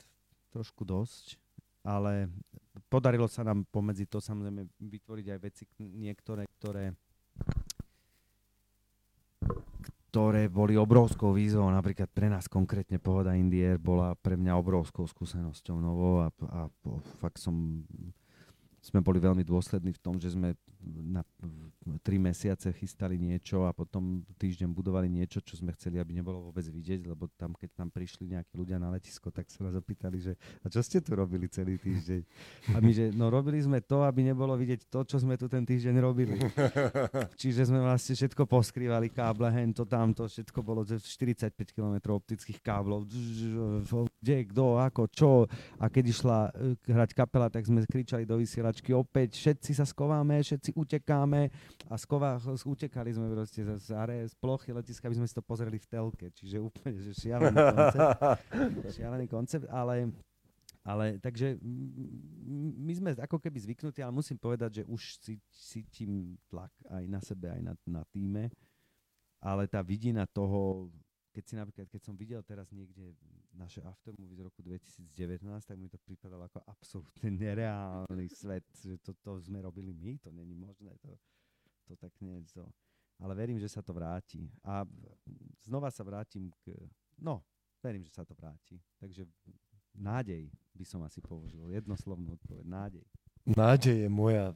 trošku 0.51 0.83
dosť, 0.83 1.39
ale 1.89 2.29
podarilo 2.93 3.25
sa 3.25 3.41
nám 3.41 3.65
pomedzi 3.73 4.05
to 4.05 4.21
samozrejme 4.21 4.69
vytvoriť 4.77 5.27
aj 5.33 5.39
veci 5.41 5.65
niektoré, 5.81 6.45
ktoré 6.61 6.93
ktoré 10.09 10.49
boli 10.49 10.73
obrovskou 10.73 11.37
výzvou, 11.37 11.69
napríklad 11.69 12.09
pre 12.09 12.33
nás 12.33 12.49
konkrétne 12.49 12.97
Pohoda 12.97 13.37
Indier 13.37 13.77
bola 13.77 14.17
pre 14.17 14.41
mňa 14.41 14.57
obrovskou 14.57 15.05
skúsenosťou 15.05 15.77
novou 15.77 16.25
a, 16.25 16.33
a, 16.49 16.61
a 16.65 16.91
fakt 17.21 17.37
som 17.37 17.85
sme 18.81 19.05
boli 19.05 19.21
veľmi 19.21 19.45
dôslední 19.45 19.93
v 19.93 20.01
tom, 20.01 20.17
že 20.17 20.33
sme 20.33 20.57
na 20.87 21.27
tri 22.01 22.17
mesiace 22.17 22.71
chystali 22.73 23.19
niečo 23.19 23.67
a 23.67 23.75
potom 23.75 24.23
týždeň 24.39 24.71
budovali 24.71 25.11
niečo, 25.11 25.43
čo 25.43 25.59
sme 25.59 25.75
chceli, 25.75 25.99
aby 25.99 26.15
nebolo 26.15 26.49
vôbec 26.49 26.65
vidieť, 26.65 27.11
lebo 27.11 27.27
tam, 27.35 27.53
keď 27.59 27.71
tam 27.75 27.89
prišli 27.91 28.39
nejakí 28.39 28.55
ľudia 28.55 28.79
na 28.79 28.95
letisko, 28.95 29.35
tak 29.35 29.51
sa 29.51 29.67
nás 29.67 29.75
opýtali, 29.75 30.23
že 30.23 30.33
a 30.63 30.71
čo 30.71 30.79
ste 30.81 31.03
tu 31.03 31.19
robili 31.19 31.51
celý 31.51 31.77
týždeň? 31.77 32.23
A 32.73 32.79
my, 32.79 32.93
že 32.95 33.11
no 33.13 33.29
robili 33.29 33.59
sme 33.59 33.83
to, 33.83 34.07
aby 34.07 34.23
nebolo 34.23 34.55
vidieť 34.55 34.87
to, 34.87 35.03
čo 35.03 35.19
sme 35.19 35.35
tu 35.35 35.51
ten 35.51 35.67
týždeň 35.67 35.95
robili. 35.99 36.39
Čiže 37.41 37.69
sme 37.69 37.83
vlastne 37.83 38.15
všetko 38.15 38.47
poskrývali, 38.47 39.11
káble, 39.11 39.51
hen 39.51 39.75
to 39.75 39.83
tamto, 39.83 40.31
všetko 40.31 40.63
bolo 40.63 40.87
45 40.87 41.53
km 41.75 42.15
optických 42.15 42.63
káblov, 42.63 43.11
kde, 44.23 44.37
kto, 44.55 44.79
ako, 44.79 45.03
čo. 45.11 45.31
A 45.83 45.91
keď 45.91 46.05
išla 46.15 46.39
eh, 46.55 46.79
hrať 46.89 47.11
kapela, 47.13 47.51
tak 47.51 47.67
sme 47.67 47.83
kričali 47.83 48.23
do 48.23 48.39
vysielača 48.39 48.69
sedačky 48.69 48.93
opäť, 48.93 49.41
všetci 49.41 49.71
sa 49.75 49.89
skováme, 49.89 50.45
všetci 50.45 50.68
utekáme 50.75 51.53
a 51.89 51.95
skova, 51.97 52.37
utekali 52.41 53.15
sme 53.15 53.33
proste 53.33 53.65
z, 53.65 53.71
z, 53.79 53.91
z 54.29 54.35
plochy 54.37 54.73
letiska, 54.73 55.09
aby 55.09 55.19
sme 55.21 55.29
si 55.29 55.37
to 55.37 55.45
pozreli 55.45 55.79
v 55.81 55.87
telke, 55.87 56.27
čiže 56.35 56.61
úplne 56.61 56.99
že 57.01 57.13
šialený 57.17 57.57
koncept, 57.57 58.09
šialený 58.99 59.27
koncept, 59.29 59.67
ale 59.71 60.13
ale 60.89 61.21
takže 61.21 61.61
my 62.81 62.93
sme 62.97 63.11
ako 63.13 63.37
keby 63.37 63.61
zvyknutí, 63.61 64.01
ale 64.01 64.09
musím 64.09 64.41
povedať, 64.41 64.81
že 64.81 64.83
už 64.89 65.21
cítim 65.53 66.41
tlak 66.49 66.73
aj 66.89 67.05
na 67.05 67.21
sebe, 67.21 67.53
aj 67.53 67.61
na, 67.61 67.75
na 67.85 68.03
týme, 68.09 68.49
ale 69.37 69.69
tá 69.69 69.85
vidina 69.85 70.25
toho, 70.25 70.89
keď 71.37 71.45
si 71.45 71.55
napríklad, 71.61 71.87
keď 71.93 72.03
som 72.03 72.17
videl 72.17 72.41
teraz 72.41 72.73
niekde 72.73 73.13
naše 73.59 73.83
aftermovie 73.83 74.39
z 74.39 74.47
roku 74.47 74.63
2019, 74.63 75.67
tak 75.67 75.77
mi 75.79 75.91
to 75.91 75.99
pripadalo 75.99 76.47
ako 76.47 76.63
absolútne 76.71 77.29
nereálny 77.35 78.31
svet, 78.31 78.65
že 78.79 79.03
toto 79.03 79.37
to 79.37 79.43
sme 79.43 79.59
robili 79.59 79.91
my, 79.91 80.15
to 80.23 80.31
není 80.31 80.55
možné, 80.55 80.95
to, 81.03 81.11
to 81.91 81.99
tak 81.99 82.15
nie 82.23 82.39
je 82.39 82.63
to. 82.63 82.65
Ale 83.19 83.35
verím, 83.35 83.59
že 83.59 83.67
sa 83.67 83.83
to 83.83 83.91
vráti. 83.91 84.47
A 84.63 84.87
znova 85.67 85.91
sa 85.91 86.07
vrátim 86.07 86.55
k... 86.63 86.71
No, 87.19 87.43
verím, 87.83 88.07
že 88.07 88.15
sa 88.15 88.23
to 88.23 88.31
vráti. 88.39 88.79
Takže 89.03 89.27
nádej 89.99 90.47
by 90.79 90.85
som 90.87 91.03
asi 91.03 91.19
použil. 91.19 91.67
Jednoslovnú 91.75 92.39
odpoveď. 92.39 92.63
Nádej. 92.63 93.05
Nádej 93.43 94.07
je 94.07 94.09
moja 94.09 94.55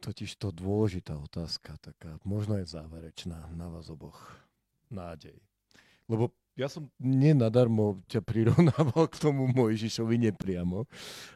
totiž 0.00 0.40
to 0.40 0.48
dôležitá 0.50 1.14
otázka, 1.20 1.76
taká 1.78 2.16
možno 2.24 2.56
je 2.56 2.66
záverečná 2.66 3.52
na 3.52 3.68
vás 3.68 3.92
oboch. 3.92 4.18
Nádej. 4.88 5.38
Lebo 6.08 6.34
ja 6.58 6.66
som 6.66 6.90
nenadarmo 6.98 8.02
ťa 8.10 8.20
prirovnával 8.26 9.06
k 9.06 9.16
tomu 9.22 9.46
Mojžišovi 9.50 10.30
nepriamo, 10.30 10.84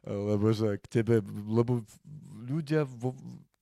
lebo 0.05 0.47
že 0.51 0.81
k 0.82 1.01
tebe, 1.01 1.23
lebo 1.47 1.81
ľudia 2.45 2.85
vo, 2.85 3.15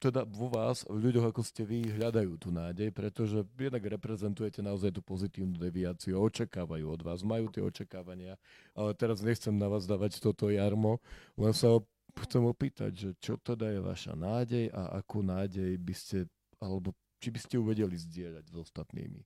teda 0.03 0.27
vo 0.27 0.51
vás, 0.51 0.83
v 0.91 1.11
ľuďoch 1.11 1.31
ako 1.31 1.43
ste 1.47 1.63
vy, 1.63 1.95
hľadajú 1.95 2.35
tú 2.41 2.51
nádej, 2.51 2.91
pretože 2.91 3.47
jednak 3.55 3.85
reprezentujete 3.87 4.59
naozaj 4.59 4.91
tú 4.91 5.05
pozitívnu 5.05 5.55
deviáciu, 5.55 6.19
očakávajú 6.19 6.87
od 6.91 7.01
vás, 7.07 7.23
majú 7.23 7.47
tie 7.53 7.63
očakávania, 7.63 8.35
ale 8.75 8.97
teraz 8.99 9.23
nechcem 9.23 9.55
na 9.55 9.71
vás 9.71 9.87
dávať 9.87 10.19
toto 10.19 10.51
jarmo, 10.51 10.99
len 11.39 11.55
sa 11.55 11.79
chcem 12.27 12.43
opýtať, 12.43 12.91
že 12.93 13.11
čo 13.23 13.39
teda 13.39 13.71
je 13.73 13.81
vaša 13.81 14.19
nádej 14.19 14.75
a 14.75 14.99
akú 14.99 15.23
nádej 15.23 15.79
by 15.79 15.95
ste, 15.95 16.19
alebo 16.59 16.93
či 17.23 17.31
by 17.31 17.39
ste 17.39 17.55
ju 17.57 17.63
vedeli 17.63 17.95
zdieľať 17.95 18.45
s 18.51 18.55
ostatnými. 18.59 19.23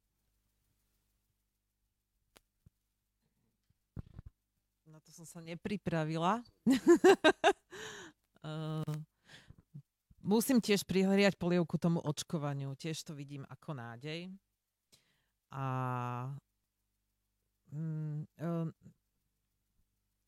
to 5.05 5.05
som 5.16 5.24
sa 5.24 5.40
nepripravila. 5.40 6.44
uh, 8.44 8.84
musím 10.36 10.60
tiež 10.60 10.84
prihliať 10.84 11.40
polievku 11.40 11.80
tomu 11.80 12.05
očkovaniu. 12.05 12.76
Tiež 12.76 13.01
to 13.01 13.16
vidím 13.16 13.48
ako 13.48 13.80
nádej. 13.80 14.28
A 15.56 15.64
um, 17.72 18.28
uh, 18.36 18.68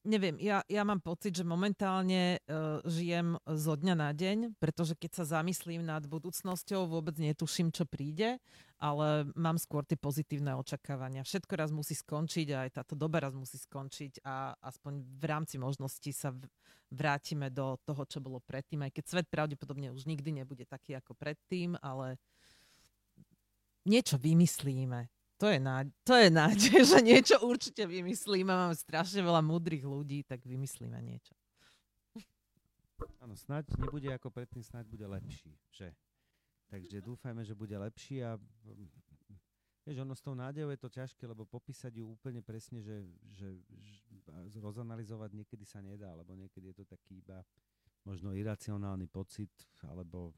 neviem, 0.08 0.40
ja, 0.40 0.64
ja 0.64 0.82
mám 0.88 1.04
pocit, 1.04 1.36
že 1.36 1.44
momentálne 1.44 2.40
uh, 2.48 2.80
žijem 2.88 3.36
zo 3.44 3.76
dňa 3.76 3.94
na 3.94 4.10
deň, 4.16 4.56
pretože 4.56 4.96
keď 4.96 5.20
sa 5.20 5.38
zamyslím 5.38 5.84
nad 5.84 6.08
budúcnosťou, 6.08 6.88
vôbec 6.88 7.20
netuším, 7.20 7.68
čo 7.68 7.84
príde, 7.84 8.40
ale 8.80 9.28
mám 9.36 9.60
skôr 9.60 9.84
tie 9.84 10.00
pozitívne 10.00 10.56
očakávania. 10.56 11.28
Všetko 11.28 11.52
raz 11.52 11.68
musí 11.68 11.92
skončiť 11.92 12.48
aj 12.56 12.68
táto 12.80 12.96
doba 12.96 13.20
raz 13.20 13.36
musí 13.36 13.60
skončiť 13.60 14.24
a 14.24 14.56
aspoň 14.64 15.04
v 15.04 15.24
rámci 15.28 15.60
možností 15.60 16.16
sa 16.16 16.32
vrátime 16.88 17.52
do 17.52 17.76
toho, 17.84 18.02
čo 18.08 18.24
bolo 18.24 18.40
predtým, 18.40 18.88
aj 18.88 18.96
keď 18.96 19.04
svet 19.04 19.26
pravdepodobne 19.28 19.92
už 19.92 20.08
nikdy 20.08 20.40
nebude 20.40 20.64
taký 20.64 20.96
ako 20.96 21.12
predtým, 21.12 21.76
ale 21.84 22.16
niečo 23.84 24.16
vymyslíme 24.16 25.17
to 25.38 25.46
je, 25.46 25.58
nádej, 25.62 25.94
to 26.02 26.14
je 26.18 26.28
nádej, 26.34 26.74
že 26.82 26.98
niečo 26.98 27.36
určite 27.46 27.86
vymyslíme. 27.86 28.50
Máme 28.50 28.74
strašne 28.74 29.22
veľa 29.22 29.38
múdrych 29.38 29.86
ľudí, 29.86 30.26
tak 30.26 30.42
vymyslíme 30.42 30.98
niečo. 30.98 31.32
Áno, 33.22 33.38
snáď 33.38 33.70
nebude 33.78 34.10
ako 34.10 34.34
predtým, 34.34 34.66
snáď 34.66 34.90
bude 34.90 35.06
lepší, 35.06 35.54
že? 35.70 35.94
Takže 36.66 36.98
dúfajme, 36.98 37.46
že 37.46 37.54
bude 37.54 37.78
lepší 37.78 38.26
a 38.26 38.34
vieš, 39.86 40.02
ono 40.02 40.12
s 40.12 40.20
tou 40.20 40.34
nádejou 40.34 40.74
je 40.74 40.80
to 40.82 40.90
ťažké, 40.90 41.24
lebo 41.24 41.46
popísať 41.46 42.02
ju 42.02 42.10
úplne 42.18 42.42
presne, 42.42 42.82
že, 42.82 43.06
že, 43.38 43.62
že 44.50 44.58
rozanalizovať 44.58 45.32
niekedy 45.32 45.64
sa 45.64 45.78
nedá, 45.78 46.12
lebo 46.12 46.34
niekedy 46.34 46.74
je 46.74 46.76
to 46.82 46.84
taký 46.84 47.22
iba 47.22 47.40
možno 48.02 48.34
iracionálny 48.34 49.06
pocit, 49.06 49.54
alebo 49.86 50.34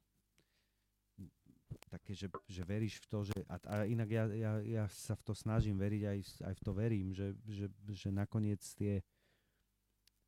také, 1.90 2.12
že, 2.16 2.26
že 2.48 2.62
veríš 2.66 2.98
v 3.02 3.06
to, 3.06 3.18
že, 3.28 3.38
a, 3.46 3.56
a 3.66 3.74
inak 3.86 4.08
ja, 4.10 4.24
ja, 4.30 4.52
ja 4.62 4.84
sa 4.90 5.14
v 5.14 5.22
to 5.26 5.32
snažím 5.36 5.78
veriť, 5.78 6.02
aj, 6.06 6.18
aj 6.50 6.54
v 6.56 6.62
to 6.62 6.72
verím, 6.74 7.08
že, 7.14 7.36
že, 7.46 7.66
že 7.90 8.08
nakoniec 8.10 8.62
tie 8.74 9.04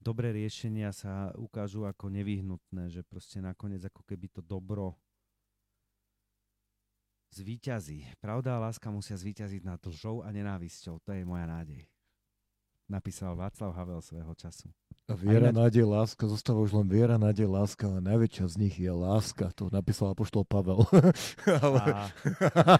dobré 0.02 0.34
riešenia 0.34 0.90
sa 0.90 1.30
ukážu 1.38 1.86
ako 1.86 2.10
nevyhnutné, 2.10 2.90
že 2.90 3.06
proste 3.06 3.38
nakoniec 3.38 3.86
ako 3.86 4.02
keby 4.02 4.26
to 4.30 4.42
dobro 4.42 4.98
zvíťazí. 7.32 8.04
Pravda 8.20 8.60
a 8.60 8.62
láska 8.68 8.92
musia 8.92 9.16
zvíťaziť 9.16 9.62
nad 9.64 9.80
lžou 9.80 10.20
a 10.20 10.28
nenávisťou. 10.28 11.00
To 11.00 11.10
je 11.16 11.24
moja 11.24 11.48
nádej. 11.48 11.88
Napísal 12.90 13.32
Václav 13.38 13.72
Havel 13.72 14.04
svojho 14.04 14.34
času. 14.36 14.68
A 15.12 15.20
viera, 15.20 15.52
ináč... 15.52 15.60
nádej, 15.60 15.84
láska, 15.84 16.24
zostáva 16.24 16.64
už 16.64 16.72
len 16.72 16.88
viera, 16.88 17.20
nádej, 17.20 17.44
láska, 17.44 17.84
ale 17.84 18.00
najväčšia 18.00 18.44
z 18.48 18.56
nich 18.56 18.74
je 18.80 18.88
láska. 18.88 19.52
To 19.60 19.68
napísal 19.68 20.16
apoštol 20.16 20.48
Pavel. 20.48 20.88
ale... 21.64 21.80
a, 21.84 22.00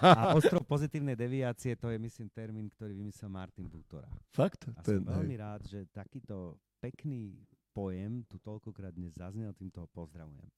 a 0.01 0.23
ostrov 0.33 0.65
pozitívnej 0.65 1.13
deviácie, 1.13 1.77
to 1.77 1.93
je 1.93 2.01
myslím 2.01 2.33
termín, 2.33 2.73
ktorý 2.73 2.97
vymyslel 2.97 3.29
Martin 3.29 3.69
Butora. 3.69 4.09
Fakt? 4.33 4.65
A 4.73 4.81
som 4.81 5.05
veľmi 5.05 5.37
rád, 5.37 5.69
že 5.69 5.85
takýto 5.93 6.57
pekný 6.81 7.37
pojem 7.77 8.25
tu 8.29 8.41
toľkokrát 8.41 8.97
dnes 8.97 9.13
zaznel, 9.17 9.53
týmto 9.53 9.85
ho 9.85 9.89
pozdravujem. 9.93 10.49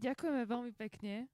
Ďakujeme 0.00 0.42
veľmi 0.48 0.72
pekne. 0.74 1.28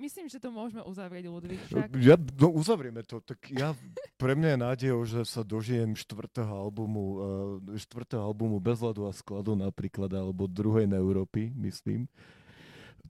Myslím, 0.00 0.32
že 0.32 0.40
to 0.40 0.48
môžeme 0.48 0.80
uzavrieť, 0.80 1.28
Ludvík. 1.28 1.60
Však. 1.68 1.92
Ja, 2.00 2.16
no 2.16 2.48
uzavrieme 2.56 3.04
to. 3.04 3.20
Tak 3.20 3.52
ja, 3.52 3.76
pre 4.16 4.32
mňa 4.32 4.56
je 4.56 4.58
nádejou, 4.58 5.00
že 5.04 5.20
sa 5.28 5.44
dožijem 5.44 5.92
štvrtého 5.92 6.48
albumu, 6.48 7.04
uh, 7.04 7.76
štvrtého 7.76 8.24
albumu 8.24 8.56
Bez 8.64 8.80
ľadu 8.80 9.04
a 9.04 9.12
skladu 9.12 9.52
napríklad, 9.52 10.08
alebo 10.16 10.48
druhej 10.48 10.88
na 10.88 10.96
Európy, 10.96 11.52
myslím. 11.52 12.08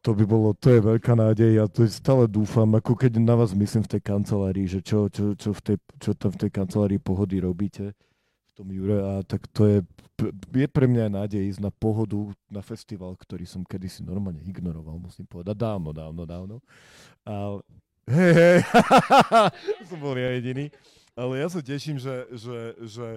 To 0.03 0.17
by 0.17 0.25
bolo, 0.27 0.51
to 0.59 0.75
je 0.75 0.81
veľká 0.83 1.15
nádej. 1.15 1.63
Ja 1.63 1.71
to 1.71 1.87
stále 1.87 2.27
dúfam, 2.27 2.67
ako 2.75 2.99
keď 2.99 3.23
na 3.23 3.39
vás 3.39 3.55
myslím 3.55 3.87
v 3.87 3.93
tej 3.95 4.03
kancelárii, 4.03 4.67
že 4.67 4.83
čo, 4.83 5.07
čo, 5.07 5.39
čo, 5.39 5.55
v 5.55 5.61
tej, 5.63 5.77
čo 6.03 6.11
tam 6.19 6.35
v 6.35 6.41
tej 6.43 6.51
kancelárii 6.51 6.99
pohody 6.99 7.39
robíte 7.39 7.95
tom 8.61 8.69
Jure 8.69 9.01
a 9.01 9.13
tak 9.25 9.49
to 9.57 9.65
je 9.65 9.79
je 10.53 10.69
pre 10.69 10.85
mňa 10.85 11.17
nádej 11.17 11.41
ísť 11.49 11.65
na 11.65 11.73
pohodu, 11.73 12.21
na 12.53 12.61
festival, 12.61 13.17
ktorý 13.17 13.49
som 13.49 13.65
kedysi 13.65 14.05
normálne 14.05 14.45
ignoroval, 14.45 15.01
musím 15.01 15.25
povedať, 15.25 15.57
dávno, 15.57 15.97
dávno, 15.97 16.29
dávno. 16.29 16.57
A 17.25 17.57
Hej, 18.11 18.33
hej. 18.35 18.59
som 19.89 19.99
bol 20.03 20.19
ja 20.19 20.35
jediný. 20.35 20.67
Ale 21.15 21.39
ja 21.39 21.47
sa 21.47 21.63
teším, 21.63 21.95
že, 21.95 22.27
že, 22.35 22.59
že, 22.83 23.09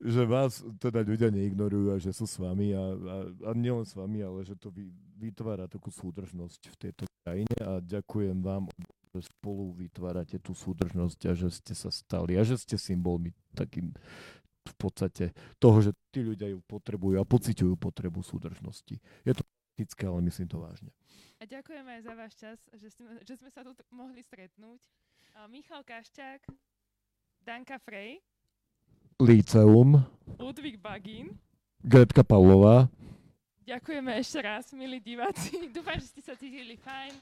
že 0.00 0.22
vás 0.24 0.64
teda 0.80 1.04
ľudia 1.04 1.28
neignorujú 1.28 1.92
a 1.92 2.00
že 2.00 2.16
sú 2.16 2.24
s 2.24 2.40
vami 2.40 2.72
a, 2.72 2.80
a, 2.80 3.16
a 3.44 3.50
nielen 3.52 3.84
s 3.84 3.92
vami, 3.92 4.24
ale 4.24 4.48
že 4.48 4.56
to 4.56 4.72
vy, 4.72 4.88
vytvára 5.20 5.68
takú 5.68 5.92
súdržnosť 5.92 6.60
v 6.70 6.76
tejto 6.80 7.04
krajine 7.26 7.56
a 7.60 7.82
ďakujem 7.84 8.40
vám, 8.40 8.72
že 9.12 9.28
spolu 9.28 9.74
vytvárate 9.76 10.40
tú 10.40 10.56
súdržnosť 10.56 11.20
a 11.28 11.32
že 11.36 11.48
ste 11.52 11.74
sa 11.76 11.92
stali 11.92 12.40
a 12.40 12.42
že 12.46 12.56
ste 12.56 12.80
symbolmi 12.80 13.36
takým 13.52 13.92
v 14.68 14.76
podstate 14.76 15.24
toho, 15.56 15.80
že 15.80 15.90
tí 16.12 16.20
ľudia 16.20 16.52
ju 16.52 16.60
potrebujú 16.68 17.16
a 17.16 17.24
pociťujú 17.24 17.74
potrebu 17.80 18.20
súdržnosti. 18.20 19.00
Je 19.24 19.32
to 19.32 19.42
praktické, 19.42 20.04
ale 20.04 20.20
myslím 20.28 20.46
to 20.46 20.60
vážne. 20.60 20.90
A 21.40 21.48
ďakujeme 21.48 21.90
aj 21.98 22.02
za 22.04 22.14
váš 22.18 22.32
čas, 22.36 22.58
že 22.76 22.88
sme, 22.92 23.10
že 23.24 23.34
sme 23.40 23.48
sa 23.48 23.64
tu 23.64 23.72
mohli 23.94 24.20
stretnúť. 24.20 24.80
Uh, 25.32 25.46
Michal 25.48 25.86
Kaščák, 25.86 26.44
Danka 27.40 27.78
Frey, 27.80 28.20
Líceum, 29.18 30.02
Ludvík 30.38 30.78
Bagín. 30.82 31.34
Gretka 31.78 32.26
Pavlová, 32.26 32.90
Ďakujeme 33.68 34.16
ešte 34.16 34.40
raz, 34.40 34.72
milí 34.72 34.96
diváci. 34.96 35.52
Dúfam, 35.76 36.00
že 36.00 36.08
ste 36.08 36.24
sa 36.24 36.32
cítili 36.32 36.80
fajn. 36.80 37.12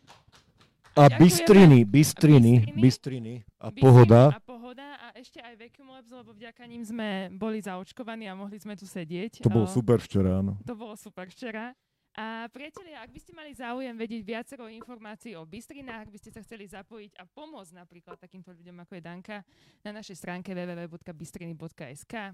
A 0.97 1.13
Ďakujeme. 1.13 1.21
Bystriny, 1.21 1.79
Bystriny, 1.85 2.55
Bystriny. 2.73 3.35
A 3.61 3.69
pohoda. 3.69 4.33
A 4.33 4.41
pohoda 4.41 4.97
a 4.97 5.13
ešte 5.13 5.45
aj 5.45 5.55
Vacuum 5.61 5.93
Labs, 5.93 6.09
lebo 6.09 6.33
vďaka 6.33 6.65
ním 6.65 6.81
sme 6.81 7.29
boli 7.37 7.61
zaočkovaní 7.61 8.25
a 8.27 8.35
mohli 8.35 8.57
sme 8.57 8.73
tu 8.73 8.89
sedieť. 8.89 9.45
To 9.45 9.53
bolo 9.53 9.69
super 9.69 10.01
včera, 10.01 10.41
áno. 10.41 10.57
To 10.65 10.73
bolo 10.73 10.97
super 10.97 11.29
včera. 11.29 11.77
A 12.17 12.49
priatelia, 12.49 13.05
ak 13.05 13.13
by 13.13 13.21
ste 13.21 13.33
mali 13.37 13.53
záujem 13.53 13.93
vedieť 13.93 14.25
viacero 14.25 14.73
informácií 14.73 15.37
o 15.37 15.45
Bystrinách, 15.45 16.09
ak 16.09 16.11
by 16.17 16.19
ste 16.19 16.33
sa 16.33 16.41
chceli 16.41 16.65
zapojiť 16.65 17.13
a 17.21 17.29
pomôcť 17.29 17.77
napríklad 17.77 18.17
takýmto 18.17 18.57
ľuďom 18.57 18.89
ako 18.89 18.97
je 18.97 19.03
Danka 19.05 19.37
na 19.85 20.01
našej 20.01 20.17
stránke 20.17 20.57
www.bystriny.sk 20.57 22.33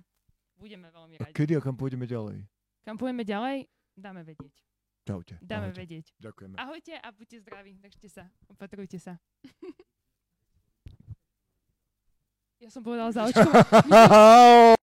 budeme 0.54 0.86
veľmi 0.86 1.18
A 1.18 1.26
radi. 1.26 1.34
kedy 1.34 1.58
a 1.58 1.60
kam 1.60 1.74
pôjdeme 1.74 2.06
ďalej? 2.06 2.46
Kam 2.86 2.94
pôjdeme 2.94 3.26
ďalej? 3.26 3.66
Dáme 3.98 4.22
vedieť. 4.22 4.54
Čaute. 5.02 5.34
Dáme 5.42 5.74
ahojte. 5.74 5.82
vedieť. 5.82 6.14
Ďakujeme. 6.22 6.54
Ahojte 6.62 6.94
a 6.94 7.10
buďte 7.10 7.42
zdraví. 7.42 7.74
Držte 7.82 8.06
sa. 8.06 8.30
Opatrujte 8.46 9.02
sa. 9.02 9.18
ja 12.62 12.70
som 12.70 12.86
povedala 12.86 13.10
zaočkovať. 13.10 13.66